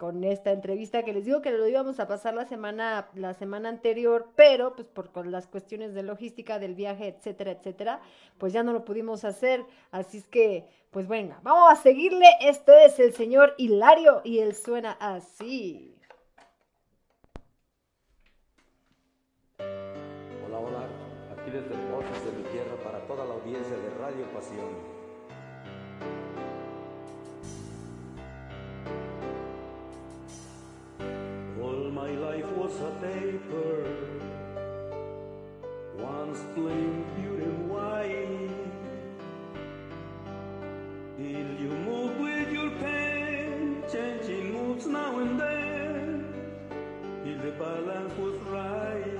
con 0.00 0.24
esta 0.24 0.50
entrevista 0.50 1.02
que 1.02 1.12
les 1.12 1.26
digo 1.26 1.42
que 1.42 1.50
lo 1.50 1.68
íbamos 1.68 2.00
a 2.00 2.08
pasar 2.08 2.32
la 2.32 2.46
semana, 2.46 3.10
la 3.14 3.34
semana 3.34 3.68
anterior, 3.68 4.28
pero 4.34 4.74
pues 4.74 4.88
por 4.88 5.12
con 5.12 5.30
las 5.30 5.46
cuestiones 5.46 5.92
de 5.92 6.02
logística 6.02 6.58
del 6.58 6.74
viaje, 6.74 7.08
etcétera, 7.08 7.50
etcétera, 7.50 8.00
pues 8.38 8.54
ya 8.54 8.62
no 8.62 8.72
lo 8.72 8.86
pudimos 8.86 9.26
hacer. 9.26 9.62
Así 9.90 10.16
es 10.16 10.26
que, 10.26 10.66
pues 10.90 11.06
venga, 11.06 11.38
vamos 11.42 11.70
a 11.70 11.76
seguirle. 11.76 12.24
Esto 12.40 12.72
es 12.72 12.98
el 12.98 13.12
señor 13.12 13.54
Hilario 13.58 14.22
y 14.24 14.38
él 14.38 14.54
suena 14.54 14.92
así. 14.92 15.94
Hola, 19.58 20.60
hola, 20.60 20.88
aquí 21.36 21.50
desde 21.50 21.74
el 21.74 21.80
de 22.24 22.38
mi 22.38 22.44
tierra 22.44 22.74
para 22.82 23.06
toda 23.06 23.26
la 23.26 23.34
audiencia 23.34 23.76
de 23.76 23.90
Radio 23.98 24.24
Pasión. 24.32 24.89
Was 32.70 32.80
a 32.80 32.90
paper, 33.00 33.96
once 35.98 36.40
plain, 36.54 37.04
pure 37.16 37.40
and 37.40 37.70
white. 37.70 38.50
Till 41.16 41.50
you 41.62 41.70
move 41.88 42.18
with 42.18 42.52
your 42.52 42.70
pen, 42.82 43.82
changing 43.92 44.52
moves 44.52 44.86
now 44.86 45.18
and 45.18 45.40
then, 45.40 46.24
till 47.24 47.38
the 47.38 47.52
balance 47.52 48.14
was 48.18 48.36
right. 48.58 49.18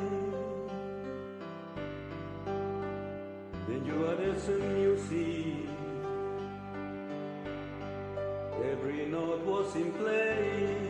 Then 3.66 3.85
you 3.85 3.97
added 4.10 4.40
some 4.40 4.74
music. 4.74 5.68
Every 8.72 9.06
note 9.06 9.44
was 9.44 9.74
in 9.74 9.93
place. 9.93 10.89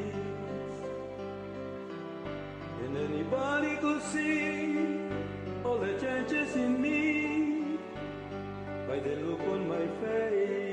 And 2.91 2.99
anybody 2.99 3.77
could 3.77 4.03
see 4.03 4.77
all 5.65 5.79
the 5.79 5.93
changes 6.01 6.57
in 6.57 6.83
me 6.83 7.79
by 8.89 8.99
the 8.99 9.15
look 9.15 9.41
on 9.43 9.69
my 9.69 9.87
face. 10.01 10.70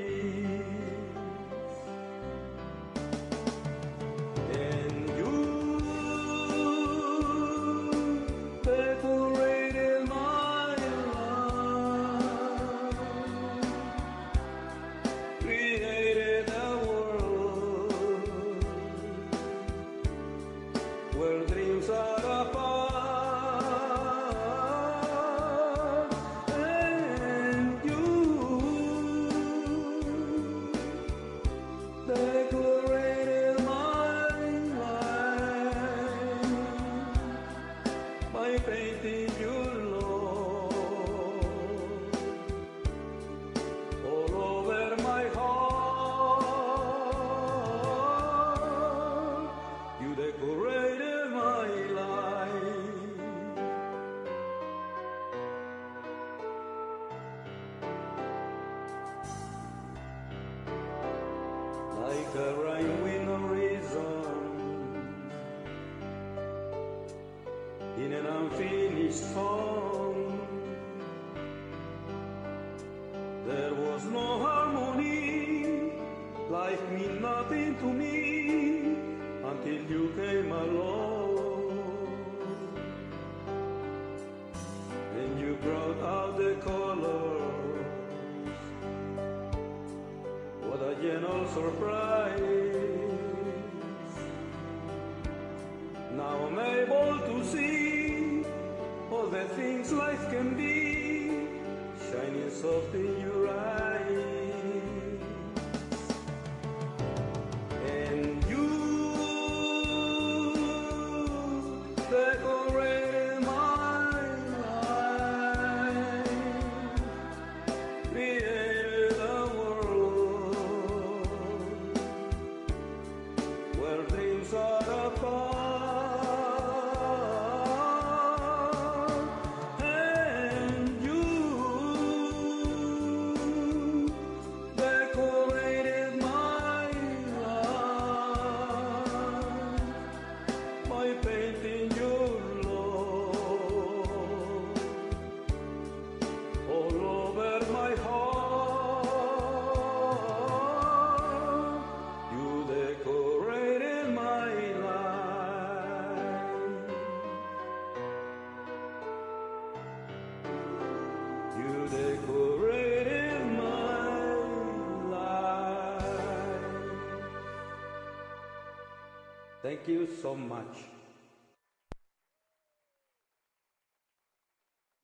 Thank 169.88 170.00
you 170.00 170.16
so 170.20 170.34
much. 170.34 170.84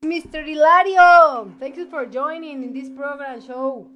Mr. 0.05 0.44
Hilario, 0.44 1.51
thank 1.59 1.78
you 1.78 1.86
for 1.86 2.05
joining 2.05 2.62
in 2.62 2.74
this 2.74 2.90
program 2.90 3.40
show. 3.40 3.89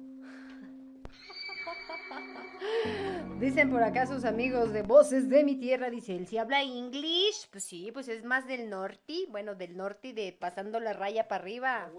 Dicen 3.39 3.69
por 3.69 3.83
acá 3.83 4.07
sus 4.07 4.25
amigos 4.25 4.73
de 4.73 4.81
Voces 4.81 5.29
de 5.29 5.43
mi 5.43 5.57
Tierra, 5.57 5.91
dice 5.91 6.15
él, 6.15 6.25
si 6.25 6.39
habla 6.39 6.63
inglés, 6.63 7.47
pues 7.51 7.65
sí, 7.65 7.91
pues 7.93 8.07
es 8.07 8.23
más 8.23 8.47
del 8.47 8.67
norte, 8.71 9.27
bueno, 9.29 9.53
del 9.53 9.77
norte 9.77 10.13
de 10.13 10.33
pasando 10.33 10.79
la 10.79 10.93
raya 10.93 11.27
para 11.27 11.43
arriba. 11.43 11.91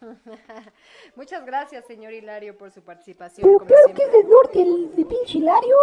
Muchas 1.16 1.46
gracias, 1.46 1.86
señor 1.86 2.12
Hilario, 2.12 2.58
por 2.58 2.70
su 2.70 2.82
participación. 2.82 3.46
Pero 3.46 3.58
como 3.58 3.70
claro 3.70 3.94
que 3.94 4.02
es 4.04 4.12
del 4.12 4.28
norte, 4.28 4.60
el 4.60 4.94
de 4.94 5.04
pinche 5.06 5.38
Hilario. 5.38 5.76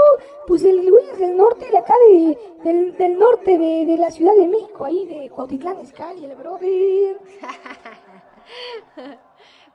Pues 0.46 0.64
el 0.64 0.90
güey 0.92 1.10
es 1.10 1.18
del 1.18 1.36
norte, 1.36 1.72
de 1.72 1.78
acá 1.78 1.96
de, 2.08 2.38
del, 2.64 2.96
del 2.96 3.18
norte 3.18 3.58
de, 3.58 3.86
de 3.88 3.98
la 3.98 4.12
Ciudad 4.12 4.36
de 4.36 4.48
México, 4.48 4.86
ahí 4.86 5.08
de 5.08 5.32
Cuautitlán 5.32 5.82
Izcalli, 5.82 6.26
el 6.26 6.36
brother. 6.36 7.20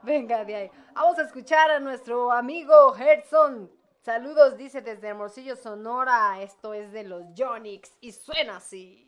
Venga, 0.01 0.45
de 0.45 0.55
ahí. 0.55 0.71
Vamos 0.93 1.19
a 1.19 1.23
escuchar 1.23 1.69
a 1.71 1.79
nuestro 1.81 2.31
amigo 2.31 2.93
Gerson. 2.93 3.69
Saludos, 4.01 4.55
dice 4.55 4.81
desde 4.81 5.09
Hermosillo, 5.09 5.57
Sonora. 5.57 6.41
Esto 6.41 6.73
es 6.73 6.93
de 6.93 7.03
los 7.03 7.25
Jonix 7.37 7.91
y 7.99 8.13
suena 8.13 8.57
así. 8.57 9.05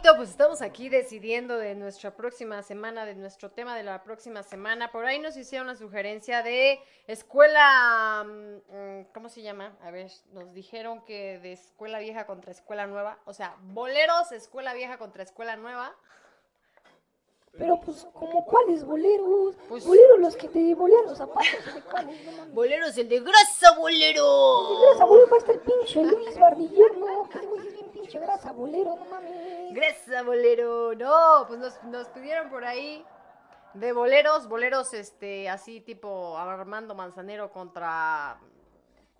Pues 0.00 0.30
estamos 0.30 0.62
aquí 0.62 0.88
decidiendo 0.88 1.58
de 1.58 1.74
nuestra 1.74 2.16
próxima 2.16 2.62
semana, 2.62 3.04
de 3.04 3.14
nuestro 3.14 3.50
tema 3.50 3.76
de 3.76 3.82
la 3.82 4.02
próxima 4.02 4.42
semana. 4.42 4.90
Por 4.90 5.04
ahí 5.04 5.18
nos 5.18 5.36
hicieron 5.36 5.68
una 5.68 5.76
sugerencia 5.76 6.42
de 6.42 6.80
escuela, 7.06 8.24
mm, 8.26 9.12
¿cómo 9.12 9.28
se 9.28 9.42
llama? 9.42 9.76
A 9.82 9.90
ver, 9.90 10.10
nos 10.32 10.52
dijeron 10.54 11.04
que 11.04 11.38
de 11.40 11.52
escuela 11.52 11.98
vieja 11.98 12.26
contra 12.26 12.52
escuela 12.52 12.86
nueva, 12.86 13.18
o 13.26 13.34
sea, 13.34 13.56
boleros, 13.60 14.32
escuela 14.32 14.72
vieja 14.72 14.96
contra 14.96 15.22
escuela 15.22 15.56
nueva. 15.56 15.94
Pero 17.58 17.78
pues, 17.84 18.06
como 18.14 18.44
cuáles 18.46 18.82
boleros? 18.84 19.56
Pues- 19.68 19.86
Boleros 19.86 20.18
los 20.20 20.36
que 20.36 20.48
te 20.48 20.74
bolean 20.74 21.04
los 21.04 21.18
zapatos, 21.18 21.74
¿de 21.74 21.82
cuáles? 21.82 22.24
No. 22.36 22.46
Boleros, 22.54 22.96
el 22.96 23.08
de 23.08 23.20
grasa, 23.20 23.76
bolero. 23.76 24.80
Grasa 24.80 25.04
bolero 25.04 25.28
va 25.28 25.36
a 25.36 25.38
estar 25.38 25.54
el 25.54 25.60
pinche 25.60 26.02
Luis 26.02 26.38
Bardillero, 26.38 26.94
¿no? 26.94 27.28
Que 27.28 27.38
güey 27.40 27.66
es 27.68 27.74
bien 27.74 27.90
pinche 27.90 28.18
grasa 28.18 28.52
bolero, 28.52 28.96
no 28.96 29.04
mames. 29.04 29.74
Grasa, 29.74 30.22
bolero. 30.22 30.94
No, 30.94 31.44
pues 31.46 31.60
nos, 31.60 31.82
nos 31.84 32.08
pidieron 32.08 32.48
por 32.48 32.64
ahí 32.64 33.04
de 33.74 33.92
boleros, 33.92 34.48
boleros, 34.48 34.92
este, 34.94 35.48
así 35.50 35.80
tipo 35.82 36.36
Armando 36.38 36.94
Manzanero 36.94 37.52
contra 37.52 38.38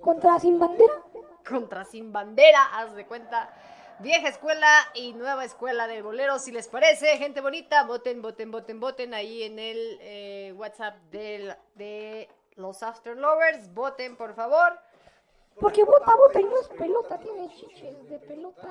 Contra 0.01 0.39
Sin 0.41 0.59
Bandera. 0.59 1.03
contra 1.47 1.85
Sin 1.85 2.13
Bandera, 2.13 2.65
haz 2.79 2.95
de 2.95 3.07
cuenta. 3.07 3.55
Vieja 4.01 4.29
escuela 4.29 4.69
y 4.95 5.13
nueva 5.13 5.45
escuela 5.45 5.87
del 5.87 6.03
bolero, 6.03 6.39
si 6.39 6.51
les 6.51 6.69
parece, 6.69 7.19
gente 7.19 7.41
bonita, 7.41 7.85
voten, 7.85 8.21
voten, 8.21 8.51
voten, 8.51 8.81
voten 8.81 9.15
ahí 9.15 9.45
en 9.45 9.59
el 9.59 9.99
eh, 10.01 10.55
WhatsApp 10.57 10.97
del, 11.11 11.55
de 11.75 12.29
los 12.57 12.83
After 12.83 13.17
Lovers, 13.17 13.73
voten 13.73 14.17
por 14.17 14.35
favor. 14.35 14.79
Porque 15.61 15.85
bota, 15.85 16.17
bota 16.17 16.41
y 16.41 16.45
no 16.45 16.61
es 16.61 16.69
pelota, 16.69 17.19
tiene 17.19 17.49
chiches 17.55 18.09
de 18.09 18.19
pelota. 18.21 18.69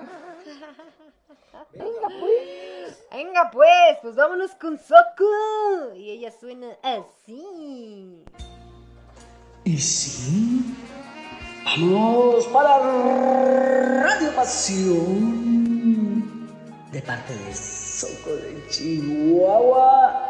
Venga, 1.74 2.08
pues. 2.20 3.08
Venga 3.12 3.50
pues, 3.52 3.98
pues 4.02 4.16
vámonos 4.16 4.52
con 4.56 4.78
Soco. 4.78 5.94
Y 5.96 6.10
ella 6.10 6.32
suena 6.32 6.76
así. 6.82 8.24
Y 9.64 9.78
sí, 9.78 10.76
vamos 11.66 12.48
para 12.48 12.80
Radio 14.04 14.36
Pasión. 14.36 15.62
De 16.92 17.02
parte 17.02 17.34
de 17.36 17.56
Soco 17.56 18.32
de 18.32 18.68
Chihuahua. 18.70 20.28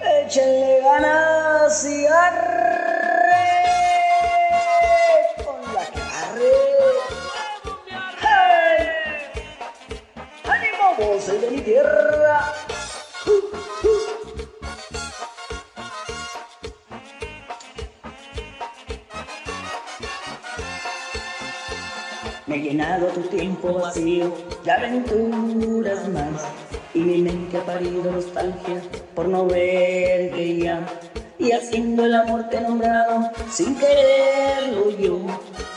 Échenle 0.00 0.80
ganas 0.82 1.86
y 1.86 2.06
arre 2.06 2.76
con 5.44 5.74
la 5.74 5.84
que 5.86 6.00
arre. 6.00 6.52
¡Hey! 8.20 8.88
¡Ánimo, 10.44 10.94
voces 10.98 11.40
de 11.40 11.50
mi 11.50 11.60
tierra! 11.62 12.15
He 22.56 22.60
llenado 22.60 23.06
tu 23.08 23.20
tiempo 23.22 23.74
vacío 23.74 24.32
de 24.64 24.70
aventuras 24.70 26.08
más. 26.08 26.46
Y 26.94 27.00
mi 27.00 27.18
mente 27.18 27.58
ha 27.58 27.64
parido 27.64 28.10
nostalgia 28.10 28.82
por 29.14 29.28
no 29.28 29.46
verte 29.46 30.56
ya 30.56 30.86
y 31.38 31.52
haciendo 31.52 32.04
el 32.04 32.14
amor 32.14 32.48
te 32.48 32.58
he 32.58 32.60
nombrado 32.60 33.30
sin 33.50 33.76
quererlo 33.76 34.90
yo 34.90 35.18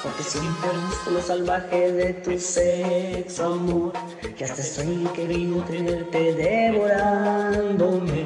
porque 0.03 0.23
siempre 0.23 0.69
busco 0.88 1.11
lo 1.11 1.22
salvaje 1.22 1.91
de 1.91 2.14
tu 2.14 2.40
sexo 2.40 3.45
amor 3.45 3.94
que 4.38 4.45
hasta 4.45 4.61
estoy 4.61 5.07
querido 5.15 5.61
tenerte 5.64 6.34
devorándome 6.34 8.26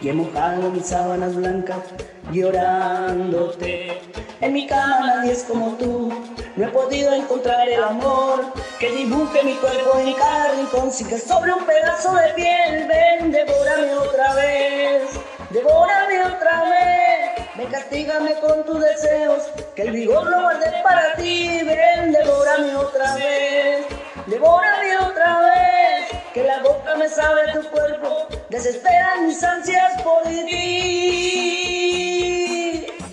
y 0.00 0.08
he 0.08 0.12
mojado 0.12 0.70
mis 0.70 0.86
sábanas 0.86 1.34
blancas 1.34 1.84
llorándote 2.32 4.00
en 4.40 4.52
mi 4.52 4.66
cama 4.66 5.06
nadie 5.06 5.32
es 5.32 5.42
como 5.44 5.72
tú 5.72 6.12
no 6.58 6.64
he 6.64 6.68
podido 6.70 7.12
encontrar 7.12 7.68
el 7.68 7.82
amor 7.82 8.52
que 8.78 8.90
dibuje 8.90 9.44
mi 9.44 9.54
cuerpo 9.54 9.98
en 9.98 10.12
cada 10.14 10.54
rincón 10.54 10.90
sin 10.90 11.08
que 11.08 11.18
sobre 11.18 11.52
un 11.52 11.64
pedazo 11.64 12.12
de 12.14 12.32
piel. 12.34 12.88
Ven, 12.88 13.30
devórame 13.30 13.94
otra 13.94 14.34
vez, 14.34 15.02
devórame 15.50 16.24
otra 16.24 16.64
vez. 16.64 17.46
Ven, 17.56 17.68
castígame 17.68 18.34
con 18.40 18.64
tus 18.64 18.80
deseos, 18.80 19.50
que 19.74 19.82
el 19.82 19.90
vigor 19.90 20.24
lo 20.28 20.42
guardé 20.42 20.72
para 20.82 21.14
ti. 21.16 21.60
Ven, 21.64 22.12
devórame 22.12 22.76
otra 22.76 23.14
vez, 23.16 23.86
devórame 24.26 24.98
otra 24.98 25.40
vez. 25.40 26.08
Que 26.32 26.44
la 26.44 26.60
boca 26.62 26.94
me 26.96 27.08
sabe 27.08 27.52
tu 27.52 27.68
cuerpo, 27.70 28.28
desesperan 28.50 29.26
mis 29.26 29.42
ansias 29.42 30.00
por 30.02 30.22
ti. 30.22 31.48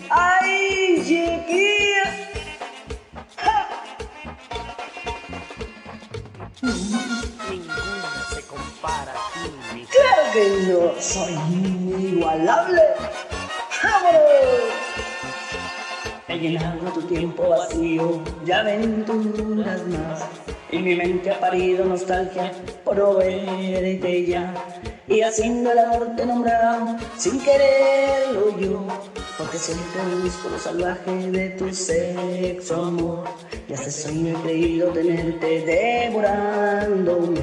Ay, 0.10 1.02
chiquilla. 1.06 1.76
Se 8.86 8.94
compara 8.94 9.12
a 9.12 9.34
ti, 9.34 9.52
mi 9.74 9.86
Claro 9.86 10.24
que 10.34 10.44
no, 10.68 11.02
soy 11.02 11.34
inigualable. 11.34 12.82
¡Vámonos! 13.84 14.86
He 16.28 16.40
llenado 16.40 16.91
tu 16.91 17.02
tiempo 17.03 17.49
vacío 17.49 18.22
de 18.44 18.53
aventuras 18.53 19.82
más. 19.88 20.26
Y 20.72 20.80
mi 20.80 20.95
mente 20.95 21.32
ha 21.32 21.40
parido 21.40 21.86
nostalgia 21.86 22.52
por 22.84 23.18
verte 23.18 24.26
ya. 24.26 24.53
Y 25.07 25.22
haciendo 25.22 25.72
el 25.72 25.80
amor 25.80 26.16
te 26.16 26.24
he 26.24 26.26
nombrado 26.26 26.98
sin 27.18 27.40
quererlo 27.40 28.60
yo. 28.60 28.86
Porque 29.38 29.57
siempre 29.57 30.02
busco 30.24 30.49
lo 30.49 30.57
salvaje 30.57 31.32
de 31.32 31.49
tu 31.52 31.74
sexo 31.74 32.84
amor. 32.86 33.24
Y 33.70 33.74
hasta 33.74 33.91
soy 33.91 34.30
he 34.30 34.34
creído 34.34 34.90
tenerte 34.90 35.62
devorándome. 35.62 37.41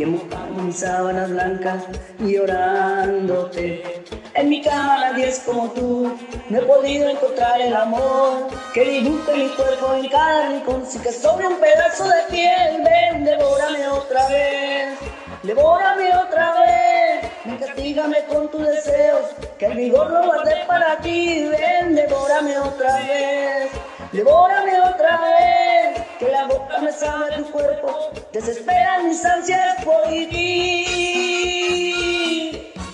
Y 0.00 0.06
mojado 0.06 0.54
mis 0.62 0.76
sábanas 0.76 1.28
blancas 1.28 1.84
llorándote. 2.20 4.02
En 4.32 4.48
mi 4.48 4.62
cama 4.62 4.96
nadie 4.96 5.28
es 5.28 5.40
como 5.40 5.70
tú, 5.72 6.16
no 6.48 6.58
he 6.58 6.62
podido 6.62 7.10
encontrar 7.10 7.60
el 7.60 7.76
amor 7.76 8.46
que 8.72 8.82
dibuje 8.82 9.36
mi 9.36 9.48
cuerpo 9.50 9.92
en 9.92 10.08
cada 10.08 10.48
rincón, 10.48 10.86
sin 10.86 11.02
que 11.02 11.12
sobre 11.12 11.48
un 11.48 11.56
pedazo 11.56 12.08
de 12.08 12.22
piel. 12.30 12.82
Ven, 12.82 13.24
devórame 13.26 13.88
otra 13.88 14.26
vez, 14.28 14.98
devórame 15.42 16.16
otra 16.16 16.54
vez. 16.60 17.30
Ven, 17.44 17.58
castígame 17.58 18.24
con 18.24 18.50
tus 18.50 18.66
deseos, 18.66 19.26
que 19.58 19.66
el 19.66 19.76
vigor 19.76 20.10
lo 20.10 20.24
guardé 20.24 20.64
para 20.66 20.96
ti. 21.00 21.46
Ven, 21.46 21.94
devórame 21.94 22.58
otra 22.58 22.96
vez, 22.96 23.70
devórame 24.12 24.80
otra 24.80 25.20
vez. 25.20 26.02
Que 26.18 26.28
la 26.30 26.46
boca 26.46 26.78
me 26.80 26.92
sabe 26.92 27.32
a 27.32 27.36
tu 27.38 27.50
cuerpo, 27.50 28.10
desesperan 28.32 29.08
mis 29.08 29.24
ansias 29.24 29.82
por 29.84 30.02
ti. 30.08 30.86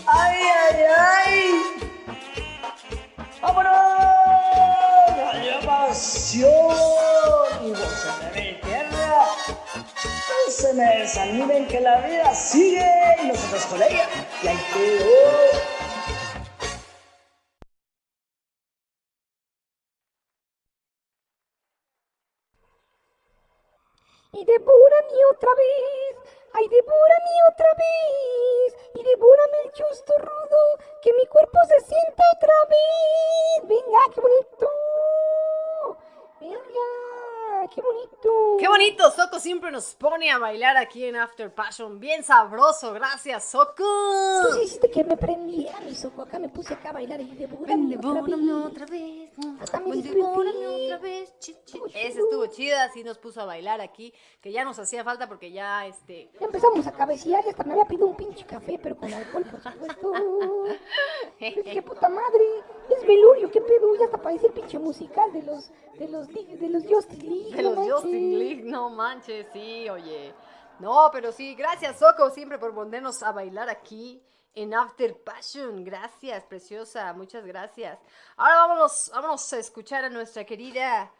Ay, 0.06 0.38
ay, 0.70 0.76
ay. 0.96 1.62
¡Vámonos! 3.42 3.72
¡Radio 5.16 5.60
pasión! 5.66 6.46
Y 7.64 7.70
voces 7.70 8.32
de 8.32 8.40
mi 8.40 8.60
tierra. 8.60 9.24
No 9.48 10.50
se 10.52 10.72
me 10.74 10.98
desanimen 10.98 11.66
que 11.66 11.80
la 11.80 11.96
vida 11.98 12.32
sigue 12.34 12.88
y 13.22 13.26
nosotros 13.26 13.66
con 13.66 13.82
ella. 13.82 14.08
Y 14.42 14.48
ahí 14.48 14.58
quedó. 14.72 15.85
Y 24.32 24.44
devórame 24.44 25.24
otra 25.30 25.50
vez. 25.54 26.16
Ay, 26.52 26.68
devórame 26.68 27.34
otra 27.52 27.68
vez. 27.74 28.76
Y 28.94 29.02
devórame 29.02 29.58
el 29.64 29.72
chusto 29.72 30.12
rudo. 30.18 30.78
Que 31.02 31.12
mi 31.12 31.26
cuerpo 31.26 31.58
se 31.68 31.80
sienta 31.80 32.22
otra 32.36 32.54
vez. 32.68 33.68
Venga, 33.68 34.00
qué 34.14 34.20
bonito. 34.20 34.70
Venga, 36.40 36.88
qué 37.74 37.80
bonito. 37.80 38.56
Qué 38.58 38.68
bonito, 38.68 39.10
Soco 39.10 39.38
siempre 39.38 39.70
nos 39.70 39.94
pone 39.94 40.30
a 40.30 40.38
bailar 40.38 40.76
aquí 40.76 41.04
en 41.04 41.16
After 41.16 41.52
Passion. 41.54 41.98
Bien 41.98 42.22
sabroso, 42.22 42.92
gracias, 42.92 43.50
Soco. 43.50 43.84
Tú 44.42 44.54
sí 44.54 44.64
hiciste 44.64 44.90
que 44.90 45.04
me 45.04 45.16
prendiera 45.16 45.80
mi 45.80 45.94
soco. 45.94 46.22
Acá 46.22 46.38
me 46.38 46.48
puse 46.48 46.74
acá 46.74 46.90
a 46.90 46.92
bailar 46.92 47.20
y 47.20 47.34
devórame 47.34 47.96
otra 47.96 48.36
vez. 48.36 48.50
otra 48.66 48.86
vez. 48.86 49.30
Hasta 49.60 49.80
me 49.80 49.96
otra 50.22 50.98
vez. 50.98 51.34
Ese 51.94 52.20
estuvo 52.20 52.46
chida, 52.46 52.84
así 52.84 53.02
nos 53.02 53.18
puso 53.18 53.40
a 53.40 53.44
bailar 53.44 53.80
aquí, 53.80 54.12
que 54.40 54.52
ya 54.52 54.64
nos 54.64 54.78
hacía 54.78 55.04
falta 55.04 55.28
porque 55.28 55.50
ya, 55.50 55.86
este... 55.86 56.30
Ya 56.38 56.46
empezamos 56.46 56.86
a 56.86 56.92
cabecear 56.92 57.44
y 57.44 57.50
hasta 57.50 57.64
me 57.64 57.72
había 57.72 57.84
pedido 57.84 58.06
un 58.06 58.16
pinche 58.16 58.44
café, 58.44 58.78
pero 58.82 58.96
con 58.96 59.12
alcohol, 59.12 59.44
por 59.50 59.62
supuesto. 59.62 60.12
Es 61.38 61.54
que 61.54 61.82
puta 61.82 62.08
madre, 62.08 62.44
es 62.96 63.06
velorio, 63.06 63.50
qué 63.50 63.60
pedo, 63.60 63.94
ya 63.96 64.06
hasta 64.06 64.20
parece 64.20 64.46
el 64.46 64.52
pinche 64.54 64.78
musical 64.78 65.32
de 65.32 65.42
los, 65.42 65.70
de 65.98 66.08
los, 66.08 66.28
de 66.28 66.68
los 66.68 66.84
Justice. 66.86 67.26
De 67.50 67.62
no 67.62 67.70
los 67.70 67.76
manches. 67.76 67.92
Justin 67.94 68.38
League, 68.38 68.62
no 68.64 68.90
manches, 68.90 69.46
sí, 69.52 69.88
oye. 69.88 70.34
No, 70.78 71.08
pero 71.12 71.32
sí, 71.32 71.54
gracias, 71.54 71.98
Soco, 71.98 72.30
siempre 72.30 72.58
por 72.58 72.74
ponernos 72.74 73.22
a 73.22 73.32
bailar 73.32 73.68
aquí 73.70 74.22
en 74.54 74.74
After 74.74 75.22
Passion. 75.22 75.84
Gracias, 75.84 76.44
preciosa, 76.44 77.12
muchas 77.12 77.46
gracias. 77.46 77.98
Ahora 78.36 78.56
vámonos, 78.56 79.10
vámonos 79.14 79.52
a 79.52 79.58
escuchar 79.58 80.04
a 80.04 80.10
nuestra 80.10 80.44
querida. 80.44 81.12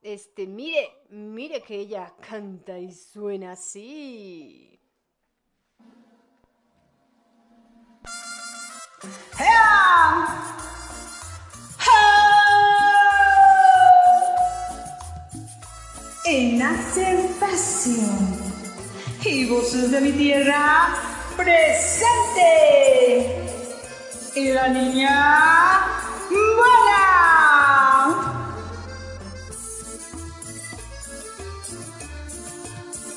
Este, 0.00 0.46
mire, 0.46 1.02
mire 1.08 1.62
que 1.62 1.76
ella 1.76 2.14
canta 2.20 2.78
y 2.78 2.92
suena 2.92 3.52
así. 3.52 4.74
En 16.26 16.62
aceptación 16.62 18.38
y 19.22 19.44
voces 19.46 19.90
de 19.90 20.00
mi 20.00 20.12
tierra 20.12 20.96
presente. 21.36 22.40
Y 24.34 24.48
la 24.52 24.68
niña 24.68 25.82
buena. 26.30 26.94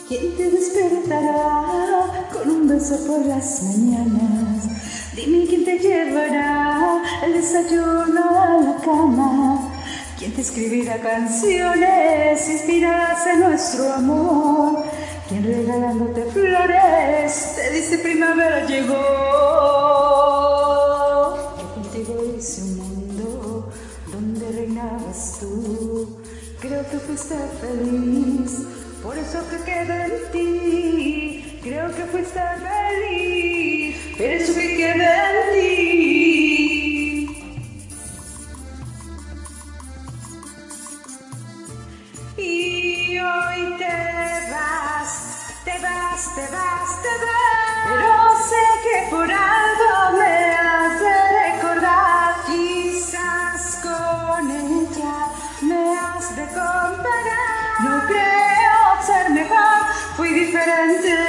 ¿Quién 0.10 0.36
te 0.36 0.52
despertará 0.52 2.28
con 2.34 2.52
un 2.52 2.68
beso 2.68 3.08
por 3.08 3.26
las 3.26 3.64
mañanas? 3.64 4.68
Dime 5.16 5.48
quién 5.48 5.64
te 5.64 5.80
llevará 5.80 7.02
el 7.24 7.36
desayuno 7.36 8.42
a 8.42 8.58
la 8.62 8.76
cama. 8.84 9.77
¿Quién 10.18 10.34
te 10.34 10.42
escribirá 10.42 10.98
canciones 11.00 12.50
inspiradas 12.50 13.28
en 13.28 13.40
nuestro 13.40 13.94
amor? 13.94 14.84
¿Quién 15.30 15.44
regalándote 15.44 16.24
flores 16.32 17.54
te 17.56 17.72
dice 17.72 18.00
primavera 18.00 18.66
llegó? 18.66 18.96
Yo 21.60 21.74
contigo 21.76 22.34
hice 22.36 22.64
un 22.64 22.78
mundo 22.78 23.72
donde 24.12 24.52
reinabas 24.54 25.38
tú. 25.40 26.18
Creo 26.62 26.84
que 26.90 26.98
fuiste 26.98 27.36
feliz, 27.62 28.64
por 29.04 29.16
eso 29.16 29.48
que 29.52 29.58
queda 29.72 30.06
en 30.08 30.32
ti. 30.32 31.60
Creo 31.62 31.94
que 31.94 32.06
fuiste 32.06 32.40
feliz, 32.66 34.18
por 34.18 34.26
eso 34.26 34.56
que 34.56 34.78
queda 34.78 35.30
en 35.30 35.62
ti. 35.62 35.67
Te 45.78 45.84
vas, 45.84 46.36
te 46.36 46.42
vas, 46.42 47.02
te 47.02 47.14
vas. 47.26 47.84
Pero 47.86 48.10
sé 48.50 48.66
que 48.84 49.10
por 49.10 49.32
algo 49.32 50.18
me 50.18 50.54
has 50.56 51.00
de 51.00 51.18
recordar. 51.44 52.36
Quizás 52.46 53.80
con 53.82 54.52
ella 54.52 55.16
me 55.62 55.98
has 55.98 56.36
de 56.36 56.46
comparar. 56.48 57.82
No 57.84 58.08
creo 58.08 59.06
ser 59.06 59.30
mejor, 59.32 59.80
fui 60.16 60.34
diferente 60.34 61.27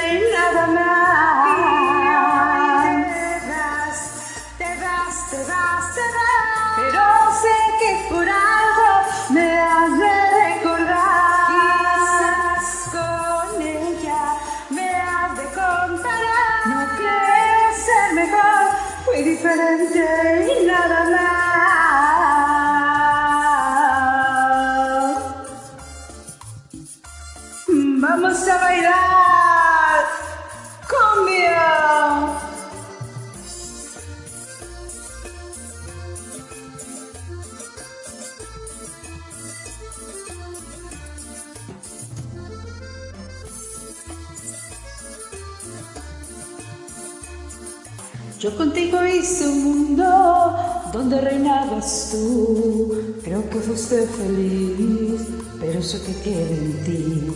Yo 48.39 48.55
contigo 48.55 49.05
hice 49.05 49.49
un 49.49 49.63
mundo 49.65 50.55
donde 50.93 51.19
reinabas 51.19 52.07
tú. 52.09 53.17
Creo 53.21 53.49
que 53.49 53.59
fuiste 53.59 54.07
feliz, 54.07 55.27
pero 55.59 55.79
eso 55.79 55.97
que 56.05 56.13
queda 56.23 56.47
en 56.47 56.83
ti. 56.85 57.27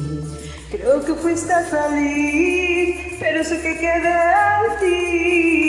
Creo 0.72 1.04
que 1.04 1.14
fuiste 1.16 1.54
feliz, 1.70 3.18
pero 3.20 3.42
eso 3.42 3.56
que 3.62 3.80
queda 3.80 4.62
en 4.64 4.80
ti. 4.80 5.63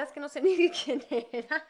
Verdad 0.00 0.08
es 0.08 0.12
que 0.14 0.20
no 0.20 0.28
sé 0.28 0.40
ni 0.42 0.70
quién 0.70 1.04
era. 1.10 1.66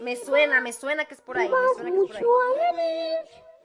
Me 0.00 0.16
suena, 0.16 0.60
me 0.60 0.72
suena 0.72 1.04
que 1.04 1.14
es 1.14 1.20
por 1.20 1.38
ahí, 1.38 1.48
me 1.48 1.56
suena 1.74 1.90
que 1.90 1.98
es 1.98 2.04
por 2.04 2.16
ahí. 2.16 2.24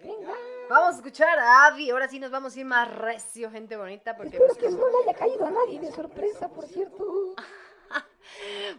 Venga. 0.03 0.33
Vamos 0.69 0.95
a 0.95 0.97
escuchar 0.97 1.39
a 1.39 1.67
Avi, 1.67 1.89
ahora 1.89 2.09
sí 2.09 2.19
nos 2.19 2.29
vamos 2.29 2.55
a 2.55 2.59
ir 2.59 2.65
más 2.65 2.93
recio, 2.93 3.49
gente 3.49 3.77
bonita, 3.77 4.17
porque 4.17 4.35
Espero 4.35 4.53
pues, 4.53 4.57
que 4.57 4.69
no 4.69 4.85
le 4.89 4.97
haya 5.09 5.17
caído 5.17 5.45
a 5.45 5.51
nadie 5.51 5.79
de 5.79 5.91
sorpresa, 5.93 6.49
por 6.49 6.65
cierto. 6.65 7.35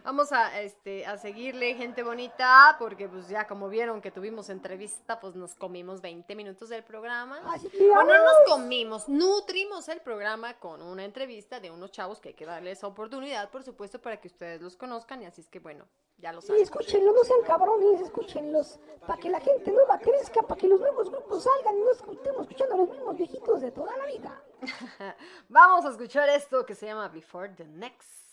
Vamos 0.03 0.31
a, 0.31 0.61
este, 0.61 1.05
a 1.05 1.17
seguirle, 1.17 1.73
gente 1.75 2.03
bonita, 2.03 2.75
porque 2.79 3.07
pues 3.07 3.27
ya 3.27 3.47
como 3.47 3.69
vieron 3.69 4.01
que 4.01 4.11
tuvimos 4.11 4.49
entrevista, 4.49 5.19
pues 5.19 5.35
nos 5.35 5.55
comimos 5.55 6.01
20 6.01 6.35
minutos 6.35 6.69
del 6.69 6.83
programa. 6.83 7.41
Así 7.53 7.69
que 7.69 7.87
Bueno, 7.87 8.13
no 8.13 8.23
nos 8.23 8.53
comimos, 8.53 9.09
nutrimos 9.09 9.89
el 9.89 10.01
programa 10.01 10.59
con 10.59 10.81
una 10.81 11.03
entrevista 11.03 11.59
de 11.59 11.71
unos 11.71 11.91
chavos 11.91 12.19
que 12.19 12.29
hay 12.29 12.35
que 12.35 12.45
darles 12.45 12.83
oportunidad, 12.83 13.49
por 13.49 13.63
supuesto, 13.63 14.01
para 14.01 14.19
que 14.19 14.27
ustedes 14.27 14.61
los 14.61 14.75
conozcan, 14.77 15.21
y 15.21 15.25
así 15.25 15.41
es 15.41 15.47
que 15.47 15.59
bueno, 15.59 15.85
ya 16.17 16.31
lo 16.31 16.41
saben. 16.41 16.61
escúchenlos, 16.61 17.13
no 17.13 17.23
sean 17.23 17.41
cabrones, 17.45 18.01
escúchenlos. 18.01 18.79
Para 19.05 19.19
que 19.19 19.29
la 19.29 19.39
gente 19.39 19.71
nueva 19.71 19.99
crezca, 19.99 20.41
para 20.41 20.59
que 20.59 20.67
los 20.67 20.79
nuevos 20.79 21.09
grupos 21.09 21.43
salgan 21.43 21.77
y 21.77 21.81
no 21.81 21.91
estemos 21.91 22.41
escuchando 22.41 22.75
a 22.75 22.77
los 22.77 22.89
mismos 22.89 23.17
viejitos 23.17 23.61
de 23.61 23.71
toda 23.71 23.95
la 23.97 24.05
vida. 24.05 24.41
Vamos 25.49 25.85
a 25.85 25.89
escuchar 25.89 26.29
esto 26.29 26.65
que 26.65 26.75
se 26.75 26.85
llama 26.85 27.07
Before 27.09 27.49
the 27.49 27.65
Next. 27.65 28.24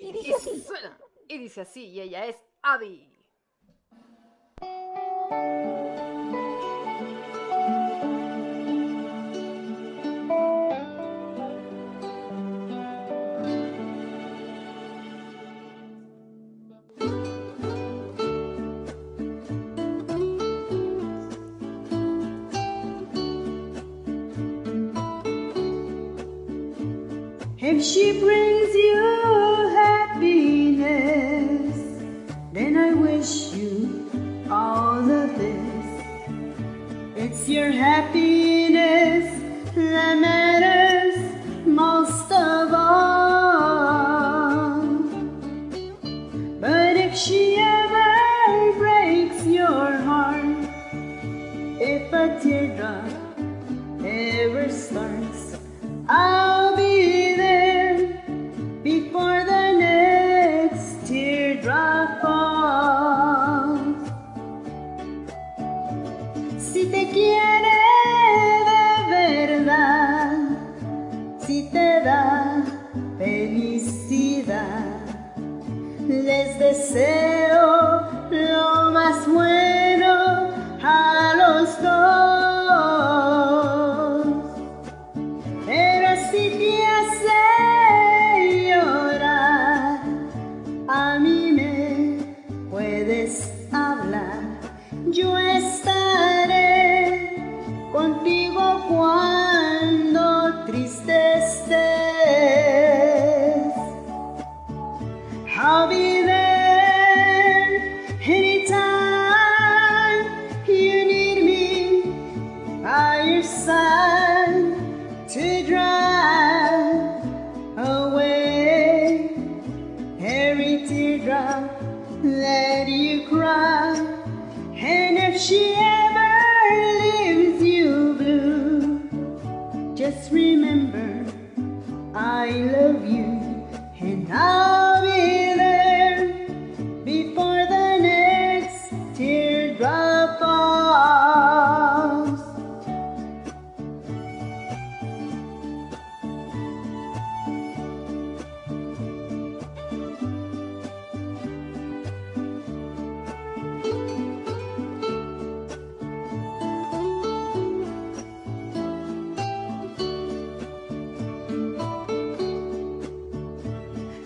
Y 0.00 0.12
dice 0.12 0.28
y 0.28 0.32
así. 0.32 0.60
Suena, 0.62 0.98
y 1.28 1.38
dice 1.38 1.60
así, 1.62 1.86
y 1.86 2.00
ella 2.00 2.26
es 2.26 2.36
Abby. 2.62 3.04
If 27.60 27.84
she 27.84 28.18
brings 28.20 28.74
you 28.74 29.47
you 33.58 34.46
all 34.50 35.10
of 35.10 35.36
this. 35.36 36.04
It's 37.16 37.48
your 37.48 37.70
happy. 37.70 38.47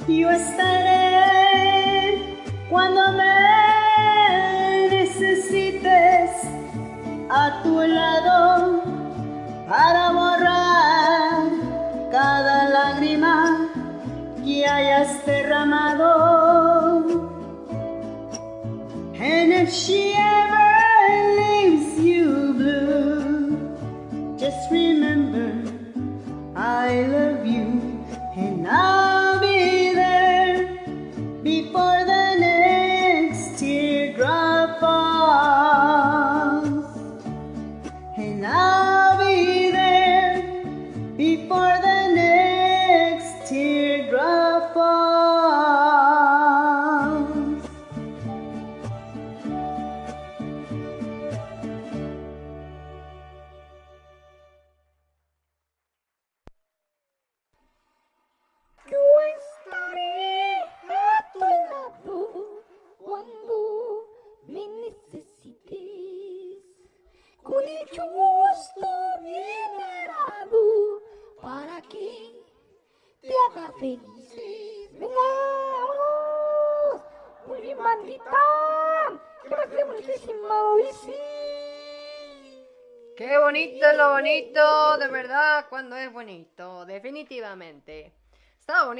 Yo 0.08 0.30
estaré 0.30 1.30
cuando 2.68 3.12
me 3.12 4.88
necesites 4.90 6.30
a 7.30 7.60
tu 7.62 7.80
lado 7.80 8.82
para 9.68 10.10
borrar 10.10 11.50
cada 12.10 12.68
lágrima 12.68 13.70
que 14.44 14.66
hayas 14.66 15.24
derramado. 15.24 16.52
And 19.20 19.52
if 19.52 19.72
she 19.72 20.14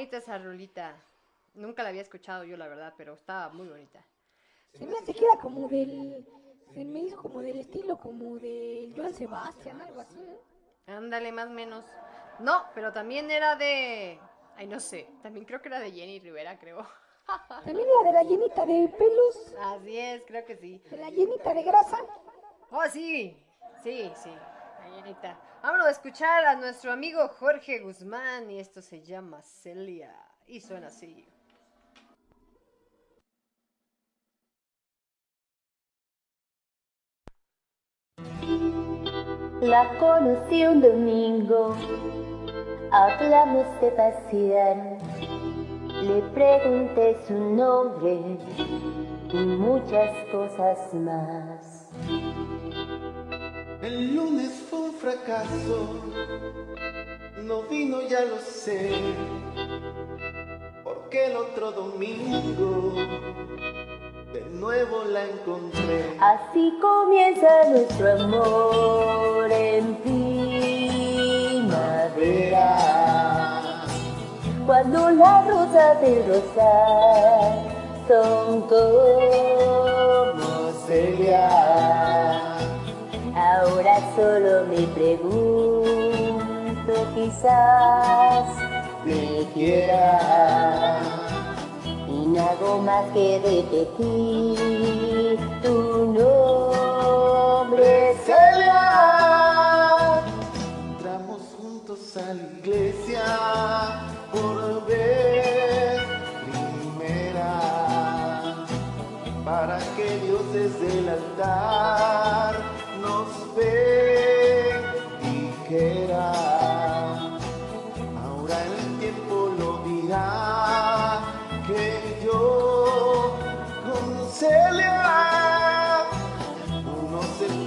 bonita 0.03 0.17
esa 0.17 0.37
rolita. 0.37 1.01
Nunca 1.53 1.81
la 1.81 1.89
había 1.89 2.01
escuchado 2.01 2.43
yo, 2.43 2.57
la 2.57 2.67
verdad, 2.67 2.93
pero 2.97 3.13
estaba 3.13 3.47
muy 3.53 3.69
bonita. 3.69 4.05
Se 4.73 4.85
me 4.85 4.97
hace 4.97 5.13
que 5.13 5.23
era 5.23 5.37
como 5.37 5.69
del. 5.69 6.27
Se 6.73 6.83
me 6.83 6.99
hizo 6.99 7.15
como 7.21 7.41
del 7.41 7.59
estilo 7.59 7.97
como 7.97 8.37
del 8.37 8.93
Joan 8.97 9.13
Sebastián, 9.13 9.79
algo 9.81 10.01
así. 10.01 10.19
Ándale, 10.87 11.31
más 11.31 11.47
o 11.47 11.51
menos. 11.51 11.85
No, 12.39 12.65
pero 12.75 12.91
también 12.91 13.31
era 13.31 13.55
de. 13.55 14.19
Ay, 14.57 14.67
no 14.67 14.81
sé. 14.81 15.07
También 15.21 15.45
creo 15.45 15.61
que 15.61 15.69
era 15.69 15.79
de 15.79 15.91
Jenny 15.91 16.19
Rivera, 16.19 16.59
creo. 16.59 16.85
También 17.63 17.87
era 17.87 18.11
de 18.11 18.13
la 18.13 18.23
llenita 18.23 18.65
de 18.65 18.89
pelos, 18.97 19.55
Así 19.61 19.97
es, 19.97 20.23
creo 20.27 20.43
que 20.43 20.57
sí. 20.57 20.79
de 20.89 20.97
la 20.97 21.09
llenita 21.09 21.53
de 21.53 21.63
grasa. 21.63 21.97
Oh, 22.71 22.83
sí. 22.91 23.41
Sí, 23.81 24.11
sí. 24.21 24.31
La 24.79 24.89
llenita. 24.97 25.39
Vámonos 25.63 25.87
a 25.87 25.91
escuchar 25.91 26.43
a 26.43 26.55
nuestro 26.57 26.91
amigo 26.91 27.25
Jorge 27.39 27.79
Guzmán 27.79 28.51
y 28.51 28.59
esto 28.59 28.81
se 28.81 29.01
llama 29.01 29.41
Celia. 29.41 30.13
Y 30.45 30.59
suena 30.59 30.87
así. 30.87 31.25
La 39.61 39.97
conocí 39.99 40.65
un 40.65 40.81
domingo, 40.81 41.77
hablamos 42.91 43.65
de 43.79 43.91
pasear. 43.91 44.97
Le 46.01 46.21
pregunté 46.33 47.25
su 47.25 47.35
nombre 47.35 48.37
y 49.31 49.37
muchas 49.37 50.11
cosas 50.29 50.93
más. 50.93 51.72
El 53.83 54.15
lunes 54.15 54.51
fue 54.69 54.79
un 54.79 54.93
fracaso, 54.93 55.99
no 57.43 57.63
vino 57.63 58.01
ya 58.03 58.21
lo 58.21 58.37
sé, 58.37 58.91
porque 60.85 61.25
el 61.25 61.35
otro 61.35 61.73
domingo 61.73 62.93
de 64.31 64.39
nuevo 64.51 65.03
la 65.03 65.25
encontré. 65.25 66.17
Así 66.21 66.73
comienza 66.81 67.49
nuestro 67.71 68.21
amor 68.21 69.51
en 69.51 69.95
primavera. 71.57 71.89
cuando 74.65 75.11
las 75.11 75.45
rosas 75.45 75.99
del 75.99 76.25
rosal 76.25 77.67
son 78.07 78.61
como 78.61 80.39
Celia. 80.87 82.12
Solo 84.15 84.65
me 84.67 84.85
pregunto, 84.93 85.93
quizás 87.15 88.45
te 89.03 89.47
quiera. 89.55 90.99
y 91.83 92.27
no 92.27 92.43
hago 92.43 92.77
más 92.83 93.05
que 93.11 93.41
repetir 93.43 95.39
tu 95.63 96.13
nombre. 96.13 97.89
Celia. 98.23 98.81
Entramos 100.91 101.41
juntos 101.59 102.15
a 102.17 102.35
la 102.35 102.43
iglesia 102.59 103.25
por 104.31 104.85
vez 104.85 106.03
primera 106.45 107.53
para 109.43 109.79
que 109.95 110.19
Dios 110.19 110.43
desde 110.53 110.99
el 110.99 111.09
altar 111.09 112.53
nos 113.01 113.55
dijera. 113.55 113.92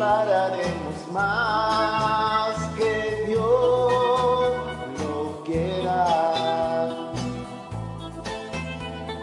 Nos 0.06 0.24
separaremos 0.24 1.08
más 1.12 2.56
que 2.76 3.24
Dios 3.26 4.52
lo 5.00 5.42
quiera. 5.44 6.06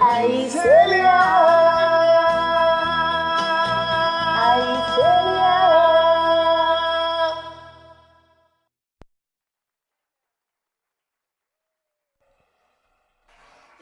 Ay, 0.02 0.50
Celia. 0.50 1.20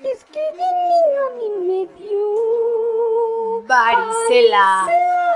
Es 0.03 0.23
que 0.25 0.39
de 0.39 0.69
niño 0.89 1.19
a 1.25 1.31
mí 1.37 1.49
me 1.67 1.81
dio. 2.03 3.63
Varicela. 3.67 5.30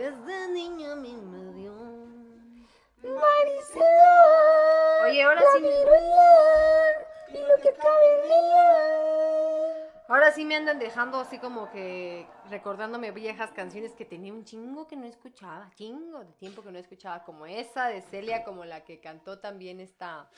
Desde 0.00 0.48
niño 0.48 0.92
a 0.92 0.96
mí 0.96 1.14
me 1.14 1.52
dio. 1.52 1.74
Maricela. 3.02 5.04
Oye, 5.04 5.22
ahora 5.22 5.42
sí. 5.54 5.62
viruela 5.62 7.06
y 7.28 7.38
lo 7.38 7.56
que 7.62 7.74
cabe 7.74 8.18
en 8.18 8.24
ella. 8.24 9.92
Ahora 10.08 10.32
sí 10.32 10.46
me 10.46 10.56
andan 10.56 10.78
dejando 10.78 11.20
así 11.20 11.38
como 11.38 11.70
que 11.70 12.26
recordándome 12.48 13.10
viejas 13.10 13.52
canciones 13.52 13.92
que 13.92 14.06
tenía 14.06 14.32
un 14.32 14.46
chingo 14.46 14.88
que 14.88 14.96
no 14.96 15.04
escuchaba, 15.04 15.70
chingo 15.76 16.24
de 16.24 16.32
tiempo 16.32 16.62
que 16.62 16.72
no 16.72 16.78
escuchaba, 16.78 17.22
como 17.22 17.44
esa 17.44 17.88
de 17.88 18.00
Celia, 18.00 18.42
como 18.42 18.64
la 18.64 18.82
que 18.82 19.00
cantó 19.00 19.38
también 19.38 19.80
esta... 19.80 20.30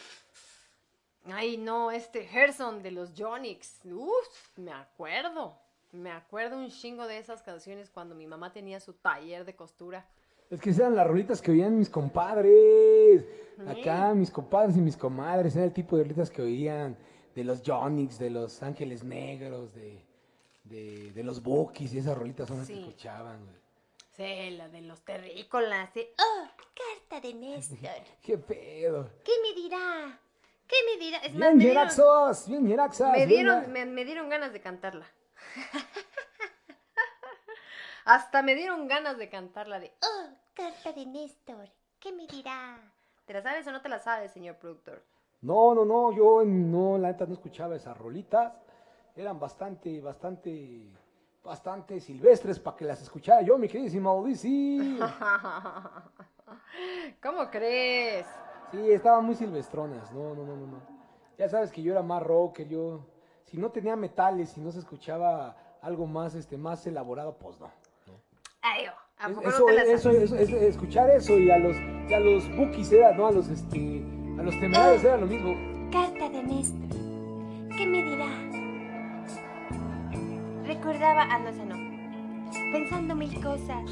Ay, 1.32 1.56
no, 1.56 1.92
este 1.92 2.26
Gerson 2.26 2.82
de 2.82 2.90
los 2.90 3.12
Jonix. 3.16 3.78
Uf, 3.84 4.56
me 4.56 4.72
acuerdo. 4.72 5.61
Me 5.92 6.10
acuerdo 6.10 6.56
un 6.56 6.68
chingo 6.70 7.06
de 7.06 7.18
esas 7.18 7.42
canciones 7.42 7.90
cuando 7.90 8.14
mi 8.14 8.26
mamá 8.26 8.52
tenía 8.52 8.80
su 8.80 8.94
taller 8.94 9.44
de 9.44 9.54
costura. 9.54 10.06
Es 10.50 10.60
que 10.60 10.70
eran 10.70 10.96
las 10.96 11.06
rolitas 11.06 11.40
que 11.40 11.50
oían 11.50 11.78
mis 11.78 11.88
compadres. 11.90 13.24
Acá, 13.66 14.12
mis 14.14 14.30
compadres 14.30 14.76
y 14.76 14.80
mis 14.80 14.96
comadres. 14.96 15.54
Era 15.54 15.66
el 15.66 15.72
tipo 15.72 15.96
de 15.96 16.04
rolitas 16.04 16.30
que 16.30 16.42
oían 16.42 16.96
de 17.34 17.44
los 17.44 17.62
Jonix, 17.64 18.18
de 18.18 18.30
los 18.30 18.62
Ángeles 18.62 19.04
Negros, 19.04 19.74
de, 19.74 20.02
de, 20.64 21.12
de 21.12 21.22
los 21.22 21.42
Bookies. 21.42 21.92
Y 21.94 21.98
esas 21.98 22.16
rolitas 22.16 22.48
son 22.48 22.58
las 22.58 22.66
que 22.66 22.74
escuchaban. 22.80 23.44
güey. 23.44 23.56
Sí, 24.16 24.56
la 24.56 24.68
de 24.68 24.82
los 24.82 25.00
terrícolas. 25.02 25.90
sí. 25.94 26.06
Oh, 26.18 26.46
carta 27.08 27.26
de 27.26 27.34
Néstor. 27.34 27.78
¿Qué 28.22 28.38
pedo? 28.38 29.10
¿Qué 29.24 29.32
me 29.42 29.60
dirá? 29.60 30.18
¿Qué 30.66 30.76
me 30.86 31.04
dirá? 31.04 31.18
Es 31.18 31.34
más, 31.34 31.38
Bien, 31.40 31.58
me 31.58 31.64
dieron, 31.64 31.82
bien. 33.12 33.12
Me 33.12 33.26
dieron, 33.26 33.72
me, 33.72 33.84
me 33.86 34.04
dieron 34.04 34.28
ganas 34.28 34.52
de 34.52 34.60
cantarla. 34.60 35.06
Hasta 38.04 38.42
me 38.42 38.54
dieron 38.54 38.88
ganas 38.88 39.16
de 39.16 39.28
cantarla 39.28 39.78
de... 39.78 39.92
oh, 40.02 40.28
carta 40.54 40.92
de 40.92 41.06
Néstor. 41.06 41.68
¿Qué 42.00 42.12
me 42.12 42.26
dirá? 42.26 42.80
¿Te 43.24 43.32
la 43.32 43.42
sabes 43.42 43.66
o 43.66 43.72
no 43.72 43.80
te 43.80 43.88
la 43.88 44.00
sabes, 44.00 44.32
señor 44.32 44.56
productor? 44.56 45.04
No, 45.42 45.74
no, 45.74 45.84
no, 45.84 46.12
yo 46.12 46.42
no, 46.44 46.98
la 46.98 47.08
neta 47.08 47.26
no 47.26 47.34
escuchaba 47.34 47.76
esas 47.76 47.96
rolitas. 47.96 48.52
Eran 49.14 49.38
bastante, 49.38 50.00
bastante, 50.00 50.88
bastante 51.42 52.00
silvestres 52.00 52.58
para 52.58 52.76
que 52.76 52.84
las 52.84 53.02
escuchara 53.02 53.42
yo, 53.42 53.58
mi 53.58 53.68
queridísima 53.68 54.12
Odisi. 54.12 54.98
¿Cómo 57.22 57.50
crees? 57.50 58.26
Sí, 58.70 58.90
estaban 58.90 59.24
muy 59.24 59.34
silvestronas, 59.34 60.10
no, 60.12 60.34
no, 60.34 60.44
no, 60.44 60.56
no, 60.56 60.66
no. 60.66 60.82
Ya 61.36 61.48
sabes 61.48 61.70
que 61.70 61.82
yo 61.82 61.92
era 61.92 62.02
más 62.02 62.22
rocker, 62.22 62.66
yo, 62.68 63.04
si 63.44 63.56
no 63.58 63.70
tenía 63.70 63.96
metales, 63.96 64.50
si 64.50 64.60
no 64.60 64.70
se 64.72 64.78
escuchaba 64.80 65.56
algo 65.82 66.06
más, 66.06 66.34
este, 66.34 66.56
más 66.56 66.86
elaborado, 66.86 67.36
pues 67.38 67.58
no. 67.60 67.70
Ay, 68.62 68.84
oh, 68.88 68.98
¿a 69.18 69.28
poco 69.28 69.48
Eso, 69.48 69.58
no 69.60 69.66
te 69.66 69.72
la 69.74 69.82
eso, 69.82 70.02
sabes? 70.12 70.22
eso- 70.22 70.36
eso- 70.36 70.56
escuchar 70.56 71.10
eso 71.10 71.38
y 71.38 71.50
a 71.50 71.58
los, 71.58 71.76
y 72.08 72.14
a 72.14 72.20
los 72.20 72.48
bookies 72.56 72.92
era, 72.92 73.12
no, 73.12 73.26
a 73.26 73.32
los, 73.32 73.48
este, 73.48 74.02
a 74.38 74.42
los 74.42 74.58
temerarios 74.60 75.02
era 75.04 75.16
lo 75.16 75.26
mismo. 75.26 75.54
Carta 75.90 76.28
de 76.30 76.42
Néstor. 76.42 76.88
¿Qué 77.76 77.86
me 77.86 78.02
dirá? 78.04 78.28
Recordaba, 80.64 81.26
ah, 81.30 81.38
no, 81.40 81.48
esa 81.48 81.64
no. 81.64 81.74
Pensando 82.72 83.14
mil 83.16 83.34
cosas, 83.42 83.82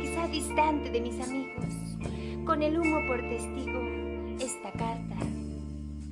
quizá 0.00 0.26
distante 0.28 0.90
de 0.90 1.00
mis 1.00 1.20
amigos, 1.20 1.64
con 2.46 2.62
el 2.62 2.78
humo 2.78 2.98
por 3.08 3.20
testigo, 3.22 3.80
esta 4.40 4.70
carta 4.72 5.16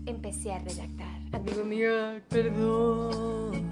empecé 0.07 0.53
a 0.53 0.59
redactar. 0.59 1.22
Amigo 1.33 1.65
mío, 1.65 2.21
perdona. 2.29 3.63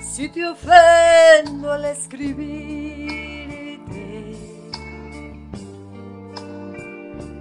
Si 0.00 0.28
te 0.28 0.46
ofendo 0.46 1.72
al 1.72 1.84
escribirte, 1.84 3.22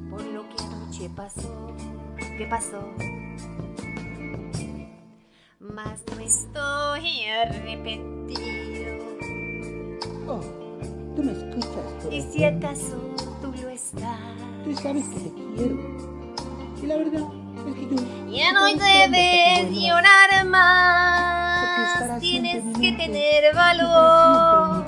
por 0.09 0.23
lo 0.23 0.49
que 0.49 0.63
anoche 0.63 1.11
pasó. 1.15 1.77
¿Qué 2.17 2.47
pasó? 2.47 2.81
Mas 5.61 6.03
no 6.15 6.21
estoy 6.21 7.25
arrepentido. 7.25 8.58
Tú 11.19 11.25
me 11.25 11.33
escuchas. 11.33 12.13
Y 12.13 12.23
si 12.23 12.45
acaso 12.45 12.97
tú 13.43 13.53
lo 13.61 13.69
estás, 13.71 14.21
Tú 14.63 14.73
sabes 14.77 15.05
que 15.09 15.19
te 15.19 15.33
quiero. 15.57 15.77
Y 16.81 16.87
la 16.87 16.97
verdad 16.97 17.23
es 17.67 17.75
que 17.75 17.97
yo. 17.97 18.31
ya 18.31 18.53
no 18.53 18.67
debes 18.67 19.69
llorar 19.77 20.47
más. 20.47 22.21
Tienes 22.21 22.63
que 22.79 22.93
tener 22.93 23.53
valor. 23.53 24.85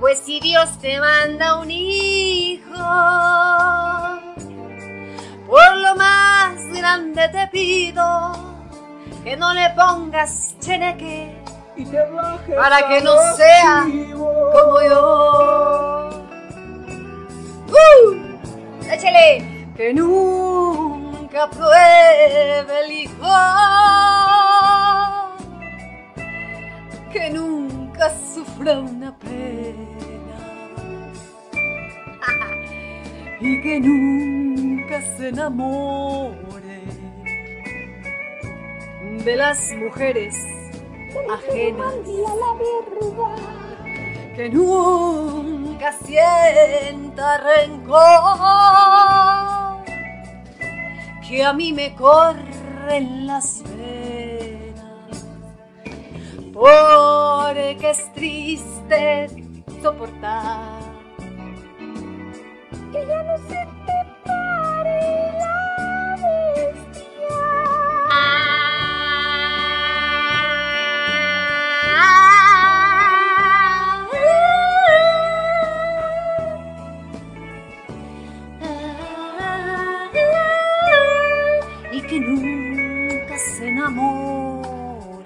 Pues 0.00 0.18
si 0.18 0.40
Dios 0.40 0.76
te 0.80 0.98
manda 0.98 1.60
un 1.60 1.70
hijo, 1.70 2.74
por 5.46 5.76
lo 5.76 5.94
más 5.94 6.56
grande 6.74 7.28
te 7.28 7.46
pido 7.46 8.32
que 9.22 9.36
no 9.36 9.54
le 9.54 9.70
pongas 9.76 10.56
cheneque 10.58 11.39
Y 11.80 11.84
te 11.86 12.04
bajes 12.10 12.56
para 12.56 12.88
que 12.88 13.00
no 13.00 13.16
sea 13.36 13.86
como 13.86 14.82
yo. 14.82 16.10
¡Uh! 17.68 18.92
¡Échale! 18.92 19.66
Que 19.74 19.94
nunca 19.94 21.48
pruebe 21.48 22.84
el 22.84 22.92
hijo. 22.92 23.32
Que 27.10 27.30
nunca 27.30 28.12
sufra 28.34 28.78
una 28.80 29.16
pena. 29.16 29.78
y 33.40 33.62
que 33.62 33.80
nunca 33.80 35.00
se 35.16 35.28
enamore 35.28 36.82
de 39.24 39.36
las 39.36 39.72
mujeres 39.72 40.59
ajenas. 41.32 41.94
que 44.36 44.48
nunca 44.48 45.92
sienta 45.92 47.38
rencor, 47.38 48.00
que 51.26 51.44
a 51.44 51.52
mí 51.52 51.72
me 51.72 51.94
corren 51.94 53.26
las 53.26 53.62
venas 53.64 54.10
porque 56.52 57.90
es 57.90 58.12
triste 58.12 59.28
soportar 59.80 60.80
Que 62.92 63.06
ya 63.06 63.22
no 63.22 63.36
se 63.48 63.66
te 63.86 63.98
pare 64.26 65.32
la 65.38 65.59
enamore 83.90 85.18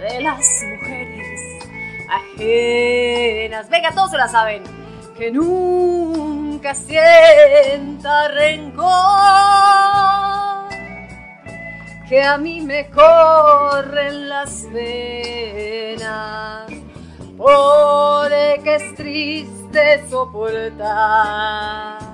de 0.00 0.20
las 0.20 0.64
mujeres 0.64 1.40
ajenas. 2.08 3.68
Venga, 3.68 3.92
todos 3.92 4.10
se 4.10 4.16
la 4.16 4.26
saben. 4.28 4.64
Que 5.16 5.30
nunca 5.30 6.74
sienta 6.74 8.28
rencor. 8.28 8.88
Que 12.08 12.22
a 12.22 12.38
mí 12.38 12.62
me 12.62 12.88
corren 12.90 14.28
las 14.28 14.70
venas. 14.72 16.66
Porque 17.36 18.76
es 18.76 18.94
triste 18.94 20.08
soportar. 20.08 22.11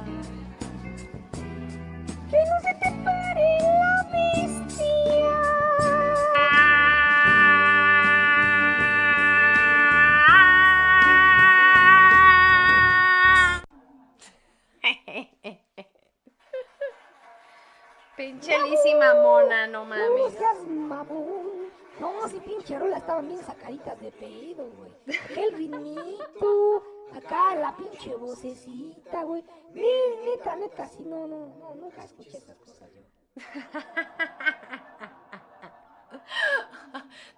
Pinchelísima 18.19 19.15
mona, 19.15 19.67
no 19.69 19.85
No 19.85 19.87
mames. 19.87 20.33
seas 20.35 20.59
mamón. 20.67 21.69
No, 22.01 22.29
si 22.29 22.39
pinche 22.41 22.79
rola 22.79 22.99
estaban 22.99 23.27
bien 23.29 23.41
sacaditas 23.43 23.99
de 24.01 24.13
pedo, 24.13 24.71
güey. 24.77 24.93
El 25.37 25.53
ritmito, 25.55 26.83
acá 27.17 27.55
la 27.57 27.75
pinche 27.77 28.15
vocecita, 28.17 29.23
güey. 29.25 29.43
Ne- 29.73 30.27
Neta, 30.27 30.55
neta, 30.57 30.87
sí, 30.89 31.03
no, 31.05 31.27
no, 31.27 31.47
no, 31.59 31.75
nunca 31.77 32.05
escuché 32.05 32.37
esas 32.39 32.57
cosas 32.59 32.91
yo. 32.93 33.03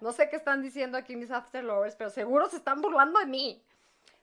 No 0.01 0.13
sé 0.13 0.29
qué 0.31 0.37
están 0.37 0.63
diciendo 0.63 0.97
aquí 0.97 1.17
mis 1.17 1.31
after 1.31 1.63
lovers, 1.63 1.95
pero 1.97 2.09
seguro 2.11 2.49
se 2.49 2.57
están 2.57 2.81
burlando 2.81 3.19
de 3.21 3.27
mí. 3.27 3.63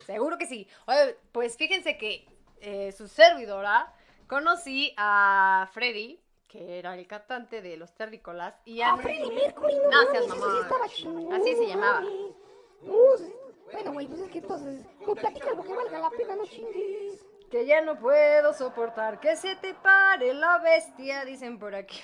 Seguro 0.05 0.38
que 0.38 0.47
sí. 0.47 0.67
Oye, 0.88 1.17
pues 1.31 1.55
fíjense 1.57 1.97
que 1.97 2.27
eh, 2.61 2.91
su 2.91 3.07
servidora 3.07 3.93
conocí 4.27 4.93
a 4.97 5.69
Freddy, 5.73 6.19
que 6.47 6.79
era 6.79 6.95
el 6.95 7.05
cantante 7.07 7.61
de 7.61 7.75
los 7.77 7.93
terrícolas, 7.93 8.55
y 8.65 8.81
a 8.81 8.95
Freddie 8.97 9.31
Mercury, 9.33 9.75
no 9.75 10.03
No 10.03 10.11
seas 10.11 10.93
chingón, 10.93 11.33
Así 11.33 11.53
se 11.55 11.61
no 11.63 11.67
llamaba. 11.67 12.01
No, 12.01 12.93
sí. 13.17 13.33
bueno, 13.71 13.93
güey, 13.93 14.07
pues 14.07 14.21
es 14.21 14.29
que 14.31 14.37
entonces, 14.39 14.85
pues 15.03 15.19
platica 15.19 15.53
lo 15.53 15.63
que 15.63 15.73
valga 15.75 15.99
la 15.99 16.09
pena, 16.09 16.35
no 16.35 16.45
chingues. 16.45 17.25
Que 17.51 17.65
ya 17.65 17.81
no 17.81 17.97
puedo 17.97 18.53
soportar 18.53 19.19
que 19.19 19.35
se 19.37 19.55
te 19.55 19.73
pare 19.73 20.33
la 20.33 20.57
bestia, 20.59 21.23
dicen 21.25 21.57
por 21.59 21.73
aquí. 21.75 21.97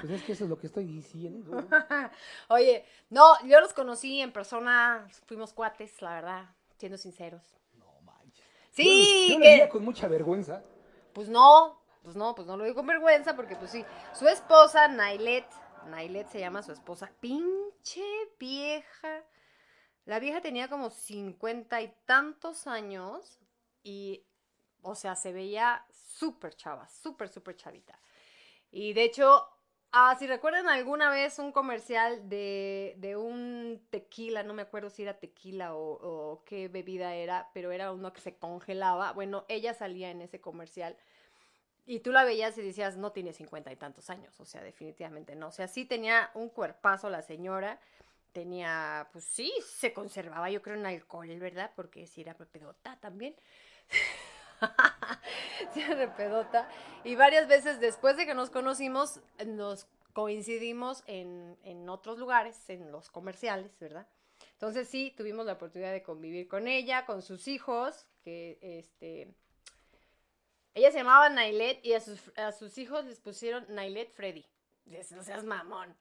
Pues 0.00 0.12
es 0.12 0.22
que 0.22 0.32
eso 0.32 0.44
es 0.44 0.50
lo 0.50 0.58
que 0.58 0.66
estoy 0.68 0.84
diciendo. 0.84 1.64
Oye, 2.48 2.84
no, 3.08 3.34
yo 3.46 3.60
los 3.60 3.72
conocí 3.72 4.20
en 4.20 4.32
persona, 4.32 5.06
fuimos 5.26 5.52
cuates, 5.52 6.00
la 6.02 6.14
verdad, 6.14 6.44
siendo 6.78 6.96
sinceros. 6.98 7.42
Sí, 8.70 9.28
Yo, 9.30 9.34
yo 9.34 9.40
que- 9.42 9.68
con 9.68 9.84
mucha 9.84 10.06
vergüenza. 10.06 10.62
Pues 11.12 11.28
no, 11.28 11.79
pues 12.02 12.16
no, 12.16 12.34
pues 12.34 12.46
no 12.46 12.56
lo 12.56 12.64
digo 12.64 12.76
con 12.76 12.86
vergüenza, 12.86 13.36
porque 13.36 13.56
pues 13.56 13.70
sí, 13.70 13.84
su 14.12 14.26
esposa, 14.28 14.88
Nailet, 14.88 15.46
Nailet 15.86 16.28
se 16.28 16.40
llama 16.40 16.62
su 16.62 16.72
esposa, 16.72 17.10
pinche 17.20 18.02
vieja. 18.38 19.24
La 20.06 20.18
vieja 20.18 20.40
tenía 20.40 20.68
como 20.68 20.90
cincuenta 20.90 21.82
y 21.82 21.94
tantos 22.06 22.66
años 22.66 23.38
y, 23.82 24.24
o 24.82 24.94
sea, 24.94 25.14
se 25.14 25.32
veía 25.32 25.84
súper 25.90 26.54
chava, 26.54 26.88
súper, 26.88 27.28
súper 27.28 27.56
chavita. 27.56 27.98
Y 28.70 28.92
de 28.94 29.04
hecho, 29.04 29.46
ah, 29.92 30.16
si 30.18 30.26
recuerdan 30.26 30.68
alguna 30.68 31.10
vez 31.10 31.38
un 31.38 31.52
comercial 31.52 32.28
de, 32.28 32.94
de 32.98 33.16
un 33.16 33.86
tequila, 33.90 34.42
no 34.42 34.54
me 34.54 34.62
acuerdo 34.62 34.90
si 34.90 35.02
era 35.02 35.18
tequila 35.18 35.74
o, 35.74 35.98
o 36.00 36.44
qué 36.44 36.68
bebida 36.68 37.14
era, 37.14 37.50
pero 37.52 37.72
era 37.72 37.92
uno 37.92 38.12
que 38.12 38.20
se 38.20 38.36
congelaba. 38.36 39.12
Bueno, 39.12 39.44
ella 39.48 39.74
salía 39.74 40.10
en 40.10 40.22
ese 40.22 40.40
comercial 40.40 40.96
y 41.86 42.00
tú 42.00 42.12
la 42.12 42.24
veías 42.24 42.56
y 42.58 42.62
decías, 42.62 42.96
no 42.96 43.12
tiene 43.12 43.32
cincuenta 43.32 43.72
y 43.72 43.76
tantos 43.76 44.10
años, 44.10 44.38
o 44.40 44.44
sea, 44.44 44.62
definitivamente 44.62 45.34
no. 45.34 45.48
O 45.48 45.52
sea, 45.52 45.68
sí 45.68 45.84
tenía 45.84 46.30
un 46.34 46.48
cuerpazo 46.48 47.10
la 47.10 47.22
señora, 47.22 47.78
tenía, 48.32 49.08
pues 49.12 49.24
sí, 49.24 49.52
se 49.66 49.92
conservaba 49.92 50.50
yo 50.50 50.62
creo 50.62 50.76
en 50.76 50.86
alcohol, 50.86 51.28
¿verdad? 51.38 51.72
Porque 51.74 52.06
sí 52.06 52.20
era 52.22 52.34
pedota 52.34 52.96
también. 53.00 53.34
sí 55.74 55.82
era 55.82 56.14
pedota. 56.14 56.68
Y 57.04 57.16
varias 57.16 57.48
veces 57.48 57.80
después 57.80 58.16
de 58.16 58.26
que 58.26 58.34
nos 58.34 58.50
conocimos, 58.50 59.20
nos 59.46 59.86
coincidimos 60.12 61.02
en, 61.06 61.56
en 61.64 61.88
otros 61.88 62.18
lugares, 62.18 62.68
en 62.68 62.90
los 62.92 63.10
comerciales, 63.10 63.78
¿verdad? 63.78 64.06
Entonces 64.52 64.88
sí, 64.88 65.14
tuvimos 65.16 65.46
la 65.46 65.54
oportunidad 65.54 65.92
de 65.92 66.02
convivir 66.02 66.46
con 66.46 66.68
ella, 66.68 67.06
con 67.06 67.22
sus 67.22 67.48
hijos, 67.48 68.06
que 68.22 68.58
este... 68.60 69.34
Ella 70.74 70.90
se 70.92 70.98
llamaba 70.98 71.28
Nailet 71.28 71.80
y 71.84 71.94
a 71.94 72.00
sus, 72.00 72.20
a 72.38 72.52
sus 72.52 72.78
hijos 72.78 73.04
les 73.04 73.20
pusieron 73.20 73.64
Nailet 73.68 74.10
Freddy. 74.12 74.46
Dices, 74.84 75.12
No 75.12 75.22
seas 75.22 75.44
mamón. 75.44 75.96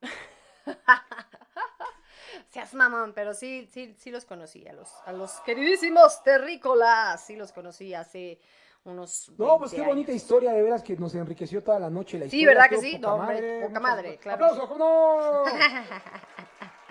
seas 2.50 2.74
mamón, 2.74 3.14
pero 3.14 3.34
sí, 3.34 3.68
sí, 3.72 3.96
sí 3.98 4.12
los 4.12 4.26
conocí, 4.26 4.68
a 4.68 4.74
los, 4.74 4.90
a 5.06 5.12
los 5.14 5.32
queridísimos 5.42 6.22
terrícolas, 6.24 7.24
sí 7.26 7.36
los 7.36 7.52
conocí 7.52 7.94
hace 7.94 8.40
unos 8.84 9.30
No, 9.38 9.58
pues 9.60 9.72
20 9.72 9.76
qué 9.76 9.82
años. 9.82 9.90
bonita 9.96 10.12
historia, 10.12 10.52
de 10.54 10.62
veras 10.62 10.84
que 10.84 10.96
nos 10.96 11.14
enriqueció 11.16 11.64
toda 11.64 11.80
la 11.80 11.90
noche 11.90 12.18
la 12.20 12.30
Sí, 12.30 12.42
historia. 12.42 12.62
¿verdad 12.62 12.70
que 12.70 12.78
sí? 12.82 12.96
poca 12.98 13.08
No, 13.08 13.16
hombre, 13.16 13.36
madre, 13.42 13.68
poca 13.68 13.80
madre, 13.80 14.18
claro. 14.18 14.46
¡Aplauso! 14.46 14.78
¡No! 14.78 15.44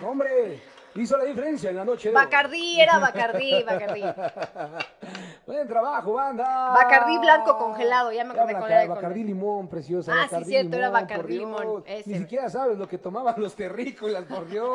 No, 0.01 0.11
hombre, 0.11 0.63
hizo 0.95 1.17
la 1.17 1.25
diferencia 1.25 1.71
en 1.71 1.77
la 1.77 1.85
noche 1.85 2.11
de. 2.11 2.15
Bacardí, 2.15 2.81
era 2.81 3.01
Bacardí, 3.01 3.65
Bacardí. 3.65 4.03
Buen 5.49 5.67
trabajo, 5.67 6.13
banda. 6.13 6.73
Bacardí 6.75 7.17
blanco 7.19 7.57
congelado, 7.57 8.13
ya 8.13 8.23
me 8.23 8.35
acordé 8.35 8.53
era 8.67 8.83
el 8.83 8.89
Bacardí 8.91 9.25
limón, 9.25 9.67
preciosa. 9.67 10.13
Ah, 10.13 10.25
sí, 10.29 10.35
Bacardí 10.35 10.45
cierto, 10.51 10.77
era 10.77 10.91
Bacardí 10.91 11.39
limón, 11.39 11.85
ese. 11.87 12.11
Ni 12.11 12.19
siquiera 12.19 12.51
sabes 12.51 12.77
lo 12.77 12.87
que 12.87 12.99
tomaban 12.99 13.35
los 13.39 13.57
terrícolas, 13.57 14.25
por 14.25 14.47
Dios. 14.51 14.69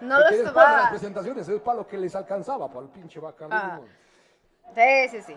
No 0.00 0.16
Porque 0.16 0.16
los 0.16 0.30
después 0.30 0.38
de 0.46 0.50
tomaba. 0.50 0.80
las 0.80 0.90
presentaciones 0.90 1.46
es 1.46 1.60
para 1.60 1.76
lo 1.76 1.86
que 1.86 1.98
les 1.98 2.16
alcanzaba, 2.16 2.68
para 2.68 2.86
el 2.86 2.88
pinche 2.90 3.20
Bacardí 3.20 3.54
Ah. 3.54 3.80
limón. 3.82 3.90
Sí, 4.74 5.08
sí, 5.10 5.22
sí. 5.26 5.36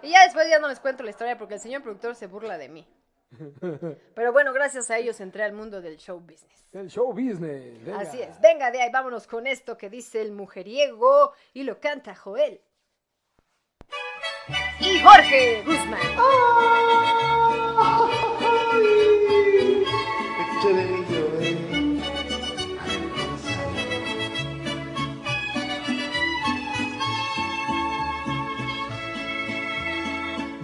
Y 0.00 0.10
ya 0.10 0.22
después 0.24 0.48
ya 0.48 0.58
no 0.58 0.68
les 0.68 0.80
cuento 0.80 1.02
la 1.02 1.10
historia 1.10 1.36
porque 1.36 1.54
el 1.54 1.60
señor 1.60 1.82
productor 1.82 2.14
se 2.14 2.28
burla 2.28 2.56
de 2.56 2.70
mí. 2.70 2.88
Pero 4.14 4.32
bueno, 4.32 4.54
gracias 4.54 4.90
a 4.90 4.96
ellos 4.96 5.20
entré 5.20 5.44
al 5.44 5.52
mundo 5.52 5.82
del 5.82 5.98
show 5.98 6.18
business. 6.18 6.66
El 6.72 6.88
show 6.88 7.08
business. 7.12 7.84
venga. 7.84 8.00
Así 8.00 8.22
es. 8.22 8.40
Venga 8.40 8.70
de 8.70 8.80
ahí, 8.80 8.90
vámonos 8.90 9.26
con 9.26 9.46
esto 9.46 9.76
que 9.76 9.90
dice 9.90 10.22
el 10.22 10.32
mujeriego 10.32 11.32
y 11.52 11.64
lo 11.64 11.78
canta 11.78 12.14
Joel. 12.14 12.62
Y 14.82 14.98
Jorge 14.98 15.62
Guzmán. 15.64 16.00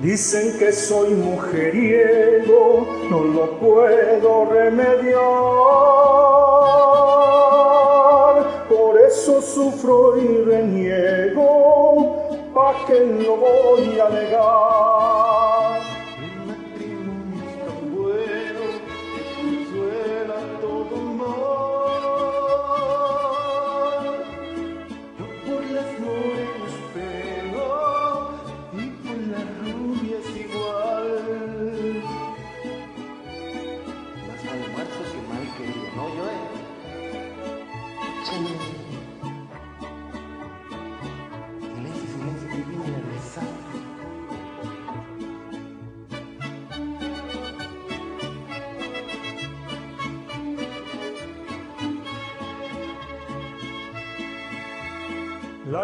Dicen 0.01 0.59
que 0.59 0.73
soy 0.73 1.15
mujeriego, 1.15 2.87
no 3.11 3.23
lo 3.25 3.59
puedo 3.61 4.47
remediar. 4.47 5.19
Por 8.69 9.01
eso 9.01 9.43
sufro 9.43 10.17
y 10.17 10.45
reniego, 10.45 12.18
pa' 12.59 12.75
que 12.87 12.99
no 13.05 13.37
voy 13.37 14.01
a 14.01 14.09
negar. 14.09 15.48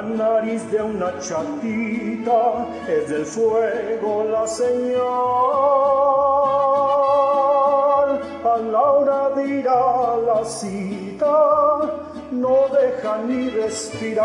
Nariz 0.05 0.71
de 0.71 0.83
una 0.83 1.19
chatita 1.21 2.67
es 2.89 3.09
del 3.09 3.25
fuego 3.25 4.25
la 4.25 4.47
señal. 4.47 5.05
A 8.45 8.59
la 8.59 8.83
hora 8.83 9.31
de 9.31 9.49
ir 9.49 9.69
a 9.69 10.17
la 10.17 10.45
cita, 10.45 11.81
no 12.31 12.57
deja 12.71 13.19
ni 13.27 13.51
respirar. 13.51 14.25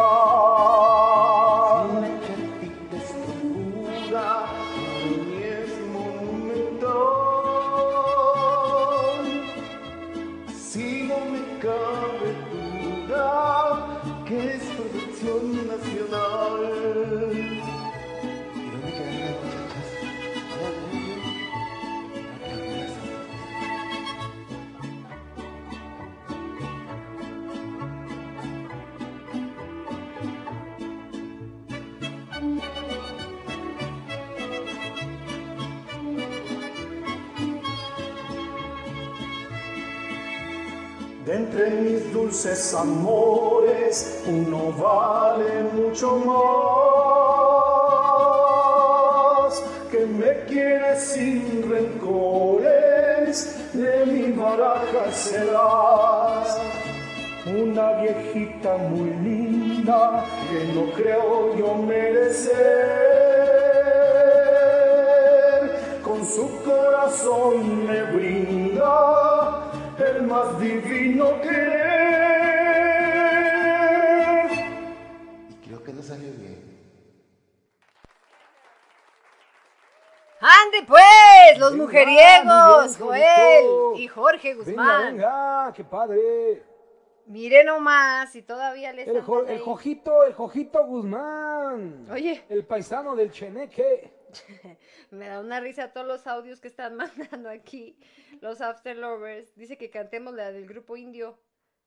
Entre 41.32 41.70
mis 41.70 42.12
dulces 42.12 42.74
amores, 42.74 44.24
uno 44.26 44.72
vale 44.72 45.62
mucho 45.74 46.16
más. 46.16 46.40
Que 49.92 50.08
me 50.08 50.46
quiere 50.46 51.00
sin 51.00 51.70
rencores, 51.70 53.56
de 53.74 54.06
mi 54.08 54.32
baraja 54.32 55.12
serás. 55.12 56.58
Una 57.46 58.02
viejita 58.02 58.78
muy 58.78 59.12
linda 59.24 60.26
que 60.50 60.66
no 60.74 60.92
creo 60.94 61.56
yo 61.56 61.76
merecer. 61.76 62.58
Con 66.04 66.26
su 66.26 66.50
corazón 66.64 67.86
me 67.86 68.02
brinda 68.14 69.69
el 70.02 70.24
más 70.24 70.60
divino 70.60 71.40
querer. 73.42 74.50
Y 75.50 75.54
creo 75.68 75.84
que 75.84 75.94
no 75.94 76.02
salió 76.02 76.30
bien. 76.34 76.60
¡Ande 80.42 80.84
pues! 80.88 81.58
¡Los 81.58 81.72
Venga, 81.74 81.84
mujeriegos! 81.84 82.98
Joel 82.98 84.00
y 84.00 84.08
Jorge 84.08 84.54
Venga, 84.56 84.64
Guzmán. 84.66 85.06
venga, 85.18 85.74
qué 85.76 85.84
padre. 85.84 86.64
Mire 87.26 87.64
nomás, 87.64 88.34
y 88.36 88.42
todavía 88.42 88.92
les 88.94 89.08
El, 89.08 89.22
jo- 89.22 89.46
el. 89.46 89.60
Jojito, 89.60 90.24
el 90.24 90.34
Jojito 90.34 90.84
Guzmán. 90.86 92.08
Oye. 92.12 92.44
El 92.50 92.66
paisano 92.66 93.16
del 93.16 93.32
Cheneque. 93.32 94.14
Me 95.12 95.28
da 95.28 95.40
una 95.40 95.60
risa 95.60 95.92
todos 95.92 96.08
los 96.08 96.28
audios 96.28 96.60
que 96.60 96.68
están 96.68 96.96
mandando 96.98 97.50
aquí. 97.50 97.98
Los 98.42 98.62
After 98.62 98.96
Lovers. 98.96 99.56
Dice 99.56 99.78
que 99.78 99.90
cantemos 99.90 100.34
la 100.34 100.52
del 100.52 100.68
grupo 100.68 100.98
indio. 100.98 101.40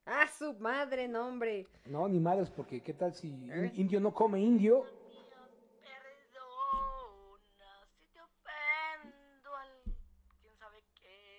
¡Ah, 0.05 0.27
su 0.27 0.53
madre, 0.59 1.07
no, 1.07 1.27
hombre! 1.27 1.65
No, 1.85 2.09
ni 2.09 2.19
madres, 2.19 2.49
porque 2.49 2.81
qué 2.81 2.93
tal 2.93 3.13
si 3.13 3.29
¿Eh? 3.49 3.71
indio 3.75 4.01
no 4.01 4.13
come 4.13 4.39
indio. 4.39 4.85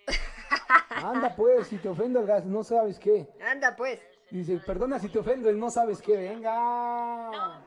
Anda 0.89 1.35
pues, 1.35 1.67
si 1.67 1.77
te 1.77 1.89
ofendo 1.89 2.19
el 2.19 2.25
gas, 2.25 2.45
no 2.45 2.63
sabes 2.63 2.97
qué. 2.97 3.27
Anda 3.39 3.75
pues. 3.75 4.01
Dice, 4.31 4.59
perdona 4.65 4.97
si 4.99 5.09
te 5.09 5.19
ofendo 5.19 5.49
el 5.49 5.59
no 5.59 5.69
sabes 5.69 6.01
qué, 6.01 6.17
venga. 6.17 7.61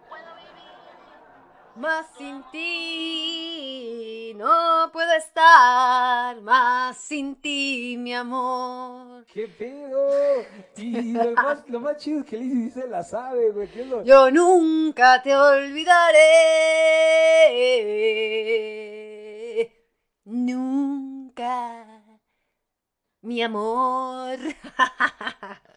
Más 1.79 2.07
sin 2.17 2.43
ti 2.51 4.33
no 4.37 4.91
puedo 4.93 5.11
estar, 5.13 6.41
más 6.43 6.97
sin 6.99 7.37
ti, 7.41 7.97
mi 7.99 8.15
amor. 8.15 9.25
¿Qué 9.33 9.47
pedo? 9.49 10.09
Y 10.77 11.13
lo 11.13 11.33
más, 11.33 11.69
lo 11.69 11.81
más 11.81 11.97
chido 11.99 12.21
es 12.21 12.27
que 12.27 12.37
Lizzy 12.37 12.63
dice 12.65 12.87
la 12.89 13.03
sabe, 13.03 13.51
güey. 13.53 13.69
¿qué 13.69 13.83
es 13.83 13.87
lo- 13.89 14.03
Yo 14.05 14.31
nunca 14.31 15.23
te 15.23 15.35
olvidaré. 15.37 16.19
Nunca. 20.25 21.85
Mi 23.23 23.43
amor. 23.43 24.39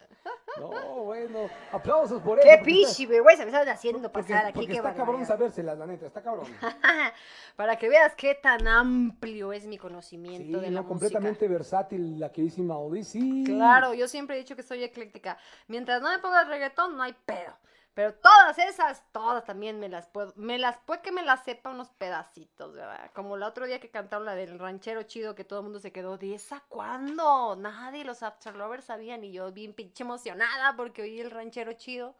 No, 0.58 0.68
bueno, 1.04 1.48
aplausos 1.72 2.20
por 2.22 2.38
eso. 2.38 2.48
Qué 2.48 2.58
pichi, 2.64 3.06
vergüenza 3.06 3.44
me 3.44 3.50
están 3.50 3.68
haciendo 3.68 4.10
Porque, 4.12 4.32
pasar 4.32 4.46
aquí. 4.46 4.54
porque 4.54 4.66
qué 4.68 4.72
está 4.76 4.88
cabrón 4.90 5.06
barbaridad. 5.06 5.28
sabérselas, 5.28 5.78
la 5.78 5.86
neta, 5.86 6.06
está 6.06 6.22
cabrón. 6.22 6.46
Para 7.56 7.76
que 7.76 7.88
veas 7.88 8.14
qué 8.14 8.34
tan 8.34 8.66
amplio 8.68 9.52
es 9.52 9.66
mi 9.66 9.78
conocimiento 9.78 10.44
Sí, 10.44 10.52
de 10.52 10.70
la 10.70 10.82
no, 10.82 10.82
música. 10.82 10.88
completamente 10.88 11.48
versátil 11.48 12.18
la 12.20 12.30
queridísima 12.30 12.76
Odyssey. 12.78 13.44
Claro, 13.44 13.94
yo 13.94 14.08
siempre 14.08 14.36
he 14.36 14.38
dicho 14.40 14.56
que 14.56 14.62
soy 14.62 14.82
ecléctica. 14.84 15.38
Mientras 15.68 16.00
no 16.02 16.10
me 16.10 16.18
pongas 16.18 16.46
reggaetón, 16.48 16.96
no 16.96 17.02
hay 17.02 17.14
pedo. 17.24 17.56
Pero 17.94 18.14
todas 18.14 18.58
esas, 18.58 19.02
todas 19.12 19.44
también 19.44 19.78
me 19.78 19.88
las 19.90 20.06
puedo, 20.06 20.32
me 20.36 20.58
las 20.58 20.78
puede 20.78 21.02
que 21.02 21.12
me 21.12 21.22
las 21.22 21.44
sepa 21.44 21.70
unos 21.70 21.90
pedacitos, 21.90 22.74
¿verdad? 22.74 23.10
Como 23.14 23.36
el 23.36 23.42
otro 23.42 23.66
día 23.66 23.80
que 23.80 23.90
cantaron 23.90 24.24
la 24.24 24.34
del 24.34 24.58
ranchero 24.58 25.02
chido 25.02 25.34
que 25.34 25.44
todo 25.44 25.58
el 25.58 25.64
mundo 25.64 25.78
se 25.78 25.92
quedó, 25.92 26.16
¿de 26.16 26.34
esa 26.34 26.62
cuándo? 26.68 27.54
Nadie, 27.56 28.04
los 28.04 28.22
After 28.22 28.56
Lovers 28.56 28.86
sabían 28.86 29.24
y 29.24 29.32
yo 29.32 29.52
bien 29.52 29.74
pinche 29.74 30.04
emocionada 30.04 30.74
porque 30.74 31.02
oí 31.02 31.20
el 31.20 31.30
ranchero 31.30 31.74
chido. 31.74 32.14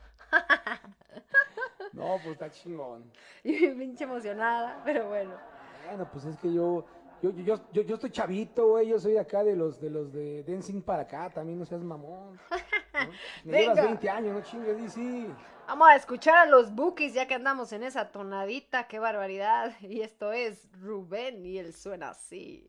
No, 1.92 2.16
pues 2.22 2.32
está 2.32 2.50
chingón. 2.50 3.10
Y 3.44 3.52
bien 3.52 3.78
pinche 3.78 4.04
emocionada, 4.04 4.80
pero 4.84 5.08
bueno. 5.08 5.34
Bueno, 5.86 6.08
pues 6.12 6.24
es 6.26 6.36
que 6.38 6.52
yo, 6.52 6.84
yo, 7.22 7.30
yo, 7.30 7.42
yo, 7.42 7.60
yo, 7.72 7.82
yo 7.82 7.94
estoy 7.94 8.10
chavito, 8.10 8.68
güey. 8.68 8.88
Yo 8.88 8.98
soy 8.98 9.16
acá 9.16 9.42
de 9.42 9.56
los 9.56 9.80
de 9.80 9.90
los 9.90 10.12
de 10.12 10.42
Dancing 10.44 10.82
para 10.82 11.02
acá, 11.02 11.30
también 11.30 11.58
no 11.58 11.66
seas 11.66 11.82
mamón. 11.82 12.38
Me 13.44 13.60
llevas 13.60 13.76
Venga. 13.76 13.88
20 13.88 14.10
años, 14.10 14.34
no 14.34 14.42
chingues, 14.42 14.76
DC. 14.94 15.26
Vamos 15.66 15.88
a 15.88 15.96
escuchar 15.96 16.36
a 16.36 16.46
los 16.46 16.74
Bookies 16.74 17.14
ya 17.14 17.26
que 17.26 17.34
andamos 17.34 17.72
en 17.72 17.82
esa 17.82 18.10
tonadita, 18.10 18.88
qué 18.88 18.98
barbaridad. 18.98 19.72
Y 19.80 20.00
esto 20.02 20.32
es 20.32 20.68
Rubén 20.80 21.44
y 21.46 21.58
él 21.58 21.74
suena 21.74 22.10
así. 22.10 22.68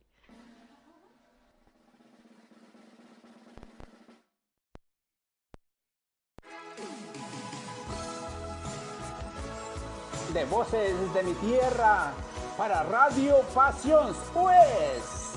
de 10.34 10.46
voces 10.46 11.14
de 11.14 11.24
mi 11.24 11.34
tierra 11.34 12.12
para 12.58 12.82
Radio 12.84 13.42
Pasión, 13.54 14.16
pues. 14.34 15.36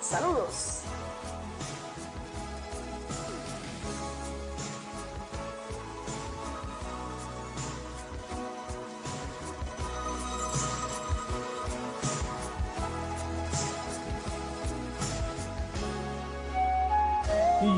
Saludos. 0.00 0.85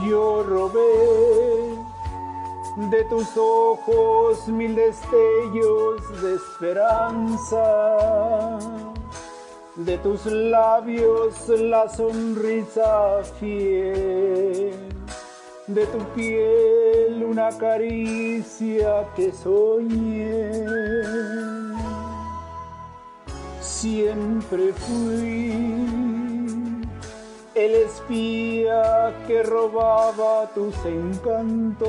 Yo 0.08 0.42
robé 0.42 1.76
de 2.90 3.04
tus 3.10 3.36
ojos 3.36 4.48
mil 4.48 4.74
destellos 4.74 6.00
de 6.22 6.36
esperanza, 6.36 8.58
de 9.76 9.98
tus 9.98 10.24
labios 10.24 11.46
la 11.48 11.90
sonrisa 11.90 13.22
fiel, 13.38 14.72
de 15.66 15.86
tu 15.86 15.98
piel 16.14 17.22
una 17.28 17.50
caricia 17.58 19.06
que 19.14 19.30
soñé. 19.30 20.64
Siempre 23.60 24.72
fui 24.72 26.07
el 27.58 27.74
espía 27.74 29.12
que 29.26 29.42
robaba 29.42 30.46
tus 30.54 30.76
encantos, 30.84 31.88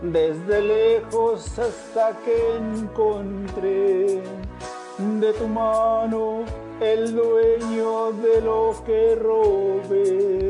desde 0.00 0.60
lejos 0.62 1.58
hasta 1.58 2.12
que 2.24 2.56
encontré 2.56 4.22
de 4.98 5.32
tu 5.32 5.48
mano 5.48 6.44
el 6.80 7.16
dueño 7.16 8.12
de 8.12 8.40
lo 8.42 8.74
que 8.86 9.16
robé. 9.16 10.46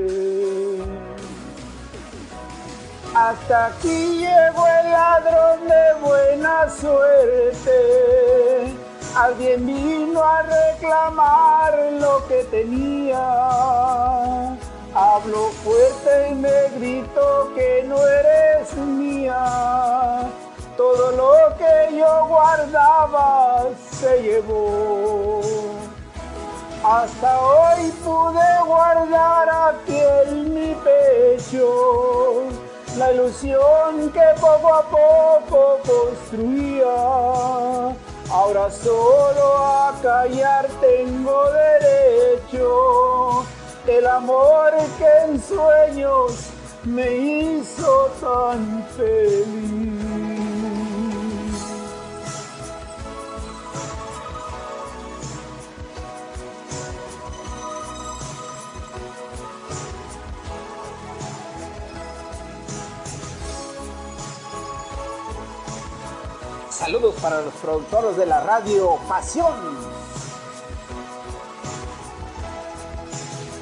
Hasta 3.15 3.66
aquí 3.69 4.19
llegó 4.19 4.66
el 4.66 4.90
ladrón 4.90 5.66
de 5.66 5.94
buena 6.07 6.69
suerte. 6.69 7.77
Alguien 9.17 9.65
vino 9.65 10.23
a 10.23 10.43
reclamar 10.43 11.73
lo 11.93 12.27
que 12.29 12.45
tenía. 12.51 13.19
Habló 14.95 15.49
fuerte 15.65 16.29
y 16.33 16.35
me 16.35 16.69
gritó 16.77 17.51
que 17.55 17.83
no 17.87 17.97
eres 18.07 18.77
mía. 18.77 20.29
Todo 20.77 21.13
lo 21.13 21.57
que 21.57 21.97
yo 21.97 22.27
guardaba 22.27 23.65
se 23.91 24.23
llevó. 24.23 25.41
Hasta 26.85 27.41
hoy 27.41 27.91
pude 28.05 28.65
guardar 28.67 29.49
aquí 29.49 29.99
en 30.27 30.53
mi 30.53 30.75
pecho 30.75 32.45
la 32.99 33.13
ilusión 33.13 34.11
que 34.13 34.25
poco 34.39 34.75
a 34.75 34.83
poco 34.83 35.79
construía. 35.87 36.87
Ahora 38.31 38.70
solo 38.70 39.57
a 39.57 39.98
callar 40.03 40.69
tengo 40.81 41.44
derecho. 41.53 43.47
El 43.86 44.07
amor 44.07 44.73
que 44.98 45.32
en 45.32 45.40
sueños 45.40 46.48
me 46.85 47.15
hizo 47.15 48.11
tan 48.20 48.85
feliz. 48.97 50.16
Saludos 66.78 67.15
para 67.23 67.40
los 67.40 67.55
productores 67.55 68.19
de 68.19 68.27
la 68.27 68.40
radio 68.40 68.98
Pasión. 69.09 69.78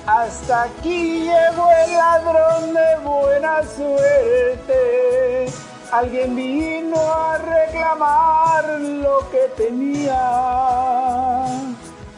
Hasta 0.05 0.65
aquí 0.65 1.21
llegó 1.21 1.69
el 1.87 1.93
ladrón 1.93 2.75
de 2.75 2.97
buena 3.05 3.63
suerte. 3.63 5.47
Alguien 5.93 6.35
vino 6.35 6.97
a 6.97 7.39
reclamar 7.39 8.81
lo 8.81 9.31
que 9.31 9.49
tenía. 9.57 10.17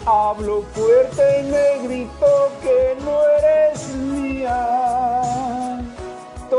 Habló 0.07 0.63
fuerte 0.73 1.41
y 1.41 1.43
me 1.51 1.79
gritó 1.89 2.51
que 2.63 2.97
no 3.05 3.21
eres 3.39 3.89
mía. 3.97 4.97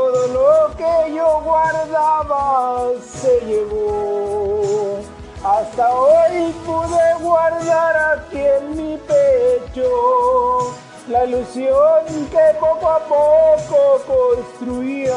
Todo 0.08 0.26
lo 0.28 0.72
que 0.74 1.14
yo 1.14 1.42
guardaba 1.44 2.88
se 3.20 3.40
llevó. 3.44 5.00
Hasta 5.44 5.94
hoy 5.94 6.50
pude 6.64 7.14
guardar 7.20 8.16
aquí 8.16 8.38
en 8.38 8.70
mi 8.74 8.96
pecho 8.96 10.72
la 11.10 11.26
ilusión 11.26 12.06
que 12.30 12.54
poco 12.58 12.88
a 12.88 13.00
poco 13.00 14.00
construía. 14.06 15.14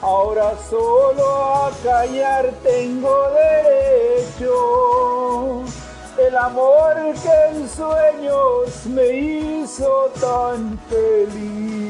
Ahora 0.00 0.54
solo 0.70 1.44
a 1.44 1.70
callar 1.84 2.50
tengo 2.62 3.28
derecho. 3.32 4.54
El 6.16 6.36
amor 6.38 6.94
que 7.22 7.48
en 7.50 7.68
sueños 7.68 8.86
me 8.86 9.08
hizo 9.08 10.10
tan 10.18 10.78
feliz. 10.88 11.80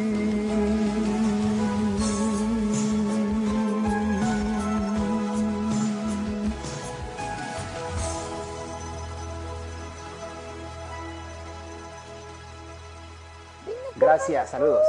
Gracias, 14.01 14.49
saludos. 14.49 14.83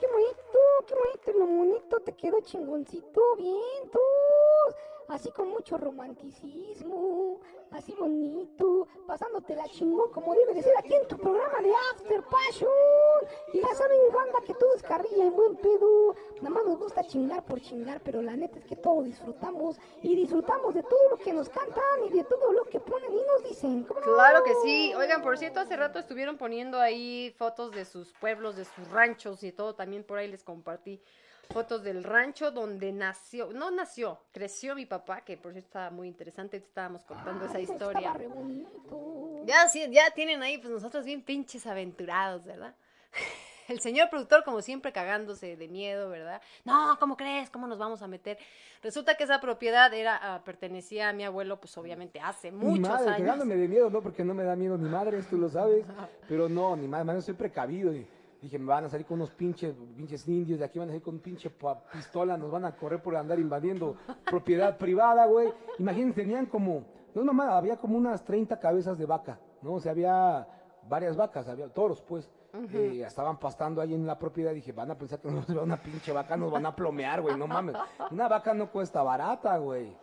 ¡Qué 0.00 0.08
bonito! 0.08 0.58
¡Qué 0.84 0.94
bonito! 0.96 1.38
Lo 1.38 1.46
bonito 1.46 2.00
te 2.00 2.12
quedó 2.16 2.40
chingoncito, 2.40 3.20
bien, 3.36 3.88
tú. 3.92 4.00
Así 5.06 5.30
con 5.30 5.50
mucho 5.50 5.78
romanticismo, 5.78 7.38
así 7.72 7.94
bonito, 7.98 8.88
pasándotela 9.06 9.68
chingón 9.68 10.10
como 10.10 10.34
debe 10.34 10.54
de 10.54 10.62
ser 10.62 10.76
aquí 10.78 10.94
en 10.94 11.06
tu 11.08 11.16
programa 11.16 11.60
de 11.60 11.72
After 11.92 12.22
Passion. 12.24 12.70
Y 13.52 13.60
ya 13.60 13.74
saben, 13.74 13.98
banda, 14.12 14.40
que 14.46 14.54
todo 14.54 14.74
es 14.74 14.82
carrilla 14.82 15.24
en 15.24 15.34
buen 15.34 15.56
pedo. 15.56 16.14
Nada 16.36 16.50
más 16.50 16.64
nos 16.64 16.78
gusta 16.78 17.04
chingar 17.04 17.44
por 17.44 17.60
chingar, 17.60 18.00
pero 18.02 18.22
la 18.22 18.36
neta 18.36 18.58
es 18.58 18.64
que 18.64 18.76
todo 18.76 19.02
disfrutamos. 19.02 19.76
Y 20.02 20.16
disfrutamos 20.16 20.74
de 20.74 20.82
todo 20.82 21.10
lo 21.10 21.16
que 21.18 21.32
nos 21.32 21.48
cantan 21.48 22.04
y 22.06 22.10
de 22.10 22.24
todo 22.24 22.52
lo 22.52 22.64
que 22.64 22.80
ponen 22.80 23.12
y 23.12 23.22
nos 23.22 23.48
dicen. 23.48 23.84
Claro 23.84 24.42
que 24.44 24.54
sí. 24.62 24.92
Oigan, 24.94 25.22
por 25.22 25.38
cierto, 25.38 25.60
hace 25.60 25.76
rato 25.76 25.98
estuvieron 25.98 26.36
poniendo 26.38 26.80
ahí 26.80 27.34
fotos 27.38 27.72
de 27.72 27.84
sus 27.84 28.12
pueblos, 28.14 28.56
de 28.56 28.64
sus 28.64 28.90
ranchos 28.90 29.42
y 29.42 29.52
todo. 29.52 29.74
También 29.74 30.04
por 30.04 30.18
ahí 30.18 30.28
les 30.28 30.44
compartí 30.44 31.00
fotos 31.50 31.82
del 31.82 32.04
rancho 32.04 32.50
donde 32.50 32.92
nació, 32.92 33.52
no 33.52 33.70
nació, 33.70 34.20
creció 34.32 34.74
mi 34.74 34.86
papá, 34.86 35.22
que 35.22 35.36
por 35.36 35.52
cierto 35.52 35.68
estaba 35.68 35.90
muy 35.90 36.08
interesante. 36.08 36.56
Estábamos 36.56 37.04
contando 37.04 37.44
esa 37.44 37.60
historia. 37.60 38.14
Ya, 39.44 39.68
sí, 39.68 39.86
ya 39.90 40.10
tienen 40.12 40.42
ahí, 40.42 40.58
pues 40.58 40.70
nosotros 40.70 41.04
bien 41.04 41.22
pinches 41.22 41.66
aventurados, 41.66 42.44
¿verdad? 42.44 42.74
El 43.68 43.80
señor 43.80 44.10
productor, 44.10 44.42
como 44.42 44.62
siempre, 44.62 44.92
cagándose 44.92 45.56
de 45.56 45.68
miedo, 45.68 46.10
¿verdad? 46.10 46.42
No, 46.64 46.96
¿cómo 46.98 47.16
crees? 47.16 47.50
¿Cómo 47.50 47.68
nos 47.68 47.78
vamos 47.78 48.02
a 48.02 48.08
meter? 48.08 48.36
Resulta 48.82 49.16
que 49.16 49.22
esa 49.22 49.40
propiedad 49.40 49.94
era, 49.94 50.18
ah, 50.20 50.42
pertenecía 50.42 51.08
a 51.08 51.12
mi 51.12 51.22
abuelo, 51.24 51.60
pues 51.60 51.78
obviamente 51.78 52.18
hace 52.18 52.50
Mi 52.50 52.64
muchos 52.64 52.88
madre, 52.88 53.10
años. 53.10 53.18
cagándome 53.20 53.54
de 53.54 53.68
miedo, 53.68 53.88
no, 53.88 54.02
porque 54.02 54.24
no 54.24 54.34
me 54.34 54.42
da 54.42 54.56
miedo 54.56 54.76
ni 54.76 54.88
madres, 54.88 55.28
tú 55.28 55.38
lo 55.38 55.48
sabes. 55.48 55.86
Pero 56.28 56.48
no, 56.48 56.74
ni 56.74 56.88
madre, 56.88 57.14
yo 57.14 57.22
soy 57.22 57.34
precavido. 57.34 57.94
Y 57.94 58.04
dije, 58.40 58.58
me 58.58 58.66
van 58.66 58.84
a 58.84 58.88
salir 58.88 59.06
con 59.06 59.16
unos 59.16 59.30
pinches, 59.30 59.74
pinches 59.96 60.26
indios, 60.28 60.58
de 60.58 60.64
aquí 60.64 60.78
van 60.78 60.88
a 60.88 60.92
salir 60.92 61.02
con 61.02 61.14
un 61.14 61.20
pinche 61.20 61.50
pistola, 61.92 62.36
nos 62.36 62.50
van 62.50 62.64
a 62.64 62.76
correr 62.76 63.02
por 63.02 63.16
andar 63.16 63.38
invadiendo 63.38 63.96
propiedad 64.24 64.76
privada, 64.78 65.26
güey. 65.26 65.52
Imagínense, 65.78 66.22
tenían 66.22 66.46
como, 66.46 66.84
no 67.14 67.24
mamá, 67.24 67.56
había 67.56 67.76
como 67.76 67.96
unas 67.96 68.24
30 68.24 68.58
cabezas 68.58 68.98
de 68.98 69.06
vaca, 69.06 69.38
¿no? 69.62 69.74
O 69.74 69.80
sea, 69.80 69.92
había 69.92 70.46
varias 70.88 71.16
vacas, 71.16 71.48
había 71.48 71.68
toros, 71.68 72.00
pues. 72.02 72.30
Eh, 72.72 73.04
estaban 73.06 73.38
pastando 73.38 73.80
ahí 73.80 73.94
en 73.94 74.04
la 74.04 74.18
propiedad, 74.18 74.52
dije, 74.52 74.72
van 74.72 74.90
a 74.90 74.98
pensar 74.98 75.20
que 75.20 75.30
nos 75.30 75.46
va 75.56 75.62
una 75.62 75.80
pinche 75.80 76.12
vaca, 76.12 76.36
nos 76.36 76.50
van 76.50 76.66
a 76.66 76.74
plomear, 76.74 77.20
güey, 77.22 77.36
no 77.36 77.46
mames. 77.46 77.76
Una 78.10 78.26
vaca 78.26 78.52
no 78.54 78.70
cuesta 78.72 79.02
barata, 79.02 79.56
güey. 79.58 79.96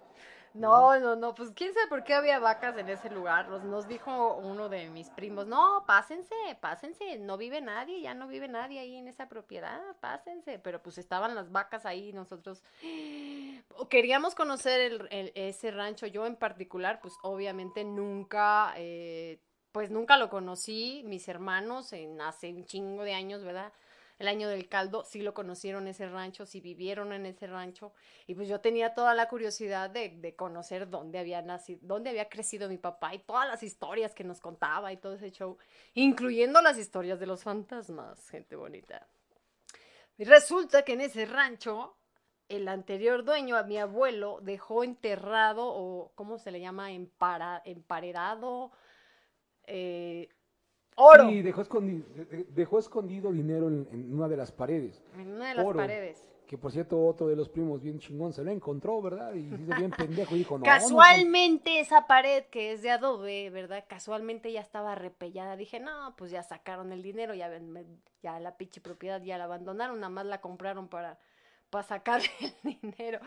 No, 0.59 0.97
no, 0.99 1.15
no, 1.15 1.35
pues 1.35 1.51
quién 1.51 1.73
sabe 1.73 1.87
por 1.87 2.03
qué 2.03 2.13
había 2.13 2.39
vacas 2.39 2.77
en 2.77 2.89
ese 2.89 3.09
lugar. 3.09 3.47
Nos, 3.49 3.63
nos 3.63 3.87
dijo 3.87 4.35
uno 4.37 4.69
de 4.69 4.89
mis 4.89 5.09
primos, 5.09 5.45
no, 5.45 5.83
pásense, 5.85 6.33
pásense, 6.61 7.19
no 7.19 7.37
vive 7.37 7.61
nadie, 7.61 8.01
ya 8.01 8.13
no 8.13 8.27
vive 8.27 8.47
nadie 8.47 8.79
ahí 8.79 8.95
en 8.95 9.07
esa 9.07 9.27
propiedad, 9.29 9.81
pásense. 9.99 10.57
Pero 10.57 10.81
pues 10.81 10.97
estaban 10.97 11.35
las 11.35 11.51
vacas 11.51 11.85
ahí 11.85 12.09
y 12.09 12.13
nosotros 12.13 12.63
queríamos 13.89 14.35
conocer 14.35 14.79
el- 14.81 15.07
el- 15.11 15.31
ese 15.35 15.69
rancho. 15.71 16.07
Yo 16.07 16.25
en 16.25 16.35
particular, 16.35 17.01
pues 17.01 17.13
obviamente 17.23 17.83
nunca, 17.83 18.73
eh, 18.77 19.39
pues 19.71 19.91
nunca 19.91 20.17
lo 20.17 20.29
conocí. 20.29 21.03
Mis 21.05 21.27
hermanos 21.27 21.93
en 21.93 22.19
hace 22.21 22.53
un 22.53 22.65
chingo 22.65 23.03
de 23.03 23.13
años, 23.13 23.43
¿verdad? 23.43 23.71
El 24.19 24.27
año 24.27 24.49
del 24.49 24.67
caldo, 24.67 25.03
sí 25.03 25.21
lo 25.21 25.33
conocieron 25.35 25.87
ese 25.87 26.07
rancho, 26.09 26.47
sí 26.47 26.59
vivieron 26.59 27.13
en 27.13 27.27
ese 27.27 27.45
rancho. 27.45 27.93
Y 28.25 28.33
pues 28.33 28.47
yo 28.47 28.59
tenía 28.61 28.95
toda 28.95 29.13
la 29.13 29.29
curiosidad 29.29 29.91
de, 29.91 30.35
conocer 30.35 30.89
dónde 30.89 31.19
había 31.19 31.41
nacido, 31.43 31.79
dónde 31.83 32.09
había 32.09 32.27
crecido 32.27 32.67
mi 32.67 32.77
papá 32.77 33.13
y 33.13 33.19
todas 33.19 33.47
las 33.47 33.61
historias 33.61 34.15
que 34.15 34.23
nos 34.23 34.41
contaba 34.41 34.91
y 34.91 34.97
todo 34.97 35.13
ese 35.13 35.31
show, 35.31 35.57
incluyendo 35.93 36.61
las 36.61 36.77
historias 36.79 37.19
de 37.19 37.27
los 37.27 37.43
fantasmas, 37.43 38.27
gente 38.29 38.55
bonita. 38.55 39.07
Y 40.17 40.23
resulta 40.23 40.83
que 40.83 40.93
en 40.93 41.01
ese 41.01 41.27
rancho, 41.27 41.95
el 42.49 42.67
anterior 42.69 43.23
dueño, 43.23 43.55
a 43.55 43.63
mi 43.63 43.77
abuelo, 43.77 44.39
dejó 44.41 44.83
enterrado, 44.83 45.67
o 45.67 46.11
¿cómo 46.15 46.39
se 46.39 46.49
le 46.49 46.59
llama? 46.59 46.91
Empara- 46.91 47.61
emparedado, 47.65 48.71
eh, 49.67 50.29
oro. 50.97 51.29
Sí, 51.29 51.41
dejó 51.41 51.61
escondido, 51.61 52.05
dejó 52.53 52.79
escondido 52.79 53.31
dinero 53.31 53.67
en, 53.69 53.87
en 53.91 54.13
una 54.13 54.27
de 54.27 54.37
las 54.37 54.51
paredes. 54.51 55.01
En 55.17 55.31
una 55.31 55.49
de 55.49 55.55
las 55.55 55.65
Oro. 55.65 55.77
paredes. 55.77 56.27
Que 56.47 56.57
por 56.57 56.71
cierto, 56.71 57.05
otro 57.05 57.27
de 57.27 57.35
los 57.35 57.49
primos 57.49 57.81
bien 57.81 57.99
chingón 57.99 58.31
se 58.31 58.41
lo 58.41 58.51
encontró, 58.51 59.01
¿verdad? 59.01 59.33
Y 59.33 59.39
hizo 59.39 59.75
bien 59.77 59.91
pendejo 59.97 60.33
y 60.33 60.39
dijo, 60.39 60.57
no. 60.57 60.59
no, 60.59 60.65
Casualmente 60.65 61.81
esa 61.81 62.07
pared 62.07 62.45
que 62.45 62.71
es 62.71 62.81
de 62.81 62.89
adobe, 62.89 63.49
¿verdad? 63.49 63.83
Casualmente 63.87 64.51
ya 64.51 64.61
estaba 64.61 64.95
repellada. 64.95 65.57
Dije, 65.57 65.81
no, 65.81 66.15
pues 66.17 66.31
ya 66.31 66.43
sacaron 66.43 66.93
el 66.93 67.03
dinero, 67.03 67.33
ya, 67.33 67.51
ya 68.23 68.39
la 68.39 68.55
pinche 68.55 68.79
propiedad 68.79 69.21
ya 69.21 69.37
la 69.37 69.43
abandonaron, 69.43 69.99
nada 69.99 70.09
más 70.09 70.25
la 70.25 70.39
compraron 70.39 70.87
para, 70.87 71.19
sacar 71.83 72.21
el 72.63 72.79
dinero. 72.81 73.19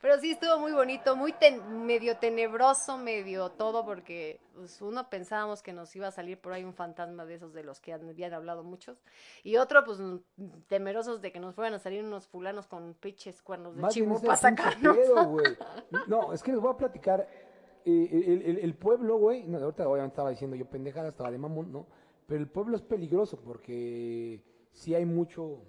Pero 0.00 0.18
sí 0.20 0.30
estuvo 0.30 0.58
muy 0.58 0.72
bonito, 0.72 1.16
muy 1.16 1.32
ten- 1.32 1.84
medio 1.86 2.16
tenebroso, 2.16 2.96
medio 2.98 3.50
todo, 3.50 3.84
porque 3.84 4.40
pues, 4.54 4.80
uno 4.82 5.08
pensábamos 5.10 5.62
que 5.62 5.72
nos 5.72 5.94
iba 5.96 6.06
a 6.08 6.10
salir 6.12 6.38
por 6.40 6.52
ahí 6.52 6.64
un 6.64 6.74
fantasma 6.74 7.24
de 7.26 7.34
esos 7.34 7.52
de 7.52 7.62
los 7.64 7.80
que 7.80 7.92
habían 7.92 8.32
hablado 8.34 8.62
muchos. 8.64 8.98
Y 9.42 9.56
otro, 9.56 9.84
pues 9.84 9.98
temerosos 10.68 11.20
de 11.20 11.32
que 11.32 11.40
nos 11.40 11.54
fueran 11.54 11.74
a 11.74 11.78
salir 11.78 12.02
unos 12.04 12.26
fulanos 12.28 12.66
con 12.66 12.94
pinches 12.94 13.42
cuernos 13.42 13.74
de 13.76 13.82
chivo 13.94 14.06
para 14.26 14.36
sacarnos. 14.36 14.96
No, 16.06 16.32
es 16.32 16.42
que 16.42 16.52
les 16.52 16.60
voy 16.60 16.72
a 16.72 16.76
platicar. 16.76 17.28
eh, 17.84 18.08
el, 18.12 18.42
el- 18.42 18.58
el 18.58 18.74
pueblo, 18.74 19.16
güey, 19.16 19.44
no, 19.44 19.58
ahorita 19.58 19.88
obviamente 19.88 20.12
estaba 20.14 20.30
diciendo 20.30 20.56
yo 20.56 20.66
pendejada, 20.66 21.08
estaba 21.08 21.30
de 21.30 21.38
mamón, 21.38 21.72
¿no? 21.72 21.86
Pero 22.26 22.40
el 22.40 22.48
pueblo 22.48 22.76
es 22.76 22.82
peligroso 22.82 23.40
porque 23.40 24.42
sí 24.72 24.94
hay 24.94 25.06
mucho, 25.06 25.62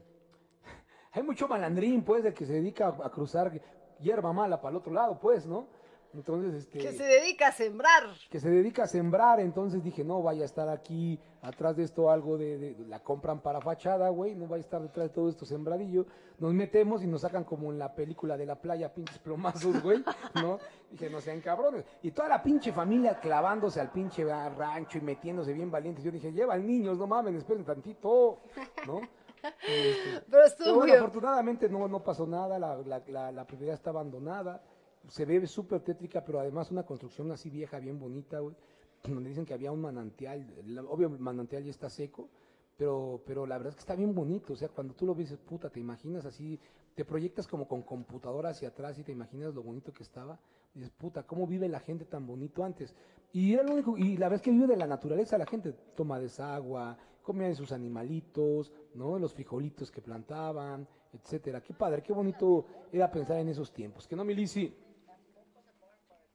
hay 1.11 1.23
mucho 1.23 1.48
malandrín, 1.48 2.03
pues, 2.03 2.23
el 2.26 2.34
que 2.34 2.45
se 2.45 2.53
dedica 2.53 2.90
a, 2.90 3.10
cruzar 3.10 3.60
hierba 3.99 4.31
mala 4.34 4.61
para 4.61 4.72
el 4.72 4.77
otro 4.77 4.94
lado, 4.94 5.19
pues, 5.19 5.45
¿no? 5.45 5.68
Entonces, 6.11 6.56
este... 6.56 6.80
Que 6.80 6.91
se 6.91 7.03
dedica 7.03 7.49
a 7.49 7.52
sembrar. 7.52 8.03
que 8.31 8.40
se 8.40 8.49
dedica 8.49 8.84
a 8.84 8.88
sembrar, 8.88 9.40
entonces 9.40 9.84
dije, 9.84 10.03
no 10.03 10.23
vaya 10.23 10.41
a 10.41 10.45
estar 10.45 10.68
aquí 10.68 11.19
atrás 11.44 11.77
de 11.77 11.84
esto 11.84 12.10
algo 12.10 12.36
de, 12.36 12.57
de- 12.57 12.88
la 12.88 13.03
compran 13.03 13.41
para 13.41 13.61
fachada, 13.61 14.10
güey, 14.10 14.34
no 14.34 14.48
vaya 14.48 14.64
a 14.64 14.65
estar 14.65 14.81
detrás 14.81 15.10
de 15.10 15.14
todo 15.14 15.30
esto 15.30 15.45
sembradillo, 15.45 16.07
nos 16.40 16.52
metemos 16.53 17.03
y 17.03 17.07
nos 17.07 17.22
sacan 17.22 17.44
como 17.44 17.72
en 17.72 17.77
la 17.77 17.94
película 17.94 18.38
de 18.38 18.48
la 18.48 18.56
playa, 18.56 18.91
pinches 18.91 19.19
plomazos, 19.19 19.84
güey, 19.84 20.03
¿no? 20.34 20.57
Dije, 20.90 21.11
no 21.11 21.22
sean 21.22 21.41
cabrones. 21.41 21.86
Y 22.02 22.10
toda 22.10 22.27
la 22.27 22.41
pinche 22.41 22.72
familia 22.73 23.19
clavándose 23.19 23.80
al 23.80 23.91
pinche 23.91 24.23
rancho 24.23 24.98
y 24.98 25.02
metiéndose 25.02 25.53
bien 25.53 25.69
valientes. 25.69 26.03
Yo 26.03 26.10
dije, 26.10 26.31
llevan 26.31 26.65
niños, 26.65 26.98
no 26.98 27.06
mamen, 27.06 27.36
esperen 27.36 27.64
tantito, 27.64 28.40
¿no? 28.88 29.02
Este, 29.43 30.21
Pero 30.29 30.45
estuvo 30.45 30.75
bueno, 30.75 30.93
muy- 30.93 30.97
afortunadamente 30.97 31.69
no, 31.69 31.87
no 31.87 32.03
pasó 32.03 32.25
nada, 32.27 32.59
la, 32.59 32.77
la, 32.77 33.03
la, 33.07 33.31
la 33.31 33.47
propiedad 33.47 33.73
está 33.75 33.89
abandonada, 33.91 34.61
se 35.07 35.25
ve 35.25 35.45
súper 35.47 35.81
tétrica, 35.81 36.23
pero 36.23 36.39
además 36.39 36.71
una 36.71 36.83
construcción 36.85 37.31
así 37.31 37.49
vieja, 37.49 37.79
bien 37.79 37.99
bonita, 37.99 38.39
güey, 38.39 38.55
donde 39.03 39.29
dicen 39.29 39.45
que 39.45 39.53
había 39.53 39.71
un 39.71 39.81
manantial, 39.81 40.45
obvio 40.89 41.07
el 41.07 41.19
manantial 41.19 41.63
ya 41.63 41.71
está 41.71 41.89
seco, 41.89 42.29
pero, 42.77 43.21
pero 43.25 43.45
la 43.45 43.57
verdad 43.57 43.71
es 43.71 43.75
que 43.75 43.81
está 43.81 43.95
bien 43.95 44.13
bonito, 44.15 44.53
o 44.53 44.55
sea, 44.55 44.69
cuando 44.69 44.93
tú 44.93 45.05
lo 45.05 45.15
ves, 45.15 45.35
puta, 45.37 45.69
te 45.69 45.79
imaginas 45.79 46.25
así, 46.25 46.59
te 46.95 47.05
proyectas 47.05 47.47
como 47.47 47.67
con 47.67 47.81
computadora 47.83 48.49
hacia 48.49 48.69
atrás 48.69 48.97
y 48.99 49.03
te 49.03 49.11
imaginas 49.11 49.53
lo 49.53 49.63
bonito 49.63 49.93
que 49.93 50.03
estaba, 50.03 50.39
y 50.75 50.79
dices, 50.79 50.93
puta, 50.97 51.23
¿cómo 51.23 51.47
vive 51.47 51.67
la 51.67 51.79
gente 51.79 52.05
tan 52.05 52.25
bonito 52.27 52.63
antes? 52.63 52.93
Y 53.33 53.53
era 53.53 53.63
lo 53.63 53.73
único, 53.73 53.97
y 53.97 54.17
la 54.17 54.27
verdad 54.27 54.35
es 54.37 54.41
que 54.41 54.51
vive 54.51 54.67
de 54.67 54.77
la 54.77 54.87
naturaleza, 54.87 55.37
la 55.37 55.45
gente 55.45 55.73
toma 55.95 56.19
desagua, 56.19 56.97
comía 57.30 57.47
de 57.47 57.53
sus 57.53 57.72
animalitos, 57.72 58.72
¿no? 58.95 59.19
Los 59.19 59.35
frijolitos 59.35 59.91
que 59.91 60.01
plantaban, 60.01 60.88
etcétera. 61.14 61.61
Qué 61.61 61.76
padre, 61.76 62.01
qué 62.01 62.11
bonito 62.11 62.65
era 62.91 63.11
pensar 63.11 63.38
en 63.38 63.49
esos 63.49 63.72
tiempos. 63.72 64.07
Que 64.07 64.15
no, 64.15 64.23
Milisi. 64.23 64.76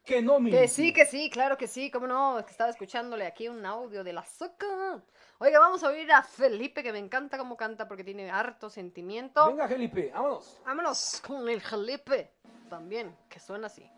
Que 0.04 0.22
no, 0.22 0.38
Milisi. 0.38 0.62
Que 0.62 0.68
sí, 0.68 0.92
que 0.92 1.04
sí, 1.04 1.30
claro 1.30 1.58
que 1.58 1.66
sí, 1.66 1.90
cómo 1.90 2.06
no, 2.06 2.38
es 2.38 2.44
que 2.44 2.52
estaba 2.52 2.70
escuchándole 2.70 3.26
aquí 3.26 3.48
un 3.48 3.66
audio 3.66 4.04
de 4.04 4.12
la 4.12 4.24
soca. 4.24 5.02
Oiga, 5.38 5.58
vamos 5.58 5.82
a 5.82 5.88
oír 5.88 6.12
a 6.12 6.22
Felipe, 6.22 6.84
que 6.84 6.92
me 6.92 7.00
encanta 7.00 7.38
cómo 7.38 7.56
canta 7.56 7.88
porque 7.88 8.04
tiene 8.04 8.30
harto 8.30 8.70
sentimiento. 8.70 9.48
Venga, 9.48 9.66
Felipe, 9.66 10.12
vámonos. 10.14 10.62
Vámonos 10.64 11.22
con 11.26 11.48
el 11.48 11.60
Felipe 11.60 12.30
también, 12.70 13.16
que 13.28 13.40
suena 13.40 13.66
así. 13.66 13.90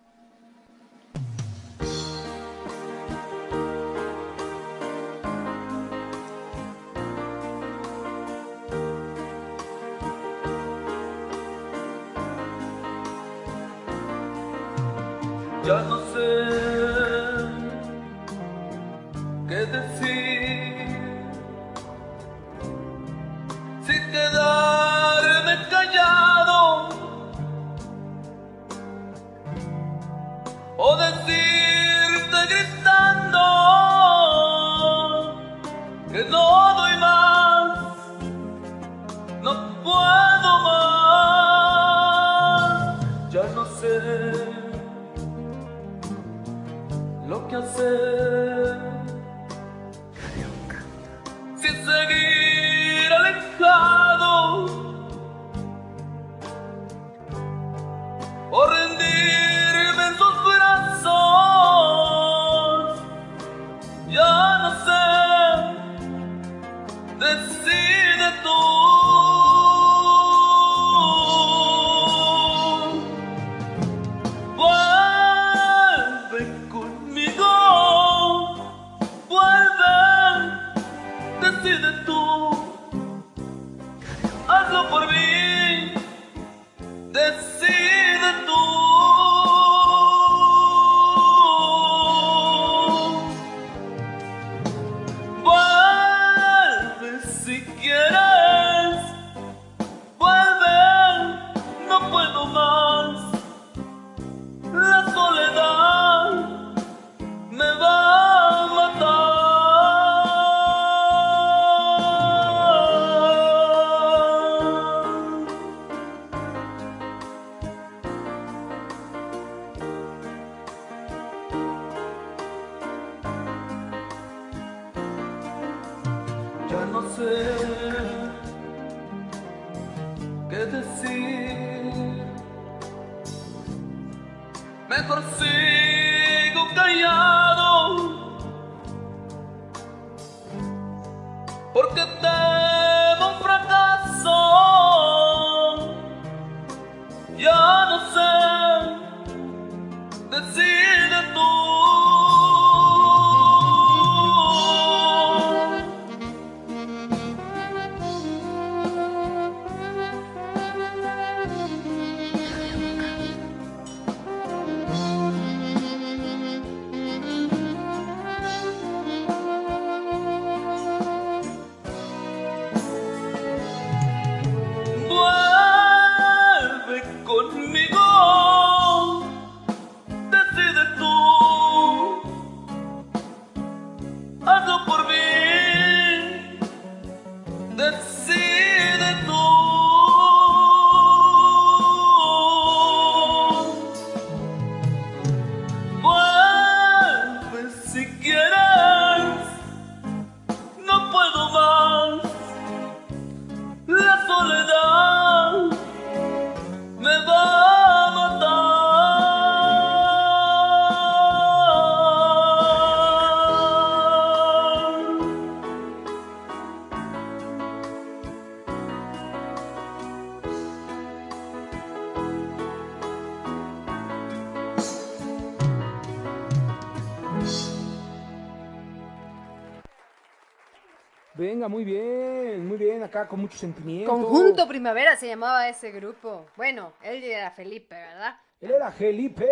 Acá 233.17 233.29
con 233.29 233.41
mucho 233.41 233.57
sentimiento. 233.57 234.11
Conjunto 234.11 234.69
Primavera 234.69 235.17
se 235.17 235.29
llamaba 235.29 235.69
ese 235.69 235.91
grupo. 235.91 236.47
Bueno, 236.57 236.93
él 237.03 237.25
era 237.25 237.51
Felipe, 237.51 237.95
¿verdad? 237.95 238.39
Él 238.61 238.71
era 238.71 238.91
Felipe. 238.93 239.47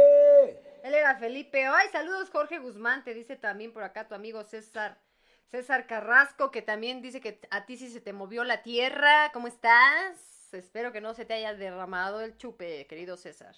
Él 0.83 0.95
era 0.95 1.17
Felipe. 1.17 1.65
Ay, 1.67 1.89
saludos 1.91 2.31
Jorge 2.31 2.59
Guzmán, 2.59 3.05
te 3.05 3.15
dice 3.15 3.37
también 3.37 3.73
por 3.73 3.83
acá 3.83 4.07
tu 4.07 4.15
amigo 4.15 4.43
César. 4.45 4.99
César 5.47 5.87
Carrasco, 5.87 6.51
que 6.51 6.63
también 6.63 7.01
dice 7.01 7.21
que 7.21 7.41
a 7.51 7.65
ti 7.65 7.77
sí 7.77 7.89
se 7.89 8.01
te 8.01 8.13
movió 8.13 8.45
la 8.45 8.63
tierra. 8.63 9.31
¿Cómo 9.33 9.47
estás? 9.47 10.53
Espero 10.53 10.93
que 10.93 11.01
no 11.01 11.15
se 11.15 11.25
te 11.25 11.35
haya 11.35 11.55
derramado 11.55 12.21
el 12.21 12.37
chupe, 12.37 12.87
querido 12.87 13.17
César. 13.17 13.55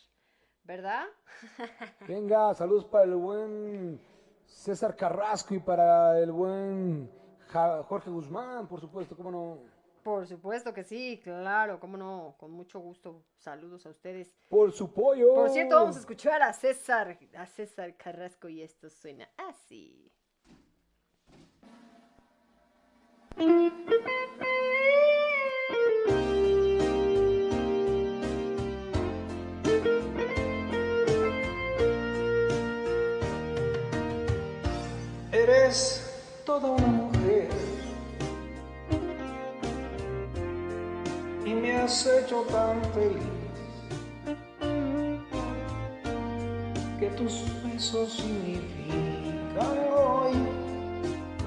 ¿Verdad? 0.64 1.04
Venga, 2.08 2.54
saludos 2.54 2.84
para 2.84 3.04
el 3.04 3.14
buen 3.14 4.00
César 4.46 4.96
Carrasco 4.96 5.54
y 5.54 5.60
para 5.60 6.18
el 6.18 6.32
buen 6.32 7.10
Jorge 7.52 8.10
Guzmán, 8.10 8.66
por 8.66 8.80
supuesto, 8.80 9.16
cómo 9.16 9.30
no. 9.30 9.75
Por 10.06 10.24
supuesto 10.24 10.72
que 10.72 10.84
sí, 10.84 11.20
claro, 11.20 11.80
cómo 11.80 11.96
no, 11.96 12.36
con 12.38 12.52
mucho 12.52 12.78
gusto. 12.78 13.24
Saludos 13.38 13.86
a 13.86 13.88
ustedes. 13.88 14.32
Por 14.48 14.70
su 14.70 14.92
pollo. 14.92 15.34
Por 15.34 15.50
cierto, 15.50 15.74
vamos 15.74 15.96
a 15.96 15.98
escuchar 15.98 16.42
a 16.42 16.52
César, 16.52 17.18
a 17.36 17.44
César 17.44 17.96
Carrasco 17.96 18.48
y 18.48 18.62
esto 18.62 18.88
suena 18.88 19.28
así. 19.36 20.08
Eres 35.32 36.40
toda 36.44 36.70
una 36.70 37.05
has 41.86 42.04
hecho 42.04 42.42
tan 42.50 42.82
feliz 42.94 43.22
que 46.98 47.06
tus 47.10 47.44
besos 47.62 48.14
significan 48.14 49.78
hoy 49.96 50.34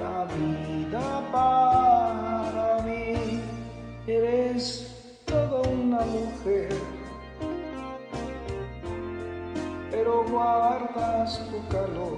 la 0.00 0.24
vida 0.34 1.06
para 1.30 2.80
mí. 2.86 3.42
Eres 4.06 4.64
toda 5.26 5.60
una 5.68 6.00
mujer, 6.06 6.70
pero 9.90 10.24
guardas 10.24 11.38
tu 11.50 11.58
calor 11.68 12.16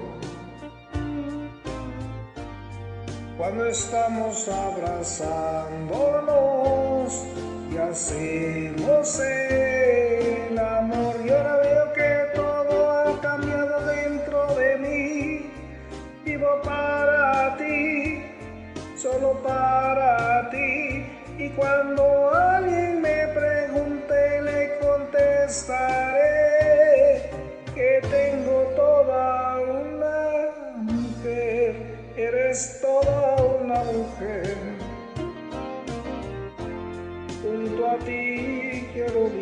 cuando 3.36 3.66
estamos 3.66 4.48
abrazándonos 4.48 7.26
y 7.72 7.78
hacemos 7.78 9.20
el 9.20 10.58
amor. 10.58 11.16
Y 11.24 11.30
ahora 11.30 11.56
veo 11.56 11.92
que 11.92 12.26
todo 12.34 12.90
ha 12.90 13.20
cambiado 13.20 13.86
dentro 13.86 14.54
de 14.54 14.78
mí. 14.78 15.50
Vivo 16.24 16.60
para 16.62 17.56
ti, 17.56 18.24
solo 18.96 19.42
para 19.42 20.50
ti. 20.50 21.06
Y 21.38 21.48
cuando 21.50 22.34
alguien 22.34 23.00
me 23.00 23.28
pregunte, 23.28 24.42
le 24.42 24.78
contestaré 24.78 26.20
que 27.74 28.00
tengo 28.10 28.64
toda 28.76 29.58
una 29.60 30.50
mujer. 30.76 31.74
Eres 32.16 32.80
toda 32.82 33.36
una 33.36 33.82
mujer. 33.84 34.71
Junto 37.82 37.96
a 37.96 37.98
ti 38.04 38.86
quiero 38.92 39.41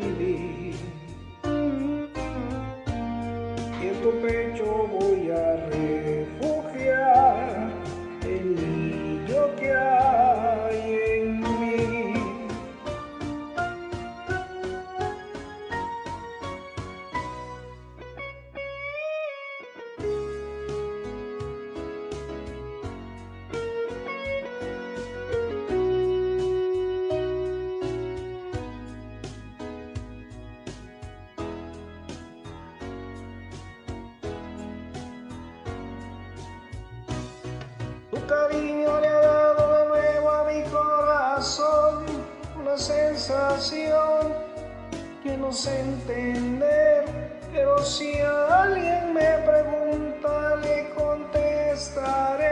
sé 45.52 45.80
entender, 45.80 47.04
pero 47.52 47.82
si 47.82 48.20
alguien 48.20 49.14
me 49.14 49.38
pregunta 49.38 50.56
le 50.56 50.90
contestaré 50.94 52.50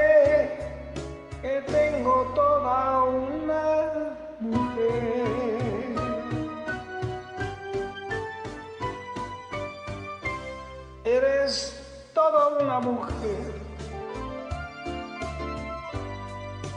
que 1.41 1.63
tengo 1.67 2.33
toda 2.35 3.05
una 3.05 3.93
mujer. 4.41 5.29
Eres 11.05 11.81
toda 12.15 12.59
una 12.59 12.81
mujer 12.81 13.55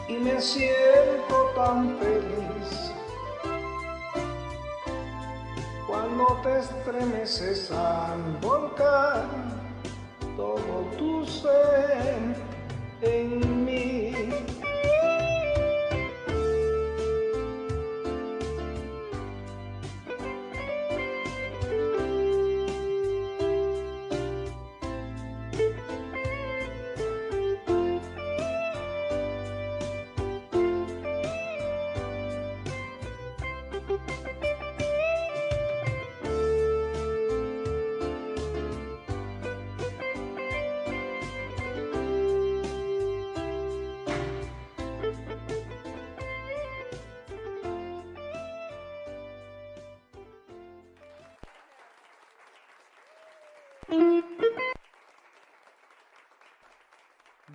y 0.07 0.13
me 0.13 0.39
siento 0.39 1.51
tan 1.55 1.97
feliz 1.97 2.80
cuando 5.91 6.39
te 6.41 6.59
estremeces 6.59 7.69
al 7.69 8.21
volcar 8.41 9.25
todo 10.37 10.85
tu 10.97 11.25
ser 11.25 12.33
en 13.01 13.65
mí. 13.65 14.10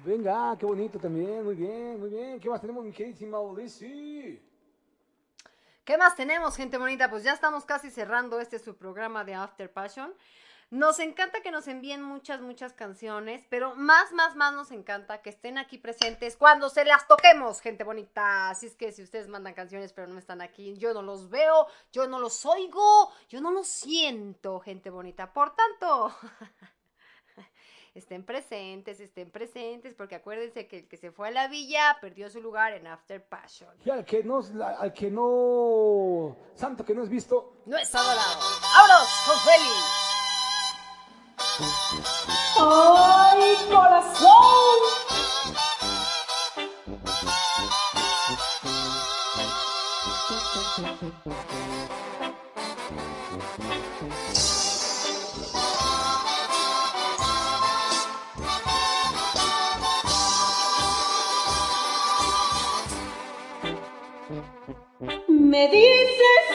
Venga, 0.04 0.56
qué 0.58 0.66
bonito 0.66 0.98
también, 0.98 1.44
muy 1.44 1.54
bien, 1.54 1.98
muy 2.00 2.10
bien. 2.10 2.40
¿Qué 2.40 2.48
más 2.48 2.60
tenemos, 2.60 2.84
mi 2.84 2.92
queridísima 2.92 3.38
Lizzy? 3.56 4.40
¿Qué 5.84 5.96
más 5.96 6.16
tenemos, 6.16 6.56
gente 6.56 6.78
bonita? 6.78 7.08
Pues 7.08 7.22
ya 7.22 7.32
estamos 7.32 7.64
casi 7.64 7.90
cerrando 7.90 8.40
este 8.40 8.58
su 8.58 8.76
programa 8.76 9.24
de 9.24 9.34
After 9.34 9.72
Passion. 9.72 10.12
Nos 10.70 10.98
encanta 10.98 11.42
que 11.42 11.52
nos 11.52 11.68
envíen 11.68 12.02
muchas, 12.02 12.40
muchas 12.40 12.72
canciones, 12.72 13.46
pero 13.48 13.76
más, 13.76 14.10
más, 14.10 14.34
más 14.34 14.52
nos 14.52 14.72
encanta 14.72 15.22
que 15.22 15.30
estén 15.30 15.58
aquí 15.58 15.78
presentes 15.78 16.36
cuando 16.36 16.70
se 16.70 16.84
las 16.84 17.06
toquemos, 17.06 17.60
gente 17.60 17.84
bonita. 17.84 18.50
Así 18.50 18.66
es 18.66 18.74
que 18.74 18.90
si 18.90 19.04
ustedes 19.04 19.28
mandan 19.28 19.54
canciones 19.54 19.92
pero 19.92 20.08
no 20.08 20.18
están 20.18 20.40
aquí, 20.40 20.76
yo 20.76 20.92
no 20.92 21.02
los 21.02 21.30
veo, 21.30 21.68
yo 21.92 22.08
no 22.08 22.18
los 22.18 22.44
oigo, 22.44 23.12
yo 23.28 23.40
no 23.40 23.52
los 23.52 23.68
siento, 23.68 24.58
gente 24.58 24.90
bonita. 24.90 25.32
Por 25.32 25.54
tanto, 25.54 26.12
estén 27.96 28.24
presentes, 28.24 29.00
estén 29.00 29.30
presentes, 29.30 29.94
porque 29.94 30.14
acuérdense 30.16 30.66
que 30.66 30.80
el 30.80 30.88
que 30.88 30.96
se 30.96 31.10
fue 31.10 31.28
a 31.28 31.30
la 31.30 31.48
villa 31.48 31.96
perdió 32.00 32.28
su 32.28 32.40
lugar 32.40 32.74
en 32.74 32.86
After 32.86 33.24
Passion. 33.24 33.70
Y 33.84 33.90
al 33.90 34.04
que 34.04 34.22
no, 34.22 34.40
al 34.78 34.92
que 34.92 35.10
no, 35.10 36.36
santo 36.54 36.84
que 36.84 36.94
no 36.94 37.02
es 37.02 37.08
visto, 37.08 37.62
No 37.64 37.76
es 37.76 37.94
adorado. 37.94 38.40
¡Vámonos 38.60 39.08
con 39.26 39.38
Feli! 39.40 40.06
¡Ay, 42.58 43.56
corazón! 43.70 45.05
Me 65.56 65.68
dices 65.68 66.45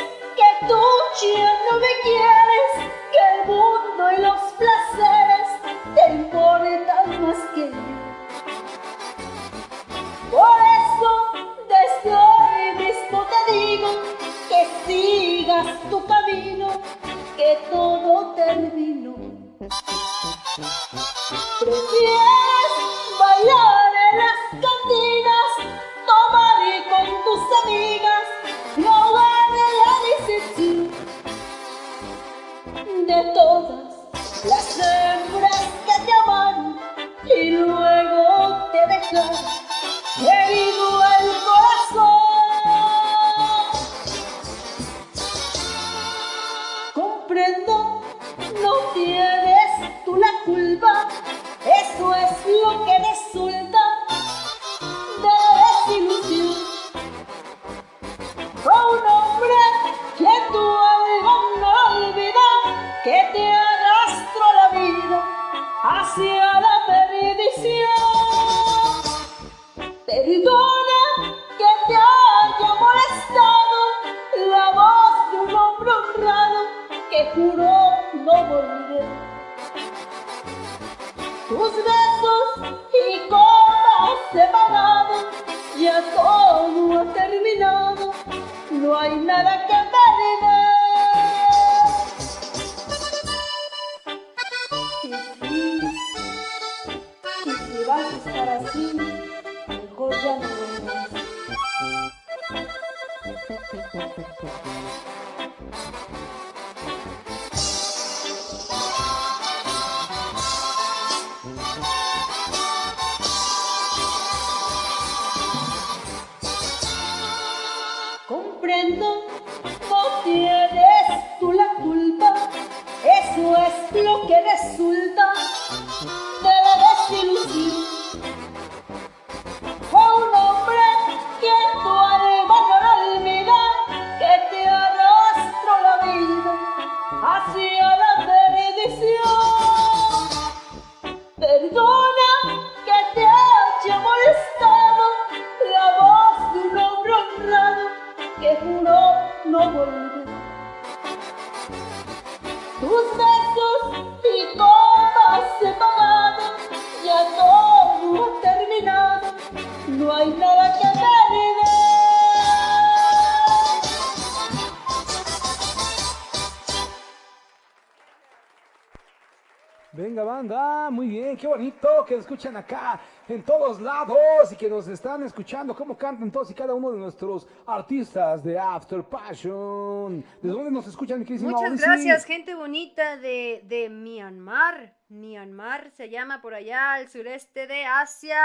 escuchan 172.42 172.58
acá 172.58 173.00
en 173.28 173.44
todos 173.44 173.80
lados 173.80 174.52
y 174.52 174.56
que 174.56 174.68
nos 174.68 174.88
están 174.88 175.22
escuchando 175.22 175.76
cómo 175.76 175.96
cantan 175.96 176.32
todos 176.32 176.50
y 176.50 176.56
cada 176.56 176.74
uno 176.74 176.92
de 176.92 176.98
nuestros 176.98 177.48
artistas 177.68 178.44
de 178.44 178.58
After 178.58 179.04
Passion. 179.04 180.26
¿De 180.42 180.50
dónde 180.50 180.72
nos 180.72 180.88
escuchan, 180.88 181.20
mi 181.20 181.26
Muchas 181.26 181.70
Odyssey? 181.70 181.78
gracias, 181.78 182.26
gente 182.26 182.56
bonita 182.56 183.18
de, 183.18 183.62
de 183.66 183.90
Myanmar. 183.90 184.96
Myanmar 185.10 185.92
se 185.92 186.10
llama 186.10 186.42
por 186.42 186.56
allá 186.56 186.94
al 186.94 187.10
sureste 187.10 187.68
de 187.68 187.86
Asia. 187.86 188.40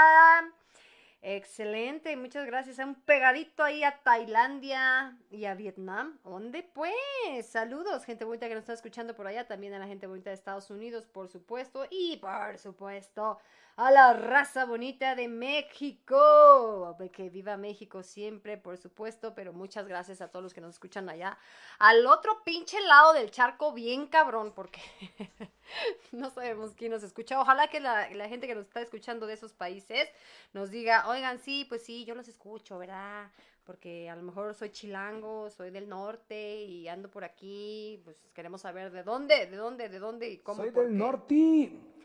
Excelente, 1.21 2.15
muchas 2.15 2.45
gracias. 2.45 2.77
Un 2.77 2.95
pegadito 2.95 3.63
ahí 3.63 3.83
a 3.83 3.99
Tailandia 4.03 5.17
y 5.31 5.45
a 5.45 5.55
Vietnam. 5.55 6.19
¿Dónde 6.23 6.61
pues? 6.61 6.93
Saludos, 7.49 8.05
gente 8.05 8.23
bonita 8.23 8.47
que 8.47 8.53
nos 8.53 8.61
está 8.61 8.73
escuchando 8.73 9.15
por 9.15 9.25
allá. 9.25 9.47
También 9.47 9.73
a 9.73 9.79
la 9.79 9.87
gente 9.87 10.05
bonita 10.05 10.29
de 10.29 10.35
Estados 10.35 10.69
Unidos, 10.69 11.07
por 11.07 11.27
supuesto. 11.27 11.87
Y 11.89 12.17
por 12.17 12.57
supuesto 12.59 13.39
a 13.77 13.91
la 13.91 14.11
raza 14.13 14.65
bonita 14.65 15.13
de 15.15 15.27
México. 15.27 16.97
Que 17.13 17.29
viva 17.29 17.57
México 17.57 18.01
siempre, 18.01 18.57
por 18.57 18.77
supuesto. 18.77 19.33
Pero 19.35 19.53
muchas 19.53 19.87
gracias 19.87 20.19
a 20.19 20.29
todos 20.29 20.43
los 20.43 20.53
que 20.53 20.61
nos 20.61 20.73
escuchan 20.73 21.07
allá. 21.09 21.37
Al 21.77 22.05
otro 22.07 22.43
pinche 22.43 22.81
lado 22.81 23.13
del 23.13 23.29
charco, 23.29 23.73
bien 23.73 24.07
cabrón, 24.07 24.51
porque 24.55 24.81
no 26.11 26.31
sabemos 26.31 26.73
quién 26.73 26.91
nos 26.91 27.03
escucha. 27.03 27.39
Ojalá 27.39 27.67
que 27.67 27.79
la, 27.79 28.09
la 28.09 28.27
gente 28.27 28.47
que 28.47 28.55
nos 28.55 28.65
está 28.65 28.81
escuchando 28.81 29.27
de 29.27 29.35
esos 29.35 29.53
países 29.53 30.09
nos 30.53 30.71
diga, 30.71 31.07
oigan, 31.07 31.37
sí, 31.39 31.65
pues 31.69 31.83
sí, 31.83 32.03
yo 32.03 32.15
los 32.15 32.27
escucho, 32.27 32.79
¿verdad? 32.79 33.29
Porque 33.63 34.09
a 34.09 34.15
lo 34.15 34.23
mejor 34.23 34.55
soy 34.55 34.71
chilango, 34.71 35.51
soy 35.51 35.69
del 35.69 35.87
norte 35.87 36.63
y 36.63 36.87
ando 36.87 37.11
por 37.11 37.23
aquí, 37.23 38.01
pues 38.05 38.17
queremos 38.33 38.61
saber 38.61 38.91
de 38.91 39.03
dónde, 39.03 39.45
de 39.45 39.55
dónde, 39.55 39.87
de 39.89 39.99
dónde 39.99 40.29
y 40.31 40.37
cómo. 40.39 40.63
Soy 40.63 40.71
del 40.71 40.87
qué. 40.87 40.93
norte. 40.93 41.96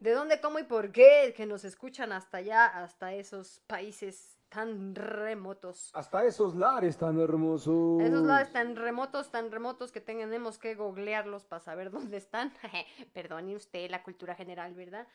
¿De 0.00 0.12
dónde, 0.12 0.40
cómo 0.40 0.60
y 0.60 0.62
por 0.62 0.92
qué 0.92 1.34
que 1.36 1.44
nos 1.44 1.64
escuchan 1.64 2.12
hasta 2.12 2.38
allá, 2.38 2.66
hasta 2.66 3.14
esos 3.14 3.60
países 3.66 4.38
tan 4.48 4.94
remotos? 4.94 5.90
Hasta 5.92 6.24
esos 6.24 6.54
lares 6.54 6.96
tan 6.96 7.18
hermosos. 7.18 8.00
Esos 8.00 8.22
lados 8.22 8.52
tan 8.52 8.76
remotos, 8.76 9.32
tan 9.32 9.50
remotos 9.50 9.90
que 9.90 10.00
tenemos 10.00 10.56
que 10.58 10.76
googlearlos 10.76 11.44
para 11.44 11.60
saber 11.60 11.90
dónde 12.10 12.16
están. 12.16 12.52
Perdone 13.12 13.56
usted 13.56 13.90
la 13.90 14.04
cultura 14.04 14.36
general, 14.36 14.72
¿verdad? 14.74 15.06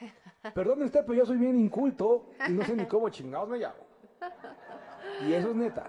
Perdone 0.54 0.84
usted, 0.84 1.02
pero 1.06 1.14
yo 1.14 1.26
soy 1.26 1.36
bien 1.36 1.56
inculto 1.56 2.30
y 2.48 2.52
no 2.52 2.64
sé 2.64 2.74
ni 2.74 2.86
cómo 2.86 3.08
chingados 3.10 3.48
me 3.48 3.58
llamo. 3.58 3.86
Y 5.28 5.32
eso 5.32 5.50
es 5.50 5.56
neta. 5.56 5.88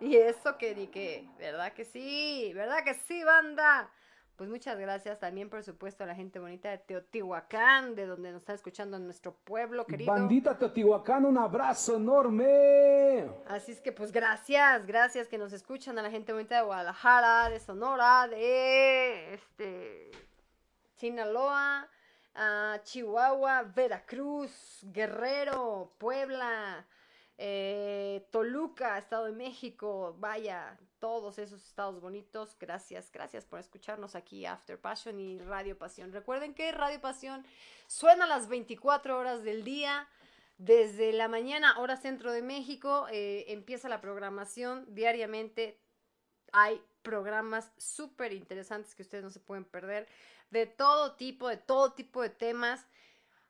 Y 0.00 0.16
eso 0.16 0.56
que 0.56 0.74
di 0.74 0.86
que, 0.86 1.28
¿verdad 1.38 1.74
que 1.74 1.84
sí? 1.84 2.50
¿Verdad 2.54 2.82
que 2.82 2.94
sí, 2.94 3.22
banda? 3.24 3.90
Pues 4.38 4.48
muchas 4.48 4.78
gracias 4.78 5.18
también, 5.18 5.50
por 5.50 5.64
supuesto, 5.64 6.04
a 6.04 6.06
la 6.06 6.14
gente 6.14 6.38
bonita 6.38 6.70
de 6.70 6.78
Teotihuacán, 6.78 7.96
de 7.96 8.06
donde 8.06 8.30
nos 8.30 8.42
está 8.42 8.54
escuchando 8.54 8.96
en 8.96 9.04
nuestro 9.04 9.34
pueblo 9.34 9.84
querido. 9.84 10.12
Bandita 10.12 10.56
Teotihuacán, 10.56 11.24
un 11.24 11.36
abrazo 11.36 11.96
enorme. 11.96 13.28
Así 13.48 13.72
es 13.72 13.80
que 13.80 13.90
pues 13.90 14.12
gracias, 14.12 14.86
gracias 14.86 15.26
que 15.26 15.38
nos 15.38 15.52
escuchan 15.52 15.98
a 15.98 16.02
la 16.02 16.10
gente 16.12 16.32
bonita 16.32 16.54
de 16.54 16.62
Guadalajara, 16.62 17.50
de 17.50 17.58
Sonora, 17.58 18.28
de 18.28 19.34
este 19.34 20.12
Sinaloa, 20.94 21.88
a 22.36 22.78
Chihuahua, 22.84 23.64
Veracruz, 23.64 24.82
Guerrero, 24.84 25.96
Puebla, 25.98 26.86
eh, 27.38 28.24
Toluca, 28.30 28.98
Estado 28.98 29.24
de 29.24 29.32
México, 29.32 30.14
vaya, 30.20 30.78
todos 30.98 31.38
esos 31.38 31.64
estados 31.64 32.00
bonitos. 32.00 32.56
Gracias, 32.58 33.10
gracias 33.10 33.44
por 33.44 33.58
escucharnos 33.58 34.14
aquí 34.14 34.46
After 34.46 34.80
Passion 34.80 35.18
y 35.20 35.38
Radio 35.38 35.76
Pasión. 35.76 36.12
Recuerden 36.12 36.54
que 36.54 36.72
Radio 36.72 37.00
Pasión 37.00 37.44
suena 37.86 38.24
a 38.24 38.28
las 38.28 38.48
24 38.48 39.18
horas 39.18 39.42
del 39.42 39.64
día. 39.64 40.08
Desde 40.58 41.12
la 41.12 41.28
mañana, 41.28 41.78
hora 41.78 41.96
centro 41.96 42.32
de 42.32 42.42
México, 42.42 43.06
eh, 43.12 43.44
empieza 43.48 43.88
la 43.88 44.00
programación 44.00 44.92
diariamente. 44.92 45.80
Hay 46.52 46.82
programas 47.02 47.70
súper 47.76 48.32
interesantes 48.32 48.94
que 48.94 49.02
ustedes 49.02 49.22
no 49.22 49.30
se 49.30 49.40
pueden 49.40 49.64
perder, 49.64 50.08
de 50.50 50.66
todo 50.66 51.14
tipo, 51.14 51.48
de 51.48 51.58
todo 51.58 51.92
tipo 51.92 52.22
de 52.22 52.30
temas. 52.30 52.86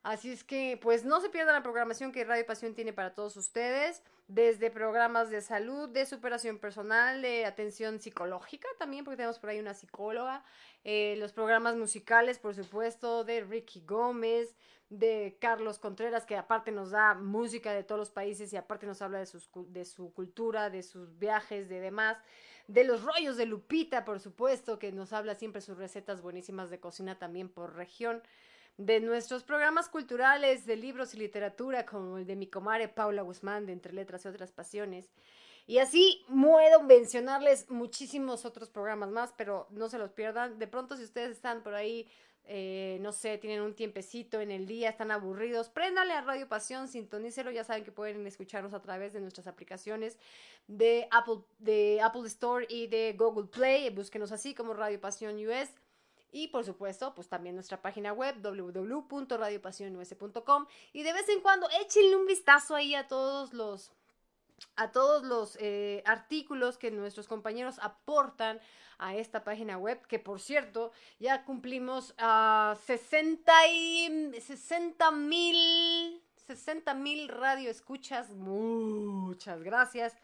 Así 0.02 0.30
es 0.30 0.44
que, 0.44 0.78
pues 0.82 1.04
no 1.04 1.20
se 1.20 1.30
pierdan 1.30 1.54
la 1.54 1.62
programación 1.62 2.12
que 2.12 2.24
Radio 2.24 2.44
Pasión 2.44 2.74
tiene 2.74 2.92
para 2.92 3.14
todos 3.14 3.36
ustedes, 3.36 4.02
desde 4.28 4.70
programas 4.70 5.30
de 5.30 5.40
salud, 5.40 5.88
de 5.88 6.04
superación 6.04 6.58
personal, 6.58 7.22
de 7.22 7.46
atención 7.46 7.98
psicológica 7.98 8.68
también, 8.78 9.02
porque 9.04 9.16
tenemos 9.16 9.38
por 9.38 9.48
ahí 9.50 9.58
una 9.58 9.72
psicóloga, 9.72 10.44
eh, 10.84 11.16
los 11.18 11.32
programas 11.32 11.76
musicales, 11.76 12.38
por 12.38 12.54
supuesto, 12.54 13.24
de 13.24 13.40
Ricky 13.40 13.82
Gómez, 13.86 14.54
de 14.90 15.38
Carlos 15.40 15.78
Contreras, 15.78 16.26
que 16.26 16.36
aparte 16.36 16.70
nos 16.72 16.90
da 16.90 17.14
música 17.14 17.72
de 17.72 17.82
todos 17.82 17.98
los 17.98 18.10
países 18.10 18.52
y 18.52 18.56
aparte 18.58 18.86
nos 18.86 19.00
habla 19.00 19.18
de, 19.18 19.26
sus, 19.26 19.48
de 19.54 19.86
su 19.86 20.12
cultura, 20.12 20.68
de 20.68 20.82
sus 20.82 21.18
viajes, 21.18 21.70
de 21.70 21.80
demás, 21.80 22.18
de 22.66 22.84
los 22.84 23.02
rollos 23.02 23.38
de 23.38 23.46
Lupita, 23.46 24.04
por 24.04 24.20
supuesto, 24.20 24.78
que 24.78 24.92
nos 24.92 25.14
habla 25.14 25.34
siempre 25.36 25.62
sus 25.62 25.78
recetas 25.78 26.20
buenísimas 26.20 26.68
de 26.68 26.80
cocina 26.80 27.18
también 27.18 27.48
por 27.48 27.74
región 27.74 28.22
de 28.78 29.00
nuestros 29.00 29.42
programas 29.42 29.88
culturales 29.88 30.64
de 30.64 30.76
libros 30.76 31.12
y 31.12 31.18
literatura, 31.18 31.84
como 31.84 32.16
el 32.16 32.26
de 32.26 32.36
mi 32.36 32.46
comadre 32.46 32.88
Paula 32.88 33.22
Guzmán, 33.22 33.66
de 33.66 33.72
Entre 33.72 33.92
Letras 33.92 34.24
y 34.24 34.28
Otras 34.28 34.52
Pasiones. 34.52 35.10
Y 35.66 35.78
así 35.78 36.24
puedo 36.28 36.82
mencionarles 36.84 37.68
muchísimos 37.70 38.44
otros 38.46 38.70
programas 38.70 39.10
más, 39.10 39.34
pero 39.36 39.66
no 39.70 39.88
se 39.88 39.98
los 39.98 40.12
pierdan. 40.12 40.58
De 40.58 40.68
pronto, 40.68 40.96
si 40.96 41.02
ustedes 41.02 41.32
están 41.32 41.62
por 41.62 41.74
ahí, 41.74 42.08
eh, 42.44 42.98
no 43.02 43.12
sé, 43.12 43.36
tienen 43.36 43.60
un 43.60 43.74
tiempecito 43.74 44.40
en 44.40 44.52
el 44.52 44.66
día, 44.66 44.88
están 44.90 45.10
aburridos, 45.10 45.68
préndale 45.68 46.14
a 46.14 46.22
Radio 46.22 46.48
Pasión, 46.48 46.86
sintonícelo. 46.86 47.50
Ya 47.50 47.64
saben 47.64 47.84
que 47.84 47.92
pueden 47.92 48.26
escucharnos 48.28 48.72
a 48.74 48.80
través 48.80 49.12
de 49.12 49.20
nuestras 49.20 49.48
aplicaciones 49.48 50.16
de 50.68 51.08
Apple, 51.10 51.40
de 51.58 52.00
Apple 52.00 52.26
Store 52.28 52.64
y 52.70 52.86
de 52.86 53.14
Google 53.18 53.48
Play. 53.48 53.90
Búsquenos 53.90 54.30
así 54.30 54.54
como 54.54 54.72
Radio 54.72 55.00
Pasión 55.00 55.36
US. 55.46 55.68
Y 56.30 56.48
por 56.48 56.62
supuesto, 56.64 57.14
pues 57.14 57.28
también 57.28 57.54
nuestra 57.54 57.80
página 57.80 58.12
web 58.12 58.36
www.radiopasionus.com 58.42 60.66
y 60.92 61.02
de 61.02 61.12
vez 61.12 61.28
en 61.28 61.40
cuando 61.40 61.68
échenle 61.80 62.16
un 62.16 62.26
vistazo 62.26 62.74
ahí 62.74 62.94
a 62.94 63.08
todos 63.08 63.54
los 63.54 63.92
a 64.74 64.90
todos 64.90 65.22
los 65.22 65.56
eh, 65.60 66.02
artículos 66.04 66.78
que 66.78 66.90
nuestros 66.90 67.28
compañeros 67.28 67.78
aportan 67.80 68.60
a 68.98 69.14
esta 69.14 69.44
página 69.44 69.78
web, 69.78 70.04
que 70.08 70.18
por 70.18 70.40
cierto, 70.40 70.90
ya 71.20 71.44
cumplimos 71.44 72.12
a 72.18 72.76
60 72.84 73.68
y 73.68 74.32
60 74.40 75.12
mil 75.12 76.20
60 76.48 76.94
mil 76.94 77.28
radio 77.28 77.70
escuchas, 77.70 78.30
muchas 78.30 79.62
gracias. 79.62 80.16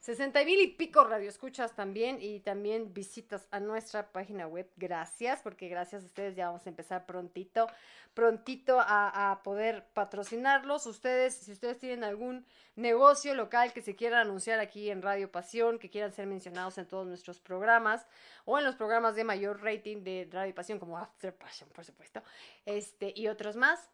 60 0.00 0.44
mil 0.46 0.58
y 0.60 0.68
pico 0.68 1.04
radioescuchas 1.04 1.74
también 1.74 2.16
y 2.22 2.40
también 2.40 2.94
visitas 2.94 3.46
a 3.50 3.60
nuestra 3.60 4.12
página 4.12 4.46
web. 4.46 4.66
Gracias, 4.76 5.42
porque 5.42 5.68
gracias 5.68 6.02
a 6.02 6.06
ustedes 6.06 6.34
ya 6.34 6.46
vamos 6.46 6.66
a 6.66 6.70
empezar 6.70 7.04
prontito, 7.04 7.66
prontito 8.14 8.80
a, 8.80 9.30
a 9.30 9.42
poder 9.42 9.86
patrocinarlos. 9.92 10.86
Ustedes, 10.86 11.34
si 11.34 11.52
ustedes 11.52 11.78
tienen 11.78 12.02
algún 12.02 12.46
negocio 12.76 13.34
local 13.34 13.74
que 13.74 13.82
se 13.82 13.94
quieran 13.94 14.20
anunciar 14.20 14.58
aquí 14.58 14.88
en 14.88 15.02
Radio 15.02 15.30
Pasión, 15.30 15.78
que 15.78 15.90
quieran 15.90 16.14
ser 16.14 16.26
mencionados 16.26 16.78
en 16.78 16.88
todos 16.88 17.06
nuestros 17.06 17.38
programas 17.38 18.06
o 18.46 18.58
en 18.58 18.64
los 18.64 18.76
programas 18.76 19.16
de 19.16 19.24
mayor 19.24 19.62
rating 19.62 20.02
de 20.02 20.26
Radio 20.32 20.54
Pasión, 20.54 20.78
como 20.78 20.96
After 20.96 21.34
Passion, 21.36 21.68
por 21.74 21.84
supuesto, 21.84 22.22
este 22.64 23.12
y 23.14 23.28
otros 23.28 23.54
más. 23.54 23.90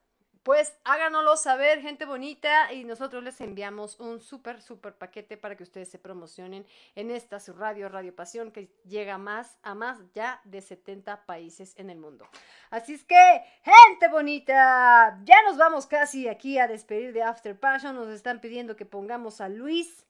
Pues 0.46 0.78
háganoslo 0.84 1.36
saber, 1.36 1.80
gente 1.80 2.04
bonita, 2.04 2.72
y 2.72 2.84
nosotros 2.84 3.24
les 3.24 3.40
enviamos 3.40 3.98
un 3.98 4.20
súper, 4.20 4.62
súper 4.62 4.94
paquete 4.94 5.36
para 5.36 5.56
que 5.56 5.64
ustedes 5.64 5.88
se 5.88 5.98
promocionen 5.98 6.64
en 6.94 7.10
esta 7.10 7.40
su 7.40 7.52
radio, 7.52 7.88
Radio 7.88 8.14
Pasión, 8.14 8.52
que 8.52 8.70
llega 8.84 9.18
más 9.18 9.58
a 9.64 9.74
más 9.74 9.98
ya 10.14 10.40
de 10.44 10.60
70 10.60 11.26
países 11.26 11.74
en 11.78 11.90
el 11.90 11.98
mundo. 11.98 12.28
Así 12.70 12.94
es 12.94 13.02
que, 13.02 13.42
gente 13.64 14.06
bonita, 14.06 15.18
ya 15.24 15.42
nos 15.42 15.56
vamos 15.56 15.88
casi 15.88 16.28
aquí 16.28 16.60
a 16.60 16.68
despedir 16.68 17.12
de 17.12 17.24
After 17.24 17.58
Passion. 17.58 17.96
Nos 17.96 18.10
están 18.10 18.40
pidiendo 18.40 18.76
que 18.76 18.86
pongamos 18.86 19.40
a 19.40 19.48
Luis. 19.48 20.06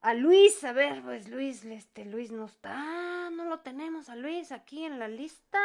A 0.00 0.14
Luis, 0.14 0.64
a 0.64 0.72
ver, 0.72 1.00
pues 1.00 1.28
Luis, 1.28 1.64
este 1.64 2.06
Luis 2.06 2.32
no 2.32 2.46
está, 2.46 3.30
no 3.30 3.44
lo 3.44 3.60
tenemos 3.60 4.08
a 4.08 4.16
Luis 4.16 4.50
aquí 4.50 4.84
en 4.84 4.98
la 4.98 5.06
lista. 5.06 5.60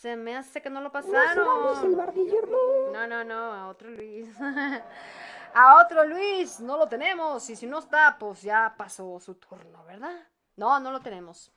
Se 0.00 0.16
me 0.16 0.34
hace 0.34 0.62
que 0.62 0.70
no 0.70 0.80
lo 0.80 0.90
pasaron. 0.90 1.44
No. 1.44 2.90
No, 2.90 3.06
no, 3.06 3.22
no, 3.22 3.52
a 3.52 3.68
otro 3.68 3.90
Luis. 3.90 4.30
a 5.54 5.84
otro 5.84 6.06
Luis, 6.06 6.58
no 6.58 6.78
lo 6.78 6.88
tenemos. 6.88 7.50
Y 7.50 7.54
si 7.54 7.66
no 7.66 7.80
está, 7.80 8.16
pues 8.18 8.40
ya 8.40 8.74
pasó 8.78 9.20
su 9.20 9.34
turno, 9.34 9.84
¿verdad? 9.84 10.26
No, 10.56 10.80
no 10.80 10.90
lo 10.90 11.00
tenemos. 11.00 11.52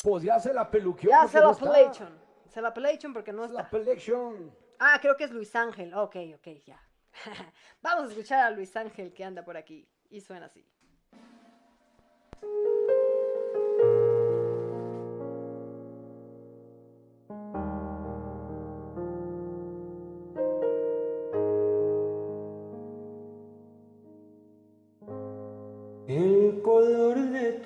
Pues 0.00 0.22
ya 0.22 0.38
se 0.38 0.54
la 0.54 0.70
peluqueó. 0.70 1.10
Ya 1.10 1.26
se 1.26 1.40
no 1.40 1.50
la 1.50 1.58
pelation. 1.58 2.20
Se 2.48 2.62
la 2.62 2.72
pelation 2.72 3.12
porque 3.12 3.32
no 3.32 3.46
está. 3.46 3.62
La 3.62 3.68
pelation. 3.68 4.54
Ah, 4.78 5.00
creo 5.02 5.16
que 5.16 5.24
es 5.24 5.32
Luis 5.32 5.56
Ángel. 5.56 5.92
Ok, 5.92 6.14
ok, 6.36 6.46
ya. 6.64 6.80
Vamos 7.82 8.04
a 8.04 8.08
escuchar 8.10 8.44
a 8.44 8.50
Luis 8.52 8.76
Ángel 8.76 9.12
que 9.12 9.24
anda 9.24 9.44
por 9.44 9.56
aquí. 9.56 9.88
Y 10.08 10.20
suena 10.20 10.46
así. 10.46 10.64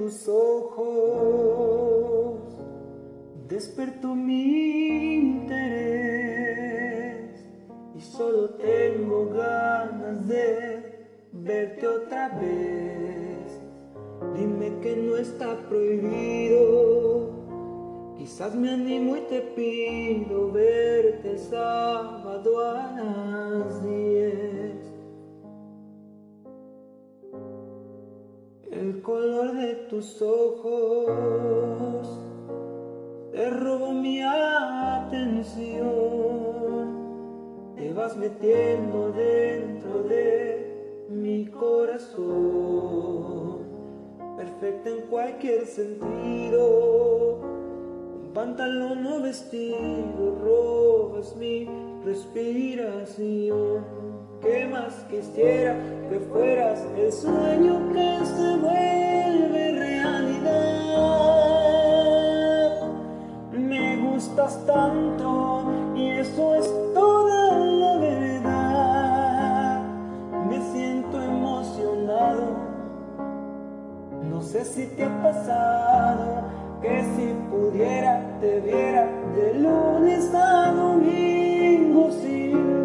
Tus 0.03 0.27
ojos 0.29 0.81
despertó 3.49 4.17
mi 4.17 5.19
interés 5.19 6.11
y 7.95 8.01
solo 8.01 8.51
tengo 8.55 9.29
ganas 9.29 10.27
de 10.27 11.07
verte 11.31 11.87
otra 11.87 12.31
vez. 12.31 13.61
Dime 14.35 14.81
que 14.81 14.97
no 14.97 15.17
está 15.17 15.57
prohibido, 15.69 17.31
quizás 18.19 18.57
me 18.57 18.71
animo 18.71 19.17
y 19.17 19.21
te 19.21 19.41
pido 19.41 20.51
verte 20.51 21.39
sábado 21.39 22.61
a 22.61 22.91
las 22.91 23.85
10. 23.85 24.52
El 29.03 29.07
color 29.07 29.57
de 29.57 29.75
tus 29.91 30.23
ojos 30.23 32.07
te 33.33 33.51
robó 33.51 33.91
mi 33.91 34.23
atención. 34.23 35.43
Te 37.75 37.93
vas 37.95 38.17
metiendo 38.17 39.11
dentro 39.11 40.05
de 40.05 41.09
mi 41.09 41.47
corazón. 41.47 42.23
Perfecta 44.37 44.91
en 44.91 45.01
cualquier 45.09 45.67
sentido. 45.67 47.41
Un 48.23 48.31
pantalón 48.33 49.05
o 49.05 49.21
vestido 49.21 50.39
robas 50.45 51.35
mi 51.35 51.69
respiración. 52.05 54.02
¿Qué 54.43 54.67
más 54.67 54.93
quisiera 55.09 55.77
que 56.11 56.19
fueras 56.19 56.85
el 56.97 57.13
sueño 57.13 57.93
que 57.93 58.19
se 58.27 58.57
vuelve 58.57 59.71
realidad? 59.71 60.43
Me 63.53 63.99
gustas 63.99 64.67
tanto 64.67 65.71
y 65.95 66.11
eso 66.11 66.57
es 66.57 66.69
toda 66.93 67.57
la 67.57 67.99
verdad. 67.99 69.83
Me 70.51 70.61
siento 70.73 71.23
emocionado. 71.23 72.57
No 74.29 74.43
sé 74.43 74.65
si 74.65 74.87
te 74.87 75.05
ha 75.05 75.23
pasado 75.23 76.43
que 76.83 77.05
si 77.15 77.33
pudiera 77.49 78.39
te 78.41 78.59
viera 78.59 79.07
de 79.37 79.55
lunes 79.55 80.35
a 80.35 80.73
domingo 80.73 82.11
sin 82.11 82.82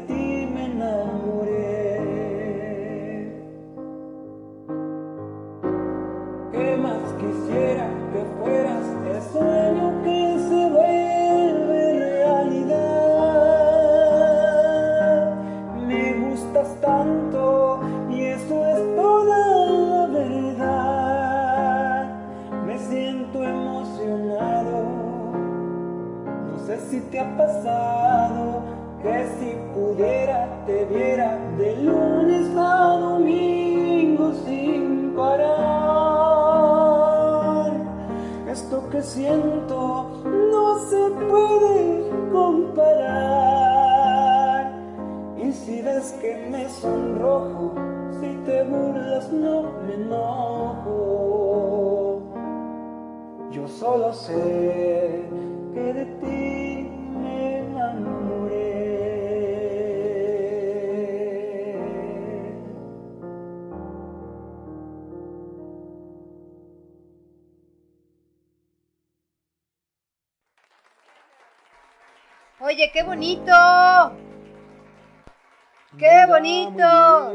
bonito. 73.34 74.16
¡Qué 75.98 76.26
bonito! 76.28 77.34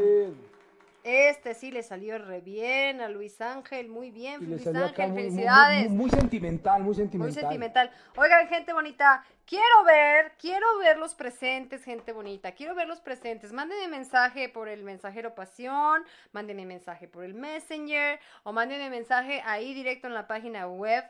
Este 1.03 1.55
sí 1.55 1.71
le 1.71 1.81
salió 1.81 2.19
re 2.19 2.41
bien 2.41 3.01
a 3.01 3.09
Luis 3.09 3.41
Ángel, 3.41 3.89
muy 3.89 4.11
bien, 4.11 4.39
Luis 4.47 4.67
Ángel, 4.67 5.07
muy, 5.09 5.21
muy- 5.23 5.23
felicidades. 5.31 5.89
muy- 5.89 5.97
muy 5.97 6.09
sentimental, 6.11 6.83
muy 6.83 6.93
sentimental. 6.93 7.33
Muy 7.33 7.41
sentimental. 7.41 7.91
Oigan, 8.17 8.47
gente 8.47 8.71
bonita, 8.71 9.25
quiero 9.47 9.83
ver, 9.83 10.33
quiero 10.39 10.67
ver 10.77 10.97
los 10.99 11.15
presentes, 11.15 11.83
gente 11.83 12.13
bonita. 12.13 12.51
Quiero 12.51 12.75
ver 12.75 12.87
los 12.87 13.01
presentes. 13.01 13.51
Mándenme 13.51 13.87
mensaje 13.87 14.47
por 14.47 14.69
el 14.69 14.83
mensajero 14.83 15.33
pasión, 15.33 16.03
mándenme 16.33 16.67
mensaje 16.67 17.07
por 17.07 17.23
el 17.23 17.33
messenger 17.33 18.19
o 18.43 18.53
mándenme 18.53 18.91
mensaje 18.91 19.41
ahí 19.43 19.73
directo 19.73 20.05
en 20.05 20.13
la 20.13 20.27
página 20.27 20.67
web 20.67 21.03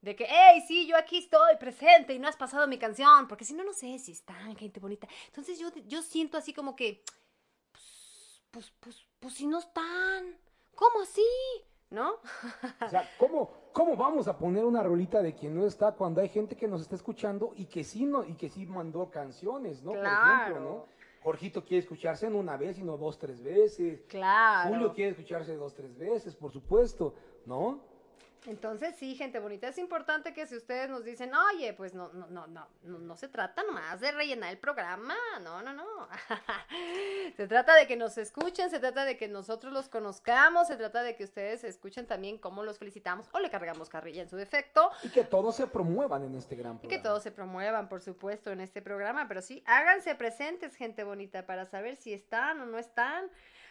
de 0.00 0.14
que, 0.14 0.26
hey, 0.28 0.62
sí, 0.66 0.86
yo 0.86 0.96
aquí 0.96 1.18
estoy 1.18 1.56
presente 1.58 2.14
y 2.14 2.18
no 2.18 2.28
has 2.28 2.36
pasado 2.36 2.66
mi 2.66 2.78
canción, 2.78 3.26
porque 3.28 3.44
si 3.44 3.54
no, 3.54 3.64
no 3.64 3.72
sé 3.72 3.98
si 3.98 4.12
están, 4.12 4.54
gente 4.56 4.80
bonita. 4.80 5.08
Entonces 5.26 5.58
yo, 5.58 5.68
yo 5.86 6.02
siento 6.02 6.38
así 6.38 6.52
como 6.52 6.76
que, 6.76 7.02
pues, 7.72 8.42
pues, 8.50 8.72
pues, 8.80 9.06
pues 9.18 9.34
si 9.34 9.46
no 9.46 9.58
están, 9.58 10.36
¿cómo 10.74 11.00
así? 11.02 11.22
¿No? 11.90 12.14
O 12.84 12.88
sea, 12.88 13.08
¿cómo, 13.18 13.50
¿cómo 13.72 13.96
vamos 13.96 14.26
a 14.28 14.36
poner 14.36 14.64
una 14.64 14.82
rolita 14.82 15.22
de 15.22 15.34
quien 15.34 15.54
no 15.54 15.66
está 15.66 15.92
cuando 15.92 16.20
hay 16.20 16.28
gente 16.28 16.56
que 16.56 16.66
nos 16.66 16.82
está 16.82 16.96
escuchando 16.96 17.52
y 17.56 17.66
que 17.66 17.84
sí, 17.84 18.04
no, 18.04 18.24
y 18.24 18.34
que 18.34 18.48
sí 18.48 18.66
mandó 18.66 19.10
canciones, 19.10 19.82
¿no? 19.82 19.92
Por 19.92 19.98
ejemplo, 20.00 20.14
Claro. 20.20 20.60
¿no? 20.60 20.96
Jorgito 21.22 21.64
quiere 21.64 21.80
escucharse 21.80 22.26
en 22.26 22.36
una 22.36 22.56
vez 22.56 22.78
y 22.78 22.84
no 22.84 22.96
dos, 22.96 23.18
tres 23.18 23.42
veces. 23.42 24.04
Claro. 24.08 24.70
Julio 24.70 24.94
quiere 24.94 25.10
escucharse 25.10 25.56
dos, 25.56 25.74
tres 25.74 25.96
veces, 25.98 26.36
por 26.36 26.52
supuesto, 26.52 27.14
¿no? 27.44 27.80
Entonces, 28.46 28.94
sí, 28.96 29.14
gente 29.16 29.40
bonita, 29.40 29.68
es 29.68 29.78
importante 29.78 30.32
que 30.32 30.46
si 30.46 30.56
ustedes 30.56 30.88
nos 30.88 31.04
dicen, 31.04 31.32
oye, 31.34 31.72
pues 31.72 31.94
no, 31.94 32.12
no, 32.12 32.26
no, 32.28 32.46
no, 32.46 32.68
no, 32.82 32.98
no 32.98 33.16
se 33.16 33.28
trata 33.28 33.62
nomás 33.64 34.00
de 34.00 34.12
rellenar 34.12 34.50
el 34.50 34.58
programa, 34.58 35.16
no, 35.42 35.62
no, 35.62 35.72
no. 35.72 35.84
se 37.36 37.46
trata 37.48 37.74
de 37.74 37.86
que 37.86 37.96
nos 37.96 38.16
escuchen, 38.18 38.70
se 38.70 38.78
trata 38.78 39.04
de 39.04 39.16
que 39.16 39.28
nosotros 39.28 39.72
los 39.72 39.88
conozcamos, 39.88 40.68
se 40.68 40.76
trata 40.76 41.02
de 41.02 41.16
que 41.16 41.24
ustedes 41.24 41.64
escuchen 41.64 42.06
también 42.06 42.38
cómo 42.38 42.62
los 42.62 42.78
felicitamos 42.78 43.28
o 43.32 43.40
le 43.40 43.50
cargamos 43.50 43.88
carrilla 43.88 44.22
en 44.22 44.28
su 44.28 44.36
defecto 44.36 44.90
Y 45.02 45.08
que 45.08 45.24
todos 45.24 45.56
se 45.56 45.66
promuevan 45.66 46.22
en 46.24 46.34
este 46.36 46.54
gran 46.56 46.76
y 46.76 46.78
que 46.78 46.80
programa. 46.88 47.02
todos 47.02 47.22
se 47.22 47.32
promuevan, 47.32 47.88
por 47.88 48.00
supuesto, 48.00 48.50
en 48.52 48.60
este 48.60 48.80
programa, 48.80 49.26
pero 49.28 49.42
sí, 49.42 49.62
háganse 49.66 50.14
presentes, 50.14 50.76
gente 50.76 51.02
bonita, 51.04 51.46
para 51.46 51.64
saber 51.64 51.96
si 51.96 52.12
están 52.12 52.60
o 52.60 52.66
no 52.66 52.78
están. 52.78 53.28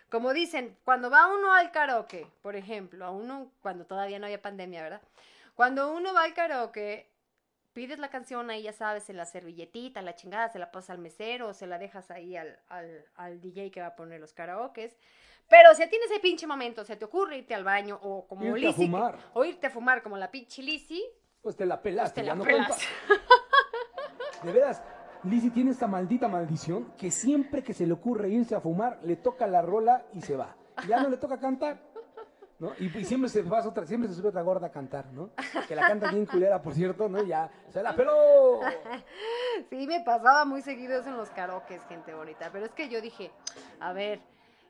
Como 0.10 0.34
dicen, 0.34 0.78
cuando 0.86 1.10
va 1.10 1.28
uno 1.28 1.54
al 1.54 1.72
karaoke, 1.72 2.28
por 2.42 2.56
ejemplo, 2.56 3.06
a 3.06 3.12
uno, 3.12 3.52
cuando 3.62 3.86
todavía 3.86 4.20
no 4.20 4.26
había 4.26 4.42
pandemia, 4.42 4.84
¿verdad? 4.84 5.02
Cuando 5.56 5.92
uno 5.92 6.14
va 6.14 6.24
al 6.24 6.34
karaoke, 6.34 7.10
pides 7.74 8.00
la 8.00 8.10
canción 8.10 8.50
ahí, 8.50 8.62
ya 8.64 8.72
sabes, 8.74 9.10
en 9.10 9.18
la 9.18 9.26
servilletita, 9.26 10.02
la 10.02 10.16
chingada, 10.16 10.50
se 10.50 10.60
la 10.60 10.72
pasas 10.72 10.92
al 10.92 11.00
mesero, 11.00 11.50
o 11.50 11.54
se 11.54 11.68
la 11.68 11.78
dejas 11.78 12.12
ahí 12.12 12.38
al, 12.38 12.58
al, 12.70 13.06
al 13.16 13.42
DJ 13.42 13.72
que 13.72 13.82
va 13.82 13.88
a 13.88 13.96
poner 13.96 14.20
los 14.22 14.32
karaokes. 14.34 14.96
Pero 15.50 15.74
si 15.76 15.84
a 15.84 15.90
ti 15.90 15.96
en 15.96 16.04
ese 16.04 16.20
pinche 16.20 16.48
momento 16.48 16.84
se 16.86 16.96
te 16.96 17.06
ocurre 17.06 17.38
irte 17.38 17.54
al 17.54 17.64
baño 17.64 18.00
o 18.02 18.26
como 18.28 18.46
Irte 18.58 18.70
a 18.70 18.74
fumar. 18.74 19.18
o 19.34 19.44
irte 19.46 19.68
a 19.68 19.70
fumar 19.70 20.02
como 20.02 20.18
la 20.18 20.32
pinche 20.32 20.62
Lizzy, 20.64 21.04
Pues 21.42 21.56
te 21.56 21.66
la 21.66 21.82
pelaste, 21.82 22.22
te 22.22 22.26
ya 22.26 22.32
la 22.34 22.36
no 22.38 22.44
pelas. 22.44 22.68
cuenta. 23.08 23.26
De 24.44 24.52
veras, 24.52 24.82
Lizzy 25.26 25.50
tiene 25.50 25.72
esta 25.72 25.88
maldita 25.88 26.28
maldición 26.28 26.94
que 26.98 27.12
siempre 27.12 27.64
que 27.64 27.74
se 27.74 27.86
le 27.86 27.94
ocurre 27.94 28.30
irse 28.30 28.56
a 28.56 28.62
fumar, 28.62 29.00
le 29.04 29.16
toca 29.16 29.48
la 29.48 29.62
rola 29.62 30.06
y 30.14 30.22
se 30.22 30.36
va. 30.36 30.56
Ya 30.88 31.02
no 31.02 31.10
le 31.10 31.18
toca 31.18 31.40
cantar. 31.40 31.80
¿No? 32.58 32.72
Y, 32.80 32.90
siempre 33.04 33.30
se 33.30 33.44
pasa 33.44 33.68
otra, 33.68 33.86
siempre 33.86 34.08
se 34.08 34.16
sube 34.16 34.30
otra 34.30 34.42
gorda 34.42 34.68
a 34.68 34.72
cantar, 34.72 35.12
¿no? 35.12 35.32
Que 35.68 35.76
la 35.76 35.90
canta 35.90 36.10
bien 36.10 36.26
culera, 36.26 36.62
por 36.62 36.74
cierto, 36.74 37.10
¿no? 37.10 37.22
Ya, 37.22 37.52
se 37.70 37.84
la 37.84 37.96
peló. 37.96 38.62
Sí, 39.70 39.88
me 39.88 40.02
pasaba 40.02 40.46
muy 40.46 40.62
seguido 40.62 41.00
eso 41.00 41.10
en 41.10 41.18
los 41.18 41.30
karaokes, 41.30 41.82
gente 41.88 42.14
bonita. 42.14 42.50
Pero 42.52 42.66
es 42.66 42.72
que 42.72 42.88
yo 42.90 43.02
dije, 43.02 43.32
a 43.80 43.94
ver, 43.94 44.22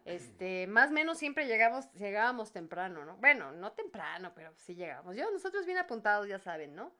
este, 0.06 0.68
más 0.68 0.90
o 0.90 0.94
menos 0.94 1.18
siempre 1.18 1.48
llegamos, 1.48 1.92
llegábamos 1.94 2.52
temprano, 2.52 3.06
¿no? 3.06 3.18
Bueno, 3.18 3.52
no 3.52 3.72
temprano, 3.72 4.32
pero 4.36 4.52
sí 4.56 4.76
llegábamos. 4.76 5.16
Yo, 5.16 5.30
nosotros 5.32 5.66
bien 5.66 5.80
apuntados, 5.80 6.28
ya 6.28 6.40
saben, 6.40 6.76
¿no? 6.76 6.92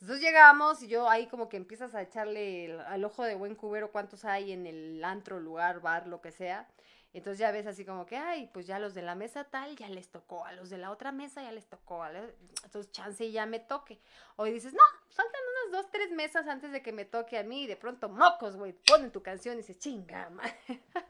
Entonces 0.00 0.20
llegamos 0.22 0.82
y 0.82 0.88
yo 0.88 1.08
ahí 1.08 1.26
como 1.28 1.48
que 1.48 1.56
empiezas 1.56 1.94
a 1.94 2.02
echarle 2.02 2.78
al 2.88 3.04
ojo 3.04 3.22
de 3.24 3.34
buen 3.36 3.54
cubero 3.54 3.90
cuántos 3.90 4.24
hay 4.24 4.52
en 4.52 4.66
el 4.66 5.02
antro, 5.04 5.40
lugar, 5.40 5.80
bar, 5.80 6.06
lo 6.06 6.20
que 6.20 6.30
sea. 6.32 6.68
Entonces 7.14 7.38
ya 7.38 7.52
ves 7.52 7.66
así 7.66 7.84
como 7.84 8.04
que, 8.06 8.16
ay, 8.16 8.50
pues 8.52 8.66
ya 8.66 8.80
los 8.80 8.92
de 8.92 9.02
la 9.02 9.14
mesa 9.14 9.44
tal 9.44 9.76
ya 9.76 9.88
les 9.88 10.08
tocó, 10.10 10.44
a 10.44 10.52
los 10.52 10.68
de 10.68 10.78
la 10.78 10.90
otra 10.90 11.12
mesa 11.12 11.42
ya 11.44 11.52
les 11.52 11.66
tocó, 11.68 12.02
a 12.02 12.10
la- 12.10 12.24
entonces 12.64 12.90
chance 12.90 13.24
y 13.24 13.30
ya 13.32 13.46
me 13.46 13.60
toque. 13.60 14.00
O 14.36 14.44
dices, 14.44 14.74
no, 14.74 14.82
faltan 15.10 15.40
unas 15.68 15.82
dos, 15.82 15.92
tres 15.92 16.10
mesas 16.10 16.48
antes 16.48 16.72
de 16.72 16.82
que 16.82 16.92
me 16.92 17.04
toque 17.04 17.38
a 17.38 17.44
mí 17.44 17.62
y 17.62 17.66
de 17.68 17.76
pronto 17.76 18.08
mocos, 18.08 18.56
güey, 18.56 18.72
ponen 18.72 19.12
tu 19.12 19.22
canción 19.22 19.54
y 19.54 19.58
dices, 19.58 19.78
chinga, 19.78 20.28
madre". 20.30 20.54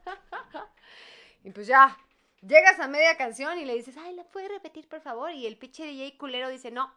Y 1.45 1.51
pues 1.51 1.67
ya, 1.67 1.97
llegas 2.43 2.79
a 2.81 2.89
media 2.89 3.17
canción 3.17 3.59
y 3.59 3.65
le 3.65 3.75
dices, 3.75 3.97
ay, 3.97 4.15
¿la 4.15 4.25
puedes 4.25 4.51
repetir, 4.51 4.89
por 4.89 5.01
favor? 5.01 5.33
Y 5.33 5.47
el 5.47 5.57
pinche 5.57 5.85
DJ 5.85 6.19
culero 6.19 6.49
dice, 6.49 6.71
no. 6.71 6.93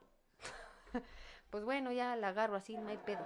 Pues 1.50 1.64
bueno, 1.64 1.92
ya 1.92 2.16
la 2.16 2.30
agarro 2.30 2.56
así, 2.56 2.77
no 2.77 2.90
hay 2.90 2.98
pedo. 2.98 3.26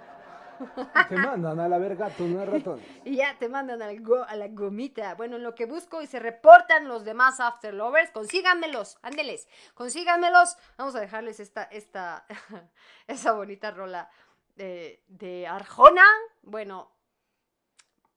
Te 1.09 1.15
mandan 1.15 1.59
a 1.59 1.67
la 1.67 1.79
verga 1.79 2.09
gato, 2.09 2.23
no 2.23 2.45
ratón. 2.45 2.79
Y 3.03 3.15
ya 3.15 3.35
te 3.39 3.49
mandan 3.49 3.81
al 3.81 3.99
go- 4.01 4.23
a 4.23 4.35
la 4.35 4.47
gomita. 4.47 5.15
Bueno, 5.15 5.37
en 5.37 5.43
lo 5.43 5.55
que 5.55 5.65
busco 5.65 6.03
y 6.03 6.07
se 6.07 6.19
reportan 6.19 6.87
los 6.87 7.03
demás 7.03 7.39
After 7.39 7.73
Lovers, 7.73 8.11
consíganmelos, 8.11 8.99
ándeles, 9.01 9.47
consíganmelos. 9.73 10.57
Vamos 10.77 10.93
a 10.95 10.99
dejarles 10.99 11.39
esta, 11.39 11.63
esta, 11.63 12.25
esa 13.07 13.31
bonita 13.33 13.71
rola 13.71 14.09
de, 14.55 15.03
de 15.07 15.47
Arjona. 15.47 16.05
Bueno, 16.43 16.91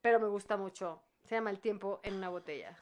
pero 0.02 0.20
me 0.20 0.28
gusta 0.28 0.58
mucho. 0.58 1.02
Se 1.24 1.36
llama 1.36 1.48
El 1.48 1.60
tiempo 1.60 2.00
en 2.02 2.14
una 2.16 2.28
botella. 2.28 2.78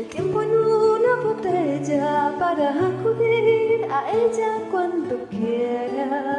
El 0.00 0.06
tiempo 0.08 0.40
en 0.40 0.48
una 0.48 1.14
botella 1.22 2.34
para 2.38 2.70
acudir 2.70 3.84
a 3.90 4.10
ella 4.10 4.66
cuando 4.70 5.26
quiera. 5.28 6.29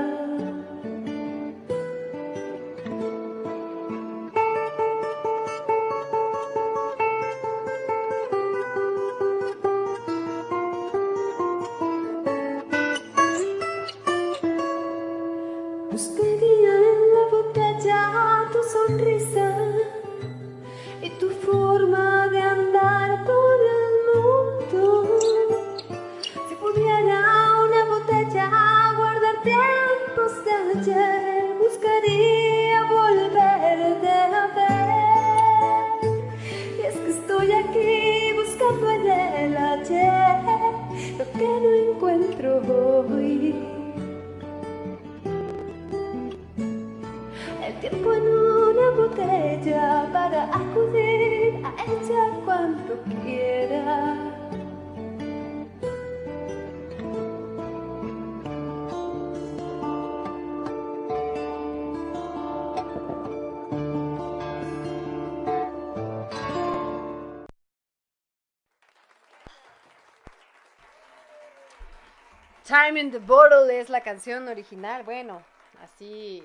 In 72.98 73.12
the 73.12 73.20
Bottle 73.20 73.80
es 73.80 73.90
la 73.90 74.02
canción 74.02 74.48
original. 74.48 75.04
Bueno, 75.04 75.42
así. 75.82 76.44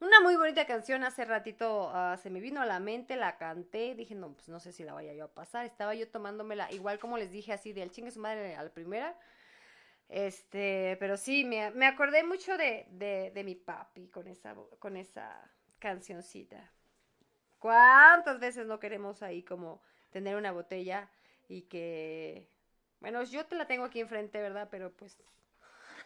Una 0.00 0.20
muy 0.20 0.36
bonita 0.36 0.66
canción. 0.66 1.04
Hace 1.04 1.24
ratito 1.24 1.90
ah, 1.94 2.16
se 2.20 2.30
me 2.30 2.40
vino 2.40 2.60
a 2.60 2.66
la 2.66 2.80
mente, 2.80 3.16
la 3.16 3.36
canté. 3.38 3.94
Dije, 3.94 4.14
no, 4.14 4.32
pues 4.32 4.48
no 4.48 4.60
sé 4.60 4.72
si 4.72 4.82
la 4.82 4.92
vaya 4.92 5.12
yo 5.12 5.26
a 5.26 5.34
pasar. 5.34 5.66
Estaba 5.66 5.94
yo 5.94 6.08
tomándomela, 6.08 6.70
igual 6.72 6.98
como 6.98 7.16
les 7.16 7.30
dije, 7.30 7.52
así 7.52 7.72
del 7.72 7.90
chingue 7.90 8.10
su 8.10 8.20
madre 8.20 8.56
a 8.56 8.62
la 8.62 8.70
primera. 8.70 9.16
Este, 10.08 10.96
pero 10.98 11.16
sí, 11.16 11.44
me, 11.44 11.70
me 11.70 11.86
acordé 11.86 12.24
mucho 12.24 12.56
de, 12.56 12.86
de, 12.90 13.30
de 13.32 13.44
mi 13.44 13.54
papi 13.54 14.08
con 14.08 14.26
esa, 14.26 14.54
con 14.78 14.96
esa 14.96 15.50
cancioncita. 15.78 16.72
¿Cuántas 17.58 18.40
veces 18.40 18.66
no 18.66 18.80
queremos 18.80 19.22
ahí 19.22 19.42
como 19.42 19.82
tener 20.10 20.36
una 20.36 20.50
botella 20.52 21.08
y 21.48 21.62
que... 21.62 22.48
Bueno, 23.00 23.22
yo 23.24 23.44
te 23.46 23.56
la 23.56 23.66
tengo 23.66 23.84
aquí 23.84 24.00
enfrente, 24.00 24.40
¿verdad? 24.40 24.68
Pero 24.70 24.92
pues... 24.92 25.18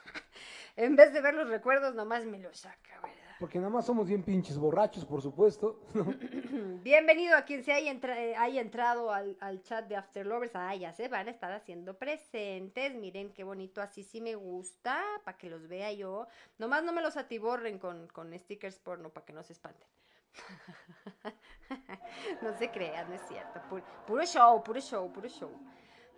en 0.76 0.96
vez 0.96 1.12
de 1.12 1.20
ver 1.20 1.34
los 1.34 1.48
recuerdos, 1.48 1.94
nomás 1.94 2.24
me 2.24 2.38
los 2.38 2.58
saca, 2.58 3.00
¿verdad? 3.02 3.20
Porque 3.40 3.58
nada 3.58 3.70
más 3.70 3.84
somos 3.84 4.06
bien 4.06 4.22
pinches 4.22 4.56
borrachos, 4.56 5.04
por 5.04 5.20
supuesto. 5.20 5.80
Bienvenido 6.84 7.36
a 7.36 7.42
quien 7.42 7.64
se 7.64 7.72
haya, 7.72 7.90
entra- 7.90 8.16
eh, 8.16 8.36
haya 8.36 8.60
entrado 8.60 9.12
al, 9.12 9.36
al 9.40 9.60
chat 9.62 9.88
de 9.88 9.96
After 9.96 10.24
Lovers. 10.24 10.54
Ah, 10.54 10.74
ya 10.76 10.92
se 10.92 11.08
van 11.08 11.26
a 11.26 11.30
estar 11.32 11.50
haciendo 11.52 11.98
presentes. 11.98 12.94
Miren 12.94 13.32
qué 13.32 13.42
bonito, 13.42 13.82
así 13.82 14.04
sí 14.04 14.20
me 14.20 14.36
gusta, 14.36 15.02
para 15.24 15.36
que 15.36 15.50
los 15.50 15.66
vea 15.66 15.92
yo. 15.92 16.28
Nomás 16.58 16.84
no 16.84 16.92
me 16.92 17.02
los 17.02 17.16
atiborren 17.16 17.80
con, 17.80 18.06
con 18.08 18.32
stickers 18.38 18.78
porno, 18.78 19.10
para 19.10 19.26
que 19.26 19.32
no 19.32 19.42
se 19.42 19.52
espanten. 19.54 19.88
no 22.42 22.56
se 22.56 22.70
crean, 22.70 23.08
no 23.08 23.16
es 23.16 23.22
cierto. 23.28 23.60
Pu- 23.68 23.82
puro 24.06 24.24
show, 24.24 24.62
puro 24.62 24.80
show, 24.80 25.12
puro 25.12 25.28
show. 25.28 25.50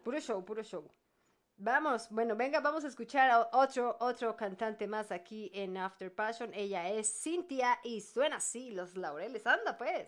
Puro 0.07 0.21
show, 0.21 0.41
puro 0.45 0.63
show. 0.63 0.89
Vamos, 1.57 2.09
bueno, 2.11 2.37
venga, 2.37 2.61
vamos 2.61 2.85
a 2.85 2.87
escuchar 2.87 3.29
a 3.29 3.49
otro, 3.53 3.97
otro 3.99 4.37
cantante 4.37 4.87
más 4.87 5.11
aquí 5.11 5.51
en 5.53 5.77
After 5.77 6.15
Passion. 6.15 6.55
Ella 6.55 6.89
es 6.91 7.09
Cintia 7.09 7.81
y 7.83 8.01
suena 8.03 8.37
así, 8.37 8.71
los 8.71 8.97
laureles. 8.97 9.45
Anda, 9.49 9.77
pues. 9.77 10.07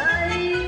Ay, 0.00 0.67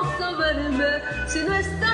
ojos 0.00 0.20
a 0.20 0.32
verme 0.32 1.02
si 1.26 1.40
no 1.40 1.54
estás 1.54 1.87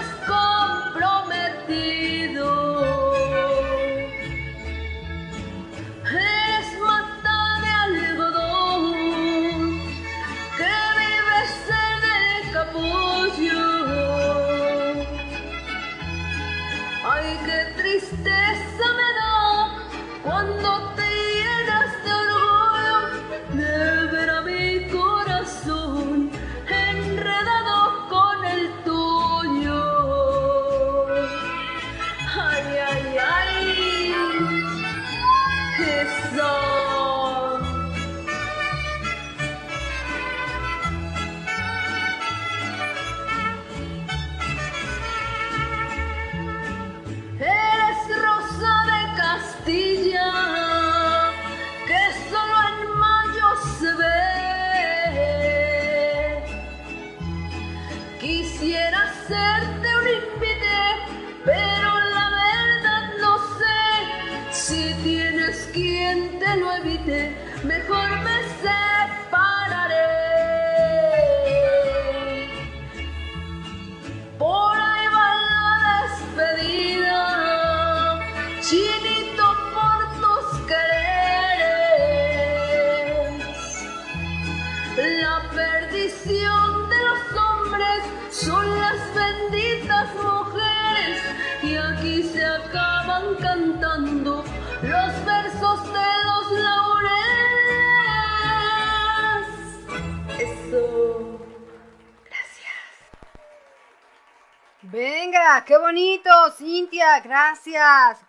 Venga, 104.95 105.65
qué 105.67 105.77
bonito, 105.77 106.31
Cintia, 106.57 107.19
gracias. 107.19 108.21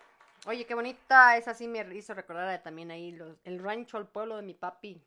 Oye, 0.47 0.65
qué 0.65 0.73
bonita, 0.73 1.37
esa 1.37 1.53
sí 1.53 1.67
me 1.67 1.85
hizo 1.93 2.15
recordar 2.15 2.63
también 2.63 2.89
ahí 2.89 3.11
los- 3.11 3.37
el 3.43 3.59
rancho, 3.63 3.99
el 3.99 4.07
pueblo 4.07 4.37
de 4.37 4.41
mi 4.41 4.55
papi. 4.55 4.99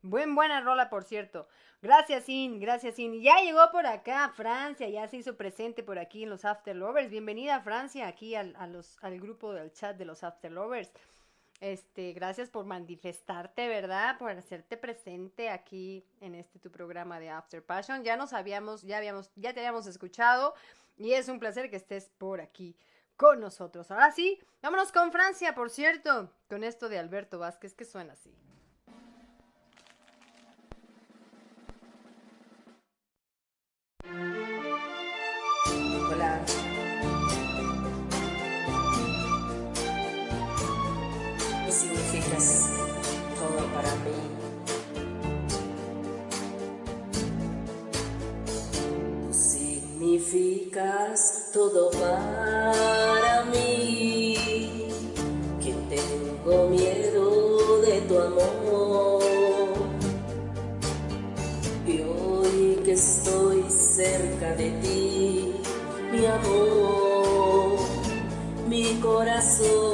Buen, 0.00 0.32
buena 0.36 0.60
rola, 0.60 0.88
por 0.88 1.02
cierto. 1.02 1.48
Gracias, 1.82 2.22
Sin, 2.26 2.60
gracias, 2.60 2.94
Sin. 2.94 3.20
Ya 3.20 3.40
llegó 3.40 3.68
por 3.72 3.84
acá 3.84 4.28
Francia, 4.28 4.88
ya 4.88 5.08
se 5.08 5.16
hizo 5.16 5.36
presente 5.36 5.82
por 5.82 5.98
aquí 5.98 6.22
en 6.22 6.30
los 6.30 6.44
After 6.44 6.76
Lovers. 6.76 7.10
Bienvenida, 7.10 7.58
Francia, 7.62 8.06
aquí 8.06 8.36
al, 8.36 8.54
al 8.54 9.20
grupo 9.20 9.52
del 9.52 9.72
chat 9.72 9.96
de 9.96 10.04
los 10.04 10.22
After 10.22 10.52
Lovers. 10.52 10.92
Este, 11.60 12.14
gracias 12.14 12.48
por 12.48 12.64
manifestarte, 12.64 13.68
¿verdad? 13.68 14.16
Por 14.18 14.30
hacerte 14.30 14.78
presente 14.78 15.50
aquí 15.50 16.06
en 16.20 16.34
este 16.34 16.58
tu 16.58 16.70
programa 16.70 17.20
de 17.20 17.28
After 17.28 17.62
Passion. 17.62 18.02
Ya 18.02 18.16
nos 18.16 18.32
habíamos, 18.32 18.82
ya 18.82 18.96
habíamos, 18.96 19.30
ya 19.36 19.52
te 19.52 19.60
habíamos 19.60 19.86
escuchado 19.86 20.54
y 20.96 21.12
es 21.12 21.28
un 21.28 21.38
placer 21.38 21.68
que 21.68 21.76
estés 21.76 22.08
por 22.16 22.40
aquí 22.40 22.74
con 23.16 23.40
nosotros. 23.40 23.90
Ahora 23.90 24.10
sí, 24.10 24.38
vámonos 24.62 24.90
con 24.90 25.12
Francia, 25.12 25.54
por 25.54 25.68
cierto, 25.68 26.32
con 26.48 26.64
esto 26.64 26.88
de 26.88 26.98
Alberto 26.98 27.38
Vázquez 27.38 27.74
que 27.74 27.84
suena 27.84 28.14
así. 28.14 28.34
Todo 51.52 51.90
para 51.90 53.44
mí. 53.46 54.36
Que 55.60 55.74
tengo 55.88 56.68
miedo 56.68 57.80
de 57.82 58.00
tu 58.02 58.18
amor. 58.18 59.22
Y 61.86 62.02
hoy 62.02 62.80
que 62.84 62.92
estoy 62.92 63.64
cerca 63.68 64.54
de 64.54 64.70
ti, 64.82 65.54
mi 66.12 66.26
amor, 66.26 67.78
mi 68.68 68.94
corazón 69.00 69.89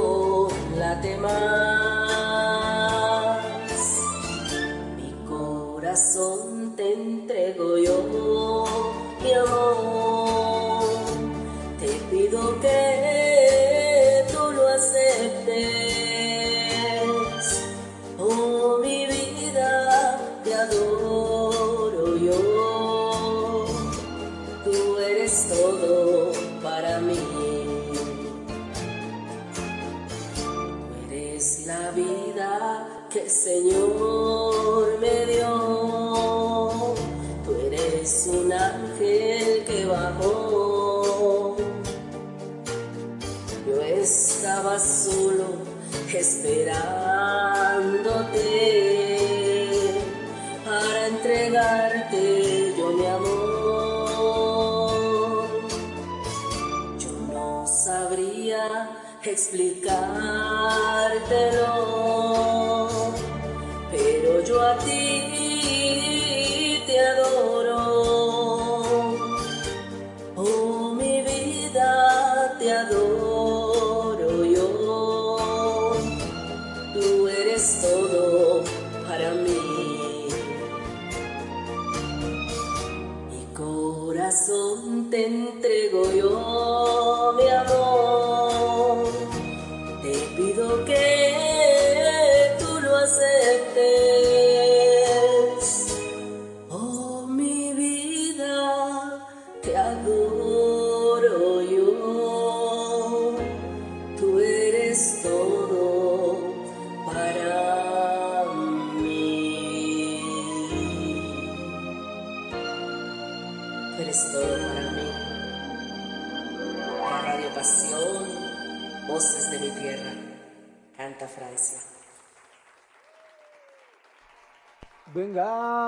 explicártelo, 59.47 61.96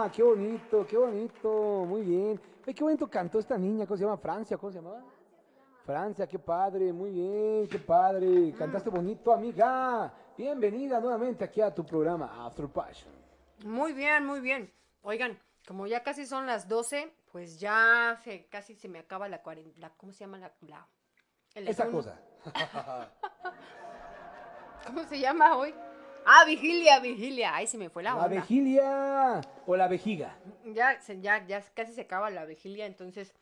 Venga, 0.09 0.13
qué 0.17 0.23
bonito, 0.23 0.87
qué 0.87 0.97
bonito, 0.97 1.85
muy 1.87 2.03
bien. 2.03 2.41
Ay, 2.67 2.73
qué 2.75 2.83
bonito 2.83 3.09
cantó 3.09 3.39
esta 3.39 3.59
niña, 3.59 3.87
¿cómo 3.87 3.97
se 3.99 4.05
llama? 4.05 4.17
Francia, 4.17 4.57
¿cómo 4.57 4.73
se 4.73 4.79
llamaba? 4.79 5.03
Francia, 5.85 6.27
qué 6.27 6.39
padre, 6.39 6.93
muy 6.93 7.11
bien, 7.11 7.69
qué 7.69 7.79
padre. 7.79 8.55
Cantaste 8.57 8.89
bonito, 8.91 9.33
amiga. 9.33 10.13
Bienvenida 10.37 10.99
nuevamente 11.01 11.45
aquí 11.45 11.61
a 11.61 11.75
tu 11.75 11.85
programa 11.85 12.47
After 12.47 12.69
Passion. 12.69 13.13
Muy 13.65 13.93
bien, 13.93 14.25
muy 14.25 14.41
bien. 14.41 14.73
Oigan, 15.03 15.39
como 15.67 15.87
ya 15.87 16.03
casi 16.03 16.25
son 16.27 16.47
las 16.47 16.69
12, 16.69 17.13
pues 17.33 17.59
ya 17.61 18.19
se, 18.23 18.47
casi 18.47 18.75
se 18.77 18.89
me 18.89 18.99
acaba 19.01 19.29
la 19.29 19.43
cuarentena. 19.43 19.91
¿Cómo 19.97 20.13
se 20.13 20.21
llama 20.21 20.39
la, 20.39 20.53
la- 20.63 20.87
el 21.55 21.69
Esa 21.69 21.87
cosa. 21.91 22.19
¿Cómo 24.87 25.05
se 25.05 25.19
llama 25.19 25.57
hoy? 25.57 25.75
Ah, 26.31 26.45
vigilia, 26.45 27.01
vigilia. 27.01 27.55
Ay, 27.55 27.67
se 27.67 27.79
me 27.79 27.89
fue 27.89 28.03
la, 28.03 28.11
La 28.11 28.17
onda. 28.27 28.29
vigilia 28.29 29.41
o 29.67 29.77
la 29.77 29.89
vejiga. 29.89 30.37
Ya, 30.65 30.99
ya, 31.21 31.47
ya 31.47 31.63
casi 31.75 31.93
se 31.95 32.03
acaba 32.03 32.29
la 32.29 32.45
vigilia, 32.45 32.85
entonces 32.85 33.33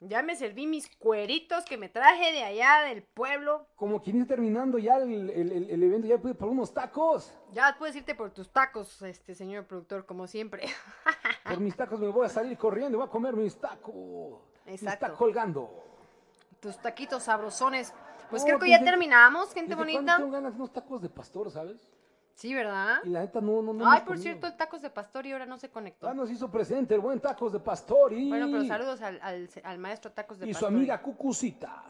ya 0.00 0.22
me 0.24 0.34
serví 0.34 0.66
mis 0.66 0.88
cueritos 0.96 1.64
que 1.64 1.76
me 1.78 1.88
traje 1.88 2.32
de 2.32 2.42
allá 2.42 2.80
del 2.88 3.04
pueblo. 3.04 3.68
Como 3.76 4.02
quien 4.02 4.20
está 4.20 4.34
terminando 4.34 4.76
ya 4.78 4.96
el, 4.96 5.30
el- 5.30 5.52
el- 5.52 5.70
el 5.70 5.82
evento, 5.84 6.08
ya 6.08 6.18
puede 6.18 6.34
por 6.34 6.48
unos 6.48 6.74
tacos. 6.74 7.32
Ya 7.52 7.76
puedes 7.78 7.94
irte 7.94 8.14
por 8.16 8.30
tus 8.32 8.50
tacos, 8.50 9.00
este 9.02 9.36
señor 9.36 9.64
productor, 9.66 10.04
como 10.04 10.26
siempre. 10.26 10.64
Por 11.44 11.60
mis 11.60 11.76
tacos 11.76 12.00
me 12.00 12.08
voy 12.08 12.24
a 12.26 12.28
salir 12.28 12.56
corriendo 12.56 12.96
y 12.96 12.98
voy 12.98 13.06
a 13.06 13.10
comer 13.10 13.34
mis 13.34 13.54
tacos. 13.56 14.40
Exacto. 14.66 15.06
está 15.06 15.12
colgando. 15.18 15.70
Tus 16.60 16.76
taquitos 16.78 17.24
sabrosones. 17.24 17.92
Pues 18.30 18.42
No, 18.42 18.46
creo 18.46 18.58
que 18.58 18.66
pues 18.66 18.70
ya 18.80 18.84
terminamos, 18.84 19.52
gente 19.52 19.74
¿Desde 19.76 19.76
cuándo 19.92 19.96
bonita. 19.98 20.16
tengo 20.16 20.30
ganas 20.30 20.54
unos 20.54 20.72
tacos 20.72 21.02
de 21.02 21.08
pastor, 21.10 21.50
¿sabes? 21.50 21.88
Sí, 22.34 22.54
¿verdad? 22.54 22.98
Y 23.04 23.10
la 23.10 23.20
neta 23.20 23.40
no, 23.40 23.60
no, 23.62 23.72
no. 23.72 23.88
Ay, 23.88 24.00
por 24.00 24.08
comido. 24.08 24.22
cierto, 24.22 24.46
el 24.46 24.56
tacos 24.56 24.80
de 24.82 24.90
pastor 24.90 25.26
y 25.26 25.32
ahora 25.32 25.46
no 25.46 25.58
se 25.58 25.68
conectó. 25.70 26.06
Ya 26.06 26.14
nos 26.14 26.30
hizo 26.30 26.50
presente 26.50 26.94
el 26.94 27.00
buen 27.00 27.20
tacos 27.20 27.52
de 27.52 27.60
pastor 27.60 28.12
y, 28.12 28.28
Bueno, 28.28 28.48
pero 28.50 28.64
saludos 28.64 29.02
al, 29.02 29.20
al- 29.22 29.48
al 29.62 29.78
maestro 29.78 30.10
tacos 30.12 30.38
de 30.38 30.46
y 30.46 30.54
su 30.54 30.60
pastor. 30.60 30.74
amiga 30.76 31.00
Cucucita. 31.02 31.84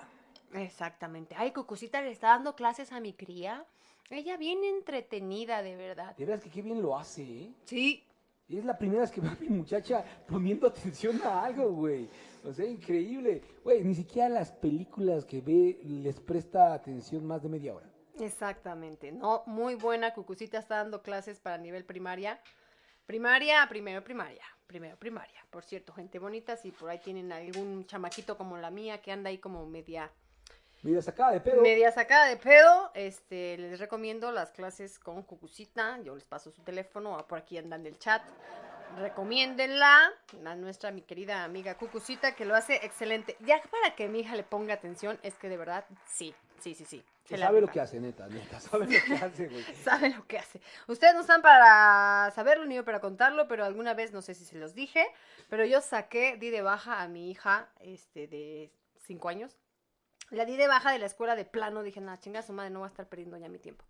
Exactamente. 0.53 1.35
Ay, 1.39 1.53
Cucucita 1.53 2.01
le 2.03 2.11
está 2.11 2.29
dando 2.29 2.55
clases 2.55 2.93
a 2.93 3.01
mi 3.01 3.13
cría. 3.13 3.65
Ella 4.11 4.37
bien 4.37 4.63
entretenida, 4.65 5.63
de 5.63 5.77
verdad. 5.77 6.15
De 6.17 6.27
veras 6.27 6.43
que 6.43 6.51
qué 6.51 6.61
bien 6.61 6.83
lo 6.83 6.99
hace, 6.99 7.23
¿eh? 7.23 7.53
Sí. 7.65 8.05
Y 8.49 8.59
es 8.59 8.65
la 8.65 8.77
primera 8.77 9.01
vez 9.03 9.11
que 9.11 9.21
veo 9.23 9.31
a 9.31 9.37
mi 9.41 9.49
muchacha 9.49 10.05
poniendo 10.27 10.67
atención 10.69 11.21
a 11.25 11.45
algo, 11.45 11.71
güey. 11.73 12.09
O 12.45 12.53
sea, 12.53 12.67
increíble. 12.67 13.41
Güey, 13.65 13.83
ni 13.85 13.95
siquiera 13.95 14.29
las 14.29 14.53
películas 14.53 15.25
que 15.25 15.41
ve 15.41 15.81
les 15.85 16.21
presta 16.21 16.75
atención 16.75 17.25
más 17.25 17.43
de 17.43 17.49
media 17.49 17.75
hora. 17.75 17.87
Exactamente, 18.23 19.11
no, 19.11 19.43
muy 19.47 19.75
buena. 19.75 20.15
Cucucita 20.15 20.59
está 20.59 20.77
dando 20.77 21.03
clases 21.03 21.41
para 21.41 21.59
nivel 21.59 21.85
primaria. 21.85 22.41
Primaria, 23.05 23.67
primero 23.69 24.05
primaria, 24.05 24.45
primero 24.67 24.97
primaria. 24.97 25.45
Por 25.51 25.65
cierto, 25.65 25.93
gente 25.93 26.21
bonita, 26.21 26.57
si 26.57 26.71
por 26.71 26.89
ahí 26.89 26.99
tienen 26.99 27.33
algún 27.33 27.85
chamaquito 27.85 28.39
como 28.39 28.57
la 28.57 28.71
mía 28.71 29.03
que 29.03 29.11
anda 29.11 29.29
ahí 29.29 29.39
como 29.39 29.67
media 29.67 30.11
Mira, 30.85 31.03
sacada 31.03 31.33
de 31.33 31.41
pedo. 31.41 31.63
media 31.63 31.91
sacada 31.91 32.27
de 32.27 32.37
pedo, 32.37 32.91
este, 32.95 33.59
les 33.59 33.81
recomiendo 33.81 34.31
las 34.31 34.53
clases 34.53 34.99
con 34.99 35.23
Cucucita. 35.23 35.99
Yo 36.03 36.15
les 36.15 36.25
paso 36.25 36.53
su 36.53 36.63
teléfono, 36.63 37.17
ah, 37.19 37.27
por 37.27 37.39
aquí 37.39 37.59
anda 37.59 37.77
en 37.77 37.87
el 37.87 37.99
chat. 37.99 38.23
Recomiéndenla 38.99 40.13
a 40.45 40.55
nuestra, 40.55 40.91
mi 40.93 41.03
querida 41.03 41.45
amiga 41.45 41.77
Cucucita, 41.77 42.35
que 42.37 42.45
lo 42.45 42.55
hace 42.55 42.77
excelente. 42.85 43.37
Ya 43.41 43.61
para 43.63 43.97
que 43.97 44.09
mi 44.09 44.21
hija 44.21 44.37
le 44.37 44.45
ponga 44.45 44.75
atención, 44.75 45.19
es 45.23 45.35
que 45.35 45.49
de 45.49 45.57
verdad, 45.57 45.85
sí, 46.07 46.35
sí, 46.61 46.75
sí, 46.75 46.85
sí. 46.85 47.05
Se 47.25 47.37
la 47.37 47.47
sabe 47.47 47.61
lo 47.61 47.69
que 47.69 47.81
hace, 47.81 48.01
neta, 48.01 48.27
neta. 48.29 48.59
Sabe 48.61 48.87
lo 48.87 48.91
que 48.91 49.15
hace, 49.15 49.49
güey. 49.49 49.63
Sabe 49.85 50.11
lo 50.11 50.27
que 50.27 50.39
hace. 50.39 50.61
Ustedes 50.89 51.15
no 51.15 51.21
están 51.21 51.41
para 51.41 52.31
saberlo 52.35 52.67
ni 52.67 52.75
yo 52.75 52.85
para 52.85 53.01
contarlo, 53.01 53.47
pero 53.47 53.65
alguna 53.65 53.95
vez, 53.95 54.13
no 54.13 54.23
sé 54.23 54.35
si 54.35 54.45
se 54.45 54.57
los 54.57 54.75
dije, 54.75 55.07
pero 55.49 55.65
yo 55.65 55.81
saqué, 55.81 56.37
di 56.37 56.51
de 56.51 56.63
baja 56.63 57.01
a 57.01 57.09
mi 57.09 57.31
hija 57.31 57.69
este, 57.81 58.27
de 58.27 58.73
5 59.07 59.29
años. 59.29 59.59
La 60.31 60.45
di 60.45 60.57
de 60.57 60.67
baja 60.67 60.91
de 60.91 60.99
la 60.99 61.07
escuela 61.07 61.37
de 61.37 61.45
plano. 61.45 61.83
Dije, 61.83 62.01
nada, 62.01 62.19
chinga 62.19 62.43
su 62.43 62.53
madre, 62.53 62.71
no 62.71 62.81
va 62.81 62.87
a 62.87 62.89
estar 62.89 63.07
perdiendo 63.07 63.37
ya 63.37 63.49
mi 63.49 63.59
tiempo. 63.59 63.85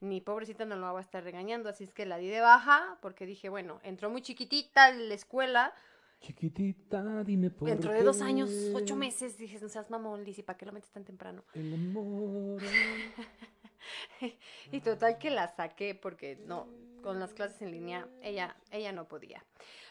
Ni 0.00 0.20
pobrecita 0.20 0.64
no 0.64 0.76
lo 0.76 0.92
va 0.92 0.98
a 0.98 1.02
estar 1.02 1.24
regañando. 1.24 1.68
Así 1.68 1.84
es 1.84 1.92
que 1.92 2.06
la 2.06 2.18
di 2.18 2.28
de 2.28 2.40
baja 2.40 2.98
porque 3.02 3.26
dije, 3.26 3.48
bueno, 3.48 3.80
entró 3.82 4.08
muy 4.08 4.22
chiquitita 4.22 4.90
en 4.90 5.08
la 5.08 5.14
escuela. 5.14 5.74
Chiquitita, 6.20 7.22
dime 7.24 7.50
por 7.50 7.68
Dentro 7.68 7.92
de 7.92 8.02
dos 8.02 8.20
años, 8.20 8.50
ocho 8.74 8.96
meses, 8.96 9.38
dije, 9.38 9.58
no 9.60 9.68
seas 9.68 9.88
mamón, 9.88 10.24
Lizzy, 10.24 10.42
¿para 10.42 10.58
qué 10.58 10.66
lo 10.66 10.72
metes 10.72 10.90
tan 10.90 11.04
temprano? 11.04 11.44
El 11.54 11.72
amor. 11.72 12.60
y 14.72 14.80
total 14.80 15.18
que 15.18 15.30
la 15.30 15.48
saqué 15.48 15.94
porque 15.94 16.36
no, 16.44 16.66
con 17.02 17.20
las 17.20 17.34
clases 17.34 17.62
en 17.62 17.70
línea, 17.70 18.08
ella, 18.20 18.56
ella 18.70 18.92
no 18.92 19.06
podía. 19.06 19.44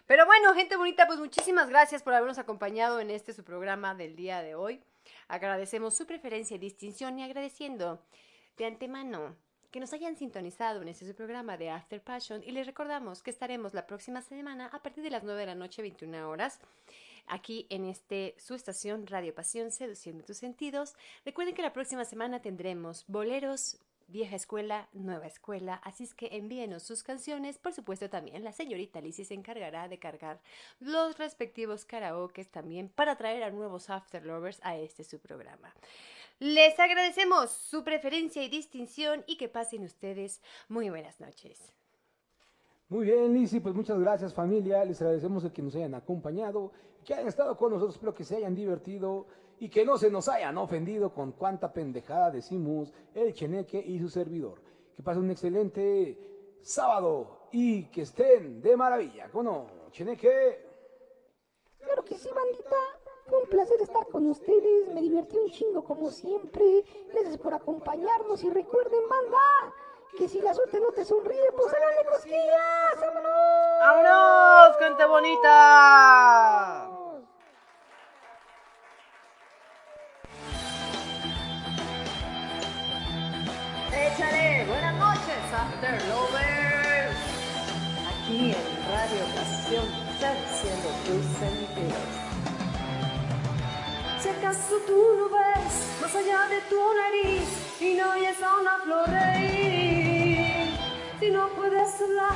Pero 0.05 0.25
bueno, 0.25 0.53
gente 0.53 0.75
bonita, 0.75 1.07
pues 1.07 1.19
muchísimas 1.19 1.69
gracias 1.69 2.03
por 2.03 2.13
habernos 2.13 2.37
acompañado 2.37 2.99
en 2.99 3.09
este 3.09 3.33
su 3.33 3.43
programa 3.43 3.95
del 3.95 4.15
día 4.15 4.41
de 4.41 4.55
hoy. 4.55 4.81
Agradecemos 5.27 5.95
su 5.95 6.05
preferencia 6.05 6.55
y 6.55 6.59
distinción 6.59 7.17
y 7.19 7.23
agradeciendo 7.23 8.01
de 8.57 8.65
antemano 8.65 9.35
que 9.77 9.81
nos 9.81 9.93
hayan 9.93 10.15
sintonizado 10.15 10.81
en 10.81 10.87
este 10.87 11.05
su 11.05 11.13
programa 11.13 11.55
de 11.55 11.69
After 11.69 12.01
Passion 12.01 12.41
y 12.43 12.49
les 12.49 12.65
recordamos 12.65 13.21
que 13.21 13.29
estaremos 13.29 13.75
la 13.75 13.85
próxima 13.85 14.23
semana 14.23 14.71
a 14.73 14.81
partir 14.81 15.03
de 15.03 15.11
las 15.11 15.23
9 15.23 15.41
de 15.41 15.45
la 15.45 15.53
noche, 15.53 15.83
21 15.83 16.27
horas, 16.27 16.59
aquí 17.27 17.67
en 17.69 17.85
este 17.85 18.33
su 18.39 18.55
estación 18.55 19.05
Radio 19.05 19.35
Pasión 19.35 19.69
Seduciendo 19.69 20.23
tus 20.23 20.37
sentidos. 20.37 20.95
Recuerden 21.25 21.53
que 21.53 21.61
la 21.61 21.73
próxima 21.73 22.05
semana 22.05 22.41
tendremos 22.41 23.05
boleros, 23.07 23.77
vieja 24.07 24.35
escuela, 24.35 24.89
nueva 24.93 25.27
escuela, 25.27 25.75
así 25.83 26.05
es 26.05 26.15
que 26.15 26.29
envíenos 26.31 26.81
sus 26.81 27.03
canciones. 27.03 27.59
Por 27.59 27.71
supuesto 27.71 28.09
también 28.09 28.43
la 28.43 28.53
señorita 28.53 28.99
Lizzie 28.99 29.25
se 29.25 29.35
encargará 29.35 29.87
de 29.87 29.99
cargar 29.99 30.39
los 30.79 31.19
respectivos 31.19 31.85
karaokes 31.85 32.49
también 32.49 32.89
para 32.89 33.15
traer 33.15 33.43
a 33.43 33.51
nuevos 33.51 33.91
After 33.91 34.25
Lovers 34.25 34.59
a 34.63 34.75
este 34.75 35.03
su 35.03 35.19
programa. 35.19 35.71
Les 36.39 36.79
agradecemos 36.79 37.49
su 37.49 37.83
preferencia 37.83 38.43
y 38.43 38.49
distinción 38.49 39.23
y 39.25 39.37
que 39.37 39.49
pasen 39.49 39.83
ustedes 39.83 40.39
muy 40.67 40.89
buenas 40.91 41.19
noches. 41.19 41.73
Muy 42.89 43.05
bien, 43.05 43.33
Lizzy, 43.33 43.59
pues 43.59 43.73
muchas 43.73 43.99
gracias 43.99 44.35
familia, 44.35 44.85
les 44.85 45.01
agradecemos 45.01 45.43
el 45.43 45.51
que 45.51 45.63
nos 45.63 45.75
hayan 45.75 45.95
acompañado, 45.95 46.71
que 47.03 47.15
hayan 47.15 47.27
estado 47.27 47.57
con 47.57 47.71
nosotros, 47.71 47.95
espero 47.95 48.13
que 48.13 48.23
se 48.23 48.35
hayan 48.35 48.53
divertido 48.53 49.25
y 49.59 49.67
que 49.67 49.83
no 49.83 49.97
se 49.97 50.11
nos 50.11 50.29
hayan 50.29 50.57
ofendido 50.59 51.11
con 51.11 51.31
cuánta 51.31 51.73
pendejada 51.73 52.29
decimos 52.29 52.93
el 53.15 53.33
Cheneque 53.33 53.79
y 53.79 53.99
su 53.99 54.07
servidor. 54.07 54.61
Que 54.95 55.01
pasen 55.01 55.23
un 55.23 55.31
excelente 55.31 56.19
sábado 56.61 57.47
y 57.51 57.85
que 57.85 58.03
estén 58.03 58.61
de 58.61 58.77
maravilla. 58.77 59.27
¿Cómo 59.31 59.43
no, 59.43 59.89
Cheneque? 59.91 60.65
Claro 61.79 62.05
que 62.05 62.15
sí, 62.15 62.29
bandita. 62.33 62.96
Fue 63.27 63.39
un 63.39 63.49
placer 63.49 63.81
estar 63.81 64.07
con 64.07 64.25
ustedes. 64.27 64.87
Me 64.93 65.01
divertí 65.01 65.37
un 65.37 65.49
chingo 65.51 65.83
como 65.83 66.09
siempre. 66.09 66.85
Gracias 67.11 67.37
por 67.37 67.53
acompañarnos 67.53 68.41
y 68.43 68.49
recuerden, 68.49 69.01
banda, 69.09 69.73
que 70.17 70.29
si 70.29 70.41
la 70.41 70.53
suerte 70.53 70.79
no 70.79 70.91
te 70.91 71.03
sonríe, 71.03 71.51
pues 71.51 71.73
háganle 71.73 72.05
cosquillas. 72.09 73.01
¡Vámonos! 73.01 73.31
¡Vámonos, 73.81 74.77
gente 74.79 75.05
bonita! 75.05 76.89
Échale, 83.91 84.65
buenas 84.67 84.95
noches, 84.95 85.53
After 85.53 86.01
Lovers. 86.07 87.17
Aquí 88.07 88.51
en 88.51 88.65
Radio 88.89 89.25
Pasión, 89.35 89.85
seduciendo 90.17 90.89
tus 91.05 91.25
sentidos. 91.39 92.26
Si 94.21 94.29
acaso 94.29 94.77
tú 94.87 94.99
no 95.17 95.29
ves 95.29 96.01
más 96.01 96.15
allá 96.15 96.47
de 96.49 96.59
tu 96.69 96.79
nariz 97.01 97.47
y 97.79 97.93
no 97.93 98.11
oyes 98.11 98.37
una 98.39 98.79
flor 98.83 99.09
reír, 99.09 100.75
si 101.19 101.29
no 101.29 101.49
puedes 101.49 102.01
hablar 102.01 102.33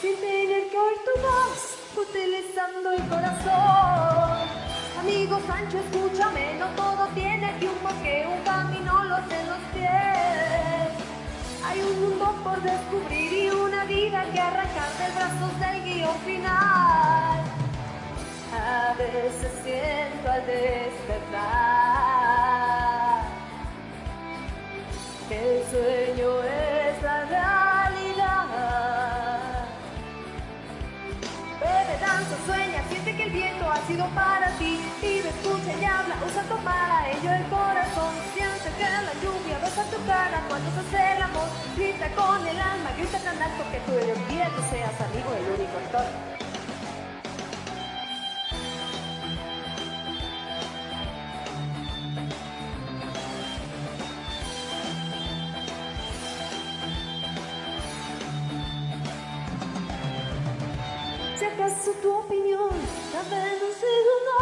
sin 0.00 0.14
tener 0.16 0.70
que 0.70 0.78
oír 0.78 0.98
tu 1.04 1.20
voz, 1.20 2.06
utilizando 2.08 2.92
el 2.92 3.02
corazón. 3.08 4.48
Amigo 5.00 5.40
Sancho, 5.46 5.78
escúchame, 5.78 6.54
no 6.58 6.66
todo 6.76 7.08
tiene 7.14 7.58
que 7.58 7.68
un 8.26 8.42
camino, 8.44 9.04
los 9.04 9.30
en 9.30 9.46
los 9.46 9.58
pies. 9.74 10.92
Hay 11.64 11.80
un 11.80 12.00
mundo 12.00 12.34
por 12.44 12.62
descubrir 12.62 13.32
y 13.32 13.50
una 13.50 13.84
vida 13.84 14.24
que 14.32 14.40
arrancar 14.40 14.90
de 14.98 15.14
brazos 15.14 15.60
del 15.60 15.82
guion 15.82 16.18
final. 16.20 17.53
A 18.56 18.94
veces 18.94 19.50
siento 19.64 20.30
al 20.30 20.46
despertar 20.46 20.84
que 25.28 25.36
el 25.36 25.64
sueño 25.70 26.42
es 26.44 27.02
la 27.02 27.24
realidad. 27.24 28.46
Bebe, 31.58 31.98
danza, 32.00 32.36
sueña, 32.46 32.84
siente 32.88 33.16
que 33.16 33.24
el 33.24 33.30
viento 33.30 33.68
ha 33.68 33.80
sido 33.88 34.06
para 34.14 34.48
ti. 34.58 34.78
Vive, 35.02 35.28
escucha 35.30 35.72
y 35.80 35.84
habla, 35.84 36.14
usando 36.24 36.56
para 36.58 37.10
ello 37.10 37.32
el 37.32 37.44
corazón. 37.48 38.14
Siente 38.34 38.70
que 38.78 38.84
la 38.84 39.14
lluvia 39.20 39.58
besa 39.58 39.82
tu 39.90 39.98
cara 40.06 40.44
cuando 40.48 40.70
se 40.70 40.80
hace 40.80 41.16
el 41.16 41.22
amor. 41.22 41.48
Grita 41.76 42.08
con 42.14 42.46
el 42.46 42.60
alma, 42.60 42.92
grita 42.96 43.18
tan 43.18 43.42
alto 43.42 43.64
que 43.72 43.80
tú 43.80 43.98
el 43.98 44.28
día 44.28 44.48
tú 44.54 44.62
seas 44.70 45.00
amigo 45.00 45.32
del 45.32 45.46
único 45.58 45.76
actor. 45.78 46.43
Acaso 61.64 61.92
tu 62.02 62.12
opinión 62.12 62.68
en 62.68 63.58
un 63.68 63.74
segundo 63.84 64.36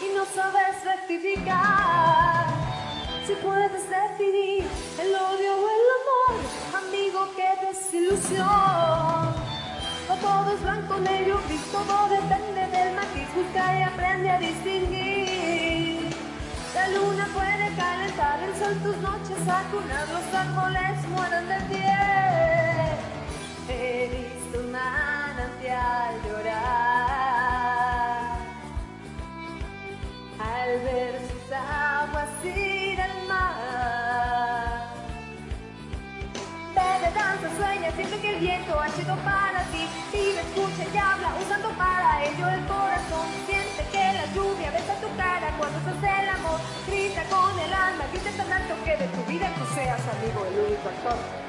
y 0.00 0.14
no 0.14 0.24
sabes 0.26 0.84
rectificar. 0.84 2.46
Si 3.26 3.34
puedes 3.34 3.82
definir 3.90 4.64
el 5.00 5.12
odio 5.12 5.56
o 5.56 5.66
el 5.76 5.84
amor, 5.98 6.38
amigo, 6.78 7.30
qué 7.34 7.66
desilusión. 7.66 8.46
No 10.06 10.14
todo 10.20 10.52
es 10.54 10.62
blanco, 10.62 11.00
negro, 11.00 11.40
gris, 11.48 11.62
todo 11.72 12.08
depende 12.10 12.68
del 12.68 12.94
matiz. 12.94 13.28
Busca 13.34 13.76
y 13.76 13.82
aprende 13.82 14.30
a 14.30 14.38
distinguir. 14.38 16.14
La 16.76 16.88
luna 16.90 17.28
puede 17.34 17.74
calentar 17.74 18.40
el 18.40 18.54
sol, 18.54 18.78
tus 18.84 18.96
noches 18.98 19.48
acunar, 19.48 20.06
los 20.10 20.32
árboles 20.32 21.08
mueren 21.08 21.48
de 21.48 21.60
pie. 21.74 21.96
He 23.68 24.08
visto 24.10 24.62
un 25.58 25.64
manantial 25.64 26.14
llorar 26.24 26.68
al 30.38 30.80
ver 30.84 31.20
sus 31.28 31.52
aguas 31.52 32.28
ir 32.44 33.00
al 33.00 33.26
mar. 33.26 34.94
Bebe, 36.74 37.12
danza, 37.14 37.48
sueña, 37.56 37.90
siente 37.92 38.18
que 38.20 38.34
el 38.34 38.40
viento 38.40 38.80
ha 38.80 38.88
sido 38.90 39.16
para 39.16 39.62
ti. 39.72 39.88
Vive, 40.12 40.40
escucha 40.40 40.84
y 40.94 40.98
habla, 40.98 41.34
usando 41.42 41.70
para 41.70 42.24
ello 42.24 42.48
el 42.48 42.64
corazón. 42.66 43.26
Siente 43.46 43.84
que 43.90 44.12
la 44.12 44.26
lluvia 44.34 44.70
besa 44.70 44.94
tu 45.00 45.08
cara 45.16 45.52
cuando 45.58 45.78
se 45.80 45.90
el 45.90 46.28
amor. 46.28 46.60
Grita 46.86 47.24
con 47.24 47.58
el 47.58 47.72
alma, 47.72 48.04
grita 48.12 48.30
tan 48.36 48.52
alto 48.52 48.74
que 48.84 48.96
de 48.96 49.08
tu 49.08 49.24
vida 49.24 49.50
tú 49.56 49.64
seas 49.74 50.00
amigo, 50.08 50.44
el 50.46 50.58
único 50.66 50.88
actor. 50.88 51.47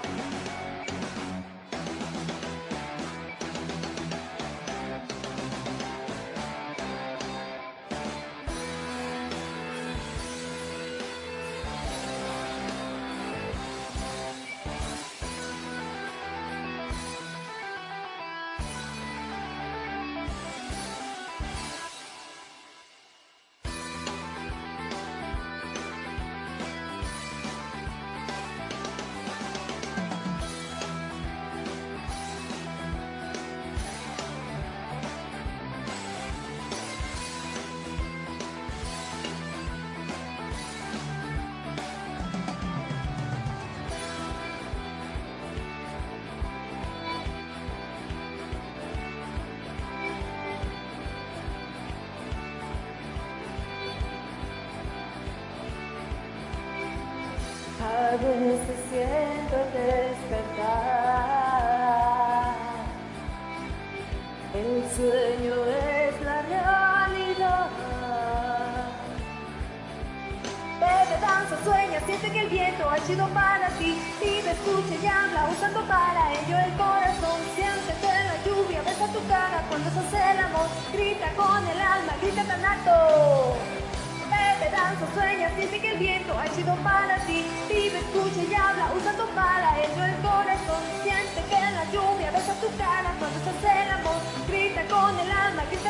this. 59.85 60.18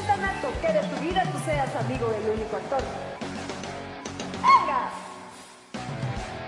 tan 0.10 0.26
alto 0.26 0.48
que 0.60 0.74
de 0.74 0.82
tu 0.88 0.96
vida 1.02 1.24
tú 1.32 1.38
seas 1.46 1.76
amigo 1.76 2.08
del 2.10 2.32
único 2.32 2.56
actor. 2.56 2.82